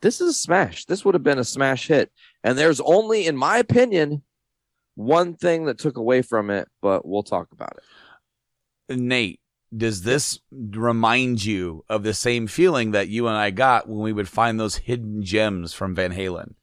This 0.01 0.21
is 0.21 0.29
a 0.29 0.33
smash. 0.33 0.85
This 0.85 1.03
would 1.03 1.15
have 1.15 1.23
been 1.23 1.39
a 1.39 1.43
smash 1.43 1.87
hit. 1.87 2.11
And 2.43 2.57
there's 2.57 2.79
only, 2.79 3.27
in 3.27 3.35
my 3.35 3.57
opinion, 3.57 4.23
one 4.95 5.35
thing 5.35 5.65
that 5.65 5.77
took 5.77 5.97
away 5.97 6.21
from 6.21 6.49
it, 6.49 6.67
but 6.81 7.05
we'll 7.05 7.23
talk 7.23 7.51
about 7.51 7.77
it. 8.89 8.97
Nate, 8.97 9.39
does 9.75 10.01
this 10.01 10.39
remind 10.51 11.43
you 11.43 11.85
of 11.89 12.03
the 12.03 12.13
same 12.13 12.47
feeling 12.47 12.91
that 12.91 13.07
you 13.09 13.27
and 13.27 13.37
I 13.37 13.51
got 13.51 13.87
when 13.87 13.99
we 13.99 14.13
would 14.13 14.27
find 14.27 14.59
those 14.59 14.77
hidden 14.77 15.23
gems 15.23 15.73
from 15.73 15.95
Van 15.95 16.13
Halen? 16.13 16.55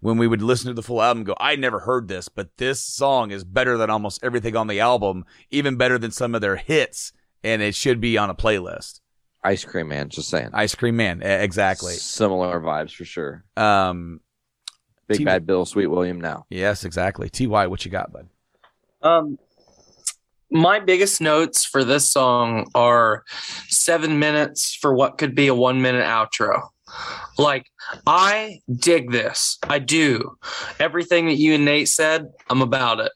When 0.00 0.16
we 0.16 0.28
would 0.28 0.42
listen 0.42 0.68
to 0.68 0.74
the 0.74 0.82
full 0.82 1.02
album 1.02 1.18
and 1.18 1.26
go, 1.26 1.34
I 1.40 1.56
never 1.56 1.80
heard 1.80 2.06
this, 2.06 2.28
but 2.28 2.56
this 2.56 2.80
song 2.80 3.32
is 3.32 3.42
better 3.42 3.76
than 3.76 3.90
almost 3.90 4.22
everything 4.22 4.54
on 4.54 4.68
the 4.68 4.78
album, 4.78 5.24
even 5.50 5.76
better 5.76 5.98
than 5.98 6.12
some 6.12 6.34
of 6.36 6.40
their 6.40 6.54
hits, 6.56 7.12
and 7.42 7.62
it 7.62 7.74
should 7.74 8.00
be 8.00 8.16
on 8.16 8.30
a 8.30 8.34
playlist. 8.34 9.00
Ice 9.42 9.64
Cream 9.64 9.88
Man, 9.88 10.08
just 10.08 10.28
saying. 10.28 10.50
Ice 10.52 10.74
Cream 10.74 10.96
Man, 10.96 11.22
exactly. 11.22 11.94
Similar 11.94 12.60
vibes 12.60 12.92
for 12.92 13.04
sure. 13.04 13.44
Um, 13.56 14.20
Big 15.08 15.18
T- 15.18 15.24
Bad 15.24 15.46
Bill, 15.46 15.64
Sweet 15.64 15.86
William 15.86 16.20
now. 16.20 16.46
yes, 16.50 16.84
exactly. 16.84 17.28
Ty, 17.28 17.66
what 17.66 17.84
you 17.84 17.90
got, 17.90 18.12
bud? 18.12 18.28
Um, 19.02 19.38
my 20.50 20.80
biggest 20.80 21.20
notes 21.20 21.64
for 21.64 21.84
this 21.84 22.08
song 22.08 22.70
are 22.74 23.24
seven 23.68 24.18
minutes 24.18 24.74
for 24.74 24.94
what 24.94 25.18
could 25.18 25.34
be 25.34 25.46
a 25.46 25.54
one 25.54 25.82
minute 25.82 26.04
outro. 26.04 26.68
Like, 27.36 27.66
I 28.06 28.60
dig 28.74 29.12
this. 29.12 29.58
I 29.62 29.78
do. 29.78 30.36
Everything 30.80 31.26
that 31.26 31.36
you 31.36 31.54
and 31.54 31.64
Nate 31.64 31.88
said, 31.88 32.32
I'm 32.48 32.62
about 32.62 33.00
it. 33.00 33.12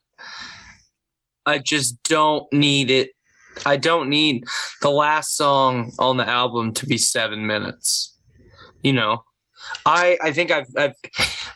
I 1.47 1.59
just 1.59 2.03
don't 2.03 2.51
need 2.53 2.91
it. 2.91 3.11
I 3.67 3.77
don't 3.77 4.09
need 4.09 4.45
the 4.81 4.91
last 4.91 5.37
song 5.37 5.93
on 5.99 6.17
the 6.17 6.29
album 6.29 6.73
to 6.75 6.87
be 6.87 6.99
seven 6.99 7.47
minutes. 7.47 8.17
You 8.83 8.93
know, 8.93 9.25
I 9.87 10.19
I 10.23 10.33
think 10.33 10.51
I've, 10.51 10.67
I've 10.77 10.95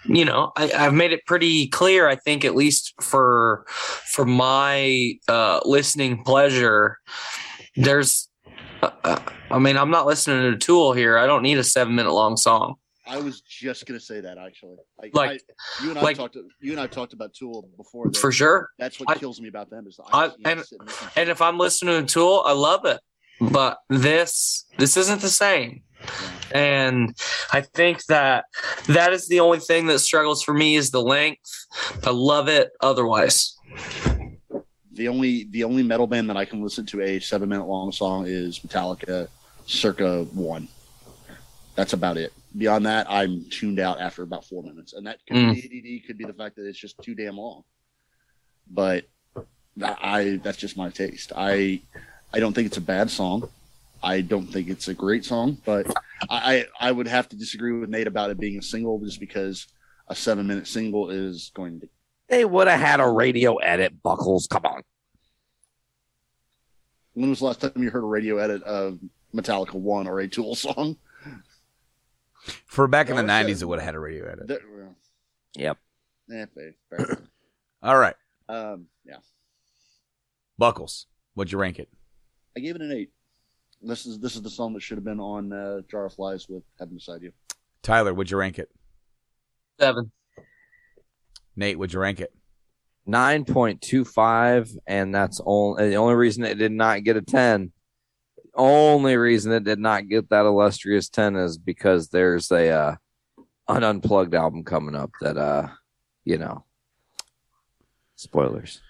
you 0.05 0.25
know 0.25 0.53
I, 0.57 0.71
I've 0.73 0.95
made 0.95 1.13
it 1.13 1.25
pretty 1.27 1.69
clear. 1.69 2.09
I 2.09 2.17
think 2.17 2.45
at 2.45 2.55
least 2.55 2.95
for 3.01 3.65
for 3.69 4.25
my 4.25 5.15
uh, 5.29 5.61
listening 5.65 6.23
pleasure, 6.25 6.99
there's. 7.77 8.29
Uh, 8.83 8.91
uh, 9.05 9.19
I 9.51 9.59
mean, 9.59 9.79
I'm 9.79 9.91
not 9.91 10.07
listening 10.07 10.53
to 10.53 10.59
Tool 10.59 10.93
here. 10.93 11.17
I 11.17 11.27
don't 11.27 11.43
need 11.43 11.57
a 11.57 11.65
seven 11.65 11.95
minute 11.95 12.13
long 12.13 12.37
song. 12.37 12.75
I 13.07 13.19
was 13.19 13.41
just 13.41 13.87
gonna 13.87 14.01
say 14.01 14.21
that 14.21 14.37
actually. 14.37 14.77
Like, 15.01 15.15
Like- 15.15 15.43
I, 15.81 15.83
you 15.85 15.91
and 15.91 15.99
I 15.99 16.03
like- 16.03 16.17
talked. 16.17 16.37
You 16.61 16.73
and 16.73 16.81
I 16.81 16.87
talked 16.87 17.13
about 17.15 17.33
Tool 17.33 17.69
before. 17.77 18.11
that- 18.11 18.17
For 18.19 18.33
sure. 18.33 18.69
That's 18.79 18.99
what 19.01 19.09
I- 19.11 19.15
kills 19.15 19.41
me 19.41 19.49
about 19.49 19.71
them 19.71 19.87
is 19.87 19.99
I- 20.13 20.27
I, 20.27 20.31
and 20.45 20.63
And 21.17 21.31
if 21.31 21.41
I'm 21.41 21.57
listening 21.57 22.05
to 22.05 22.13
Tool, 22.13 22.43
I 22.45 22.53
love 22.53 22.85
it. 22.85 23.01
But 23.41 23.79
this 23.89 24.67
this 24.79 24.97
isn't 24.97 25.21
the 25.21 25.29
same. 25.29 25.83
And 26.53 27.17
I 27.53 27.61
think 27.61 28.05
that 28.07 28.45
that 28.87 29.13
is 29.13 29.29
the 29.29 29.41
only 29.41 29.59
thing 29.59 29.87
that 29.87 29.99
struggles 29.99 30.43
for 30.43 30.55
me 30.55 30.77
is 30.77 30.91
the 30.91 31.03
length. 31.03 31.67
I 32.05 32.11
love 32.11 32.49
it 32.49 32.71
otherwise. 32.81 33.57
the 34.93 35.09
only 35.09 35.45
the 35.51 35.65
only 35.65 35.83
metal 35.83 36.07
band 36.07 36.31
that 36.31 36.37
I 36.37 36.45
can 36.45 36.63
listen 36.63 36.87
to 36.87 37.03
a 37.03 37.21
seven 37.21 37.49
minute 37.49 37.67
long 37.67 37.93
song 37.93 38.27
is 38.27 38.61
Metallica, 38.61 39.29
circa 39.67 40.25
one. 40.33 40.69
That's 41.75 41.93
about 41.93 42.17
it. 42.17 42.33
Beyond 42.57 42.87
that, 42.87 43.07
I'm 43.11 43.45
tuned 43.51 43.79
out 43.79 44.01
after 44.01 44.23
about 44.23 44.47
four 44.47 44.63
minutes, 44.63 44.95
and 44.95 45.07
that 45.07 45.19
could 45.27 45.35
be 45.35 45.41
mm. 45.41 45.99
ADD, 46.01 46.07
could 46.07 46.17
be 46.17 46.25
the 46.25 46.33
fact 46.33 46.57
that 46.57 46.67
it's 46.67 46.79
just 46.79 46.99
too 47.03 47.15
damn 47.15 47.37
long. 47.37 47.65
But 48.71 49.05
I 49.83 50.41
that's 50.43 50.57
just 50.57 50.77
my 50.77 50.89
taste. 50.89 51.33
I 51.37 51.83
I 52.37 52.39
don't 52.41 52.53
think 52.53 52.67
it's 52.67 52.77
a 52.77 52.83
bad 52.83 53.11
song. 53.11 53.49
I 54.03 54.21
don't 54.21 54.47
think 54.47 54.69
it's 54.69 54.89
a 54.89 54.95
great 54.95 55.25
song, 55.25 55.57
but 55.65 55.87
I 56.29 56.67
I 56.79 56.93
would 56.93 57.09
have 57.09 57.31
to 57.31 57.37
disagree 57.37 57.73
with 57.73 57.89
Nate 57.89 58.07
about 58.07 58.29
it 58.31 58.39
being 58.39 58.59
a 58.59 58.63
single 58.63 58.99
just 59.01 59.19
because 59.19 59.67
a 60.09 60.15
seven 60.15 60.47
minute 60.47 60.67
single 60.67 61.09
is 61.09 61.51
going 61.55 61.81
to 61.81 61.89
They 62.29 62.45
would 62.45 62.69
have 62.69 62.79
had 62.79 63.01
a 63.01 63.09
radio 63.09 63.57
edit, 63.57 64.03
Buckles. 64.03 64.47
Come 64.49 64.67
on. 64.67 64.83
When 67.15 67.31
was 67.31 67.39
the 67.39 67.47
last 67.47 67.63
time 67.63 67.73
you 67.77 67.89
heard 67.91 68.03
a 68.05 68.07
radio 68.07 68.37
edit 68.37 68.63
of 68.65 68.99
Metallica 69.35 69.73
One 69.75 70.07
or 70.07 70.21
a 70.21 70.29
Tool 70.29 70.55
song? 70.55 70.99
For 72.67 72.87
back 72.87 73.09
in 73.09 73.17
the 73.17 73.23
'90s, 73.23 73.63
it 73.63 73.65
would 73.65 73.79
have 73.79 73.87
had 73.87 73.95
a 73.95 73.99
radio 73.99 74.31
edit. 74.31 74.49
That, 74.49 74.61
well, 74.71 74.95
Yep. 75.55 75.79
eh, 76.35 76.47
fair, 76.55 76.75
fair. 76.91 77.19
All 77.83 77.97
right, 77.99 78.15
um, 78.51 78.89
yeah, 79.07 79.17
Buckles. 80.59 81.07
What'd 81.33 81.51
you 81.51 81.59
rank 81.59 81.79
it? 81.79 81.89
I 82.57 82.61
gave 82.61 82.75
it 82.75 82.83
an 82.83 82.93
eight. 82.93 83.11
This 83.83 84.07
is 84.07 84.19
this 84.19 84.35
is 84.35 84.43
the 84.43 84.51
song 84.51 84.73
that 84.73 84.81
should 84.81 84.97
have 84.97 85.05
been 85.05 85.21
on 85.21 85.53
uh, 85.53 85.83
Jar 85.91 86.07
of 86.07 86.15
Flies 86.15 86.49
with 86.49 86.63
Heaven 86.79 86.95
Beside 86.95 87.23
You. 87.23 87.33
Tyler, 87.83 88.15
what'd 88.15 88.31
you 88.31 88.39
rank 88.39 88.59
it? 88.59 88.71
Seven. 89.79 90.11
Nate, 91.55 91.79
what'd 91.79 91.93
you 91.93 92.01
rank 92.01 92.21
it? 92.21 92.33
9.25 93.09 94.77
and 94.87 95.15
that's 95.15 95.41
only 95.45 95.91
the 95.91 95.95
only 95.95 96.15
reason 96.15 96.43
it 96.45 96.59
did 96.59 96.73
not 96.73 97.05
get 97.05 97.17
a 97.17 97.23
10 97.23 97.71
the 98.37 98.43
only 98.57 99.17
reason 99.17 99.53
it 99.53 99.63
did 99.63 99.79
not 99.79 100.09
get 100.09 100.29
that 100.31 100.45
illustrious 100.45 101.09
10 101.09 101.37
is 101.37 101.57
because 101.57 102.09
there's 102.09 102.51
a 102.51 102.69
uh 102.69 102.97
an 103.69 103.85
unplugged 103.85 104.35
album 104.35 104.65
coming 104.65 104.97
up 104.97 105.13
that 105.21 105.37
uh 105.37 105.69
you 106.25 106.37
know 106.37 106.65
spoilers 108.17 108.81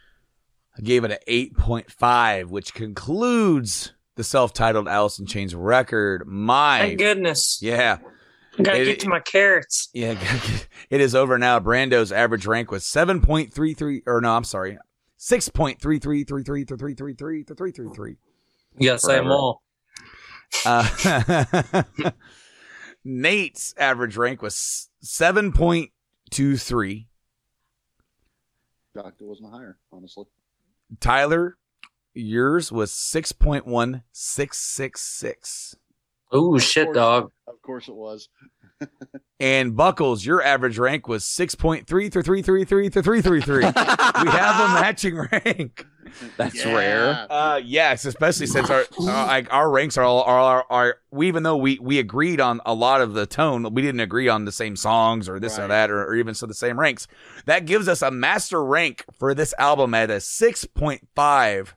I 0.77 0.81
gave 0.83 1.05
it 1.05 1.11
an 1.11 1.19
8.5, 1.27 2.47
which 2.49 2.75
concludes 2.75 3.93
the 4.17 4.25
self-titled 4.25 4.89
Alice 4.89 5.19
in 5.19 5.25
Chains 5.27 5.55
record. 5.55 6.27
My 6.27 6.81
Thank 6.81 6.99
goodness. 6.99 7.59
yeah, 7.63 7.99
I 8.59 8.63
gotta 8.63 8.83
It- 8.83 8.87
get 8.87 9.01
to 9.01 9.09
my 9.09 9.21
carrots. 9.21 9.89
yeah, 9.95 10.19
it 10.91 11.01
is 11.01 11.15
over 11.15 11.39
now. 11.39 11.59
Brando's 11.61 12.13
average 12.13 12.47
rank 12.47 12.71
was 12.71 12.85
7.33, 12.85 14.03
or 14.07 14.21
no, 14.21 14.37
I'm 14.37 14.45
sorry, 14.45 14.77
6.333333333333. 15.19 18.17
You 18.79 18.87
gotta 18.89 18.99
say 18.99 19.19
all. 19.21 19.63
Uh, 20.65 21.83
Nate's 23.05 23.75
average 23.79 24.17
rank 24.17 24.41
was 24.43 24.89
7.23. 25.03 27.07
Doctor 28.95 29.25
wasn't 29.27 29.51
higher, 29.53 29.77
honestly. 29.93 30.25
Tyler, 31.01 31.59
yours 32.15 32.73
was 32.73 32.93
6.1666. 32.93 35.75
Oh, 36.33 36.59
shit, 36.59 36.87
course. 36.87 36.95
dog. 36.95 37.31
Of 37.47 37.61
course, 37.63 37.87
it 37.89 37.95
was. 37.95 38.29
And 39.39 39.77
Buckles, 39.77 40.25
your 40.25 40.43
average 40.43 40.79
rank 40.79 41.09
was 41.09 41.23
6.33333333. 41.25 43.49
we 44.25 44.31
have 44.31 44.61
a 44.61 44.69
matching 44.81 45.19
rank. 45.31 45.87
that's 46.39 46.65
Yeah. 46.65 46.73
rare 46.75 47.27
Uh, 47.29 47.61
yes, 47.63 48.07
especially 48.07 48.47
since 48.47 48.71
our 48.71 48.87
uh, 48.99 49.03
like 49.05 49.53
our 49.53 49.69
ranks 49.71 49.99
are 49.99 50.05
all 50.05 50.23
are, 50.23 50.41
are, 50.41 50.65
are 50.71 50.97
we 51.11 51.29
even 51.29 51.43
though 51.43 51.59
we 51.59 51.79
we 51.81 51.99
agreed 51.99 52.41
on 52.41 52.63
a 52.65 52.73
lot 52.73 53.03
of 53.03 53.13
the 53.13 53.27
tone, 53.27 53.75
we 53.75 53.83
didn't 53.83 54.01
agree 54.01 54.27
on 54.29 54.47
the 54.47 54.53
same 54.53 54.75
songs 54.77 55.29
or 55.29 55.39
this 55.39 55.59
or 55.59 55.69
that 55.69 55.91
or, 55.91 56.03
or 56.05 56.15
even 56.15 56.33
so 56.35 56.47
the 56.47 56.55
same 56.55 56.81
ranks. 56.81 57.07
That 57.45 57.67
gives 57.67 57.89
us 57.89 58.01
a 58.01 58.11
master 58.11 58.65
rank 58.65 59.05
for 59.19 59.35
this 59.35 59.53
album 59.59 59.93
at 59.93 60.09
a 60.11 60.19
six 60.21 60.65
point 60.65 61.07
five, 61.15 61.77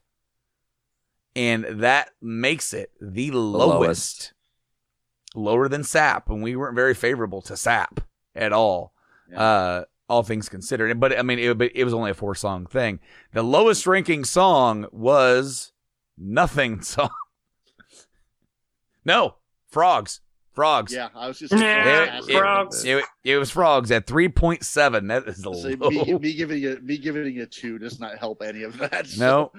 and 1.36 1.66
that 1.82 2.12
makes 2.22 2.72
it 2.72 2.90
the 3.00 3.30
lowest, 3.32 3.68
lowest. 3.68 4.32
Lower 5.34 5.68
than 5.68 5.84
Sap, 5.84 6.28
and 6.30 6.42
we 6.42 6.56
weren't 6.56 6.74
very 6.74 6.94
favorable 6.94 7.40
to 7.42 7.56
Sap 7.56 8.00
at 8.34 8.52
all. 8.52 8.92
Yeah. 9.30 9.40
Uh, 9.40 9.84
all 10.08 10.22
things 10.24 10.48
considered, 10.48 10.98
but 10.98 11.16
I 11.16 11.22
mean, 11.22 11.38
it, 11.38 11.72
it 11.74 11.84
was 11.84 11.94
only 11.94 12.10
a 12.10 12.14
four 12.14 12.34
song 12.34 12.66
thing. 12.66 12.98
The 13.32 13.44
lowest 13.44 13.86
ranking 13.86 14.24
song 14.24 14.86
was 14.90 15.70
nothing 16.18 16.82
song. 16.82 17.10
no, 19.04 19.36
frogs, 19.68 20.20
frogs. 20.52 20.92
Yeah, 20.92 21.08
I 21.14 21.28
was 21.28 21.38
just. 21.38 21.52
Yeah, 21.54 22.18
It, 22.18 22.28
it- 22.28 22.38
Frogs. 22.38 22.84
It, 22.84 23.04
it 23.24 23.36
was 23.36 23.50
frogs 23.50 23.90
at 23.90 24.06
three 24.06 24.28
point 24.28 24.64
seven. 24.64 25.06
That 25.08 25.26
is 25.28 25.38
the 25.42 25.54
Say, 25.54 25.74
low. 25.76 25.90
me, 25.90 26.14
me 26.18 26.32
giving 26.34 26.58
you 26.60 26.78
me 26.82 26.98
giving 26.98 27.34
you 27.34 27.44
a 27.44 27.46
two 27.46 27.78
does 27.78 28.00
not 28.00 28.18
help 28.18 28.42
any 28.42 28.62
of 28.64 28.78
that. 28.78 29.06
No. 29.18 29.52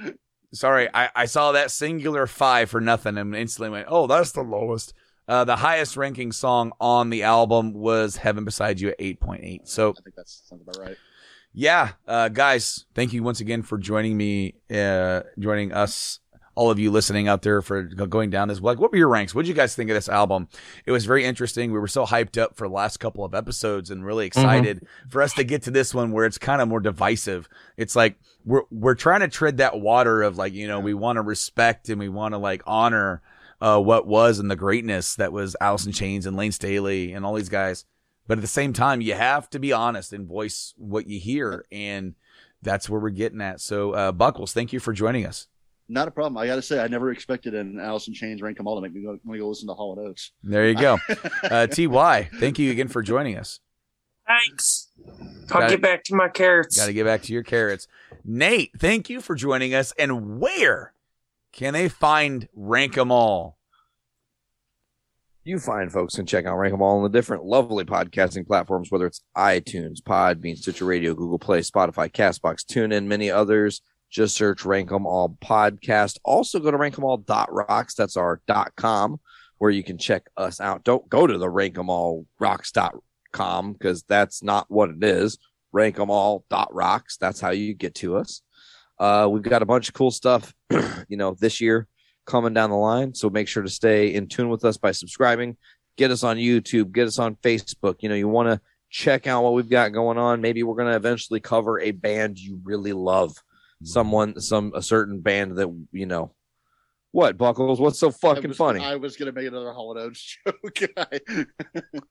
Sorry, 0.53 0.89
I, 0.93 1.09
I 1.15 1.25
saw 1.27 1.53
that 1.53 1.71
singular 1.71 2.27
five 2.27 2.69
for 2.69 2.81
nothing 2.81 3.17
and 3.17 3.33
instantly 3.33 3.69
went, 3.69 3.87
oh, 3.89 4.05
that's 4.05 4.33
the 4.33 4.41
lowest. 4.41 4.93
Uh, 5.27 5.43
the 5.45 5.55
highest 5.55 5.95
ranking 5.97 6.31
song 6.31 6.71
on 6.79 7.09
the 7.09 7.23
album 7.23 7.73
was 7.73 8.17
Heaven 8.17 8.43
Beside 8.43 8.79
You 8.79 8.89
at 8.89 8.99
8.8. 8.99 9.67
So, 9.67 9.91
I 9.91 10.01
think 10.01 10.15
that 10.15 10.27
sounds 10.27 10.61
about 10.61 10.77
right. 10.79 10.97
yeah, 11.53 11.91
uh, 12.07 12.29
guys, 12.29 12.85
thank 12.95 13.13
you 13.13 13.23
once 13.23 13.39
again 13.39 13.61
for 13.61 13.77
joining 13.77 14.17
me, 14.17 14.55
uh, 14.73 15.21
joining 15.39 15.71
us, 15.71 16.19
all 16.53 16.69
of 16.69 16.79
you 16.79 16.91
listening 16.91 17.29
out 17.29 17.43
there 17.43 17.61
for 17.61 17.83
going 17.83 18.29
down 18.29 18.49
this. 18.49 18.59
Like, 18.59 18.77
what 18.77 18.91
were 18.91 18.97
your 18.97 19.07
ranks? 19.07 19.33
What 19.33 19.43
did 19.43 19.47
you 19.47 19.53
guys 19.55 19.73
think 19.73 19.89
of 19.89 19.93
this 19.93 20.09
album? 20.09 20.49
It 20.85 20.91
was 20.91 21.05
very 21.05 21.23
interesting. 21.23 21.71
We 21.71 21.79
were 21.79 21.87
so 21.87 22.05
hyped 22.05 22.37
up 22.37 22.57
for 22.57 22.67
the 22.67 22.73
last 22.73 22.97
couple 22.97 23.23
of 23.23 23.33
episodes 23.33 23.89
and 23.89 24.05
really 24.05 24.25
excited 24.27 24.85
for 25.07 25.21
us 25.21 25.31
to 25.35 25.45
get 25.45 25.63
to 25.63 25.71
this 25.71 25.93
one 25.93 26.11
where 26.11 26.25
it's 26.25 26.37
kind 26.37 26.61
of 26.61 26.67
more 26.67 26.81
divisive. 26.81 27.47
It's 27.77 27.95
like 27.95 28.17
we're 28.43 28.63
we're 28.69 28.95
trying 28.95 29.21
to 29.21 29.29
tread 29.29 29.57
that 29.57 29.79
water 29.79 30.21
of 30.23 30.37
like 30.37 30.51
you 30.51 30.67
know 30.67 30.81
we 30.81 30.93
want 30.93 31.15
to 31.15 31.21
respect 31.21 31.87
and 31.87 31.99
we 31.99 32.09
want 32.09 32.33
to 32.33 32.37
like 32.37 32.63
honor 32.67 33.21
uh, 33.61 33.79
what 33.79 34.07
was 34.07 34.39
and 34.39 34.49
the 34.49 34.55
greatness 34.55 35.15
that 35.15 35.31
was 35.31 35.55
Alice 35.61 35.85
in 35.85 35.91
Chains 35.91 36.25
and 36.25 36.35
Lane 36.35 36.51
Staley 36.51 37.13
and 37.13 37.25
all 37.25 37.35
these 37.35 37.49
guys. 37.49 37.85
But 38.27 38.37
at 38.37 38.41
the 38.41 38.47
same 38.47 38.73
time, 38.73 39.01
you 39.01 39.13
have 39.13 39.49
to 39.51 39.59
be 39.59 39.71
honest 39.71 40.13
and 40.13 40.27
voice 40.27 40.73
what 40.77 41.07
you 41.07 41.19
hear, 41.19 41.65
and 41.71 42.15
that's 42.61 42.89
where 42.89 42.99
we're 42.99 43.09
getting 43.09 43.41
at. 43.41 43.59
So, 43.59 43.91
uh, 43.91 44.11
Buckles, 44.11 44.53
thank 44.53 44.73
you 44.73 44.79
for 44.79 44.93
joining 44.93 45.25
us. 45.25 45.47
Not 45.89 46.07
a 46.07 46.11
problem. 46.11 46.37
I 46.37 46.47
got 46.47 46.55
to 46.55 46.61
say, 46.61 46.79
I 46.79 46.87
never 46.87 47.11
expected 47.11 47.53
an 47.53 47.79
Alice 47.79 48.07
in 48.07 48.13
Chains 48.13 48.41
rank 48.41 48.57
them 48.57 48.67
all 48.67 48.75
to 48.75 48.81
make 48.81 48.93
me 48.93 49.01
go, 49.01 49.19
want 49.25 49.33
to 49.33 49.39
go 49.39 49.49
listen 49.49 49.67
to 49.67 49.73
Hall 49.73 49.97
and 49.97 50.07
Oates. 50.07 50.31
There 50.43 50.67
you 50.67 50.75
go, 50.75 50.97
uh, 51.43 51.67
Ty. 51.67 52.29
Thank 52.39 52.59
you 52.59 52.71
again 52.71 52.87
for 52.87 53.01
joining 53.01 53.37
us. 53.37 53.59
Thanks. 54.25 54.89
I'll 55.51 55.61
Got 55.61 55.69
get 55.69 55.81
back 55.81 56.03
to 56.05 56.15
my 56.15 56.29
carrots. 56.29 56.77
Got 56.77 56.85
to 56.85 56.93
get 56.93 57.05
back 57.05 57.23
to 57.23 57.33
your 57.33 57.43
carrots. 57.43 57.87
Nate, 58.23 58.71
thank 58.79 59.09
you 59.09 59.19
for 59.19 59.35
joining 59.35 59.73
us. 59.73 59.91
And 59.99 60.39
where 60.39 60.93
can 61.51 61.73
they 61.73 61.89
find 61.89 62.47
Rank 62.53 62.97
'em 62.97 63.11
All? 63.11 63.57
You 65.43 65.57
find 65.59 65.91
folks 65.91 66.15
can 66.15 66.27
check 66.27 66.45
out 66.45 66.57
Rank 66.57 66.73
'em 66.73 66.81
All 66.81 66.97
on 66.97 67.03
the 67.03 67.09
different 67.09 67.45
lovely 67.45 67.83
podcasting 67.83 68.45
platforms, 68.45 68.91
whether 68.91 69.07
it's 69.07 69.23
iTunes, 69.35 69.99
Podbean, 70.01 70.55
Stitcher 70.57 70.85
Radio, 70.85 71.15
Google 71.15 71.39
Play, 71.39 71.61
Spotify, 71.61 72.11
Castbox, 72.11 72.63
TuneIn, 72.63 73.05
many 73.05 73.31
others. 73.31 73.81
Just 74.11 74.35
search 74.35 74.65
Rank 74.65 74.91
'em 74.91 75.07
All 75.07 75.37
podcast. 75.41 76.19
Also 76.23 76.59
go 76.59 76.69
to 76.69 76.77
rankemall.rocks. 76.77 77.95
That's 77.95 78.17
our 78.17 78.41
dot 78.45 78.75
com 78.75 79.19
where 79.57 79.71
you 79.71 79.83
can 79.83 79.97
check 79.97 80.29
us 80.37 80.59
out. 80.59 80.83
Don't 80.83 81.09
go 81.09 81.25
to 81.25 81.37
the 81.37 81.49
Rank 81.49 81.77
'em 81.77 81.89
All 81.89 82.27
rankemallrocks.com 82.39 83.73
because 83.73 84.03
that's 84.03 84.43
not 84.43 84.69
what 84.69 84.89
it 84.89 85.03
is. 85.03 85.37
Rank 85.71 85.97
'em 85.99 86.11
All 86.11 86.45
Rankemall.rocks. 86.51 87.17
That's 87.17 87.39
how 87.39 87.51
you 87.51 87.73
get 87.73 87.95
to 87.95 88.17
us. 88.17 88.41
Uh, 89.01 89.27
we've 89.27 89.41
got 89.43 89.61
a 89.61 89.65
bunch 89.65 89.87
of 89.87 89.93
cool 89.95 90.11
stuff, 90.11 90.53
you 91.09 91.17
know, 91.17 91.35
this 91.39 91.59
year 91.59 91.87
coming 92.25 92.53
down 92.53 92.69
the 92.69 92.75
line. 92.75 93.13
So 93.15 93.29
make 93.29 93.47
sure 93.47 93.63
to 93.63 93.69
stay 93.69 94.13
in 94.13 94.27
tune 94.27 94.49
with 94.49 94.63
us 94.63 94.77
by 94.77 94.91
subscribing 94.91 95.57
get 95.97 96.09
us 96.11 96.23
on 96.23 96.37
YouTube, 96.37 96.91
get 96.93 97.05
us 97.07 97.19
on 97.19 97.35
Facebook. 97.35 97.97
You 97.99 98.09
know, 98.09 98.15
you 98.15 98.27
want 98.27 98.47
to 98.49 98.61
check 98.89 99.27
out 99.27 99.43
what 99.43 99.53
we've 99.53 99.69
got 99.69 99.89
going 99.89 100.17
on. 100.17 100.41
Maybe 100.41 100.63
we're 100.63 100.75
going 100.75 100.89
to 100.89 100.95
eventually 100.95 101.39
cover 101.39 101.79
a 101.79 101.91
band 101.91 102.39
you 102.39 102.59
really 102.63 102.93
love, 102.93 103.35
someone, 103.83 104.39
some 104.39 104.71
a 104.75 104.81
certain 104.81 105.19
band 105.19 105.57
that 105.57 105.67
you 105.91 106.05
know. 106.05 106.33
What 107.11 107.37
Buckles? 107.37 107.79
What's 107.81 107.99
so 107.99 108.07
I 108.07 108.11
fucking 108.11 108.47
was- 108.49 108.57
funny? 108.57 108.79
I 108.79 108.95
was 108.95 109.17
gonna 109.17 109.33
make 109.33 109.45
another 109.45 109.73
Hall 109.73 109.91
and 109.91 109.99
Oates 109.99 110.37
joke. 110.47 110.91
I- 110.95 111.19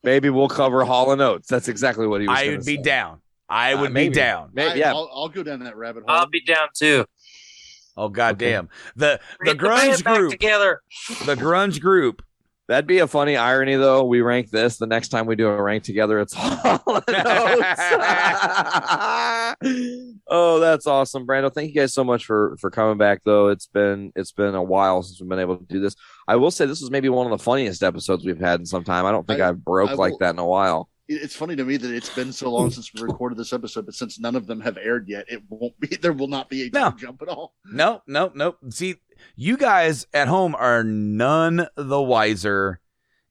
Maybe 0.05 0.29
we'll 0.29 0.49
cover 0.49 0.85
Hall 0.85 1.11
and 1.11 1.23
Oates. 1.23 1.49
That's 1.49 1.69
exactly 1.69 2.07
what 2.07 2.21
he 2.21 2.29
was. 2.29 2.39
I 2.39 2.45
gonna 2.45 2.57
would 2.59 2.67
be 2.67 2.77
say. 2.77 2.83
down. 2.83 3.23
I 3.51 3.75
Uh, 3.75 3.81
would 3.83 3.93
maybe. 3.93 4.11
be 4.11 4.15
down. 4.15 4.51
May- 4.53 4.71
I, 4.71 4.75
yeah, 4.75 4.93
I'll, 4.93 5.11
I'll 5.13 5.29
go 5.29 5.43
down 5.43 5.61
that 5.61 5.77
rabbit 5.77 6.05
hole. 6.07 6.17
I'll 6.17 6.29
be 6.29 6.43
down 6.43 6.69
too. 6.75 7.05
Oh 7.97 8.09
goddamn. 8.09 8.69
The 8.97 9.21
the 9.41 9.55
Get 9.55 9.61
band 9.61 9.93
grunge 9.93 10.05
back 10.05 10.17
group. 10.17 10.31
together. 10.31 10.81
The 11.27 11.35
grunge 11.35 11.81
group. 11.81 12.23
that'd 12.69 12.87
be 12.87 12.99
a 13.01 13.07
funny 13.09 13.37
irony 13.37 13.75
though. 13.75 14.05
We 14.05 14.21
rank 14.21 14.51
this 14.51 14.77
the 14.79 14.87
next 14.87 15.09
time 15.09 15.27
we 15.27 15.35
do 15.37 15.49
a 15.49 15.61
rank 15.61 15.83
together. 15.83 16.21
It's 16.21 16.33
Hall 16.35 17.03
and 17.09 17.27
Oates. 17.27 17.81
oh, 20.29 20.59
that's 20.61 20.87
awesome, 20.87 21.27
Brando. 21.27 21.53
Thank 21.53 21.69
you 21.71 21.75
guys 21.81 21.93
so 21.93 22.05
much 22.05 22.25
for 22.27 22.57
for 22.61 22.71
coming 22.71 22.97
back. 22.99 23.23
Though 23.25 23.49
it's 23.49 23.67
been 23.67 24.13
it's 24.15 24.33
been 24.33 24.55
a 24.55 24.63
while 24.63 25.03
since 25.03 25.21
we've 25.21 25.29
been 25.29 25.39
able 25.41 25.57
to 25.57 25.65
do 25.65 25.81
this. 25.81 25.97
I 26.29 26.37
will 26.37 26.51
say 26.51 26.67
this 26.67 26.81
was 26.81 26.91
maybe 26.91 27.09
one 27.09 27.27
of 27.31 27.37
the 27.37 27.43
funniest 27.43 27.83
episodes 27.83 28.25
we've 28.25 28.39
had 28.41 28.61
in 28.61 28.67
some 28.67 28.85
time. 28.85 29.05
I 29.07 29.11
don't 29.11 29.27
think 29.27 29.41
I- 29.41 29.45
I, 29.45 29.47
have 29.49 29.65
broke 29.65 29.91
I 29.91 29.95
like 29.95 30.15
that 30.21 30.31
in 30.35 30.39
a 30.39 30.47
while. 30.47 30.89
It- 31.11 31.23
It's 31.23 31.35
funny 31.37 31.57
to 31.57 31.65
me 31.65 31.77
that 31.77 31.91
it's 31.91 32.15
been 32.15 32.33
so 32.33 32.51
long 32.51 32.71
since 32.71 32.93
we 32.95 33.03
recorded 33.03 33.37
this 33.39 33.53
episode, 33.53 33.85
but 33.87 33.95
since 33.95 34.19
none 34.21 34.37
of 34.37 34.47
them 34.47 34.61
have 34.61 34.79
aired 34.79 35.09
yet, 35.09 35.27
it 35.29 35.43
won't 35.49 35.79
be. 35.81 35.89
There 35.97 36.13
will 36.13 36.29
not 36.29 36.49
be 36.49 36.67
a 36.67 36.71
No. 36.73 36.93
jump 36.93 37.21
at 37.23 37.29
all. 37.29 37.55
No, 37.65 38.03
no, 38.07 38.31
no. 38.35 38.57
See, 38.71 38.97
you 39.37 39.57
guys 39.57 40.07
at 40.15 40.29
home 40.29 40.55
are 40.55 40.85
none 40.85 41.67
the 41.77 42.01
wiser. 42.01 42.81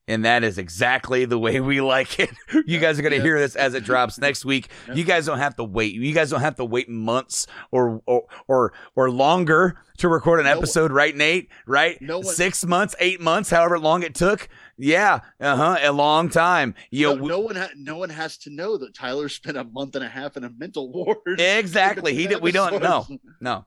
And 0.08 0.26
that 0.26 0.44
is 0.44 0.58
exactly 0.58 1.26
the 1.26 1.38
way 1.38 1.60
we 1.60 1.82
like 1.82 2.20
it. 2.20 2.32
You 2.66 2.80
guys 2.80 2.98
are 2.98 3.04
going 3.04 3.12
to 3.12 3.18
Yeah. 3.18 3.24
hear 3.24 3.40
this 3.40 3.56
as 3.56 3.76
it 3.76 3.84
drops 3.84 4.18
next 4.18 4.44
week. 4.44 4.70
Yeah. 4.88 4.96
You 4.96 5.04
guys 5.04 5.28
don't 5.28 5.38
have 5.38 5.56
to 5.58 5.64
wait. 5.64 5.94
You 5.94 6.14
guys 6.16 6.32
don't 6.32 6.42
have 6.42 6.56
to 6.56 6.66
wait 6.66 6.90
months 6.90 7.46
or 7.72 8.02
or 8.08 8.24
or, 8.48 8.74
or 8.96 9.12
longer 9.12 9.78
to 10.00 10.08
record 10.08 10.40
an 10.40 10.46
No 10.46 10.54
one- 10.54 10.58
episode, 10.58 10.92
right, 10.92 11.16
Nate? 11.16 11.50
Right? 11.68 12.02
No 12.02 12.18
one- 12.20 12.26
Six 12.26 12.66
months, 12.66 12.96
eight 13.00 13.22
months, 13.22 13.52
however 13.52 13.78
long 13.78 14.02
it 14.02 14.16
took. 14.16 14.50
Yeah, 14.82 15.20
uh 15.42 15.56
huh, 15.58 15.78
a 15.82 15.92
long 15.92 16.30
time. 16.30 16.74
You 16.90 17.08
No, 17.08 17.16
know, 17.16 17.28
no 17.28 17.40
one, 17.42 17.56
ha- 17.58 17.70
no 17.76 17.98
one 17.98 18.10
has 18.10 18.38
to 18.40 18.50
know 18.50 18.78
that 18.78 18.94
Tyler 18.96 19.28
spent 19.28 19.58
a 19.58 19.66
month 19.66 19.96
and 19.96 20.06
a 20.06 20.08
half 20.08 20.38
in 20.38 20.46
a 20.46 20.50
mental 20.50 20.90
ward. 20.94 21.18
exactly. 21.40 22.16
He 22.16 22.28
did. 22.28 22.42
We 22.42 22.52
don't 22.54 22.82
know. 22.82 23.00
Episodes. 23.02 23.22
No, 23.42 23.66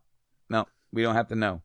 no, 0.49 0.67
we 0.93 1.03
don't 1.03 1.15
have 1.15 1.29
to 1.29 1.35
know 1.37 1.61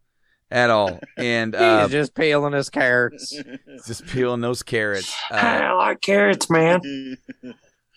at 0.51 0.69
all. 0.69 0.99
And 1.17 1.53
He's 1.55 1.61
uh, 1.61 1.87
just 1.87 2.13
peeling 2.13 2.51
his 2.53 2.69
carrots. 2.69 3.33
just 3.87 4.05
peeling 4.07 4.41
those 4.41 4.63
carrots. 4.63 5.15
Uh, 5.31 5.35
I 5.35 5.71
like 5.73 6.01
carrots, 6.01 6.49
man. 6.49 6.81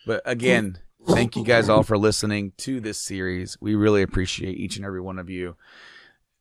But 0.06 0.22
again, 0.24 0.78
thank 1.09 1.35
you 1.36 1.44
guys 1.44 1.68
all 1.68 1.82
for 1.82 1.98
listening 1.98 2.52
to 2.59 2.81
this 2.81 2.98
series. 2.98 3.56
We 3.60 3.74
really 3.74 4.02
appreciate 4.02 4.56
each 4.56 4.77
and 4.77 4.85
every 4.86 5.01
one 5.01 5.18
of 5.18 5.28
you. 5.28 5.56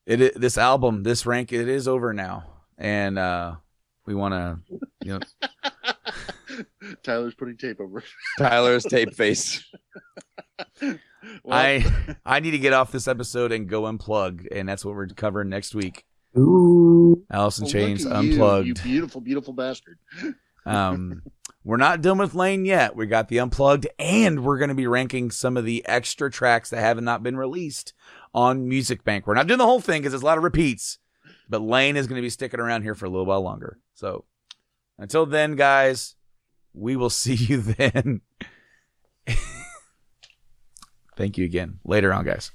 It 0.06 0.22
i- 0.22 0.40
this 0.40 0.58
album, 0.58 1.04
this 1.04 1.26
rank, 1.26 1.52
it 1.52 1.68
is 1.68 1.88
over 1.88 2.14
now, 2.14 2.46
and 2.78 3.18
uh, 3.20 3.56
we 4.10 4.16
want 4.16 4.34
to, 4.34 4.60
you 5.04 5.20
know, 5.20 6.64
Tyler's 7.04 7.36
putting 7.36 7.58
tape 7.58 7.80
over. 7.80 8.04
Tyler's 8.40 8.84
tape 8.84 9.14
face. 9.14 9.64
Well, 10.82 11.58
I 11.58 12.16
I 12.26 12.40
need 12.40 12.52
to 12.52 12.58
get 12.58 12.74
off 12.74 12.92
this 12.92 13.08
episode 13.08 13.52
and 13.52 13.70
go 13.70 13.86
unplugged, 13.86 14.48
and 14.52 14.68
that's 14.68 14.84
what 14.84 14.96
we're 14.96 15.08
covering 15.08 15.50
next 15.50 15.76
week. 15.76 16.06
Ooh. 16.38 17.24
Alice 17.30 17.60
in 17.60 17.66
well, 17.66 17.72
Chains 17.72 18.06
look 18.06 18.24
you, 18.24 18.32
unplugged. 18.32 18.68
You, 18.68 18.74
beautiful, 18.74 19.22
beautiful 19.22 19.54
bastard. 19.54 20.00
Um, 20.66 21.22
we're 21.64 21.78
not 21.78 22.02
done 22.02 22.18
with 22.18 22.34
Layne 22.34 22.66
yet. 22.66 22.96
We 22.96 23.06
got 23.06 23.28
the 23.28 23.40
unplugged, 23.40 23.88
and 24.00 24.44
we're 24.44 24.58
going 24.58 24.70
to 24.70 24.76
be 24.76 24.88
ranking 24.88 25.30
some 25.30 25.56
of 25.56 25.66
the 25.66 25.86
extra 25.88 26.32
tracks 26.32 26.72
that 26.72 26.82
have 26.82 27.00
not 27.02 27.22
been 27.22 27.38
released 27.38 27.94
on 28.34 28.68
Music 28.68 29.04
Bank. 29.04 29.28
We're 29.28 29.36
not 29.36 29.48
doing 29.48 29.60
the 29.60 29.66
whole 29.66 29.82
thing 29.82 30.02
because 30.02 30.14
there's 30.14 30.24
a 30.24 30.26
lot 30.26 30.38
of 30.38 30.44
repeats, 30.44 30.98
but 31.50 31.62
Layne 31.62 31.98
is 31.98 32.08
going 32.08 32.18
to 32.18 32.22
be 32.22 32.30
sticking 32.30 32.60
around 32.60 32.84
here 32.84 32.96
for 32.96 33.06
a 33.06 33.10
little 33.10 33.26
while 33.26 33.42
longer. 33.42 33.80
So 33.96 34.26
until 34.98 35.26
then, 35.26 35.56
guys, 35.56 36.16
we 36.74 36.96
will 36.96 37.10
see 37.10 37.36
you 37.36 37.62
then. 37.62 38.22
Thank 41.18 41.38
you 41.38 41.44
again. 41.44 41.80
Later 41.84 42.14
on, 42.14 42.24
guys. 42.24 42.52